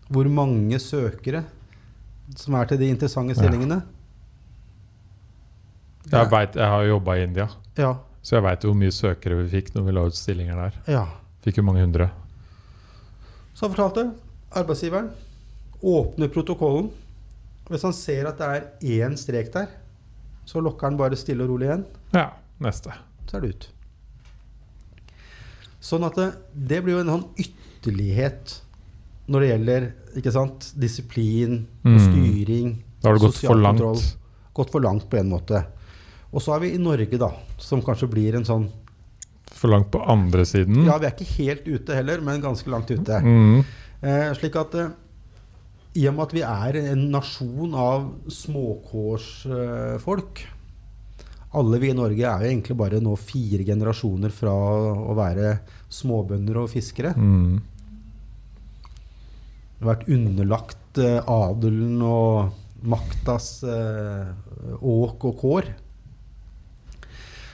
Hvor 0.10 0.28
mange 0.30 0.80
søkere 0.82 1.44
som 2.38 2.56
er 2.58 2.66
til 2.70 2.78
de 2.82 2.90
interessante 2.90 3.34
Ja. 3.36 3.42
stillingene? 3.42 3.82
Jeg, 6.12 6.30
vet, 6.32 6.56
jeg 6.56 6.70
har 6.70 6.84
jobba 6.86 7.16
i 7.18 7.24
India, 7.24 7.48
Ja. 7.78 7.96
så 8.22 8.36
jeg 8.38 8.44
veit 8.44 8.62
hvor 8.66 8.76
mye 8.78 8.92
søkere 8.94 9.40
vi 9.44 9.50
fikk 9.50 9.74
når 9.76 9.86
vi 9.88 9.92
la 9.92 10.04
ut 10.06 10.16
stillinger 10.16 10.56
der. 10.56 10.74
ja. 10.88 11.06
Fikk 11.46 11.58
jo 11.58 11.64
mange 11.64 11.82
hundre. 11.82 12.10
Så 13.54 13.68
han 13.68 13.76
fortalte 13.76 14.14
arbeidsgiveren 14.52 15.12
åpner 15.84 16.28
protokollen. 16.34 16.90
Hvis 17.70 17.82
han 17.84 17.94
ser 17.94 18.26
at 18.28 18.38
det 18.38 18.48
er 18.48 19.08
én 19.10 19.16
strek 19.18 19.52
der, 19.54 19.68
så 20.46 20.60
lokker 20.62 20.88
han 20.90 20.98
bare 20.98 21.16
stille 21.16 21.44
og 21.44 21.50
rolig 21.50 21.68
igjen. 21.70 21.86
Ja, 22.14 22.30
neste. 22.60 22.92
Så 23.28 23.38
er 23.38 23.42
det 23.42 23.50
ut. 23.56 23.70
Sånn 25.86 26.04
at 26.08 26.16
det, 26.18 26.30
det 26.74 26.80
blir 26.86 26.96
jo 26.98 27.02
en 27.04 27.12
sånn 27.14 27.28
ytterlighet 27.42 28.44
når 29.30 29.40
det 29.44 29.50
gjelder 29.52 29.82
ikke 30.20 30.32
sant, 30.34 30.60
disiplin 30.80 31.54
og 31.84 31.92
Mm. 31.92 32.00
styring. 32.08 32.68
Da 33.02 33.06
har 33.10 33.16
det 33.18 33.22
gått 33.26 33.38
for 33.42 33.56
langt. 33.58 33.80
kontroll. 33.82 34.02
Gått 34.56 34.72
for 34.72 34.82
langt 34.86 35.06
på 35.10 35.18
en 35.20 35.30
måte. 35.30 35.64
Og 36.34 36.42
så 36.42 36.54
er 36.56 36.60
vi 36.66 36.70
i 36.76 36.82
Norge, 36.82 37.18
da, 37.22 37.30
som 37.62 37.82
kanskje 37.86 38.10
blir 38.12 38.36
en 38.36 38.46
sånn 38.48 38.68
For 39.56 39.70
langt 39.72 39.90
på 39.92 40.02
andre 40.06 40.44
siden. 40.46 40.84
Ja, 40.86 40.98
vi 41.00 41.06
er 41.08 41.12
ikke 41.16 41.36
helt 41.38 41.66
ute 41.68 41.96
heller, 41.96 42.20
men 42.22 42.42
ganske 42.42 42.68
langt 42.70 42.92
ute. 42.92 43.22
Mm. 43.24 43.64
Eh, 44.04 44.34
slik 44.36 44.56
at 44.60 44.76
eh, 44.76 44.90
i 45.96 46.08
og 46.10 46.16
med 46.18 46.24
at 46.28 46.34
vi 46.36 46.42
er 46.42 46.76
en 46.92 47.06
nasjon 47.12 47.74
av 47.74 48.10
småkårsfolk 48.28 50.42
Alle 51.56 51.80
vi 51.80 51.92
i 51.92 51.96
Norge 51.96 52.26
er 52.28 52.44
jo 52.44 52.52
egentlig 52.52 52.76
bare 52.80 53.00
nå 53.04 53.16
fire 53.20 53.64
generasjoner 53.68 54.34
fra 54.36 54.52
å 54.52 55.16
være 55.18 55.58
småbønder 55.94 56.60
og 56.62 56.70
fiskere. 56.74 57.14
Mm. 57.16 57.62
Vært 59.86 60.08
underlagt 60.12 61.00
eh, 61.02 61.20
adelen 61.20 62.00
og 62.04 62.86
maktas 62.86 63.50
eh, 63.68 64.30
åk 64.82 65.28
og 65.32 65.42
kår. 65.42 65.70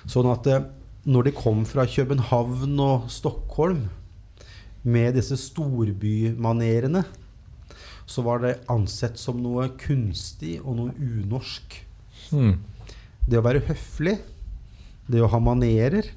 Sånn 0.10 0.30
at 0.32 0.50
eh, 0.50 0.66
når 1.10 1.30
de 1.30 1.34
kom 1.38 1.64
fra 1.66 1.88
København 1.90 2.78
og 2.82 3.10
Stockholm 3.10 3.88
med 4.82 5.16
disse 5.18 5.38
storbymanerene, 5.38 7.04
så 8.06 8.26
var 8.26 8.42
det 8.44 8.60
ansett 8.72 9.20
som 9.22 9.40
noe 9.42 9.70
kunstig 9.82 10.58
og 10.62 10.78
noe 10.78 10.96
unorsk. 10.98 11.78
Mm. 12.34 12.56
Det 13.28 13.40
å 13.40 13.46
være 13.46 13.64
høflig, 13.68 14.18
det 15.12 15.22
å 15.22 15.30
ha 15.32 15.40
manerer, 15.44 16.08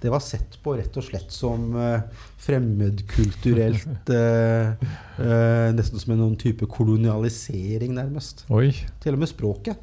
det 0.00 0.12
var 0.12 0.20
sett 0.20 0.58
på 0.62 0.74
rett 0.76 0.96
og 0.98 1.04
slett 1.06 1.32
som 1.32 1.70
eh, 1.80 2.04
fremmedkulturelt 2.44 4.10
eh, 4.14 4.74
eh, 5.22 5.68
Nesten 5.74 6.02
som 6.02 6.12
en 6.12 6.20
noen 6.20 6.36
type 6.40 6.68
kolonialisering, 6.70 7.94
nærmest. 7.96 8.44
Oi. 8.52 8.70
Til 9.02 9.16
og 9.16 9.22
med 9.22 9.32
språket. 9.32 9.80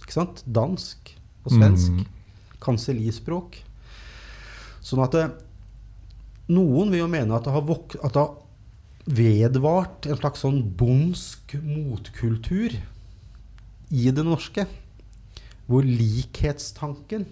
Ikke 0.00 0.14
sant? 0.14 0.44
Dansk 0.46 1.10
og 1.44 1.56
svensk. 1.56 1.98
Mm. 1.98 2.54
Kansellispråk. 2.62 3.58
Sånn 4.84 5.02
at 5.04 5.16
det, 5.16 5.26
noen 6.54 6.92
vil 6.92 7.02
jo 7.02 7.10
mene 7.10 7.34
at 7.36 7.46
det 7.46 7.54
har, 7.54 7.66
vok 7.66 7.98
at 8.00 8.14
det 8.14 8.22
har 8.22 8.34
vedvart 9.04 10.06
en 10.08 10.18
slags 10.20 10.44
sånn 10.44 10.62
bondsk 10.78 11.56
motkultur 11.60 12.78
i 13.92 14.08
det 14.14 14.24
norske. 14.24 14.64
Hvor 15.70 15.86
likhetstanken 15.86 17.24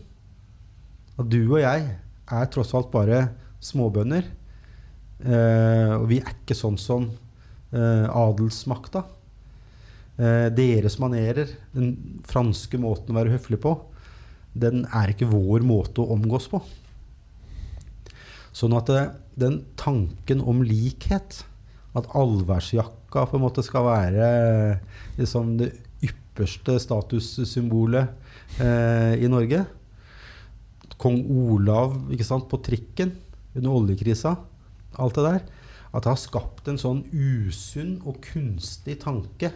At 1.20 1.28
du 1.28 1.42
og 1.44 1.60
jeg 1.60 1.88
er 2.32 2.46
tross 2.52 2.72
alt 2.74 2.88
bare 2.92 3.26
småbønder. 3.62 4.24
Eh, 5.22 5.92
og 5.98 6.06
vi 6.10 6.18
er 6.22 6.32
ikke 6.32 6.56
sånn 6.56 6.78
som 6.80 7.04
eh, 7.70 8.06
adelsmakta. 8.08 9.04
Eh, 10.16 10.48
deres 10.54 10.98
manerer, 11.02 11.52
den 11.76 12.22
franske 12.28 12.80
måten 12.80 13.12
å 13.12 13.20
være 13.20 13.34
høflig 13.36 13.60
på, 13.62 13.76
den 14.52 14.86
er 14.92 15.12
ikke 15.12 15.30
vår 15.30 15.64
måte 15.64 16.02
å 16.02 16.16
omgås 16.16 16.48
på. 16.52 16.60
Sånn 18.52 18.74
at 18.76 18.90
det, 18.90 19.04
den 19.40 19.62
tanken 19.80 20.42
om 20.44 20.64
likhet, 20.66 21.42
at 21.96 22.08
allværsjakka 22.16 23.26
på 23.28 23.36
en 23.36 23.44
måte 23.44 23.64
skal 23.64 23.84
være 23.84 24.26
liksom 25.18 25.58
det 25.60 25.74
ypperste 26.04 26.78
statussymbolet 26.80 28.21
eh, 28.60 29.14
i 29.22 29.28
Norge. 29.30 29.64
Kong 31.02 31.18
Olav 31.30 31.96
ikke 32.12 32.26
sant, 32.26 32.48
på 32.50 32.60
trikken 32.62 33.14
under 33.56 33.70
oljekrisa. 33.70 34.36
Alt 35.00 35.18
det 35.18 35.24
der. 35.26 35.42
At 35.92 36.04
det 36.04 36.12
har 36.12 36.20
skapt 36.20 36.68
en 36.68 36.80
sånn 36.80 37.02
usunn 37.12 37.98
og 38.08 38.20
kunstig 38.24 38.98
tanke 39.02 39.52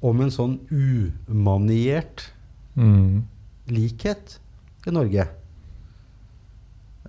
om 0.00 0.20
en 0.24 0.32
sånn 0.32 0.60
umaniert 0.70 2.30
Mm. 2.78 3.26
likhet 3.66 4.38
i 4.86 4.92
Norge. 4.94 5.26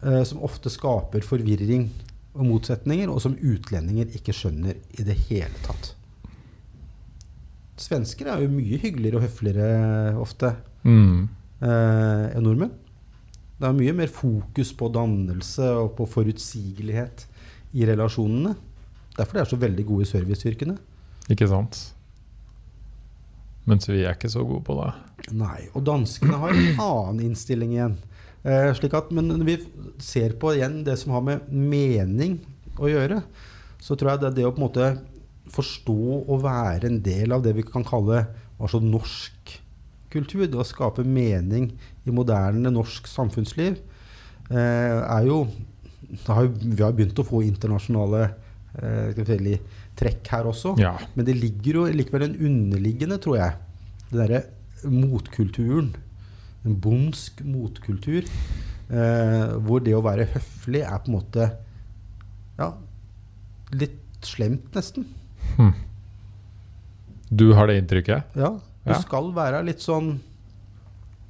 Eh, 0.01 0.23
som 0.23 0.41
ofte 0.41 0.71
skaper 0.73 1.21
forvirring 1.21 1.89
og 2.33 2.45
motsetninger, 2.47 3.09
og 3.11 3.21
som 3.21 3.35
utlendinger 3.37 4.09
ikke 4.17 4.33
skjønner 4.33 4.79
i 4.97 5.05
det 5.05 5.15
hele 5.29 5.53
tatt. 5.63 5.93
Svensker 7.81 8.29
er 8.29 8.43
jo 8.43 8.51
mye 8.53 8.77
hyggeligere 8.81 9.17
og 9.19 9.25
høfligere 9.25 10.13
ofte 10.21 10.53
Mm. 10.85 11.27
eh, 11.61 12.27
enn 12.37 12.43
nordmenn. 12.45 12.71
Det 13.61 13.67
er 13.69 13.73
mye 13.77 13.93
mer 13.93 14.09
fokus 14.09 14.71
på 14.73 14.89
dannelse 14.93 15.65
og 15.77 15.95
på 15.97 16.07
forutsigelighet 16.09 17.25
i 17.77 17.85
relasjonene. 17.85 18.55
Derfor 19.17 19.33
de 19.37 19.39
er 19.43 19.49
så 19.51 19.59
veldig 19.61 19.85
gode 19.85 20.05
i 20.07 20.09
serviceyrkene. 20.09 20.77
Ikke 21.29 21.47
sant? 21.49 21.77
Mens 23.69 23.85
vi 23.89 24.01
er 24.03 24.15
ikke 24.15 24.31
så 24.33 24.41
gode 24.47 24.63
på 24.65 24.73
det. 24.79 24.89
Nei, 25.37 25.67
og 25.77 25.83
danskene 25.85 26.39
har 26.41 26.49
en 26.55 26.79
annen 26.81 27.21
innstilling 27.29 27.75
igjen. 27.75 27.97
Eh, 28.43 28.71
slik 28.73 28.95
at, 28.97 29.11
men 29.13 29.27
når 29.29 29.45
vi 29.45 29.57
ser 30.01 30.33
på 30.41 30.55
igjen 30.57 30.79
det 30.87 30.95
som 30.97 31.13
har 31.13 31.21
med 31.21 31.51
mening 31.53 32.39
å 32.81 32.89
gjøre, 32.89 33.21
så 33.81 33.93
tror 33.97 34.15
jeg 34.15 34.23
det 34.23 34.31
det 34.39 34.47
å 34.47 34.53
på 34.55 34.61
en 34.63 34.65
måte 34.65 34.87
forstå 35.51 36.01
og 36.21 36.43
være 36.45 36.89
en 36.89 37.01
del 37.03 37.35
av 37.35 37.43
det 37.45 37.55
vi 37.57 37.65
kan 37.67 37.85
kalle 37.87 38.25
altså 38.61 38.81
norsk 38.83 39.57
kultur, 40.11 40.45
det 40.45 40.59
å 40.59 40.67
skape 40.67 41.05
mening 41.07 41.71
i 42.05 42.13
moderne 42.13 42.71
norsk 42.73 43.07
samfunnsliv, 43.09 43.79
eh, 44.51 44.97
er 45.01 45.27
jo 45.27 45.45
har 46.27 46.47
Vi 46.47 46.81
har 46.81 46.91
begynt 46.91 47.19
å 47.21 47.23
få 47.23 47.39
internasjonale 47.45 48.33
eh, 48.81 49.21
si, 49.25 49.53
trekk 49.95 50.27
her 50.33 50.49
også. 50.49 50.73
Ja. 50.81 50.97
Men 51.15 51.27
det 51.27 51.37
ligger 51.39 51.79
jo 51.79 51.85
likevel 51.87 52.25
en 52.25 52.35
underliggende, 52.49 53.19
tror 53.21 53.37
jeg. 53.37 53.55
Den 54.09 54.19
derre 54.19 54.41
motkulturen. 54.91 55.93
En 56.65 56.75
bondsk 56.83 57.39
motkultur. 57.47 58.27
Eh, 58.91 59.55
hvor 59.63 59.79
det 59.79 59.95
å 59.95 60.03
være 60.03 60.27
høflig 60.33 60.83
er 60.83 60.99
på 60.99 61.13
en 61.13 61.15
måte 61.15 61.47
ja, 62.57 62.73
litt 63.71 64.27
slemt, 64.27 64.67
nesten. 64.75 65.07
Hm. 65.57 65.71
Du 67.31 67.53
har 67.55 67.67
det 67.67 67.77
inntrykket? 67.81 68.35
Ja, 68.35 68.49
du 68.83 68.91
Ja. 68.91 68.99
skal 68.99 69.31
være 69.35 69.63
litt 69.65 69.79
sånn 69.83 70.19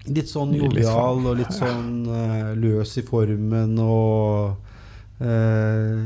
Litt 0.07 0.31
sånn 0.31 0.56
jovial 0.57 1.19
sånn, 1.19 1.26
og 1.30 1.35
litt 1.38 1.53
sånn 1.53 2.07
uh, 2.10 2.56
løs 2.57 2.95
i 2.98 3.03
formen 3.06 3.76
og 3.84 4.56
uh, 5.22 5.99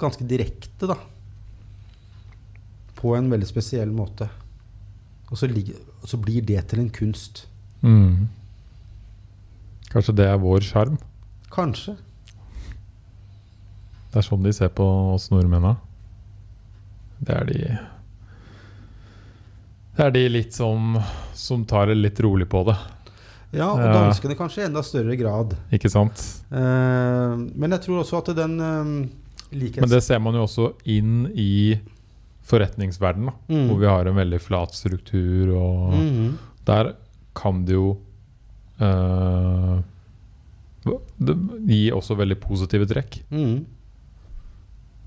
ganske 0.00 0.24
direkte, 0.24 0.88
da. 0.88 0.96
På 2.96 3.12
en 3.18 3.28
veldig 3.28 3.46
spesiell 3.50 3.92
måte. 3.92 4.30
Og 5.28 5.36
så, 5.36 5.44
ligger, 5.46 5.76
og 6.00 6.08
så 6.08 6.16
blir 6.16 6.40
det 6.40 6.62
til 6.70 6.80
en 6.80 6.88
kunst. 6.88 7.42
Mm. 7.84 8.30
Kanskje 9.92 10.16
det 10.16 10.30
er 10.32 10.40
vår 10.40 10.64
sjarm? 10.64 10.96
Kanskje. 11.52 11.98
Det 14.08 14.22
er 14.22 14.24
sånn 14.24 14.42
de 14.42 14.54
ser 14.56 14.72
på 14.72 14.88
oss 15.12 15.28
nordmennene. 15.28 15.76
Det 17.20 17.34
er 17.34 17.44
de 17.48 17.78
Det 19.96 20.04
er 20.06 20.10
de 20.14 20.28
litt 20.30 20.54
som, 20.54 20.94
som 21.34 21.64
tar 21.66 21.86
det 21.90 21.96
litt 21.98 22.20
rolig 22.22 22.46
på 22.48 22.64
det, 22.68 22.76
Ja, 23.50 23.70
og 23.72 23.80
Ja. 23.80 23.92
danskene 23.96 24.36
kanskje 24.36 24.60
i 24.62 24.66
enda 24.68 24.82
større 24.84 25.16
grad. 25.16 25.56
ikke 25.72 25.88
sant? 25.90 26.20
Eh, 26.52 27.36
men 27.56 27.70
jeg 27.72 27.80
tror 27.80 28.02
også 28.04 28.18
at 28.20 28.36
den 28.36 28.60
eh, 28.60 29.08
likhets... 29.56 29.80
Men 29.80 29.88
det 29.88 30.02
ser 30.04 30.18
man 30.20 30.34
jo 30.34 30.42
også 30.44 30.74
inn 30.84 31.26
i 31.34 31.78
forretningsverdenen, 32.44 33.32
Mm. 33.48 33.68
hvor 33.68 33.78
vi 33.80 33.86
har 33.88 34.06
en 34.06 34.14
veldig 34.16 34.40
flat 34.40 34.72
struktur. 34.76 35.54
og 35.56 35.94
Mhm. 35.94 36.38
Der 36.66 36.92
kan 37.34 37.64
det 37.64 37.72
jo 37.74 37.96
eh, 38.80 39.80
det 41.18 41.34
gi 41.66 41.90
også 41.90 42.14
veldig 42.16 42.38
positive 42.40 42.86
trekk. 42.86 43.22
Mhm. 43.30 43.64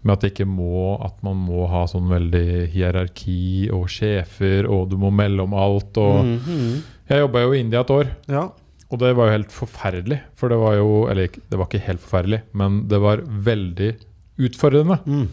Med 0.04 0.14
at, 0.14 0.22
det 0.22 0.32
ikke 0.34 0.48
må, 0.50 0.98
at 1.06 1.20
man 1.24 1.38
må 1.38 1.68
ha 1.70 1.84
sånn 1.86 2.08
veldig 2.10 2.72
hierarki 2.74 3.70
og 3.72 3.86
sjefer, 3.88 4.66
og 4.66 4.90
du 4.90 4.96
må 4.98 5.12
melde 5.14 5.44
om 5.44 5.54
alt. 5.54 5.96
Og 5.98 6.26
Mhm. 6.26 6.82
Jeg 7.12 7.20
jobba 7.20 7.42
jo 7.44 7.52
i 7.54 7.60
India 7.60 7.82
et 7.82 7.90
år, 7.92 8.08
Ja. 8.28 8.50
og 8.90 9.00
det 9.00 9.16
var 9.16 9.26
jo 9.28 9.32
helt 9.38 9.52
forferdelig. 9.52 10.22
For 10.34 10.50
det 10.50 10.58
var 10.58 10.74
jo 10.76 11.08
Eller 11.10 11.28
det 11.28 11.58
var 11.60 11.66
ikke 11.68 11.86
helt 11.86 12.00
forferdelig, 12.02 12.42
men 12.54 12.88
det 12.88 13.00
var 13.00 13.18
veldig 13.18 13.96
utfordrende. 14.40 15.00
Mm. 15.06 15.28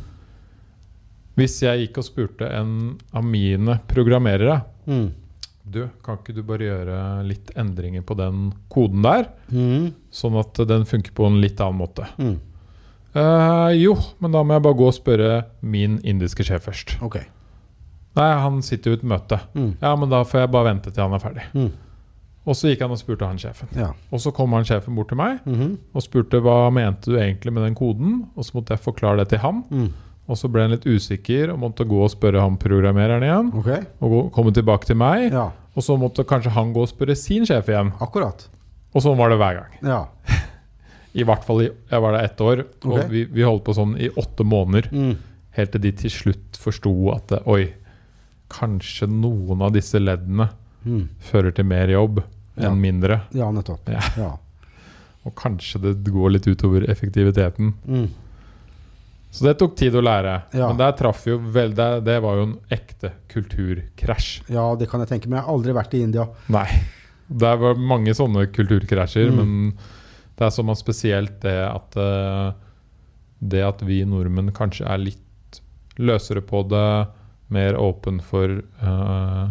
Hvis 1.39 1.61
jeg 1.63 1.89
gikk 1.89 1.99
og 1.99 2.05
spurte 2.05 2.49
en 2.53 2.99
av 3.15 3.25
mine 3.25 3.81
programmerere 3.89 4.65
Mm. 4.89 5.11
Du, 5.71 5.83
kan 6.03 6.17
ikke 6.17 6.35
du 6.35 6.43
bare 6.43 6.65
gjøre 6.65 7.27
litt 7.29 7.51
endringer 7.55 8.01
på 8.03 8.17
den 8.17 8.55
koden 8.71 9.03
der, 9.03 9.27
Mhm. 9.53 9.93
sånn 10.11 10.39
at 10.41 10.55
den 10.67 10.85
funker 10.87 11.13
på 11.13 11.27
en 11.27 11.41
litt 11.43 11.59
annen 11.61 11.77
måte? 11.79 12.07
Mm. 12.19 12.39
Eh, 13.19 13.73
jo, 13.83 13.97
men 14.23 14.33
da 14.35 14.45
må 14.47 14.55
jeg 14.57 14.63
bare 14.69 14.79
gå 14.79 14.87
og 14.91 14.95
spørre 14.97 15.33
min 15.63 15.99
indiske 16.07 16.45
sjef 16.47 16.67
først. 16.69 16.97
Ok. 17.05 17.19
Nei, 18.19 18.31
han 18.43 18.63
sitter 18.67 18.93
jo 18.93 18.97
i 18.97 19.01
et 19.01 19.07
møte. 19.07 19.39
Mm. 19.55 19.73
Ja, 19.83 19.93
men 19.99 20.11
da 20.11 20.23
får 20.27 20.41
jeg 20.45 20.51
bare 20.55 20.71
vente 20.73 20.91
til 20.95 21.03
han 21.05 21.15
er 21.19 21.23
ferdig. 21.23 21.45
Mm. 21.55 21.69
Og 22.49 22.57
så 22.57 22.71
gikk 22.71 22.81
han 22.87 22.95
og 22.95 22.99
spurte 23.01 23.27
han 23.29 23.37
sjefen. 23.39 23.69
Ja. 23.77 23.91
Og 24.15 24.23
så 24.25 24.33
kom 24.35 24.55
han 24.57 24.65
sjefen 24.65 24.95
bort 24.97 25.11
til 25.13 25.19
meg 25.21 25.41
Mhm. 25.45 25.75
og 25.95 26.03
spurte 26.03 26.41
hva 26.41 26.71
mente 26.73 27.11
du 27.13 27.19
egentlig 27.19 27.53
med 27.53 27.63
den 27.67 27.75
koden. 27.77 28.29
Og 28.37 28.45
så 28.45 28.55
måtte 28.57 28.73
jeg 28.73 28.81
forklare 28.87 29.19
det 29.19 29.29
til 29.35 29.39
han. 29.43 29.65
Mm. 29.71 29.91
Og 30.29 30.37
så 30.37 30.49
ble 30.53 30.63
han 30.63 30.71
litt 30.73 30.85
usikker 30.87 31.53
og 31.53 31.59
måtte 31.61 31.85
gå 31.89 32.01
og 32.05 32.11
spørre 32.11 32.41
han 32.41 32.57
programmereren 32.61 33.23
igjen. 33.23 33.53
Okay. 33.61 33.83
Og 34.01 34.11
gå, 34.11 34.23
komme 34.33 34.53
tilbake 34.53 34.87
til 34.87 34.97
meg. 34.97 35.31
Ja, 35.33 35.51
Og 35.77 35.83
så 35.85 35.95
måtte 36.01 36.25
kanskje 36.27 36.51
han 36.51 36.73
gå 36.75 36.83
og 36.83 36.89
spørre 36.89 37.15
sin 37.17 37.45
sjef 37.47 37.69
igjen. 37.69 37.93
akkurat. 38.01 38.49
Og 38.95 39.03
sånn 39.03 39.17
var 39.17 39.29
det 39.29 39.39
hver 39.39 39.55
gang. 39.61 39.73
Ja. 39.83 40.07
I 41.19 41.25
hvert 41.27 41.45
fall 41.47 41.63
i, 41.65 41.69
Jeg 41.91 42.01
var 42.05 42.15
der 42.15 42.25
ett 42.29 42.41
år, 42.45 42.63
og 42.87 43.11
vi, 43.11 43.25
vi 43.27 43.43
holdt 43.47 43.65
på 43.67 43.75
sånn 43.75 43.97
i 43.99 44.09
åtte 44.21 44.45
måneder. 44.47 44.89
Mm. 44.95 45.17
Helt 45.59 45.73
til 45.75 45.83
de 45.83 45.93
til 46.05 46.11
slutt 46.15 46.59
forsto 46.63 46.93
at 47.15 47.33
oi, 47.51 47.65
kanskje 48.53 49.09
noen 49.11 49.63
av 49.67 49.73
disse 49.75 49.99
leddene 50.01 50.49
Mm. 50.87 51.09
fører 51.21 51.51
til 51.53 51.65
mer 51.67 51.89
jobb 51.91 52.21
Ja. 52.57 52.69
enn 52.71 52.79
mindre. 52.81 53.23
Ja, 53.35 53.51
nettopp. 53.53 53.89
Ja. 53.91 54.01
Ja. 54.17 54.31
Og 55.27 55.35
kanskje 55.35 55.81
det 55.83 55.97
går 56.15 56.31
litt 56.37 56.47
utover 56.47 56.87
effektiviteten. 56.89 57.75
Mm. 57.87 58.07
Så 59.31 59.45
det 59.45 59.59
tok 59.61 59.75
tid 59.77 59.93
å 59.99 60.01
lære. 60.01 60.37
Ja. 60.55 60.69
Men 60.71 60.79
der 60.79 60.93
traff 60.97 61.27
jo 61.29 61.37
vel, 61.39 61.75
det, 61.77 61.89
det 62.07 62.21
var 62.25 62.39
jo 62.39 62.43
en 62.47 62.55
ekte 62.73 63.11
kulturkrasj. 63.29 64.45
ja, 64.49 64.75
det 64.79 64.89
kan 64.89 65.01
jeg 65.05 65.09
tenke 65.11 65.29
meg. 65.29 65.41
Jeg 65.43 65.45
har 65.45 65.53
aldri 65.59 65.75
vært 65.77 65.95
i 65.99 66.01
India. 66.07 66.25
Nei. 66.49 66.65
Det 67.29 67.51
var 67.61 67.75
mange 67.77 68.15
sånne 68.17 68.47
kulturkrasjer, 68.55 69.29
Mm. 69.31 69.37
men 69.37 69.75
det 70.39 70.47
er 70.47 70.55
sånn 70.55 70.71
spesielt 70.79 71.41
det 71.43 71.57
at 71.69 71.97
eh, 71.99 72.53
Det 73.41 73.61
at 73.63 73.83
vi 73.87 74.01
nordmenn 74.05 74.51
kanskje 74.51 74.87
er 74.91 74.99
litt 74.99 75.61
løsere 75.99 76.41
på 76.43 76.65
det, 76.69 77.09
mer 77.55 77.77
åpen 77.79 78.19
for 78.23 78.51
uh, 78.83 79.49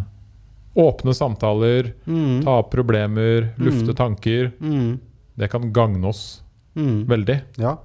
åpne 0.75 1.13
samtaler, 1.15 1.93
Mm. 2.05 2.43
ta 2.43 2.57
opp 2.59 2.69
problemer, 2.71 3.53
lufte 3.57 3.93
Mm. 3.93 3.95
tanker, 3.95 4.51
Mm. 4.59 4.99
det 5.37 5.49
kan 5.49 5.71
gagne 5.71 6.05
oss 6.05 6.41
Mm. 6.75 7.05
veldig. 7.07 7.41
Ja. 7.57 7.77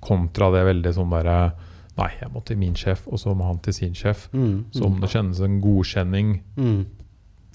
Kontra 0.00 0.50
det 0.52 0.64
veldig 0.66 0.94
sånn 0.94 1.10
derre 1.10 1.52
Nei, 1.98 2.12
jeg 2.20 2.30
må 2.30 2.44
til 2.46 2.56
min 2.56 2.74
sjef, 2.74 3.08
og 3.08 3.18
så 3.18 3.34
må 3.34 3.42
han 3.48 3.58
til 3.58 3.72
sin 3.72 3.92
sjef. 3.92 4.28
Mm. 4.32 4.66
Så 4.70 4.84
om 4.86 5.00
det 5.00 5.08
kjennes 5.10 5.40
en 5.42 5.60
godkjenning 5.60 6.42
Mm. 6.56 6.86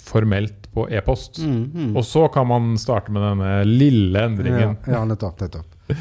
Formelt 0.04 0.68
på 0.74 0.88
e-post. 0.90 1.40
Mm. 1.40 1.64
Mm. 1.74 1.92
Og 1.98 2.06
så 2.06 2.28
kan 2.34 2.48
man 2.50 2.74
starte 2.82 3.14
med 3.14 3.24
denne 3.24 3.52
lille 3.68 4.28
endringen. 4.28 4.78
Ja, 4.86 5.00
ja, 5.00 5.04
nettopp. 5.08 5.42
nettopp. 5.42 5.94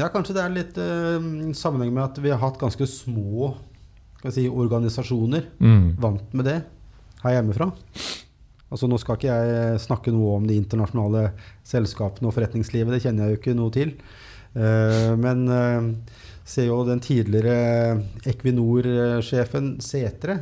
Ja, 0.00 0.08
kanskje 0.08 0.36
det 0.36 0.42
er 0.44 0.54
litt 0.54 0.78
uh, 0.80 1.52
sammenheng 1.56 1.92
med 1.92 2.06
at 2.06 2.20
vi 2.22 2.32
har 2.32 2.40
hatt 2.40 2.60
ganske 2.60 2.86
små 2.88 3.52
si, 4.28 4.46
organisasjoner. 4.48 5.50
Mm. 5.60 5.84
Vant 6.00 6.34
med 6.36 6.48
det 6.48 6.58
her 7.20 7.36
hjemmefra. 7.36 7.68
Altså 8.70 8.86
Nå 8.86 9.00
skal 9.02 9.18
ikke 9.18 9.34
jeg 9.34 9.82
snakke 9.82 10.14
noe 10.14 10.38
om 10.38 10.46
de 10.46 10.56
internasjonale 10.56 11.32
selskapene 11.66 12.30
og 12.30 12.36
forretningslivet, 12.36 12.94
det 12.94 13.02
kjenner 13.02 13.26
jeg 13.26 13.34
jo 13.34 13.40
ikke 13.40 13.56
noe 13.58 13.74
til. 13.74 13.96
Uh, 14.54 15.12
men 15.20 15.44
uh, 15.50 15.90
ser 16.46 16.70
jo 16.70 16.80
den 16.88 17.02
tidligere 17.02 17.98
Equinor-sjefen 18.30 19.74
Setre. 19.84 20.40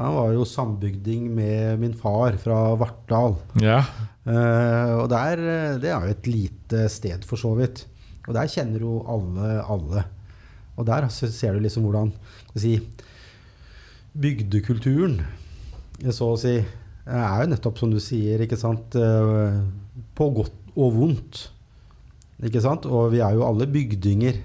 Han 0.00 0.16
var 0.16 0.30
jo 0.32 0.46
sambygding 0.48 1.26
med 1.36 1.80
min 1.82 1.92
far 1.96 2.38
fra 2.40 2.56
Vartdal. 2.80 3.34
Ja. 3.60 3.82
Uh, 4.24 5.02
og 5.02 5.10
der, 5.12 5.42
eh, 5.44 5.76
det 5.80 5.90
er 5.92 6.06
jo 6.06 6.14
et 6.14 6.28
lite 6.28 6.86
sted, 6.92 7.26
for 7.28 7.40
så 7.40 7.52
vidt. 7.58 7.84
Og 8.26 8.32
der 8.36 8.48
kjenner 8.48 8.80
jo 8.80 9.00
alle 9.04 9.58
alle. 9.60 10.04
Og 10.80 10.86
der 10.88 11.08
så 11.12 11.28
ser 11.28 11.52
du 11.52 11.60
liksom 11.60 11.84
hvordan 11.84 12.12
si, 12.56 12.78
bygdekulturen 14.16 15.20
så 16.08 16.30
å 16.32 16.38
si 16.40 16.54
er 17.10 17.42
jo 17.42 17.50
nettopp 17.50 17.80
som 17.80 17.90
du 17.92 17.98
sier, 18.00 18.40
ikke 18.40 18.56
sant, 18.56 18.94
eh, 18.96 19.58
på 20.16 20.30
godt 20.32 20.72
og 20.78 20.94
vondt. 20.96 21.42
Ikke 22.46 22.62
sant? 22.64 22.86
Og 22.88 23.10
vi 23.12 23.20
er 23.20 23.34
jo 23.36 23.44
alle 23.44 23.68
bygdinger 23.68 24.40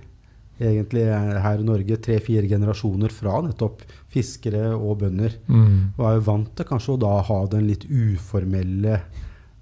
egentlig 0.59 1.05
her 1.07 1.61
i 1.61 1.67
Norge, 1.67 1.99
tre-fire 2.03 2.47
generasjoner 2.47 3.11
fra 3.13 3.41
nettopp 3.43 3.83
fiskere 4.15 4.69
og 4.75 5.01
bønder. 5.03 5.35
Mm. 5.51 5.95
Og 5.97 6.07
er 6.07 6.17
jo 6.17 6.25
vant 6.29 6.51
til 6.55 6.67
kanskje 6.69 6.95
å 6.95 7.01
da 7.03 7.13
ha 7.27 7.39
den 7.51 7.67
litt 7.69 7.85
uformelle 7.89 8.99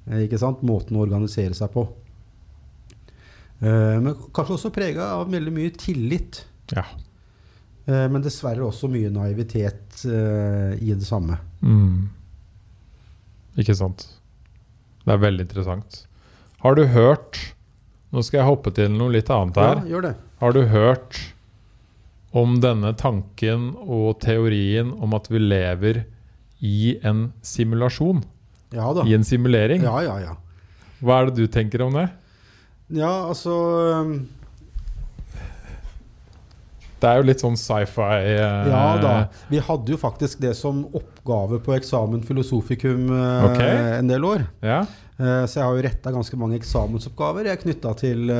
eh, 0.05 0.47
måten 0.61 0.97
å 0.97 1.03
organisere 1.05 1.57
seg 1.57 1.73
på. 1.73 1.87
Eh, 3.63 3.97
men 4.03 4.13
kanskje 4.35 4.59
også 4.59 4.73
prega 4.75 5.13
av 5.17 5.31
veldig 5.33 5.55
mye 5.55 5.73
tillit. 5.79 6.43
Ja. 6.75 6.85
Eh, 7.87 8.07
men 8.11 8.23
dessverre 8.25 8.65
også 8.67 8.91
mye 8.91 9.11
naivitet 9.13 10.03
i 10.03 10.91
det 10.91 11.05
samme. 11.05 11.37
Mm. 11.61 12.09
Ikke 13.61 13.75
sant. 13.77 14.07
Det 15.03 15.13
er 15.13 15.21
veldig 15.21 15.45
interessant. 15.45 16.03
Har 16.63 16.79
du 16.79 16.85
hørt 16.91 17.39
Nå 18.13 18.21
skal 18.21 18.43
jeg 18.43 18.45
hoppe 18.45 18.69
til 18.77 18.91
noe 18.93 19.09
litt 19.09 19.29
annet 19.33 19.55
her. 19.57 19.79
Ja, 19.81 19.89
gjør 19.89 20.03
det. 20.05 20.11
Har 20.37 20.53
du 20.53 20.59
hørt 20.69 21.17
om 22.33 22.57
denne 22.61 22.93
tanken 22.97 23.71
og 23.85 24.17
teorien 24.23 24.89
om 24.93 25.13
at 25.13 25.29
vi 25.29 25.41
lever 25.41 26.03
i 26.63 26.95
en 27.05 27.27
simulasjon? 27.45 28.23
Ja 28.73 28.89
da. 28.97 29.05
I 29.05 29.13
en 29.13 29.25
simulering? 29.27 29.85
Ja, 29.85 29.99
ja, 30.01 30.15
ja. 30.23 30.37
Hva 31.03 31.19
er 31.19 31.29
det 31.29 31.43
du 31.43 31.51
tenker 31.51 31.83
om 31.85 31.93
det? 31.93 32.07
Ja, 32.93 33.11
altså 33.29 33.53
um, 34.01 34.15
Det 37.01 37.09
er 37.09 37.19
jo 37.19 37.27
litt 37.27 37.43
sånn 37.43 37.57
sci-fi 37.59 38.17
uh... 38.39 38.71
Ja 38.71 38.83
da. 39.01 39.13
Vi 39.51 39.61
hadde 39.61 39.93
jo 39.93 39.99
faktisk 40.01 40.41
det 40.43 40.55
som 40.57 40.85
oppgave 40.95 41.61
på 41.63 41.75
eksamen 41.77 42.25
filosofikum 42.25 43.07
uh, 43.11 43.49
okay. 43.51 43.99
en 43.99 44.09
del 44.09 44.25
år. 44.25 44.47
Ja? 44.63 44.83
Eh, 45.13 45.43
så 45.45 45.59
jeg 45.59 45.65
har 45.67 45.75
jo 45.77 45.83
retta 45.85 46.11
ganske 46.11 46.37
mange 46.41 46.57
eksamensoppgaver 46.57 47.45
jeg 47.51 47.59
knytta 47.61 47.91
til 47.99 48.31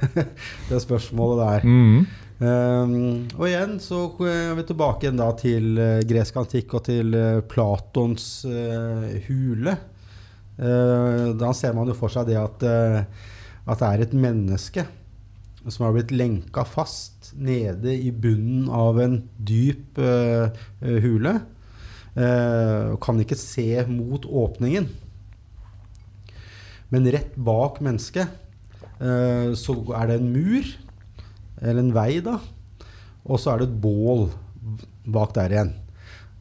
det 0.70 0.78
spørsmålet 0.80 1.42
der. 1.42 1.66
Mm. 1.68 2.06
Um, 2.42 3.28
og 3.38 3.44
igjen 3.46 3.76
så 3.78 4.08
er 4.26 4.56
vi 4.58 4.64
tilbake 4.66 5.06
igjen 5.06 5.20
da 5.20 5.28
til 5.38 5.78
eh, 5.78 6.00
gresk 6.02 6.34
antikk 6.40 6.72
og 6.74 6.82
til 6.88 7.14
eh, 7.14 7.38
Platons 7.46 8.26
uh, 8.48 9.06
hule. 9.28 9.76
Uh, 10.58 11.30
da 11.38 11.52
ser 11.54 11.76
man 11.78 11.90
jo 11.90 11.94
for 11.98 12.10
seg 12.10 12.26
det 12.32 12.38
at, 12.40 12.66
uh, 12.66 13.30
at 13.70 13.78
det 13.78 13.90
er 13.90 14.02
et 14.02 14.16
menneske 14.18 14.86
som 15.64 15.86
har 15.86 15.94
blitt 15.94 16.10
lenka 16.12 16.66
fast 16.66 17.30
nede 17.38 17.94
i 17.94 18.10
bunnen 18.10 18.66
av 18.68 18.98
en 19.00 19.14
dyp 19.38 19.96
hule. 19.96 21.32
og 22.14 22.98
kan 23.00 23.22
ikke 23.22 23.38
se 23.40 23.80
mot 23.88 24.26
åpningen. 24.28 24.90
Men 26.92 27.08
rett 27.16 27.32
bak 27.32 27.80
mennesket 27.80 28.28
så 29.00 29.78
er 29.96 30.12
det 30.12 30.18
en 30.20 30.28
mur, 30.36 30.68
eller 31.62 31.80
en 31.84 31.92
vei, 31.94 32.20
da. 32.24 32.38
Og 33.24 33.38
så 33.40 33.52
er 33.54 33.62
det 33.62 33.68
et 33.70 33.80
bål 33.80 34.26
bak 35.06 35.32
der 35.36 35.52
igjen. 35.54 35.72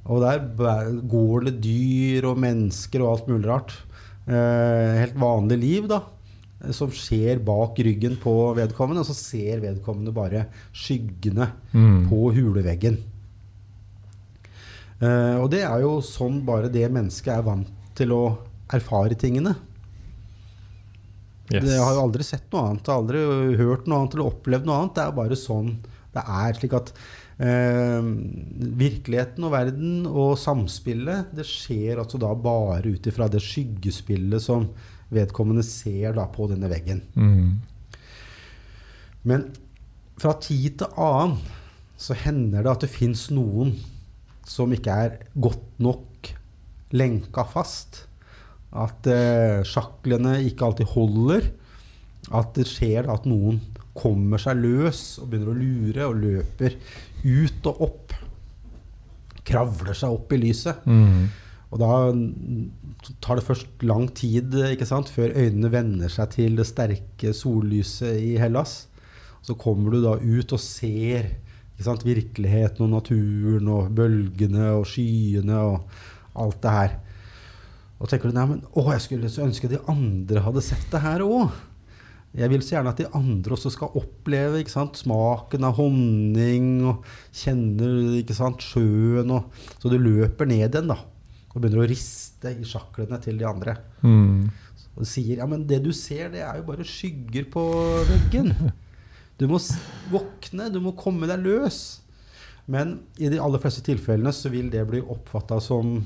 Og 0.06 0.20
der 0.24 0.40
går 1.08 1.46
det 1.48 1.62
dyr 1.64 2.26
og 2.32 2.40
mennesker 2.44 3.04
og 3.06 3.12
alt 3.14 3.30
mulig 3.32 3.48
rart. 3.48 3.74
Eh, 4.28 5.00
helt 5.04 5.16
vanlig 5.20 5.58
liv, 5.62 5.88
da. 5.92 6.02
Som 6.76 6.92
skjer 6.96 7.40
bak 7.44 7.80
ryggen 7.84 8.18
på 8.24 8.34
vedkommende, 8.56 9.04
og 9.04 9.08
så 9.10 9.16
ser 9.16 9.60
vedkommende 9.64 10.14
bare 10.16 10.46
skyggene 10.76 11.50
Mm. 11.74 12.08
på 12.10 12.32
huleveggen. 12.36 12.98
Eh, 15.04 15.36
og 15.42 15.50
det 15.52 15.64
er 15.68 15.82
jo 15.84 15.98
sånn 16.06 16.42
bare 16.46 16.70
det 16.72 16.88
mennesket 16.92 17.34
er 17.38 17.44
vant 17.48 17.68
til 17.98 18.14
å 18.16 18.22
erfare 18.74 19.16
tingene. 19.20 19.56
Yes. 21.54 21.68
Jeg 21.70 21.84
har 21.84 21.98
jo 21.98 22.06
aldri 22.08 22.26
sett 22.26 22.48
noe 22.54 22.70
annet, 22.70 22.90
aldri 22.90 23.20
hørt 23.60 23.86
noe 23.88 24.02
annet 24.02 24.16
eller 24.18 24.32
opplevd 24.32 24.70
noe 24.70 24.80
annet. 24.80 24.96
Det 24.98 25.04
er 25.04 25.20
bare 25.20 25.38
sånn 25.40 25.76
det 26.14 26.24
er. 26.24 26.58
slik 26.58 26.76
at 26.78 26.92
eh, 27.42 28.10
virkeligheten 28.84 29.48
og 29.48 29.54
verden 29.54 30.08
og 30.10 30.36
samspillet 30.42 31.34
det 31.36 31.46
skjer 31.50 32.02
altså 32.04 32.22
da 32.22 32.34
bare 32.38 32.94
ut 32.94 33.10
ifra 33.10 33.30
det 33.32 33.42
skyggespillet 33.44 34.44
som 34.44 34.70
vedkommende 35.14 35.66
ser 35.66 36.16
da 36.18 36.28
på 36.32 36.48
denne 36.52 36.70
veggen. 36.72 37.04
Mm. 37.14 37.62
Men 39.30 39.50
fra 40.20 40.36
tid 40.42 40.80
til 40.82 41.02
annen 41.02 41.38
så 42.00 42.16
hender 42.18 42.66
det 42.66 42.72
at 42.72 42.86
det 42.86 42.92
fins 42.92 43.30
noen 43.32 43.76
som 44.50 44.74
ikke 44.76 44.96
er 45.06 45.20
godt 45.40 45.80
nok 45.84 46.34
lenka 46.94 47.46
fast. 47.50 48.04
At 48.74 49.06
eh, 49.10 49.62
sjaklene 49.68 50.40
ikke 50.48 50.68
alltid 50.68 50.90
holder. 50.96 51.52
At 52.34 52.56
det 52.58 52.68
skjer 52.72 53.10
at 53.12 53.28
noen 53.30 53.62
kommer 53.94 54.42
seg 54.42 54.58
løs 54.58 55.20
og 55.22 55.30
begynner 55.30 55.52
å 55.52 55.60
lure 55.60 56.08
og 56.10 56.22
løper 56.24 56.78
ut 57.24 57.70
og 57.70 57.84
opp. 57.88 58.16
Kravler 59.46 59.98
seg 59.98 60.16
opp 60.16 60.34
i 60.34 60.40
lyset. 60.42 60.88
Mm. 60.90 61.28
Og 61.74 61.82
da 61.82 61.94
tar 63.24 63.40
det 63.40 63.46
først 63.46 63.86
lang 63.86 64.08
tid 64.16 64.54
ikke 64.70 64.88
sant, 64.88 65.10
før 65.10 65.34
øynene 65.34 65.72
venner 65.74 66.12
seg 66.12 66.34
til 66.36 66.58
det 66.60 66.68
sterke 66.70 67.34
sollyset 67.36 68.20
i 68.22 68.36
Hellas. 68.42 68.84
Så 69.44 69.58
kommer 69.60 69.94
du 69.94 70.04
da 70.04 70.16
ut 70.22 70.54
og 70.54 70.62
ser 70.62 71.34
ikke 71.74 71.88
sant, 71.88 72.06
virkeligheten 72.06 72.86
og 72.86 72.94
naturen 72.94 73.72
og 73.74 73.90
bølgene 73.98 74.70
og 74.78 74.86
skyene 74.88 75.58
og 75.74 75.98
alt 76.40 76.62
det 76.64 76.76
her. 76.78 76.94
Og 78.04 78.10
tenker 78.12 78.28
du 78.28 78.36
nei, 78.36 78.48
men 78.50 78.64
å, 78.76 78.90
jeg 78.92 79.06
skulle 79.06 79.30
så 79.32 79.46
ønske 79.46 79.70
de 79.72 79.80
andre 79.88 80.44
hadde 80.44 80.64
sett 80.66 80.90
det 80.92 81.00
her 81.06 81.24
òg. 81.24 81.54
Jeg 82.36 82.50
vil 82.50 82.64
så 82.66 82.76
gjerne 82.76 82.92
at 82.92 83.00
de 83.00 83.06
andre 83.16 83.56
også 83.56 83.72
skal 83.72 83.96
oppleve 83.96 84.60
ikke 84.60 84.74
sant, 84.74 84.98
smaken 85.00 85.68
av 85.68 85.78
honning 85.78 86.68
og 86.90 87.06
kjenne 87.30 88.18
ikke 88.20 88.36
sant, 88.36 88.66
sjøen. 88.66 89.32
Og, 89.32 89.70
så 89.80 89.92
du 89.92 89.96
løper 90.02 90.50
ned 90.50 90.66
igjen 90.66 90.92
da, 90.92 90.98
og 91.54 91.60
begynner 91.62 91.86
å 91.86 91.88
riste 91.88 92.52
i 92.52 92.68
sjaklene 92.68 93.22
til 93.24 93.40
de 93.40 93.48
andre. 93.48 93.78
Mm. 94.02 94.50
Og 94.98 95.08
sier 95.08 95.40
ja, 95.40 95.48
men 95.50 95.64
det 95.70 95.80
du 95.86 95.94
ser, 95.96 96.34
det 96.34 96.44
er 96.44 96.60
jo 96.60 96.68
bare 96.68 96.88
skygger 96.88 97.48
på 97.54 97.68
veggen. 98.10 98.52
Du 99.40 99.48
må 99.50 99.58
våkne, 100.12 100.68
du 100.70 100.78
må 100.84 100.92
komme 100.98 101.30
deg 101.30 101.42
løs. 101.42 101.80
Men 102.70 103.00
i 103.20 103.32
de 103.32 103.40
aller 103.44 103.60
fleste 103.60 103.82
tilfellene 103.86 104.32
så 104.36 104.52
vil 104.54 104.70
det 104.72 104.84
bli 104.88 105.02
oppfatta 105.02 105.58
som 105.64 105.98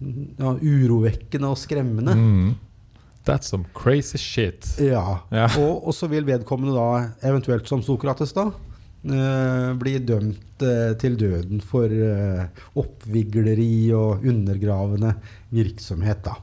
ja, 0.00 0.52
urovekkende 0.60 1.50
og 1.50 1.58
skremmende. 1.60 2.14
Mm. 2.16 2.54
That's 3.26 3.50
some 3.50 3.66
crazy 3.74 4.18
shit. 4.22 4.68
Ja. 4.78 5.18
Ja. 5.34 5.48
Og, 5.58 5.88
og 5.88 5.94
så 5.96 6.06
vil 6.10 6.26
vedkommende 6.28 6.76
da, 6.76 7.08
eventuelt 7.26 7.66
som 7.66 7.82
Sokrates, 7.82 8.30
da, 8.36 8.44
eh, 9.02 9.70
bli 9.80 9.96
dømt 10.06 10.62
eh, 10.62 10.92
til 11.00 11.16
døden 11.18 11.62
for 11.64 11.90
eh, 11.90 12.44
oppvigleri 12.78 13.90
og 13.98 14.22
undergravende 14.26 15.16
virksomhet. 15.50 16.22
da. 16.28 16.36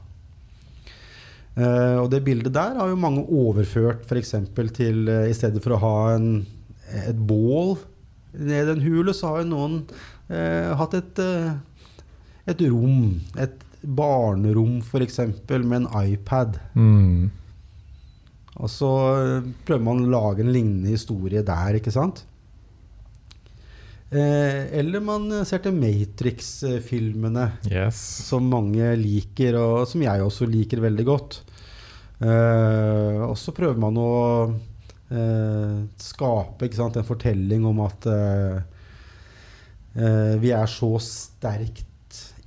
Eh, 1.54 1.96
og 2.02 2.10
det 2.10 2.24
bildet 2.26 2.52
der 2.52 2.74
har 2.80 2.90
jo 2.90 2.98
mange 2.98 3.22
overført 3.30 4.02
f.eks. 4.04 4.34
til 4.74 5.08
eh, 5.08 5.28
I 5.30 5.36
stedet 5.36 5.62
for 5.62 5.76
å 5.76 5.82
ha 5.84 5.96
en, 6.16 6.42
et 7.06 7.16
bål 7.16 7.76
ned 8.34 8.66
i 8.66 8.74
en 8.74 8.82
hule, 8.82 9.14
så 9.14 9.30
har 9.30 9.44
jo 9.44 9.52
noen 9.52 9.76
eh, 10.26 10.72
hatt 10.74 10.96
et, 10.98 11.20
et 12.50 12.60
rom. 12.70 13.20
Et 13.40 13.54
barnerom 13.84 14.78
f.eks. 14.80 15.18
med 15.48 15.72
en 15.82 15.88
iPad. 16.04 16.58
Mm. 16.74 17.30
Og 18.54 18.70
så 18.70 18.90
eh, 19.18 19.48
prøver 19.66 19.82
man 19.84 20.04
å 20.04 20.12
lage 20.12 20.44
en 20.44 20.52
lignende 20.54 20.92
historie 20.94 21.42
der, 21.44 21.80
ikke 21.80 21.92
sant? 21.94 22.22
Eh, 24.14 24.68
eller 24.78 25.02
man 25.02 25.26
ser 25.48 25.58
til 25.64 25.74
Matrix-filmene, 25.74 27.48
Yes. 27.66 27.98
som 28.28 28.46
mange 28.52 28.92
liker, 29.00 29.56
og 29.58 29.88
som 29.90 30.04
jeg 30.04 30.22
også 30.22 30.46
liker 30.46 30.84
veldig 30.84 31.06
godt. 31.08 31.40
Eh, 32.22 33.18
og 33.26 33.34
så 33.40 33.50
prøver 33.56 33.80
man 33.82 33.98
å 33.98 34.10
eh, 35.10 35.80
skape 36.00 36.70
sant, 36.76 36.96
en 37.00 37.08
fortelling 37.08 37.66
om 37.66 37.82
at 37.88 38.06
eh, 38.06 38.60
eh, 39.98 40.36
vi 40.40 40.54
er 40.54 40.70
så 40.70 40.92
sterkt 41.02 41.90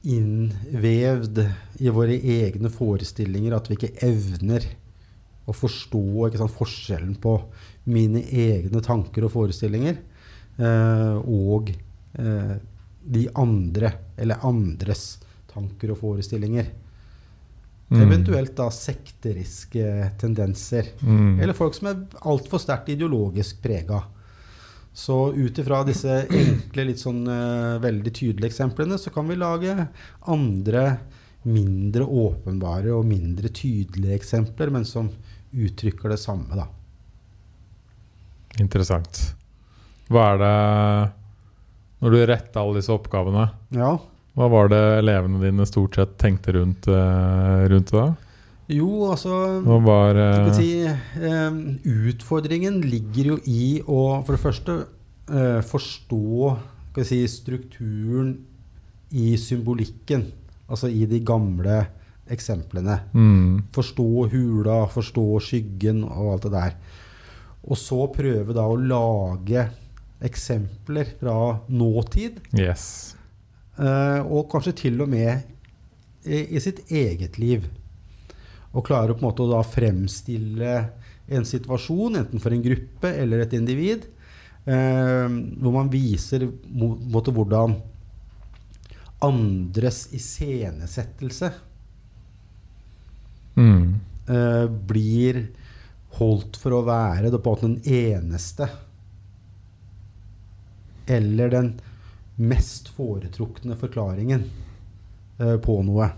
innvevd 0.08 1.42
i 1.84 1.92
våre 1.94 2.16
egne 2.16 2.72
forestillinger 2.72 3.56
at 3.58 3.68
vi 3.70 3.78
ikke 3.78 3.96
evner 4.08 4.64
å 5.48 5.56
forstå 5.56 6.30
sant, 6.36 6.56
forskjellen 6.56 7.16
på 7.24 7.36
mine 7.92 8.24
egne 8.24 8.82
tanker 8.84 9.28
og 9.28 9.34
forestillinger 9.36 10.00
eh, 10.60 11.16
og 11.24 11.72
eh, 12.20 12.58
de 13.08 13.24
andre, 13.40 13.94
eller 14.20 14.44
andres 14.48 15.06
tanker 15.54 15.94
og 15.94 16.02
forestillinger. 16.02 16.68
Mm. 17.88 18.02
Eventuelt 18.04 18.52
da 18.58 18.68
sekteriske 18.74 20.12
tendenser. 20.20 20.92
Mm. 21.00 21.40
Eller 21.40 21.56
folk 21.56 21.78
som 21.78 21.88
er 21.94 22.02
altfor 22.28 22.60
sterkt 22.60 22.92
ideologisk 22.92 23.62
prega. 23.64 24.02
Så 24.98 25.16
ut 25.36 25.60
ifra 25.62 25.84
disse 25.86 26.24
enkle, 26.26 26.88
litt 26.90 27.02
sånn 27.02 27.22
uh, 27.30 27.78
veldig 27.84 28.14
tydelige 28.18 28.50
eksemplene, 28.50 28.98
så 28.98 29.12
kan 29.14 29.28
vi 29.30 29.38
lage 29.38 29.76
andre 30.34 30.88
mindre 31.48 32.04
åpenbare 32.04 32.96
og 32.96 33.06
mindre 33.08 33.52
tydelige 33.54 34.18
eksempler, 34.18 34.74
men 34.74 34.88
som 34.90 35.12
uttrykker 35.54 36.12
det 36.12 36.18
samme, 36.20 36.58
da. 36.58 36.66
Interessant. 38.58 39.22
Hva 40.10 40.32
er 40.34 40.42
det 40.42 40.52
Når 42.02 42.14
du 42.14 42.18
retta 42.30 42.62
alle 42.62 42.78
disse 42.78 42.94
oppgavene, 42.94 43.48
Ja. 43.74 43.96
hva 44.38 44.48
var 44.50 44.70
det 44.70 44.82
elevene 45.00 45.42
dine 45.42 45.66
stort 45.66 45.96
sett 45.98 46.18
tenkte 46.18 46.54
rundt, 46.54 46.88
eh, 46.88 47.68
rundt 47.70 47.92
da? 47.92 48.16
Jo, 48.68 49.12
altså 49.14 49.32
var 49.86 50.18
eh, 50.20 50.50
si, 50.58 50.72
eh, 50.84 51.60
utfordringen 52.12 52.82
ligger 52.84 53.32
jo 53.32 53.38
i 53.48 53.80
å 53.88 54.20
for 54.28 54.36
det 54.36 54.44
første 54.44 54.76
uh, 55.32 55.62
forstå 55.64 56.52
si, 57.08 57.22
strukturen 57.32 58.34
i 59.16 59.38
symbolikken. 59.40 60.26
Altså 60.68 60.90
i 60.92 61.06
de 61.08 61.22
gamle 61.24 61.80
eksemplene. 62.28 63.00
mm, 63.14 63.72
Forstå 63.72 64.28
hula, 64.34 64.82
forstå 64.92 65.26
skyggen 65.48 66.04
og 66.04 66.34
alt 66.34 66.48
det 66.50 66.56
der. 66.58 66.78
Og 67.68 67.80
så 67.80 68.02
prøve 68.12 68.56
da 68.56 68.66
å 68.68 68.76
lage 68.76 69.64
eksempler 70.28 71.14
fra 71.22 71.38
nåtid. 71.70 72.42
Yes. 72.58 73.16
Uh, 73.80 74.26
og 74.26 74.50
kanskje 74.52 74.76
til 74.84 75.00
og 75.06 75.12
med 75.14 75.46
i, 76.26 76.58
i 76.58 76.60
sitt 76.60 76.84
eget 76.92 77.38
liv. 77.40 77.70
Og 78.76 78.86
klarer 78.86 79.16
på 79.16 79.24
en 79.24 79.30
måte 79.30 79.46
å 79.46 79.52
da 79.52 79.62
fremstille 79.66 80.74
en 81.28 81.46
situasjon, 81.48 82.20
enten 82.20 82.42
for 82.44 82.56
en 82.56 82.64
gruppe 82.64 83.12
eller 83.22 83.44
et 83.44 83.54
individ, 83.58 84.08
eh, 84.66 85.28
hvor 85.28 85.76
man 85.76 85.92
viser 85.92 86.48
måte, 86.72 87.34
hvordan 87.36 87.78
andres 89.24 90.08
iscenesettelse 90.14 91.52
Mm. 93.58 93.96
eh, 94.30 94.68
blir 94.70 95.48
holdt 96.20 96.60
for 96.62 96.76
å 96.78 96.84
være 96.86 97.32
det 97.34 97.40
på 97.42 97.50
en 97.50 97.56
måte 97.56 97.70
den 97.72 97.80
eneste 97.90 98.68
eller 101.08 101.50
den 101.50 101.72
mest 102.36 102.92
foretrukne 102.94 103.78
forklaringen 103.80 104.44
eh, 105.40 105.58
på 105.58 105.80
noe. 105.88 106.12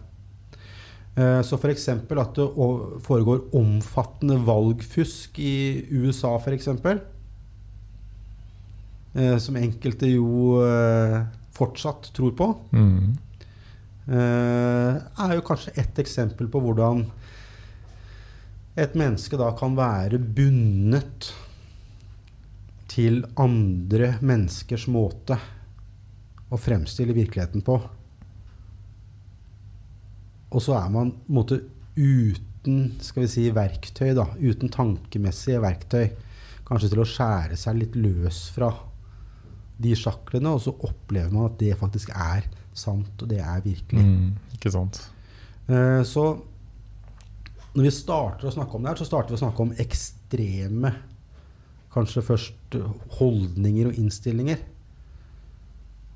Eh, 1.15 1.41
så 1.41 1.57
f.eks. 1.57 1.88
at 1.90 2.36
det 2.38 2.48
foregår 3.06 3.48
omfattende 3.57 4.38
valgfusk 4.45 5.40
i 5.41 5.86
USA, 5.90 6.36
f.eks. 6.38 6.68
Eh, 9.14 9.38
som 9.41 9.57
enkelte 9.60 10.11
jo 10.11 10.61
eh, 10.64 11.22
fortsatt 11.57 12.11
tror 12.15 12.36
på. 12.38 12.53
Mm. 12.76 13.18
Er 14.10 15.36
jo 15.36 15.44
kanskje 15.45 15.76
ett 15.77 15.99
eksempel 16.02 16.48
på 16.49 16.57
hvordan 16.64 17.03
et 18.80 18.95
menneske 18.98 19.38
da 19.38 19.52
kan 19.60 19.76
være 19.77 20.18
bundet 20.18 21.27
til 22.90 23.22
andre 23.38 24.15
menneskers 24.26 24.88
måte 24.90 25.38
å 26.49 26.57
fremstille 26.57 27.14
virkeligheten 27.14 27.61
på. 27.61 27.77
Og 30.50 30.64
så 30.66 30.76
er 30.80 30.90
man 30.94 31.14
på 31.14 31.30
en 31.30 31.38
måte 31.40 31.60
uten 32.00 32.80
skal 33.04 33.24
vi 33.26 33.32
si, 33.32 33.46
verktøy, 33.54 34.12
da, 34.18 34.28
uten 34.40 34.72
tankemessige 34.74 35.62
verktøy, 35.64 36.10
kanskje 36.68 36.92
til 36.92 37.02
å 37.04 37.08
skjære 37.08 37.58
seg 37.58 37.80
litt 37.80 37.98
løs 37.98 38.48
fra 38.54 38.72
de 39.80 39.94
sjaklene, 39.96 40.52
og 40.52 40.62
så 40.64 40.74
opplever 40.86 41.32
man 41.34 41.48
at 41.48 41.60
det 41.62 41.78
faktisk 41.80 42.12
er 42.14 42.46
sant, 42.76 43.14
og 43.22 43.30
det 43.32 43.40
er 43.42 43.64
virkelig. 43.64 44.04
Mm. 44.06 44.56
Ikke 44.58 44.72
sant. 44.74 45.00
Eh, 45.70 46.02
så 46.08 46.26
når 47.76 47.86
vi 47.86 47.94
starter 47.94 48.50
å 48.50 48.54
snakke 48.54 48.76
om 48.76 48.84
det 48.84 48.92
her, 48.92 49.00
så 49.00 49.08
starter 49.08 49.34
vi 49.34 49.40
å 49.40 49.44
snakke 49.46 49.66
om 49.66 49.78
ekstreme 49.80 50.96
Kanskje 51.90 52.22
først 52.22 52.76
holdninger 53.18 53.88
og 53.90 53.96
innstillinger. 53.98 54.60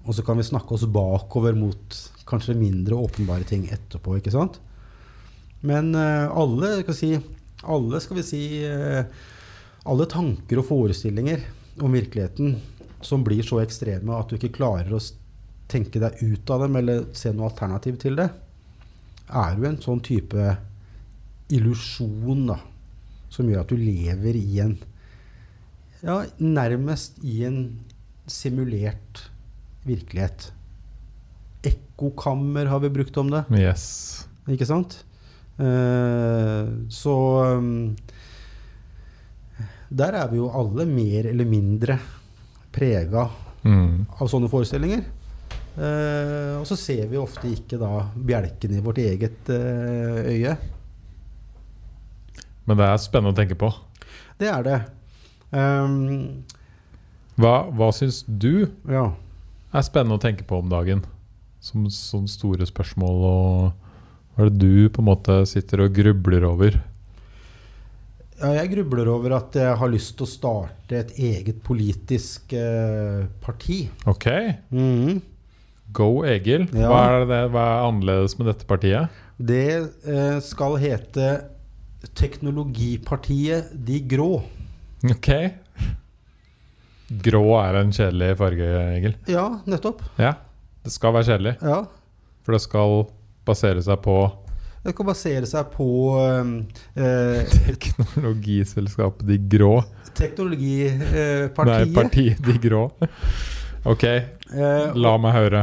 Og 0.03 0.15
så 0.15 0.25
kan 0.25 0.39
vi 0.39 0.45
snakke 0.47 0.75
oss 0.75 0.83
bakover 0.89 1.55
mot 1.55 1.97
kanskje 2.27 2.57
mindre 2.59 2.99
åpenbare 2.99 3.47
ting 3.47 3.67
etterpå. 3.71 4.17
ikke 4.17 4.33
sant? 4.33 4.59
Men 5.63 5.93
eh, 5.95 6.27
alle 6.27 6.75
skal 6.81 6.97
si, 6.97 7.11
alle 7.63 8.01
skal 8.03 8.19
vi 8.19 8.25
si 8.27 8.43
eh, 8.67 9.05
alle 9.87 10.07
tanker 10.11 10.59
og 10.59 10.67
forestillinger 10.67 11.43
om 11.83 11.95
virkeligheten 11.95 12.57
som 13.03 13.23
blir 13.23 13.43
så 13.47 13.61
ekstreme 13.63 14.15
at 14.15 14.29
du 14.29 14.37
ikke 14.37 14.55
klarer 14.59 14.91
å 14.95 15.01
tenke 15.71 16.01
deg 16.03 16.19
ut 16.21 16.51
av 16.51 16.65
dem 16.65 16.77
eller 16.79 17.07
se 17.17 17.31
noe 17.33 17.49
alternativ 17.49 17.97
til 18.03 18.19
det, 18.19 18.29
er 19.33 19.57
jo 19.57 19.67
en 19.67 19.79
sånn 19.81 20.03
type 20.03 20.53
illusjon 21.53 22.47
da, 22.51 22.59
som 23.31 23.47
gjør 23.49 23.63
at 23.63 23.71
du 23.71 23.79
lever 23.79 24.37
i 24.39 24.59
en 24.63 24.75
ja, 26.03 26.19
nærmest 26.37 27.19
i 27.23 27.41
en 27.47 27.59
simulert 28.27 29.29
virkelighet. 29.87 30.51
Ekkokammer 31.63 32.65
har 32.71 32.79
vi 32.83 32.89
brukt 32.93 33.17
om 33.21 33.29
det. 33.31 33.43
Yes. 33.55 34.27
Ikke 34.51 34.67
sant? 34.67 34.97
Eh, 35.61 36.71
så 36.91 37.13
um, 37.59 37.95
Der 39.93 40.15
er 40.17 40.31
vi 40.31 40.39
jo 40.41 40.47
alle 40.49 40.85
mer 40.89 41.27
eller 41.29 41.45
mindre 41.45 41.99
prega 42.73 43.29
Mm. 43.63 44.01
av 44.19 44.27
sånne 44.27 44.49
forestillinger. 44.51 45.05
Uh, 45.77 46.59
og 46.59 46.65
så 46.67 46.75
ser 46.77 47.05
vi 47.07 47.15
ofte 47.17 47.47
ikke 47.47 47.77
da 47.79 48.09
bjelken 48.13 48.73
i 48.75 48.81
vårt 48.83 48.97
eget 48.99 49.47
uh, 49.49 50.19
øye. 50.27 50.57
Men 52.67 52.77
det 52.81 52.89
er 52.89 52.99
spennende 52.99 53.31
å 53.31 53.37
tenke 53.37 53.55
på. 53.55 53.69
Det 54.37 54.49
er 54.51 54.67
det. 54.67 54.75
Um, 55.55 56.43
Hva, 57.39 57.53
hva 57.71 57.87
syns 57.95 58.19
du 58.27 58.65
ja. 58.91 59.05
Er 59.79 59.85
spennende 59.87 60.17
å 60.19 60.21
tenke 60.23 60.45
på 60.47 60.59
om 60.61 60.69
dagen? 60.71 61.03
Som 61.63 61.85
sånne 61.89 62.27
store 62.31 62.65
spørsmål, 62.67 63.21
og 63.23 64.33
hva 64.35 64.45
er 64.45 64.49
det 64.51 64.59
du 64.61 64.89
på 64.93 65.01
en 65.03 65.07
måte 65.11 65.37
sitter 65.49 65.85
og 65.85 65.93
grubler 65.95 66.43
over? 66.49 66.79
ja, 68.43 68.49
jeg 68.57 68.71
grubler 68.73 69.07
over 69.07 69.35
at 69.37 69.53
jeg 69.55 69.75
har 69.79 69.91
lyst 69.93 70.17
til 70.17 70.25
å 70.25 70.27
starte 70.27 70.97
et 70.99 71.11
eget 71.21 71.61
politisk 71.63 72.51
eh, 72.57 73.21
parti. 73.39 73.85
Ok, 74.09 74.25
Mm. 74.73 75.21
go 75.93 76.23
Egil. 76.25 76.65
Ja. 76.73 76.89
Hva, 76.89 76.99
er 77.21 77.25
det, 77.29 77.39
hva 77.53 77.63
er 77.69 77.85
annerledes 77.87 78.35
med 78.39 78.49
dette 78.49 78.65
partiet? 78.67 79.07
Det 79.37 79.61
eh, 80.03 80.39
skal 80.43 80.75
hete 80.81 81.29
Teknologipartiet 82.17 83.71
De 83.85 83.99
Grå. 84.11 84.43
Ok. 85.07 85.29
Grå 87.23 87.43
er 87.61 87.77
en 87.81 87.91
kjedelig 87.93 88.31
farge, 88.39 88.69
Egil. 88.97 89.15
Ja, 89.29 89.45
nettopp. 89.69 90.01
Ja, 90.19 90.33
det 90.83 90.91
skal 90.95 91.13
være 91.15 91.27
kjedelig. 91.31 91.55
Ja. 91.61 91.81
For 92.43 92.57
det 92.57 92.61
skal 92.65 93.03
basere 93.47 93.83
seg 93.83 94.01
på 94.03 94.15
Det 94.83 94.91
skal 94.95 95.07
basere 95.07 95.47
seg 95.47 95.69
på 95.71 95.87
eh, 96.19 97.53
teknologiselskapet 97.67 99.27
De 99.27 99.37
Grå. 99.57 99.77
Teknologipartiet. 100.13 101.87
Nei, 101.87 101.93
partiet 101.95 102.43
De 102.45 102.57
Grå. 102.67 102.87
Ok, 103.89 104.03
Eh, 104.53 104.91
la 105.01 105.15
meg 105.17 105.33
høre. 105.33 105.61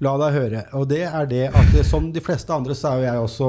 La 0.00 0.14
deg 0.16 0.32
høre. 0.32 0.60
Og 0.78 0.86
det 0.88 1.02
er 1.04 1.26
det 1.28 1.42
at 1.50 1.74
eh, 1.76 1.84
som 1.84 2.06
de 2.14 2.22
fleste 2.24 2.54
andre, 2.54 2.72
så 2.78 2.94
er 2.94 3.02
jo 3.02 3.04
jeg 3.04 3.24
også 3.26 3.48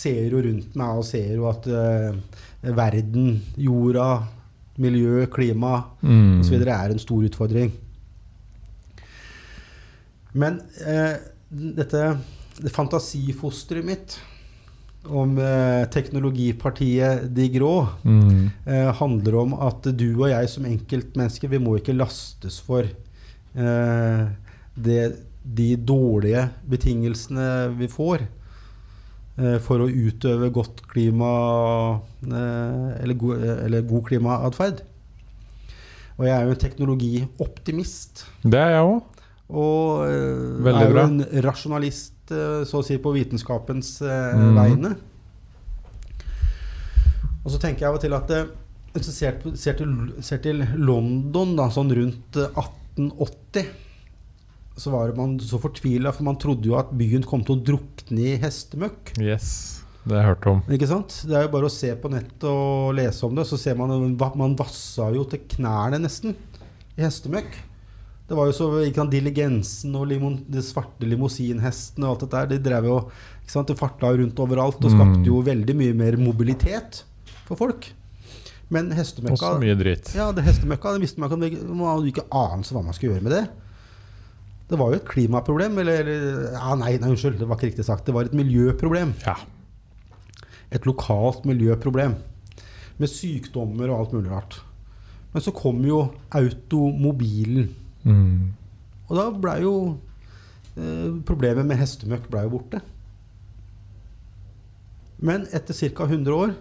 Ser 0.00 0.30
jo 0.32 0.40
rundt 0.46 0.78
meg 0.80 0.96
og 0.96 1.04
ser 1.04 1.34
jo 1.36 1.44
at 1.50 1.66
eh, 1.68 2.14
verden, 2.72 3.34
jorda, 3.60 4.06
miljø, 4.80 5.26
klima 5.32 5.84
Mm. 6.02 6.40
osv. 6.40 6.54
er 6.66 6.90
en 6.94 6.98
stor 7.02 7.22
utfordring. 7.28 7.70
Men 10.32 10.60
eh, 10.86 11.16
dette 11.50 12.02
det 12.60 12.72
fantasifosteret 12.74 13.86
mitt 13.86 14.18
om 15.08 15.38
eh, 15.40 15.86
teknologipartiet 15.90 17.30
De 17.34 17.46
Grå 17.54 17.88
Mm. 18.04 18.50
eh, 18.66 18.90
handler 19.00 19.34
om 19.40 19.54
at 19.64 19.82
du 19.96 20.10
og 20.22 20.28
jeg 20.30 20.48
som 20.52 20.66
enkeltmennesker, 20.68 21.48
vi 21.48 21.58
må 21.58 21.78
ikke 21.78 21.96
lastes 21.96 22.60
for 22.60 22.84
eh, 22.84 24.26
det, 24.76 25.00
de 25.44 25.70
dårlige 25.76 26.50
betingelsene 26.68 27.48
vi 27.78 27.88
får 27.88 28.26
for 29.64 29.80
å 29.84 29.88
utøve 29.88 30.50
godt 30.52 30.82
klima 30.90 31.30
eh, 32.26 33.02
eller, 33.02 33.14
go, 33.14 33.32
eller 33.34 33.82
god 33.88 34.04
klimaatferd. 34.10 34.82
Og 36.18 36.26
jeg 36.26 36.34
er 36.36 36.44
jo 36.44 36.50
en 36.52 36.60
teknologioptimist. 36.64 38.26
Det 38.44 38.58
er 38.60 38.74
jeg 38.76 38.84
òg. 38.90 39.20
Og 39.50 40.02
eh, 40.06 40.64
Veldig 40.66 40.82
er 40.82 40.90
jo 40.90 40.94
bra. 40.94 41.04
en 41.08 41.44
rasjonalist, 41.46 42.18
eh, 42.30 42.60
så 42.68 42.82
å 42.82 42.84
si, 42.86 42.98
på 43.02 43.14
vitenskapens 43.16 43.96
eh, 44.02 44.34
Mhm. 44.36 44.58
vegne. 44.58 44.92
Og 47.44 47.50
så 47.54 47.58
tenker 47.62 47.86
jeg 47.86 47.88
av 47.88 47.96
og 47.96 48.02
til 48.04 48.14
at 48.16 48.30
eh, 48.36 48.50
hvis 48.92 49.06
du 49.06 49.12
ser, 49.14 49.38
ser, 49.56 50.38
til, 50.42 50.64
London 50.76 51.54
da, 51.56 51.68
sånn 51.72 51.92
rundt 51.96 52.36
eh, 52.36 52.50
1880, 52.98 53.70
så 54.80 54.92
var 54.94 55.12
man 55.18 55.36
så 55.44 55.58
fortvila, 55.60 56.12
for 56.16 56.24
man 56.26 56.38
trodde 56.40 56.64
jo 56.70 56.78
at 56.80 56.90
byen 56.96 57.24
kom 57.28 57.42
til 57.44 57.58
å 57.58 57.62
drukne 57.72 58.24
i 58.32 58.36
hestemøkk. 58.40 59.12
Yes, 59.20 59.50
det 60.06 60.14
har 60.16 60.22
jeg 60.24 60.30
hørt 60.32 60.46
om. 60.54 60.62
Ikke 60.72 60.88
sant? 60.88 61.18
Det 61.28 61.36
er 61.36 61.44
jo 61.44 61.52
bare 61.52 61.68
å 61.68 61.74
se 61.74 61.90
på 62.00 62.10
nettet 62.12 62.46
og 62.48 62.94
lese 62.96 63.26
om 63.28 63.34
det, 63.36 63.44
så 63.50 63.58
ser 63.60 63.76
man 63.76 63.92
at 64.16 64.38
man 64.40 64.56
vassa 64.58 65.10
jo 65.12 65.26
til 65.28 65.42
knærne 65.56 66.00
nesten 66.00 66.32
i 66.96 67.04
hestemøkk. 67.04 67.58
Det 68.30 68.36
var 68.38 68.46
jo 68.46 68.54
så 68.54 68.66
ikke 68.86 69.00
sant, 69.02 69.10
Diligensen 69.10 69.94
og 69.98 70.04
limon, 70.06 70.36
de 70.48 70.62
svarte 70.62 71.02
limousinhestene 71.10 72.06
og 72.06 72.12
alt 72.14 72.20
dette 72.24 72.36
der, 72.38 72.50
de 72.52 72.58
drev 72.70 72.84
jo 72.86 72.98
ikke 73.42 73.50
sant, 73.56 73.66
De 73.72 73.74
farta 73.74 74.12
rundt 74.14 74.38
overalt 74.38 74.78
og 74.86 74.92
skapte 74.94 75.18
Mm. 75.18 75.24
jo 75.26 75.40
veldig 75.42 75.74
mye 75.76 75.94
mer 75.98 76.16
mobilitet 76.16 77.02
for 77.48 77.58
folk. 77.58 77.88
Men 78.70 78.92
hestemøkka 78.94 79.36
så 79.36 79.58
mye 79.58 79.74
dritt. 79.74 80.12
ja, 80.14 80.30
det 80.30 80.44
hestemøkka, 80.46 80.92
det 80.94 81.02
visste 81.02 81.18
man. 81.18 81.28
Man 81.34 81.88
hadde 81.90 82.12
ikke 82.12 82.28
anelse 82.30 82.70
hva 82.72 82.84
man 82.86 82.94
skulle 82.94 83.16
gjøre 83.18 83.26
med 83.26 83.32
det. 83.34 83.48
Det 84.70 84.78
var 84.78 84.92
jo 84.92 85.00
et 85.00 85.08
klimaproblem, 85.08 85.78
eller, 85.82 86.10
ja, 86.54 86.74
nei, 86.78 86.92
nei, 87.02 87.10
unnskyld, 87.10 87.40
det 87.40 87.48
var 87.50 87.58
ikke 87.58 87.72
riktig 87.72 87.86
sagt. 87.88 88.06
Det 88.06 88.14
var 88.14 88.28
et 88.28 88.36
miljøproblem. 88.38 89.16
Ja. 89.24 89.34
Et 90.70 90.86
lokalt 90.86 91.46
miljøproblem. 91.48 92.14
Med 93.00 93.10
sykdommer 93.10 93.90
og 93.90 93.98
alt 93.98 94.14
mulig 94.14 94.30
rart. 94.30 94.60
Men 95.32 95.42
så 95.42 95.54
kom 95.54 95.82
jo 95.86 96.04
automobilen. 96.34 97.68
Mm. 98.04 98.54
Og 99.10 99.12
da 99.18 99.26
blei 99.34 99.58
jo 99.60 99.74
eh, 100.78 101.10
Problemet 101.26 101.66
med 101.68 101.76
hestemøkk 101.76 102.30
blei 102.30 102.46
jo 102.46 102.54
borte. 102.54 102.80
Men 105.20 105.44
etter 105.52 105.76
ca. 105.76 106.06
100 106.06 106.32
år 106.32 106.54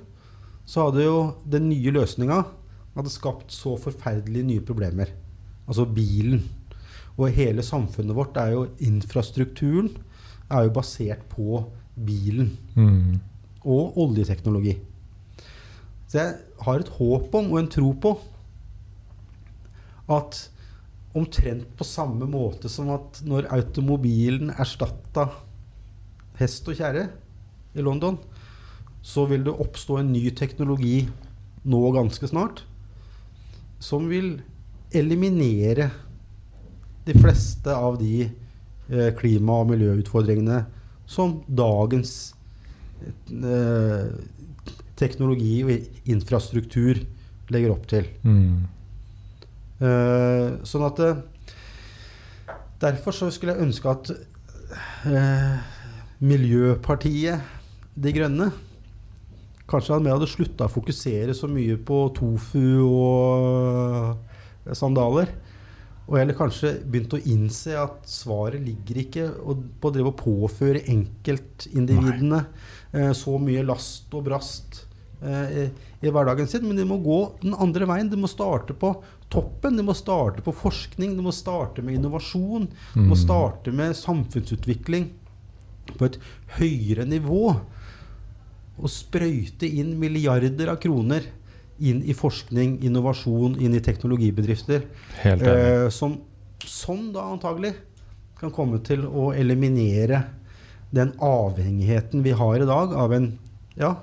så 0.70 0.88
hadde 0.88 1.06
jo 1.06 1.20
den 1.48 1.70
nye 1.72 1.94
løsninga 1.96 2.44
skapt 3.08 3.54
så 3.56 3.78
forferdelige 3.80 4.44
nye 4.44 4.62
problemer. 4.66 5.14
Altså 5.70 5.86
bilen. 5.86 6.42
Og 7.20 7.34
hele 7.36 7.64
samfunnet 7.66 8.16
vårt 8.16 8.38
er 8.40 8.54
jo 8.56 8.68
Infrastrukturen 8.88 9.92
er 10.50 10.66
jo 10.66 10.74
basert 10.74 11.26
på 11.30 11.66
bilen 12.00 12.54
Mm. 12.76 13.20
og 13.66 13.98
oljeteknologi. 13.98 14.78
Så 16.08 16.18
jeg 16.18 16.36
har 16.62 16.80
et 16.80 16.90
håp 16.96 17.36
om 17.36 17.52
og 17.52 17.60
en 17.60 17.68
tro 17.68 17.92
på 17.92 18.14
at 20.10 20.50
omtrent 21.14 21.68
på 21.78 21.84
samme 21.84 22.26
måte 22.30 22.70
som 22.70 22.90
at 22.94 23.22
når 23.26 23.50
automobilen 23.54 24.50
erstatta 24.50 25.28
hest 26.40 26.68
og 26.70 26.80
kjerre 26.80 27.10
i 27.76 27.82
London, 27.82 28.18
så 29.02 29.26
vil 29.30 29.44
det 29.44 29.54
oppstå 29.54 30.00
en 30.00 30.12
ny 30.14 30.30
teknologi 30.32 31.08
nå 31.70 31.92
ganske 31.92 32.28
snart 32.28 32.64
som 33.80 34.10
vil 34.10 34.42
eliminere 34.96 35.90
de 37.10 37.18
fleste 37.18 37.74
av 37.74 37.98
de 38.02 38.28
eh, 38.28 39.10
klima- 39.18 39.62
og 39.64 39.72
miljøutfordringene 39.74 40.64
som 41.10 41.40
dagens 41.48 42.36
eh, 43.34 44.12
teknologi 45.00 45.56
og 45.66 46.12
infrastruktur 46.12 47.02
legger 47.50 47.74
opp 47.74 47.88
til. 47.90 48.10
Mm. 48.22 48.68
Eh, 49.80 50.48
sånn 50.68 50.88
at 50.88 51.04
eh, 51.06 51.20
Derfor 52.80 53.12
så 53.12 53.28
skulle 53.28 53.58
jeg 53.58 53.66
ønske 53.66 53.92
at 53.92 54.10
eh, 55.12 55.56
Miljøpartiet 56.24 57.44
De 58.00 58.14
Grønne 58.16 58.48
kanskje 59.70 59.98
mer 60.00 60.16
hadde 60.16 60.30
slutta 60.32 60.70
å 60.70 60.72
fokusere 60.72 61.36
så 61.36 61.50
mye 61.52 61.76
på 61.86 61.98
tofu 62.16 62.80
og 62.86 64.16
eh, 64.66 64.72
sandaler. 64.78 65.34
Og 66.10 66.18
heller 66.18 66.34
kanskje 66.34 66.72
begynt 66.90 67.14
å 67.14 67.20
innse 67.30 67.76
at 67.78 68.08
svaret 68.10 68.64
ligger 68.66 68.98
ikke 69.04 69.26
på 69.80 69.90
å 69.90 69.94
drive 69.94 70.10
og 70.10 70.18
påføre 70.18 70.82
enkeltindividene 70.90 72.40
eh, 72.98 73.12
så 73.14 73.36
mye 73.42 73.62
last 73.68 74.10
og 74.18 74.26
brast 74.26 74.80
eh, 75.22 75.68
i, 76.02 76.10
hverdagen 76.10 76.50
sin, 76.50 76.66
men 76.66 76.80
de 76.80 76.88
må 76.90 76.98
gå 77.04 77.20
den 77.44 77.54
andre 77.54 77.86
veien. 77.92 78.10
De 78.10 78.18
må 78.18 78.30
starte 78.32 78.74
på 78.74 78.96
toppen. 79.30 79.78
De 79.78 79.86
må 79.86 79.94
starte 79.94 80.42
på 80.42 80.54
forskning, 80.56 81.14
de 81.20 81.26
må 81.26 81.34
starte 81.36 81.84
med 81.86 82.00
innovasjon. 82.00 82.66
De 82.96 83.06
må 83.06 83.14
Mm. 83.14 83.22
starte 83.28 83.72
med 83.76 83.94
samfunnsutvikling 84.00 85.12
på 85.98 86.06
et 86.10 86.18
høyere 86.58 87.06
nivå. 87.06 87.60
Og 88.80 88.90
sprøyte 88.90 89.68
inn 89.68 89.94
milliarder 90.00 90.72
av 90.72 90.80
kroner 90.82 91.22
inn 91.80 92.02
i 92.04 92.16
forskning, 92.18 92.80
innovasjon, 92.86 93.58
inn 93.62 93.76
i 93.78 93.84
teknologibedrifter. 93.84 94.86
Eh, 95.24 95.88
som, 95.94 96.18
som 96.66 97.10
da 97.16 97.30
antagelig 97.32 97.74
kan 98.40 98.54
komme 98.56 98.82
til 98.86 99.06
å 99.08 99.30
eliminere 99.36 100.24
den 100.96 101.14
avhengigheten 101.22 102.24
vi 102.26 102.34
har 102.36 102.62
i 102.62 102.68
dag 102.68 102.94
av 102.98 103.14
en 103.14 103.32
ja, 103.80 103.94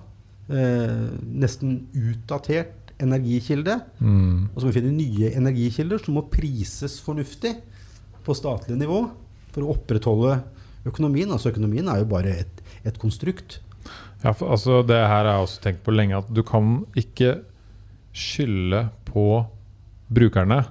eh, 0.49 1.07
nesten 1.27 1.79
utdatert 1.93 2.93
energikilde. 3.03 3.81
Mm. 4.01 4.49
Og 4.53 4.61
så 4.61 4.67
må 4.67 4.73
vi 4.73 4.81
finne 4.81 4.97
nye 4.97 5.33
energikilder 5.37 6.01
som 6.03 6.17
må 6.17 6.27
prises 6.33 6.99
fornuftig 7.05 7.57
på 8.27 8.37
statlig 8.37 8.79
nivå 8.81 9.05
for 9.53 9.65
å 9.65 9.75
opprettholde 9.77 10.39
økonomien. 10.89 11.33
Altså 11.33 11.53
Økonomien 11.53 11.89
er 11.93 12.03
jo 12.03 12.11
bare 12.11 12.39
et, 12.45 12.65
et 12.87 12.99
konstrukt. 13.03 13.61
Ja, 14.23 14.33
for, 14.33 14.51
altså, 14.55 14.81
det 14.87 14.97
her 14.97 15.27
har 15.27 15.33
jeg 15.35 15.47
også 15.47 15.63
tenkt 15.65 15.85
på 15.87 15.95
lenge, 15.95 16.19
at 16.23 16.31
du 16.33 16.43
kan 16.47 16.81
ikke 16.99 17.41
skylde 18.17 18.87
på 19.11 19.27
brukerne. 20.13 20.63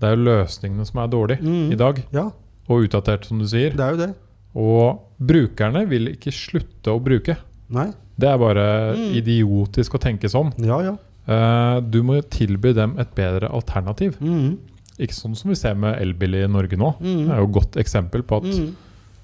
Det 0.00 0.08
er 0.10 0.16
jo 0.16 0.24
løsningene 0.26 0.84
som 0.86 1.00
er 1.00 1.08
dårlige 1.12 1.40
Mm. 1.42 1.72
i 1.72 1.76
dag, 1.80 2.02
Ja, 2.12 2.26
og 2.68 2.84
utdatert, 2.84 3.24
som 3.24 3.38
du 3.38 3.46
sier. 3.46 3.70
det 3.70 3.80
er 3.80 3.90
jo 3.92 3.96
det. 4.06 4.14
Og 4.54 5.00
brukerne 5.20 5.86
vil 5.88 6.08
ikke 6.12 6.32
slutte 6.32 6.92
å 6.92 7.00
bruke. 7.02 7.36
Nei. 7.70 7.92
Det 8.18 8.28
er 8.28 8.38
bare 8.38 8.94
Mm. 8.96 9.12
idiotisk 9.22 9.94
å 9.94 10.00
tenke 10.00 10.28
sånn. 10.28 10.52
Ja, 10.58 10.80
ja. 10.80 10.96
Uh, 11.28 11.80
du 11.80 12.02
må 12.02 12.16
jo 12.16 12.22
tilby 12.22 12.72
dem 12.72 12.98
et 12.98 13.14
bedre 13.14 13.48
alternativ. 13.50 14.16
Mm. 14.20 14.58
Ikke 14.98 15.12
sånn 15.14 15.36
som 15.36 15.48
vi 15.50 15.54
ser 15.56 15.74
med 15.74 15.98
elbil 16.00 16.34
i 16.36 16.46
Norge 16.46 16.76
nå. 16.76 16.94
Mm. 17.00 17.26
Det 17.26 17.30
er 17.30 17.38
jo 17.40 17.44
et 17.44 17.52
godt 17.52 17.72
eksempel 17.76 18.22
på 18.22 18.36
at 18.36 18.44
Mm. 18.44 18.74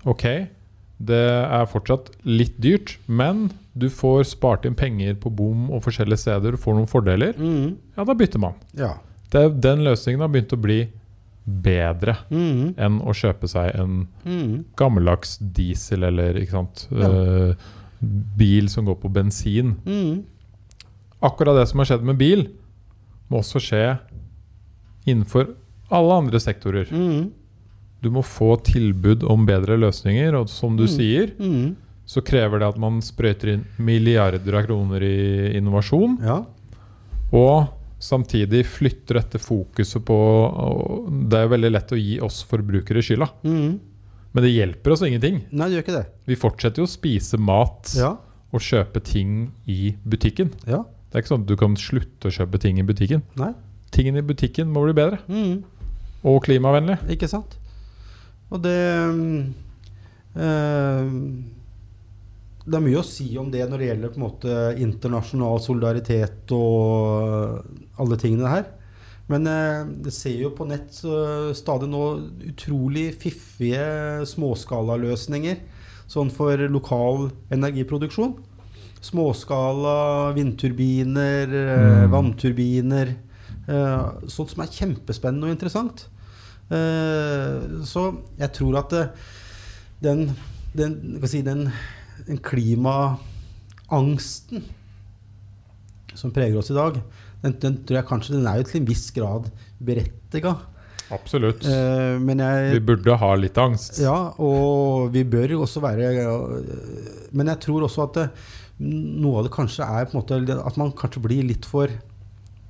ok, 0.07 0.49
det 1.09 1.19
er 1.43 1.67
fortsatt 1.71 2.11
litt 2.29 2.57
dyrt, 2.63 2.97
men 3.09 3.49
du 3.75 3.89
får 3.91 4.25
spart 4.29 4.67
inn 4.69 4.75
penger 4.79 5.15
på 5.19 5.31
bom 5.35 5.71
og 5.73 5.83
forskjellige 5.87 6.21
steder, 6.27 6.53
du 6.53 6.61
får 6.61 6.77
noen 6.77 6.91
fordeler. 6.91 7.33
Mm. 7.41 7.77
Ja, 7.97 8.05
da 8.05 8.15
bytter 8.15 8.43
man. 8.43 8.55
Ja. 8.77 8.95
Det, 9.33 9.47
den 9.65 9.83
løsningen 9.87 10.21
har 10.21 10.29
begynt 10.29 10.53
å 10.53 10.61
bli 10.61 10.81
bedre 11.45 12.19
Mm. 12.31 12.75
enn 12.79 13.01
å 13.03 13.15
kjøpe 13.17 13.49
seg 13.51 13.75
en 13.75 14.07
Mm. 14.25 14.65
gammeldags 14.77 15.39
diesel 15.41 16.05
eller 16.05 16.39
sant, 16.47 16.87
Ja. 16.93 17.09
uh, 17.09 17.55
bil 18.37 18.69
som 18.69 18.85
går 18.87 19.01
på 19.01 19.13
bensin. 19.13 19.77
Mm. 19.87 20.23
Akkurat 21.23 21.57
det 21.57 21.69
som 21.69 21.79
har 21.81 21.87
skjedd 21.87 22.03
med 22.05 22.19
bil, 22.19 22.49
må 23.31 23.39
også 23.41 23.59
skje 23.61 23.99
innenfor 25.07 25.55
alle 25.91 26.13
andre 26.23 26.39
sektorer. 26.39 26.87
Mm. 26.91 27.31
Du 28.03 28.11
må 28.11 28.23
få 28.27 28.57
tilbud 28.67 29.23
om 29.31 29.45
bedre 29.47 29.77
løsninger, 29.79 30.35
og 30.35 30.49
som 30.51 30.77
du 30.77 30.85
Mm. 30.85 30.89
sier, 30.89 31.31
Mm. 31.39 31.77
så 32.07 32.21
krever 32.21 32.59
det 32.59 32.69
at 32.69 32.79
man 32.79 33.01
sprøyter 33.01 33.53
inn 33.55 33.65
milliarder 33.79 34.55
av 34.59 34.67
kroner 34.67 35.01
i 35.03 35.57
innovasjon, 35.57 36.19
Ja. 36.21 36.45
og 37.33 37.69
samtidig 38.01 38.65
flytter 38.67 39.15
dette 39.21 39.39
fokuset 39.39 40.03
på 40.05 41.29
Det 41.31 41.39
er 41.39 41.49
veldig 41.49 41.71
lett 41.73 41.93
å 41.93 41.97
gi 42.01 42.19
oss 42.21 42.43
forbrukere 42.43 43.03
skylda, 43.03 43.29
Mm. 43.45 43.79
men 44.35 44.43
det 44.45 44.51
hjelper 44.53 44.93
oss 44.93 45.03
ingenting. 45.03 45.45
Nei, 45.53 45.69
det 45.69 45.77
gjør 45.77 45.85
ikke 45.87 45.99
det. 46.03 46.07
Vi 46.27 46.35
fortsetter 46.35 46.77
jo 46.79 46.85
å 46.85 46.89
spise 46.89 47.39
mat 47.39 47.95
Ja. 47.97 48.17
og 48.53 48.61
kjøpe 48.61 49.03
ting 49.03 49.53
i 49.69 49.95
butikken. 50.07 50.51
Ja. 50.67 50.85
Det 51.11 51.15
er 51.15 51.23
ikke 51.23 51.37
sånn 51.37 51.41
at 51.43 51.47
du 51.47 51.57
kan 51.57 51.77
slutte 51.77 52.27
å 52.27 52.31
kjøpe 52.33 52.59
ting 52.59 52.79
i 52.79 52.83
butikken. 52.83 53.23
Nei. 53.37 53.53
Tingene 53.93 54.19
i 54.19 54.23
butikken 54.23 54.67
må 54.73 54.83
bli 54.85 54.93
bedre, 54.95 55.19
Mm. 55.29 55.63
og 56.25 56.43
klimavennlig. 56.45 56.99
Ikke 57.09 57.29
sant? 57.29 57.57
Og 58.53 58.61
det 58.61 58.77
eh, 60.37 61.09
Det 62.63 62.77
er 62.79 62.85
mye 62.85 63.01
å 63.01 63.07
si 63.07 63.27
om 63.41 63.49
det 63.51 63.65
når 63.67 63.81
det 63.83 63.89
gjelder 63.91 64.13
på 64.13 64.21
en 64.21 64.27
måte 64.29 64.57
internasjonal 64.79 65.59
solidaritet 65.65 66.53
og 66.55 67.65
alle 67.99 68.19
tingene 68.23 68.53
her. 68.53 68.69
Men 69.33 69.49
eh, 69.51 69.83
det 70.05 70.13
ser 70.15 70.37
jo 70.45 70.53
på 70.55 70.67
nett 70.71 70.95
stadig 71.59 71.89
nå 71.91 72.05
utrolig 72.53 73.09
fiffige 73.19 74.23
småskalaløsninger 74.31 75.59
sånn 76.13 76.31
for 76.35 76.61
lokal 76.69 77.31
energiproduksjon. 77.55 78.37
Småskala 79.03 80.33
vindturbiner, 80.37 81.49
eh, 81.51 82.07
Mm. 82.07 82.11
vannturbiner. 82.13 83.17
eh, 83.69 84.05
sånt 84.27 84.51
som 84.51 84.63
er 84.63 84.67
kjempespennende 84.75 85.45
og 85.47 85.55
interessant. 85.55 86.09
Eh, 86.73 87.85
så 87.89 88.03
jeg 88.41 88.51
tror 88.57 88.79
at 88.81 88.93
den, 90.03 90.31
den, 90.77 91.19
jeg 91.21 91.31
si, 91.31 91.43
den, 91.47 91.63
den 92.27 92.39
klimaangsten 92.43 94.65
som 96.17 96.33
preger 96.35 96.59
oss 96.61 96.71
i 96.73 96.77
dag, 96.77 96.99
den, 97.43 97.53
den 97.63 97.77
tror 97.87 97.97
jeg 97.99 98.09
kanskje 98.09 98.37
den 98.37 98.49
er 98.49 98.57
jo 98.61 98.65
til 98.69 98.81
en 98.83 98.89
viss 98.89 99.07
grad 99.15 99.45
berettiga. 99.83 100.53
Absolutt. 101.13 101.67
Eh, 101.69 102.17
men 102.23 102.39
jeg 102.41 102.73
Vi 102.79 102.87
burde 102.93 103.17
ha 103.21 103.31
litt 103.37 103.59
angst. 103.61 104.01
Ja, 104.01 104.33
og 104.41 105.13
vi 105.13 105.23
bør 105.29 105.49
jo 105.57 105.63
også 105.67 105.81
være 105.85 106.07
Men 107.37 107.51
jeg 107.53 107.59
tror 107.67 107.81
også 107.85 108.01
at 108.07 108.15
det, 108.17 108.27
noe 108.83 109.39
av 109.41 109.45
det 109.47 109.55
kanskje 109.55 109.83
er 109.85 110.09
på 110.09 110.17
en 110.17 110.23
måte 110.23 110.57
at 110.57 110.79
man 110.81 110.95
kanskje 110.97 111.25
blir 111.27 111.45
litt 111.47 111.67
for 111.69 111.93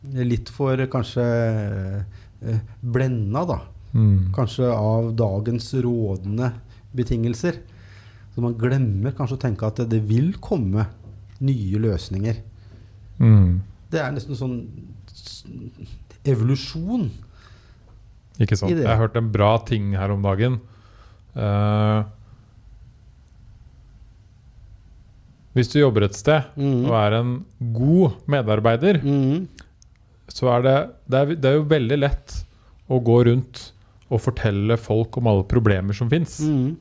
Litt 0.02 0.50
for 0.50 0.74
kanskje 0.90 1.22
eh, 1.22 2.58
blenda, 2.82 3.44
da. 3.46 3.60
Mm. 3.92 4.32
Kanskje 4.36 4.70
av 4.72 5.10
dagens 5.18 5.66
rådende 5.84 6.52
betingelser. 6.96 7.58
Så 8.34 8.40
man 8.40 8.54
glemmer 8.56 9.12
kanskje 9.12 9.36
å 9.36 9.42
tenke 9.42 9.66
at 9.68 9.82
det 9.90 10.00
vil 10.08 10.32
komme 10.40 10.86
nye 11.44 11.80
løsninger. 11.82 12.38
Mm. 13.20 13.60
Det 13.92 14.00
er 14.00 14.14
nesten 14.14 14.38
sånn 14.38 14.56
evolusjon. 16.24 17.10
Ikke 18.40 18.56
sant. 18.56 18.72
Jeg 18.72 18.96
hørte 18.98 19.20
en 19.20 19.28
bra 19.34 19.56
ting 19.68 19.92
her 19.98 20.14
om 20.14 20.22
dagen. 20.24 20.60
Uh, 21.36 22.04
hvis 25.52 25.68
du 25.72 25.78
jobber 25.82 26.06
et 26.06 26.16
sted 26.16 26.44
Mm. 26.56 26.86
og 26.88 26.94
er 26.96 27.12
en 27.18 27.44
god 27.74 28.12
medarbeider, 28.26 29.02
Mm. 29.04 29.48
så 30.28 30.48
er 30.56 30.62
det, 30.62 30.90
det, 31.08 31.18
er, 31.20 31.26
det 31.36 31.44
er 31.44 31.54
jo 31.58 31.64
veldig 31.68 31.98
lett 32.00 32.44
å 32.88 33.02
gå 33.04 33.24
rundt 33.26 33.72
og 34.12 34.20
fortelle 34.20 34.76
folk 34.78 35.16
om 35.18 35.26
alle 35.32 35.44
problemer 35.48 35.96
som 35.96 36.10
fins. 36.12 36.38
Mm. 36.44 36.76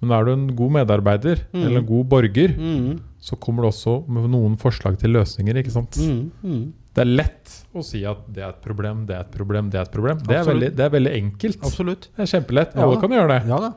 Men 0.00 0.12
er 0.14 0.24
du 0.28 0.32
en 0.32 0.46
god 0.54 0.70
medarbeider 0.76 1.40
Mm. 1.52 1.62
eller 1.64 1.78
en 1.80 1.86
god 1.86 2.04
borger, 2.08 2.52
Mm. 2.56 3.00
så 3.20 3.34
kommer 3.40 3.62
du 3.62 3.68
også 3.68 3.96
med 4.08 4.28
noen 4.30 4.56
forslag 4.56 4.96
til 4.98 5.10
løsninger. 5.10 5.56
ikke 5.58 5.72
sant? 5.74 5.98
Mm. 5.98 6.30
Mm. 6.44 6.72
Det 6.94 7.02
er 7.02 7.10
lett 7.16 7.64
å 7.74 7.82
si 7.84 8.04
at 8.04 8.18
det 8.32 8.42
er 8.42 8.48
et 8.50 8.62
problem, 8.62 9.04
det 9.06 9.14
er 9.16 9.20
et 9.20 9.30
problem, 9.34 9.70
det 9.70 9.78
er 9.78 9.82
et 9.82 9.92
problem. 9.92 10.18
Det 10.18 10.36
er 10.36 10.44
veldig, 10.44 10.70
det 10.76 10.80
er 10.86 10.90
veldig 10.90 11.12
enkelt. 11.18 11.58
Absolutt. 11.62 12.08
Det 12.16 12.22
er 12.26 12.40
kjempelett. 12.40 12.74
Ja. 12.74 12.82
Alle 12.86 13.00
kan 13.00 13.10
gjøre 13.10 13.28
det. 13.28 13.48
Ja 13.48 13.58
da. 13.58 13.72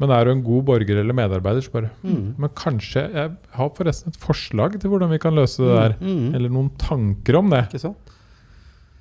Men 0.00 0.10
er 0.10 0.24
du 0.24 0.30
en 0.32 0.42
god 0.42 0.64
borger 0.66 0.98
eller 1.00 1.14
medarbeider, 1.14 1.62
så 1.62 1.70
bare 1.72 1.90
Mm. 2.02 2.34
Men 2.36 2.48
kanskje 2.50 3.12
Jeg 3.14 3.36
har 3.52 3.68
forresten 3.70 4.08
et 4.08 4.16
forslag 4.18 4.78
til 4.80 4.90
hvordan 4.90 5.08
vi 5.10 5.18
kan 5.18 5.34
løse 5.34 5.58
det 5.58 5.98
der. 6.00 6.34
Eller 6.34 6.48
noen 6.50 6.70
tanker 6.76 7.36
om 7.38 7.48
det. 7.50 7.68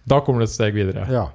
Da 0.06 0.20
kommer 0.22 0.40
det 0.44 0.50
et 0.50 0.56
steg 0.56 0.74
videre. 0.74 1.08
Ja, 1.10 1.28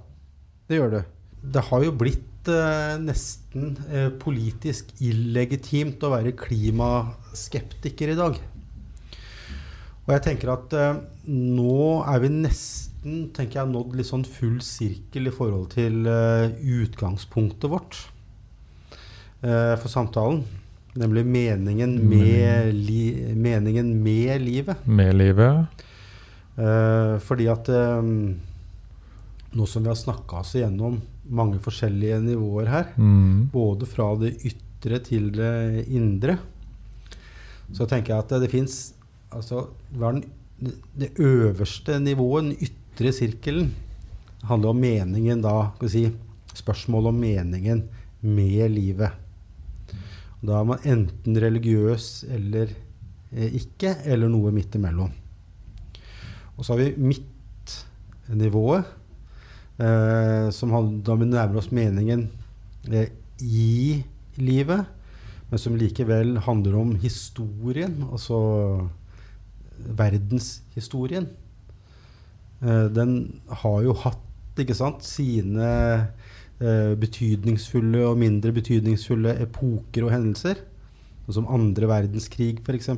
det 0.68 0.78
gjør 0.78 0.90
det. 0.90 1.04
Det 1.42 1.62
har 1.70 1.84
jo 1.84 1.94
blitt 1.94 2.48
eh, 2.50 2.96
nesten 3.00 3.76
eh, 3.88 4.08
politisk 4.20 4.90
illegitimt 5.04 6.02
å 6.02 6.12
være 6.16 6.36
klimaskeptiker 6.38 8.14
i 8.14 8.18
dag. 8.18 8.38
Og 10.08 10.14
jeg 10.14 10.24
tenker 10.24 10.54
at 10.54 10.74
eh, 10.76 11.00
nå 11.28 11.80
er 12.08 12.22
vi 12.24 12.32
nesten 12.32 13.28
tenker 13.36 13.60
jeg, 13.60 13.70
nådd 13.70 13.98
litt 13.98 14.08
sånn 14.08 14.24
full 14.26 14.58
sirkel 14.64 15.30
i 15.30 15.34
forhold 15.34 15.68
til 15.76 16.08
eh, 16.10 16.56
utgangspunktet 16.80 17.68
vårt 17.70 18.00
eh, 19.44 19.76
for 19.78 19.88
samtalen. 19.92 20.42
Nemlig 20.98 21.22
meningen 21.28 21.92
med, 22.10 22.72
li 22.74 23.02
meningen 23.36 23.92
med 24.02 24.42
livet. 24.42 24.80
Med 24.88 25.14
livet. 25.14 25.84
Eh, 26.58 27.14
fordi 27.22 27.46
at 27.52 27.68
eh, 27.70 28.08
nå 29.54 29.66
som 29.68 29.84
vi 29.84 29.92
har 29.92 29.98
snakka 30.00 30.40
oss 30.42 30.56
igjennom 30.58 30.98
mange 31.28 31.60
forskjellige 31.62 32.20
nivåer 32.24 32.68
her, 32.68 32.92
Mm. 32.96 33.48
både 33.52 33.86
fra 33.86 34.14
det 34.16 34.36
ytre 34.44 34.98
til 35.04 35.30
det 35.32 35.86
indre, 35.88 36.38
så 37.72 37.86
tenker 37.86 38.14
jeg 38.14 38.24
at 38.24 38.40
det 38.42 38.50
fins 38.50 38.94
altså, 39.32 39.68
Det 40.98 41.12
øverste 41.20 42.00
nivået, 42.00 42.44
den 42.44 42.56
ytre 42.66 43.12
sirkelen, 43.12 43.74
handler 44.42 44.68
om 44.70 44.76
meningen 44.80 45.40
da 45.42 45.70
si, 45.86 46.08
Spørsmålet 46.54 47.08
om 47.12 47.20
meningen 47.20 47.84
med 48.22 48.70
livet. 48.72 49.12
Da 50.42 50.58
er 50.60 50.64
man 50.64 50.78
enten 50.84 51.36
religiøs 51.38 52.24
eller 52.28 52.68
eh, 53.32 53.54
ikke, 53.54 53.94
eller 54.04 54.28
noe 54.28 54.50
midt 54.54 54.74
imellom. 54.74 55.12
Og 56.56 56.64
så 56.64 56.74
har 56.74 56.82
vi 56.82 57.12
midtnivået, 57.12 58.84
eh, 59.78 60.50
som 60.54 60.74
handler, 60.74 61.02
da 61.06 61.16
vi 61.18 61.28
nærmer 61.30 61.60
oss 61.62 61.72
meningen 61.74 62.28
eh, 62.90 63.10
i 63.40 64.02
livet, 64.38 64.86
men 65.48 65.60
som 65.60 65.76
likevel 65.78 66.36
handler 66.44 66.76
om 66.76 66.94
historien, 67.00 68.02
altså 68.12 68.38
verdenshistorien. 69.78 71.28
Eh, 72.62 72.86
den 72.92 73.40
har 73.62 73.82
jo 73.86 73.94
hatt 74.02 74.24
ikke 74.58 74.74
sant, 74.74 75.06
sine 75.06 75.68
eh, 76.58 76.94
betydningsfulle 76.98 78.02
og 78.08 78.18
mindre 78.18 78.52
betydningsfulle 78.56 79.36
epoker 79.44 80.06
og 80.06 80.14
hendelser, 80.14 80.64
sånn 81.26 81.40
som 81.40 81.50
andre 81.54 81.90
verdenskrig 81.90 82.58
f.eks. 82.64 82.90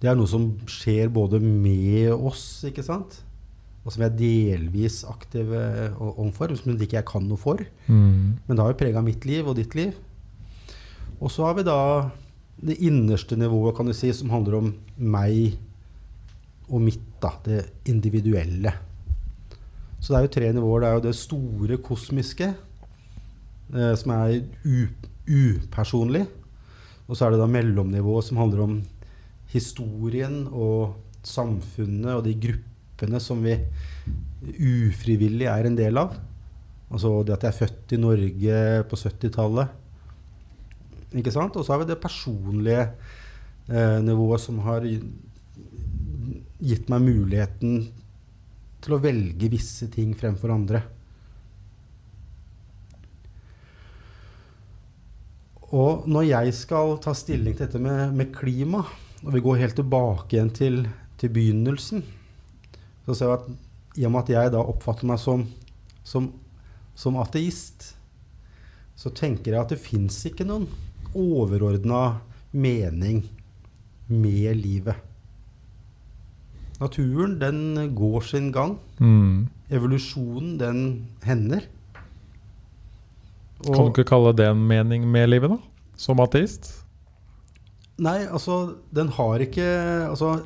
Det 0.00 0.10
er 0.10 0.16
noe 0.18 0.28
som 0.28 0.50
skjer 0.68 1.12
både 1.12 1.40
med 1.40 2.12
oss, 2.14 2.64
ikke 2.68 2.84
sant? 2.84 3.23
Og 3.84 3.92
som 3.92 4.00
jeg 4.02 4.10
er 4.12 4.16
delvis 4.16 5.02
aktiv 5.04 5.50
o- 5.52 6.14
overfor, 6.24 6.54
som 6.56 6.72
ikke 6.72 6.96
jeg 6.96 7.04
kan 7.08 7.26
noe 7.28 7.36
for. 7.36 7.60
Mm. 7.86 8.38
Men 8.46 8.56
det 8.56 8.58
har 8.64 8.72
jo 8.72 8.78
prega 8.80 9.02
mitt 9.04 9.24
liv 9.28 9.46
og 9.50 9.56
ditt 9.58 9.74
liv. 9.76 9.92
Og 11.20 11.30
så 11.30 11.44
har 11.44 11.54
vi 11.58 11.66
da 11.68 11.76
det 12.64 12.78
innerste 12.80 13.36
nivået, 13.36 13.76
kan 13.76 13.86
du 13.86 13.92
si, 13.92 14.08
som 14.16 14.30
handler 14.32 14.56
om 14.56 14.70
meg 14.96 15.58
og 16.70 16.80
mitt, 16.80 17.02
da. 17.20 17.34
Det 17.44 17.60
individuelle. 17.92 18.72
Så 20.00 20.12
det 20.12 20.16
er 20.18 20.24
jo 20.26 20.32
tre 20.38 20.52
nivåer. 20.56 20.80
Det 20.80 20.88
er 20.88 20.94
jo 20.98 21.04
det 21.08 21.14
store 21.16 21.76
kosmiske, 21.84 22.54
eh, 23.74 23.94
som 24.00 24.10
er 24.16 24.40
upersonlig. 25.28 26.24
Og 27.08 27.16
så 27.16 27.26
er 27.26 27.34
det 27.34 27.40
da 27.42 27.48
mellomnivået, 27.52 28.24
som 28.30 28.40
handler 28.40 28.64
om 28.64 28.78
historien 29.52 30.46
og 30.50 30.94
samfunnet 31.24 32.14
og 32.16 32.24
de 32.26 32.34
gruppene 32.34 32.70
som 33.20 33.42
vi 33.42 33.56
ufrivillig 34.44 35.46
er 35.50 35.66
en 35.66 35.76
del 35.76 35.98
av. 35.98 36.14
Altså 36.90 37.22
det 37.26 37.34
at 37.34 37.46
jeg 37.46 37.52
er 37.52 37.58
født 37.58 37.92
i 37.96 38.00
Norge 38.00 38.58
på 38.90 38.96
70-tallet. 38.96 39.68
Ikke 41.14 41.32
sant? 41.34 41.56
Og 41.56 41.64
så 41.64 41.74
har 41.74 41.82
vi 41.82 41.90
det 41.90 42.00
personlige 42.02 42.88
eh, 43.68 44.00
nivået 44.02 44.42
som 44.42 44.58
har 44.66 44.86
gitt 46.64 46.88
meg 46.90 47.04
muligheten 47.04 47.86
til 48.84 48.96
å 48.96 49.00
velge 49.02 49.50
visse 49.52 49.88
ting 49.92 50.12
fremfor 50.18 50.52
andre. 50.54 50.82
Og 55.74 56.04
når 56.06 56.28
jeg 56.28 56.54
skal 56.54 56.98
ta 57.02 57.14
stilling 57.16 57.56
til 57.56 57.66
dette 57.66 57.80
med, 57.82 58.12
med 58.14 58.34
klima, 58.34 58.84
og 59.24 59.32
vi 59.34 59.42
går 59.42 59.62
helt 59.62 59.78
tilbake 59.80 60.36
igjen 60.36 60.52
til, 60.54 60.84
til 61.18 61.32
begynnelsen, 61.34 62.04
så 63.04 63.16
ser 63.16 63.30
vi 63.30 63.36
at 63.36 64.00
i 64.00 64.06
og 64.06 64.14
med 64.14 64.24
at 64.24 64.32
jeg 64.34 64.52
da 64.54 64.62
oppfatter 64.64 65.06
meg 65.08 65.20
som, 65.22 65.44
som, 66.06 66.32
som 66.98 67.18
ateist, 67.22 67.92
så 68.98 69.10
tenker 69.14 69.52
jeg 69.52 69.60
at 69.60 69.74
det 69.74 69.82
fins 69.82 70.18
ikke 70.26 70.46
noen 70.48 70.66
overordna 71.14 72.20
mening 72.54 73.22
med 74.10 74.58
livet. 74.58 74.98
Naturen, 76.80 77.38
den 77.38 77.94
går 77.94 78.26
sin 78.26 78.50
gang. 78.52 78.76
Mm. 78.98 79.46
Evolusjonen, 79.70 80.56
den 80.58 80.80
hender. 81.22 81.62
Kan 83.64 83.78
du 83.78 83.92
ikke 83.94 84.08
kalle 84.10 84.34
det 84.36 84.50
en 84.50 84.66
mening 84.68 85.06
med 85.08 85.30
livet, 85.30 85.54
da? 85.54 85.58
Som 85.96 86.20
ateist? 86.20 86.83
Nei, 88.02 88.24
altså, 88.26 88.74
den 88.90 89.12
har 89.14 89.42
ikke 89.44 89.64
altså, 90.08 90.40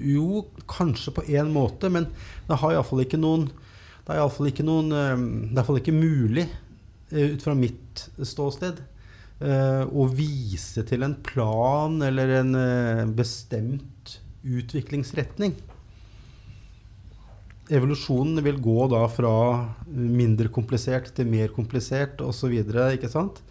Jo, 0.00 0.46
kanskje 0.70 1.12
på 1.12 1.24
én 1.28 1.50
måte, 1.52 1.90
men 1.92 2.06
den 2.48 2.60
har 2.62 2.72
iallfall 2.72 3.02
ikke 3.04 3.20
noen 3.20 3.50
Det 3.50 4.14
er 4.14 4.22
iallfall 4.22 4.48
ikke 4.48 4.64
noen 4.64 4.88
eh, 4.96 5.12
Det 5.20 5.50
er 5.52 5.60
iallfall 5.60 5.80
ikke 5.82 5.96
mulig, 5.96 6.46
eh, 7.12 7.34
ut 7.34 7.44
fra 7.44 7.52
mitt 7.58 8.06
ståsted, 8.24 8.80
eh, 9.44 9.82
å 9.84 10.06
vise 10.08 10.86
til 10.88 11.04
en 11.04 11.18
plan 11.20 12.00
eller 12.06 12.32
en 12.38 12.56
eh, 12.56 13.04
bestemt 13.12 14.16
utviklingsretning. 14.40 15.52
Evolusjonen 17.70 18.40
vil 18.42 18.56
gå 18.58 18.88
da 18.90 19.04
fra 19.12 19.34
mindre 19.92 20.48
komplisert 20.50 21.12
til 21.14 21.28
mer 21.28 21.52
komplisert 21.54 22.24
osv. 22.24 22.56
Ikke 22.56 23.12
sant? 23.12 23.44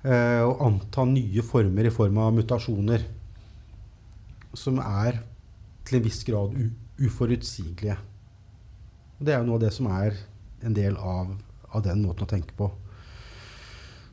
Eh, 0.00 0.40
og 0.46 0.62
anta 0.64 1.04
nye 1.04 1.42
former 1.44 1.88
i 1.88 1.92
form 1.92 2.18
av 2.22 2.32
mutasjoner. 2.36 3.02
Som 4.56 4.78
er 4.82 5.20
til 5.86 5.98
en 5.98 6.06
viss 6.06 6.22
grad 6.26 6.56
uforutsigelige. 7.00 7.96
Det 9.20 9.34
er 9.34 9.38
jo 9.40 9.46
noe 9.48 9.58
av 9.58 9.64
det 9.66 9.72
som 9.76 9.86
er 9.92 10.10
en 10.64 10.76
del 10.76 10.94
av, 10.96 11.26
av 11.70 11.80
den 11.84 12.02
måten 12.04 12.24
å 12.24 12.30
tenke 12.30 12.52
på. 12.56 12.66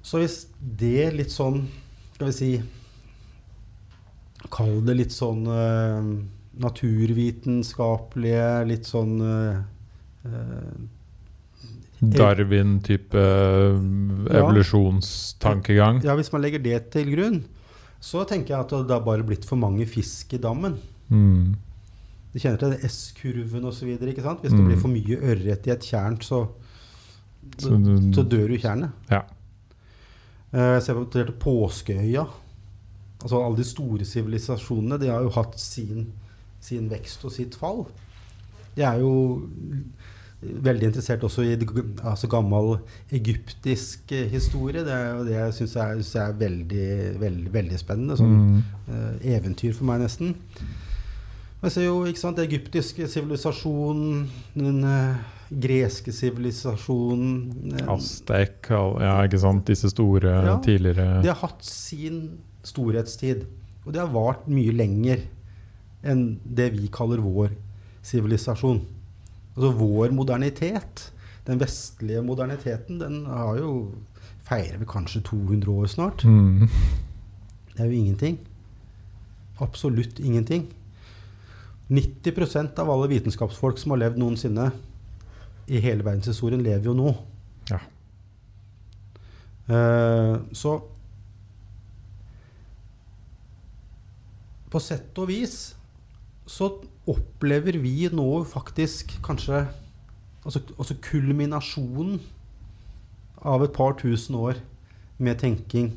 Så 0.04 0.20
hvis 0.22 0.38
det 0.60 1.14
litt 1.16 1.32
sånn 1.34 1.68
Skal 2.16 2.28
vi 2.30 2.36
si 2.38 2.52
Kall 4.54 4.86
det 4.88 4.94
litt 4.96 5.12
sånn 5.12 5.48
eh, 5.52 6.04
naturvitenskapelige, 6.64 8.66
litt 8.70 8.86
sånn 8.88 9.14
eh, 9.26 9.58
Darwin-type 12.02 13.18
eh, 13.18 14.38
evolusjonstankegang. 14.38 16.02
Ja, 16.06 16.16
hvis 16.20 16.32
man 16.34 16.44
legger 16.44 16.62
det 16.64 16.82
til 16.94 17.10
grunn, 17.16 17.40
så 18.04 18.22
tenker 18.30 18.54
jeg 18.54 18.60
at 18.66 18.74
det 18.88 18.94
har 18.94 19.06
bare 19.06 19.26
blitt 19.26 19.46
for 19.50 19.58
mange 19.58 19.88
fisk 19.90 20.34
i 20.38 20.42
dammen. 20.42 20.78
Mm. 21.10 21.56
Du 22.34 22.40
kjenner 22.40 22.60
til 22.62 22.90
S-kurven 22.90 23.66
osv. 23.66 23.96
Hvis 23.98 24.52
Mm. 24.54 24.58
det 24.58 24.66
blir 24.68 24.82
for 24.82 24.94
mye 24.94 25.18
ørret 25.18 25.66
i 25.68 25.72
et 25.74 25.82
tjern, 25.82 26.20
så, 26.22 26.48
så, 27.58 27.70
Så 28.14 28.24
dør 28.30 28.50
jo 28.54 28.58
tjernet. 28.62 28.92
Ja. 29.10 29.24
Uh, 30.54 30.80
Se 30.80 30.94
på 30.94 31.08
det 31.12 31.40
Påskeøya. 31.40 32.28
Altså 33.24 33.42
Alle 33.44 33.58
de 33.58 33.64
store 33.64 34.06
sivilisasjonene 34.06 35.00
de 35.00 35.08
har 35.10 35.22
jo 35.26 35.30
hatt 35.34 35.58
sin, 35.60 36.12
sin 36.62 36.88
vekst 36.90 37.26
og 37.26 37.32
sitt 37.34 37.56
fall. 37.56 37.88
De 38.76 38.84
er 38.84 39.00
jo 39.02 39.50
veldig 40.42 40.92
interessert 40.92 41.24
også 41.26 41.42
i 41.42 41.56
altså 42.06 42.28
gammel 42.30 42.76
egyptisk 43.12 44.12
eh, 44.14 44.28
historie. 44.30 44.84
Det 44.86 44.94
er 44.94 45.08
jo 45.16 45.24
det 45.26 45.34
jeg 45.34 45.54
syns 45.54 45.76
er, 45.76 46.02
er 46.28 46.36
veldig, 46.38 46.90
veldig, 47.20 47.54
veldig 47.54 47.80
spennende. 47.80 48.18
Sånn 48.20 48.36
Mm. 48.38 48.60
eh, 48.88 49.34
eventyr 49.38 49.74
for 49.74 49.86
meg, 49.86 50.02
nesten. 50.02 50.36
Jeg 51.64 51.72
ser 51.74 51.88
jo 51.88 52.04
ikke 52.06 52.20
sant, 52.22 52.38
egyptisk 52.38 53.00
egyptiske 53.00 53.08
sivilisasjonen, 53.10 54.28
den 54.54 54.84
eh, 54.84 55.16
greske 55.50 56.14
sivilisasjonen 56.14 57.74
eh, 57.80 57.88
Aztek, 57.90 58.70
ja, 58.70 59.24
ikke 59.26 59.40
sant. 59.42 59.66
Disse 59.66 59.90
store 59.90 60.36
Ja. 60.46 60.60
tidligere 60.60 61.22
De 61.24 61.28
har 61.34 61.36
hatt 61.42 61.64
sin 61.66 62.38
storhetstid. 62.64 63.46
Og 63.86 63.94
det 63.94 64.02
har 64.02 64.12
vart 64.12 64.48
mye 64.48 64.72
lenger 64.76 65.22
enn 66.04 66.40
det 66.46 66.74
vi 66.74 66.88
kaller 66.92 67.18
vår 67.24 67.50
sivilisasjon. 68.04 68.82
Altså 69.58 69.72
vår 69.74 70.14
modernitet, 70.14 71.08
den 71.48 71.60
vestlige 71.60 72.22
moderniteten, 72.22 73.00
den 73.02 73.24
har 73.26 73.58
jo 73.58 73.72
feirer 74.46 74.78
vi 74.78 74.86
kanskje 74.88 75.24
200 75.26 75.72
år 75.72 75.88
snart. 75.92 76.24
mm. 76.24 76.68
Det 77.74 77.84
er 77.84 77.86
jo 77.86 77.92
ingenting. 77.92 78.38
Absolutt 79.60 80.20
ingenting. 80.20 80.68
90% 81.90 82.80
av 82.80 82.90
alle 82.90 83.08
vitenskapsfolk 83.08 83.78
som 83.78 83.92
har 83.94 84.02
levd 84.02 84.20
noensinne 84.22 84.72
i 85.68 85.82
hele 85.84 86.06
verdenshistorien, 86.06 86.64
lever 86.64 86.90
jo 86.90 86.94
nå. 86.98 87.16
Ja. 87.70 87.80
Uh, 89.68 90.40
så 90.56 90.80
På 94.72 94.80
sett 94.84 95.16
og 95.20 95.30
vis 95.30 95.76
så 96.48 96.68
opplever 97.08 97.78
vi 97.82 98.10
nå 98.12 98.28
faktisk 98.48 99.18
kanskje 99.26 99.64
altså, 100.44 100.62
altså 100.78 100.98
kulminasjonen 101.04 102.20
av 103.48 103.64
et 103.64 103.76
par 103.76 103.96
tusen 104.00 104.36
år 104.40 104.60
med 105.22 105.40
tenking, 105.42 105.94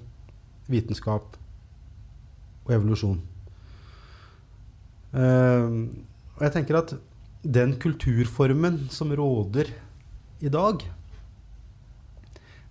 vitenskap 0.71 1.37
og 2.67 2.73
evolusjon. 2.77 3.21
Uh, 5.11 5.91
og 6.39 6.45
jeg 6.47 6.55
tenker 6.55 6.79
at 6.79 6.95
den 7.43 7.75
kulturformen 7.81 8.85
som 8.93 9.11
råder 9.17 9.73
i 10.41 10.53
dag, 10.53 10.85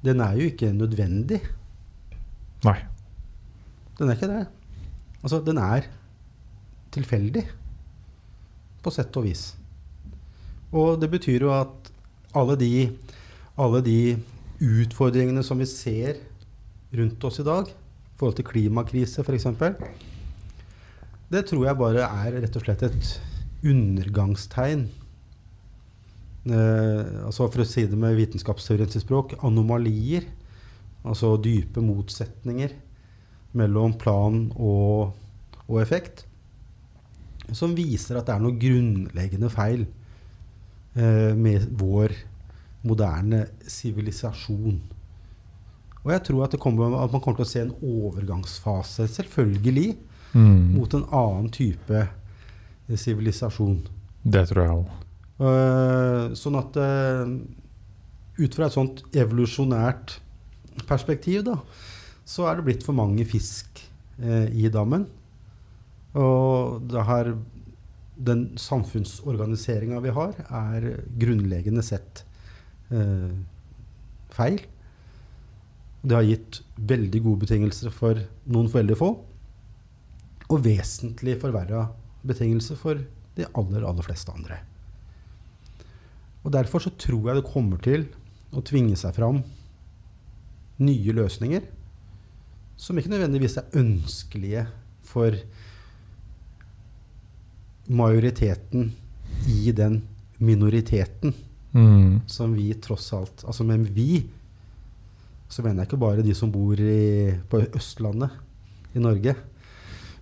den 0.06 0.24
er 0.24 0.38
jo 0.40 0.48
ikke 0.48 0.72
nødvendig. 0.74 1.41
Nei. 2.64 2.78
Den 3.99 4.07
er 4.07 4.16
ikke 4.16 4.32
det. 4.32 4.45
Altså, 5.20 5.41
den 5.44 5.60
er 5.60 5.90
tilfeldig, 6.95 7.44
på 8.84 8.93
sett 8.93 9.15
og 9.19 9.27
vis. 9.27 9.53
Og 10.72 10.99
det 11.01 11.10
betyr 11.11 11.47
jo 11.47 11.53
at 11.56 11.91
alle 12.38 12.56
de, 12.60 12.73
alle 13.57 13.81
de 13.85 13.99
utfordringene 14.60 15.43
som 15.45 15.60
vi 15.60 15.68
ser 15.69 16.19
rundt 16.95 17.23
oss 17.26 17.39
i 17.41 17.47
dag, 17.47 17.69
i 17.69 18.19
forhold 18.19 18.38
til 18.39 18.49
klimakrise 18.49 19.23
f.eks., 19.23 19.49
det 21.30 21.43
tror 21.45 21.68
jeg 21.68 21.77
bare 21.77 22.07
er 22.26 22.39
rett 22.41 22.56
og 22.57 22.64
slett 22.65 22.88
et 22.88 23.10
undergangstegn. 23.69 24.88
Eh, 26.49 27.10
altså 27.27 27.45
For 27.51 27.61
å 27.61 27.68
si 27.69 27.84
det 27.85 27.99
med 27.99 28.18
vitenskapsteoretiske 28.18 29.03
språk 29.06 29.35
anomalier. 29.45 30.26
Altså 31.06 31.35
dype 31.38 31.84
motsetninger 31.85 32.73
mellom 33.57 33.93
plan 34.01 34.47
og, 34.57 35.14
og 35.68 35.77
effekt. 35.84 36.26
Som 37.57 37.76
viser 37.77 38.19
at 38.19 38.27
det 38.27 38.35
er 38.35 38.43
noe 38.43 38.57
grunnleggende 38.59 39.49
feil 39.53 39.85
eh, 40.95 41.34
med 41.35 41.69
vår 41.80 42.13
moderne 42.88 43.45
sivilisasjon. 43.67 44.80
Og 45.99 46.13
jeg 46.13 46.23
tror 46.30 46.45
at, 46.45 46.53
det 46.55 46.61
kommer, 46.63 46.93
at 47.03 47.11
man 47.11 47.21
kommer 47.21 47.41
til 47.41 47.47
å 47.47 47.49
se 47.49 47.63
en 47.65 47.76
overgangsfase, 47.84 49.09
selvfølgelig, 49.17 49.97
Mm. 50.34 50.76
mot 50.76 50.93
en 50.93 51.05
annen 51.09 51.49
type 51.49 51.99
eh, 52.03 52.97
sivilisasjon. 52.97 53.80
Det 54.21 54.43
tror 54.49 54.61
jeg 54.61 54.73
òg. 54.76 54.97
Uh, 55.39 56.35
sånn 56.35 56.57
at 56.59 56.76
uh, 56.77 57.30
ut 58.38 58.57
fra 58.57 58.67
et 58.67 58.76
sånt 58.76 59.01
evolusjonært 59.15 60.17
perspektiv, 60.89 61.45
da, 61.47 61.55
så 62.27 62.49
er 62.49 62.59
det 62.59 62.65
blitt 62.67 62.84
for 62.85 62.97
mange 62.97 63.23
fisk 63.26 63.80
uh, 64.19 64.45
i 64.51 64.67
dammen. 64.69 65.07
Og 66.18 66.81
det 66.90 67.06
her, 67.06 67.31
den 68.18 68.44
samfunnsorganiseringa 68.60 70.02
vi 70.03 70.14
har, 70.15 70.34
er 70.49 70.90
grunnleggende 71.22 71.84
sett 71.86 72.23
eh, 72.90 73.36
feil. 74.34 74.61
Det 76.02 76.15
har 76.15 76.26
gitt 76.26 76.61
veldig 76.90 77.22
gode 77.26 77.44
betingelser 77.45 77.94
for 77.94 78.22
noen 78.49 78.72
veldig 78.72 78.98
få, 78.98 79.11
og 80.49 80.64
vesentlig 80.65 81.38
forverra 81.41 81.86
betingelser 82.26 82.80
for 82.80 83.02
de 83.38 83.45
aller, 83.53 83.86
aller 83.86 84.06
fleste 84.06 84.34
andre. 84.34 84.64
Og 86.44 86.53
Derfor 86.56 86.81
så 86.81 86.91
tror 86.98 87.30
jeg 87.30 87.38
det 87.38 87.52
kommer 87.52 87.81
til 87.84 88.07
å 88.56 88.64
tvinge 88.65 88.95
seg 88.98 89.14
fram 89.18 89.44
nye 90.80 91.14
løsninger 91.14 91.65
som 92.80 92.98
ikke 92.98 93.11
nødvendigvis 93.11 93.57
er 93.60 93.76
ønskelige 93.81 94.64
for 95.06 95.36
majoriteten 97.90 98.91
i 99.49 99.72
den 99.76 100.02
minoriteten 100.40 101.34
Mm. 101.70 102.22
som 102.26 102.56
vi 102.57 102.72
tross 102.82 103.11
alt 103.14 103.44
Altså 103.45 103.61
med 103.64 103.84
vi 103.94 104.24
så 105.49 105.61
mener 105.61 105.84
jeg 105.84 105.90
ikke 105.91 105.99
bare 106.02 106.24
de 106.26 106.34
som 106.34 106.49
bor 106.49 106.74
i, 106.82 107.30
på 107.49 107.60
Østlandet 107.78 108.32
i 108.98 109.02
Norge, 109.02 109.36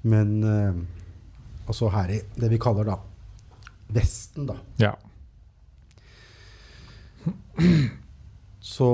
men 0.03 0.43
eh, 0.43 0.73
altså 1.67 1.87
her 1.91 2.11
i 2.17 2.19
det 2.35 2.49
vi 2.51 2.59
kaller 2.59 2.87
da 2.87 2.97
Vesten, 3.95 4.47
da. 4.49 4.57
Ja. 4.79 4.91
Så 8.59 8.87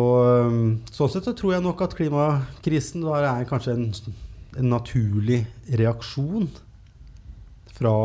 sånn 0.93 1.09
sett 1.09 1.25
så 1.25 1.33
tror 1.37 1.55
jeg 1.55 1.65
nok 1.65 1.81
at 1.85 1.95
klimakrisen 1.97 3.01
da 3.05 3.17
er 3.33 3.49
kanskje 3.49 3.73
en, 3.73 3.87
en 4.61 4.69
naturlig 4.69 5.43
reaksjon 5.73 6.49
fra 7.73 7.95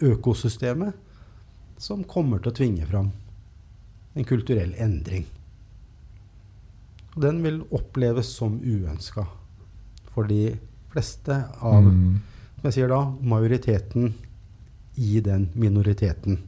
økosystemet 0.00 0.94
som 1.80 2.04
kommer 2.04 2.40
til 2.40 2.52
å 2.52 2.56
tvinge 2.56 2.86
fram 2.88 3.10
en 4.14 4.26
kulturell 4.26 4.74
endring. 4.78 5.26
Og 7.14 7.22
den 7.24 7.40
vil 7.44 7.62
oppleves 7.74 8.30
som 8.36 8.58
uønska 8.60 9.26
for 10.10 10.28
de 10.30 10.56
fleste 10.92 11.44
av 11.60 11.84
Mm. 11.84 12.20
som 12.60 12.68
jeg 12.68 12.72
sier 12.72 12.88
da, 12.88 13.04
majoriteten 13.22 14.14
i 14.96 15.20
den 15.20 15.48
minoriteten 15.54 16.38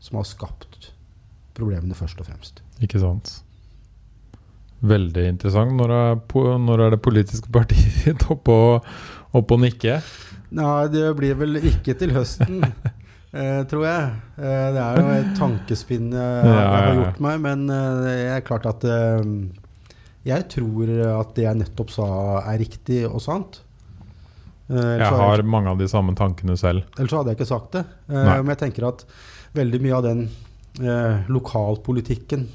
som 0.00 0.16
har 0.16 0.24
skapt 0.24 0.92
problemene 1.54 1.94
først 1.94 2.20
og 2.20 2.26
fremst. 2.26 2.62
Ikke 2.82 3.00
sant. 3.00 3.42
Veldig 4.82 5.28
interessant. 5.28 5.72
Når 5.78 5.90
er, 5.94 6.58
når 6.58 6.80
er 6.80 6.90
det 6.90 7.02
politiske 7.02 7.50
partiet 7.52 8.00
ditt 8.04 8.26
oppe 8.30 8.50
og, 8.52 8.88
opp 9.32 9.54
og 9.54 9.60
nikke? 9.62 10.00
Nei, 10.52 10.84
det 10.92 11.06
blir 11.16 11.34
vel 11.40 11.56
ikke 11.62 11.94
til 11.96 12.12
høsten, 12.16 12.60
eh, 13.38 13.62
tror 13.70 13.86
jeg. 13.88 14.06
Eh, 14.36 14.68
det 14.76 14.82
er 14.84 15.00
jo 15.00 15.10
et 15.16 15.32
tankespinn 15.38 16.10
jeg, 16.12 16.46
Ja, 16.46 16.52
jeg 16.52 16.70
har 16.76 16.86
ja, 16.88 16.94
gjort 17.00 17.20
meg, 17.24 17.40
men 17.46 17.66
eh, 17.72 17.90
det 18.04 18.14
er 18.36 18.46
klart 18.46 18.68
at 18.68 18.84
eh, 18.84 19.34
jeg 20.28 20.46
tror 20.52 20.90
at 21.18 21.32
det 21.34 21.46
jeg 21.48 21.60
nettopp 21.64 21.90
sa, 21.90 22.08
er 22.52 22.60
riktig 22.62 23.00
og 23.08 23.18
sant. 23.24 23.62
Eh, 24.70 24.96
Jeg 25.00 25.08
har 25.18 25.42
mange 25.42 25.72
av 25.72 25.80
de 25.80 25.88
samme 25.90 26.14
tankene 26.16 26.54
selv. 26.60 26.84
Ellers 26.98 27.16
hadde 27.16 27.32
jeg 27.32 27.40
ikke 27.40 27.48
sagt 27.50 27.72
det. 27.78 27.82
Eh, 28.12 28.28
men 28.44 28.52
jeg 28.54 28.60
tenker 28.66 28.86
at 28.92 29.02
veldig 29.56 29.80
mye 29.84 29.96
av 29.98 30.04
den 30.06 30.22
eh, 30.80 31.26
lokalpolitikken 31.28 32.46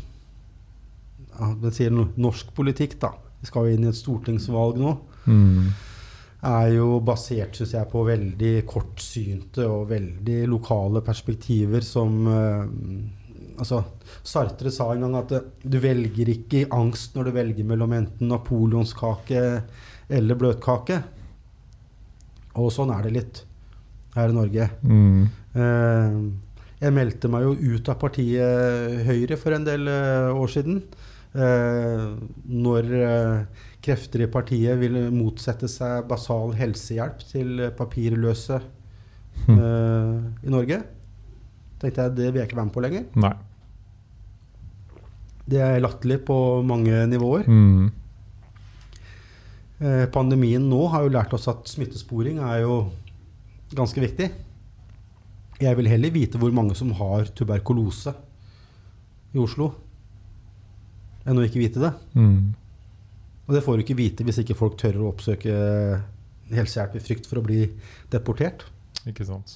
ja, 1.38 1.50
Den 1.62 1.74
sier 1.76 1.94
norsk 1.94 2.50
politikk, 2.58 2.96
da. 3.04 3.12
Vi 3.42 3.46
skal 3.52 3.68
jo 3.68 3.76
inn 3.78 3.84
i 3.86 3.92
et 3.92 3.98
stortingsvalg 4.00 4.80
nå. 4.82 4.96
Mm. 5.30 5.68
Er 6.46 6.68
jo 6.76 7.00
basert, 7.02 7.58
syns 7.58 7.74
jeg, 7.74 7.90
på 7.90 8.04
veldig 8.06 8.54
kortsynte 8.70 9.66
og 9.66 9.90
veldig 9.90 10.44
lokale 10.52 11.02
perspektiver 11.06 11.86
som 11.86 12.28
eh, 12.34 13.16
Altså, 13.58 13.80
Sartre 14.22 14.70
sa 14.70 14.86
en 14.94 15.02
gang 15.02 15.16
at 15.18 15.32
eh, 15.34 15.46
du 15.66 15.80
velger 15.82 16.30
ikke 16.30 16.60
i 16.60 16.68
angst 16.78 17.16
når 17.18 17.26
du 17.26 17.38
velger 17.40 17.66
mellom 17.66 17.96
enten 17.98 18.30
napoleonskake 18.30 19.40
eller 20.14 20.38
bløtkake. 20.38 21.00
Og 22.62 22.70
sånn 22.74 22.94
er 22.94 23.08
det 23.08 23.14
litt 23.16 23.42
her 24.14 24.30
i 24.30 24.38
Norge. 24.38 24.70
Mm. 24.86 25.24
Eh, 25.58 26.20
jeg 26.84 26.94
meldte 26.94 27.32
meg 27.34 27.48
jo 27.48 27.56
ut 27.58 27.90
av 27.90 27.98
partiet 28.02 29.02
Høyre 29.08 29.38
for 29.42 29.58
en 29.58 29.66
del 29.66 29.90
eh, 29.90 30.30
år 30.30 30.54
siden. 30.54 30.84
Eh, 31.34 32.06
når 32.46 32.94
krefter 33.88 34.26
i 34.26 34.32
partiet 34.32 34.80
vil 34.82 35.00
motsette 35.16 35.70
seg 35.72 36.06
basal 36.10 36.52
helsehjelp 36.60 37.24
til 37.32 37.70
papirløse 37.80 38.60
Hm. 39.46 39.60
uh, 39.60 40.48
i 40.48 40.52
Norge. 40.52 40.82
tenkte 41.78 42.02
jeg 42.08 42.16
det 42.18 42.32
vil 42.32 42.42
jeg 42.42 42.50
ikke 42.50 42.58
være 42.58 42.68
med 42.70 42.74
på 42.74 42.82
lenger. 42.82 43.04
Nei. 43.22 43.34
Det 45.48 45.60
er 45.62 45.80
latterlig 45.80 46.24
på 46.26 46.38
mange 46.66 47.04
nivåer. 47.08 47.46
Mm. 47.48 47.92
Eh, 49.78 50.08
pandemien 50.10 50.64
nå 50.66 50.80
har 50.90 51.06
jo 51.06 51.12
lært 51.14 51.36
oss 51.38 51.46
at 51.48 51.70
smittesporing 51.70 52.42
er 52.42 52.64
jo 52.64 52.80
ganske 53.78 54.02
viktig. 54.02 54.32
Jeg 55.62 55.78
vil 55.78 55.88
heller 55.88 56.12
vite 56.12 56.42
hvor 56.42 56.52
mange 56.52 56.76
som 56.76 56.90
har 56.98 57.30
tuberkulose 57.38 58.16
i 59.38 59.40
Oslo, 59.40 59.70
enn 61.24 61.38
å 61.38 61.46
ikke 61.46 61.62
vite 61.62 61.86
det. 61.86 61.94
Mm. 62.18 62.56
Og 63.48 63.56
det 63.56 63.64
får 63.64 63.78
du 63.80 63.84
ikke 63.86 63.96
vite 63.98 64.26
hvis 64.28 64.42
ikke 64.44 64.58
folk 64.60 64.76
tør 64.80 64.98
å 65.02 65.10
oppsøke 65.14 65.54
helsehjelp 66.52 66.96
i 67.00 67.04
frykt 67.04 67.28
for 67.30 67.40
å 67.40 67.46
bli 67.46 67.62
deportert. 68.12 68.66
Ikke 69.08 69.26
sant. 69.28 69.52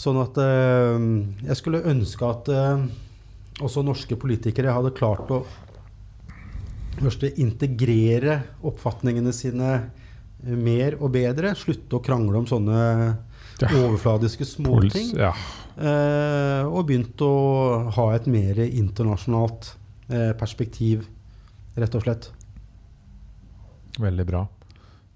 Sånn 0.00 0.16
at 0.22 0.38
eh, 0.40 1.02
jeg 1.50 1.56
skulle 1.60 1.82
ønske 1.90 2.24
at 2.24 2.48
eh, 2.48 2.84
også 3.60 3.82
norske 3.84 4.16
politikere 4.16 4.72
hadde 4.72 4.94
klart 4.96 5.28
å 5.36 5.42
først 7.00 7.26
integrere 7.40 8.38
oppfatningene 8.66 9.32
sine 9.36 9.68
eh, 9.76 10.56
mer 10.56 10.96
og 11.00 11.12
bedre. 11.16 11.52
Slutte 11.56 11.98
å 12.00 12.04
krangle 12.04 12.40
om 12.40 12.48
sånne 12.48 12.80
Ja. 13.60 13.68
overfladiske 13.76 14.46
småting. 14.48 15.10
ja. 15.20 15.34
Eh, 15.76 16.64
og 16.64 16.86
begynt 16.88 17.20
å 17.24 17.90
ha 17.92 18.06
et 18.16 18.24
mer 18.32 18.56
internasjonalt 18.64 19.74
eh, 20.08 20.32
perspektiv, 20.40 21.04
rett 21.76 21.94
og 21.94 22.06
slett. 22.06 22.30
Veldig 24.00 24.26
bra. 24.26 24.46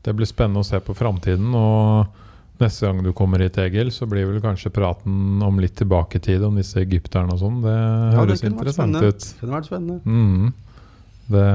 Det 0.04 0.12
blir 0.12 0.28
spennende 0.28 0.60
å 0.60 0.66
se 0.66 0.80
på 0.84 0.94
framtiden. 0.96 1.54
Og 1.56 2.60
neste 2.60 2.86
gang 2.86 3.00
du 3.04 3.12
kommer 3.16 3.42
hit, 3.42 3.58
Egil, 3.62 3.90
så 3.94 4.06
blir 4.10 4.28
vel 4.28 4.42
kanskje 4.44 4.72
praten 4.74 5.42
om 5.42 5.62
litt 5.62 5.76
tilbake 5.80 6.20
i 6.20 6.24
tid, 6.24 6.44
om 6.44 6.58
disse 6.60 6.82
egypterne 6.82 7.34
og 7.34 7.40
sånn. 7.40 7.62
Det 7.64 7.74
det 7.74 8.20
høres 8.20 8.44
vært 8.44 8.52
interessant 8.52 9.00
ut. 9.00 9.26
Det 9.30 9.40
kunne 9.40 9.58
vært 9.58 9.72
spennende. 9.72 9.98
Mm. 10.04 10.54
Det 11.32 11.48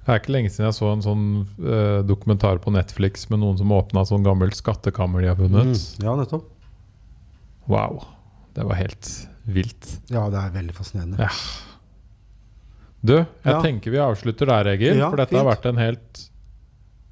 det 0.00 0.14
er 0.16 0.22
ikke 0.24 0.32
lenge 0.32 0.50
siden 0.50 0.66
jeg 0.66 0.74
så 0.74 0.88
en 0.90 1.02
sånn 1.04 1.24
eh, 1.60 1.98
dokumentar 2.02 2.58
på 2.64 2.72
Netflix 2.74 3.28
med 3.30 3.42
noen 3.44 3.58
som 3.60 3.70
åpna 3.76 4.02
sånn 4.08 4.24
gammelt 4.26 4.56
skattekammer 4.58 5.22
de 5.22 5.28
har 5.30 5.36
funnet. 5.38 5.68
Mm, 5.70 6.06
ja, 6.06 6.14
nettopp. 6.18 6.48
Wow. 7.70 8.00
Det 8.56 8.64
var 8.66 8.80
helt 8.80 9.10
vilt. 9.46 9.92
Ja, 10.10 10.24
det 10.32 10.40
er 10.40 10.56
veldig 10.56 10.74
fascinerende. 10.74 11.28
Ja. 11.28 11.30
Du, 13.02 13.14
jeg 13.16 13.26
Ja. 13.54 13.60
tenker 13.62 13.90
vi 13.90 13.96
avslutter 13.98 14.46
der, 14.46 14.64
Egil. 14.74 14.96
Ja, 14.98 15.08
for 15.10 15.16
dette 15.16 15.36
har 15.36 15.44
vært 15.46 15.64
en 15.66 15.76
helt 15.80 16.26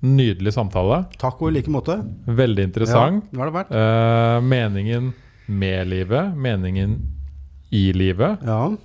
nydelig 0.02 0.52
samtale. 0.52 1.06
Takk 1.18 1.40
og 1.42 1.48
i 1.48 1.54
like 1.56 1.70
måte. 1.72 1.96
Veldig 2.26 2.64
interessant. 2.68 3.24
Ja, 3.32 3.44
det 3.50 3.52
det. 3.68 3.76
Eh, 3.76 4.40
meningen 4.44 5.14
med 5.48 5.88
livet, 5.88 6.36
meningen 6.36 6.98
i 7.72 7.92
livet. 7.92 8.38
Ja, 8.44 8.76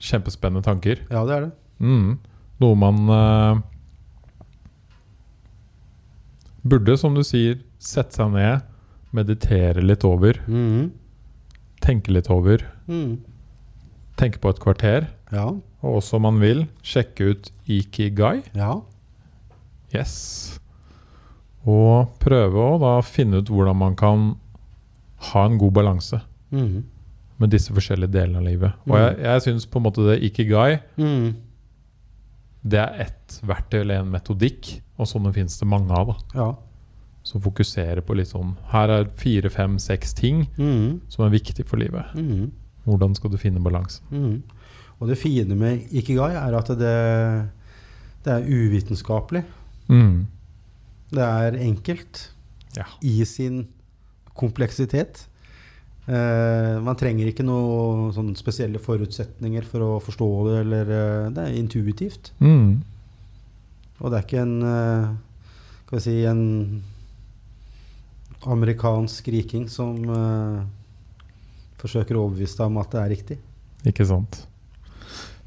Kjempespennende 0.00 0.62
tanker. 0.62 0.98
ja, 1.10 1.24
det 1.24 1.32
er 1.34 1.40
det. 1.46 1.52
Mm. 1.80 2.18
Noe 2.60 2.74
man 2.76 3.08
eh, 3.10 3.60
burde, 6.64 6.96
som 6.98 7.14
du 7.16 7.22
sier, 7.26 7.58
sette 7.78 8.12
seg 8.18 8.32
ned, 8.32 8.62
meditere 9.14 9.82
litt 9.84 10.04
over, 10.04 10.34
Mm. 10.48 10.90
tenke 11.80 12.08
litt 12.12 12.30
over. 12.30 12.58
Mm. 12.88 13.18
Tenke 14.16 14.38
på 14.40 14.48
et 14.50 14.60
kvarter. 14.60 15.08
Ja, 15.34 15.48
Og 15.84 15.98
også, 16.00 16.16
om 16.16 16.22
man 16.28 16.40
vil, 16.40 16.66
sjekke 16.82 17.32
ut 17.34 17.50
Ikigai. 17.68 18.42
ja. 18.54 18.80
Yes. 19.94 20.58
Og 21.64 22.10
prøve 22.20 22.58
å 22.60 22.78
da 22.82 22.96
finne 23.06 23.38
ut 23.40 23.48
hvordan 23.52 23.76
man 23.78 23.94
kan 23.96 24.24
ha 25.30 25.44
en 25.46 25.54
god 25.60 25.72
balanse 25.78 26.18
mm. 26.52 26.82
med 27.40 27.52
disse 27.54 27.72
forskjellige 27.72 28.10
delene 28.12 28.40
av 28.42 28.44
livet. 28.48 28.72
Og 28.88 28.96
Mm. 28.96 29.00
jeg, 29.04 29.18
jeg 29.24 29.44
syns 29.46 29.66
på 29.70 29.78
en 29.80 29.86
måte 29.86 30.04
det 30.08 30.18
Ikigai 30.26 30.80
mm. 30.98 31.28
det 32.64 32.80
er 32.82 33.00
ett 33.06 33.38
verktøy 33.46 33.80
eller 33.80 34.02
en 34.02 34.10
metodikk, 34.12 34.74
og 34.98 35.06
sånne 35.06 35.32
finnes 35.34 35.56
det 35.60 35.68
mange 35.68 35.92
av. 35.94 36.12
da 36.34 36.40
Ja. 36.42 36.50
Som 37.24 37.40
fokuserer 37.40 38.02
på 38.04 38.14
litt 38.18 38.28
sånn 38.28 38.56
Her 38.68 38.90
er 38.90 39.04
fire, 39.16 39.48
fem, 39.48 39.78
seks 39.78 40.12
ting 40.14 40.46
mm. 40.58 41.00
som 41.08 41.24
er 41.24 41.30
viktig 41.38 41.64
for 41.66 41.76
livet. 41.80 42.04
Mm. 42.14 42.50
Hvordan 42.84 43.14
skal 43.16 43.30
du 43.30 43.38
finne 43.40 43.62
balansen? 43.64 44.04
Mhm. 44.10 44.42
Og 45.00 45.10
det 45.10 45.18
fine 45.20 45.56
med 45.58 45.90
ikigai 45.92 46.32
er 46.38 46.56
at 46.56 46.70
det, 46.78 46.94
det 48.24 48.32
er 48.32 48.48
uvitenskapelig. 48.48 49.44
Mm. 49.88 50.26
Det 51.14 51.22
er 51.24 51.60
enkelt 51.62 52.30
Ja. 52.76 52.84
i 53.02 53.24
sin 53.24 53.68
kompleksitet. 54.34 55.28
Uh, 56.04 56.82
man 56.84 56.98
trenger 57.00 57.30
ikke 57.30 57.46
noen 57.46 58.34
spesielle 58.36 58.80
forutsetninger 58.82 59.64
for 59.64 59.80
å 59.80 59.92
forstå 60.04 60.26
det, 60.48 60.56
eller 60.60 60.90
uh, 60.90 61.30
Det 61.32 61.44
er 61.46 61.54
intuitivt. 61.56 62.32
Mm. 62.44 62.82
Og 64.00 64.10
det 64.10 64.18
er 64.18 64.26
ikke 64.26 64.42
en 64.42 64.58
uh, 64.60 65.14
Skal 65.86 65.96
vi 65.96 66.02
si 66.04 66.16
en 66.28 66.82
amerikansk 68.44 69.28
riking 69.32 69.70
som 69.72 69.94
forsøker 71.80 72.16
å 72.16 72.26
overbevise 72.26 72.58
deg 72.58 72.66
om 72.68 72.80
at 72.82 72.90
det 72.92 73.00
er 73.00 73.08
riktig. 73.08 73.36
Ikke 73.88 74.04
sant. 74.04 74.42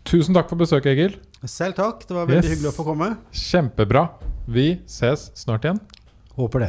Tusen 0.07 0.33
takk 0.37 0.47
for 0.49 0.55
besøket, 0.61 0.93
Egil. 0.95 1.15
Selv 1.45 1.75
takk. 1.75 2.05
Det 2.07 2.15
var 2.15 2.25
veldig 2.29 2.43
Yes. 2.43 2.53
hyggelig 2.55 2.71
å 2.71 2.75
få 2.77 2.85
komme. 2.87 3.17
Kjempebra. 3.33 4.09
Vi 4.47 4.79
ses 4.87 5.31
snart 5.35 5.65
igjen. 5.67 5.79
Håper 6.37 6.59
det. 6.59 6.65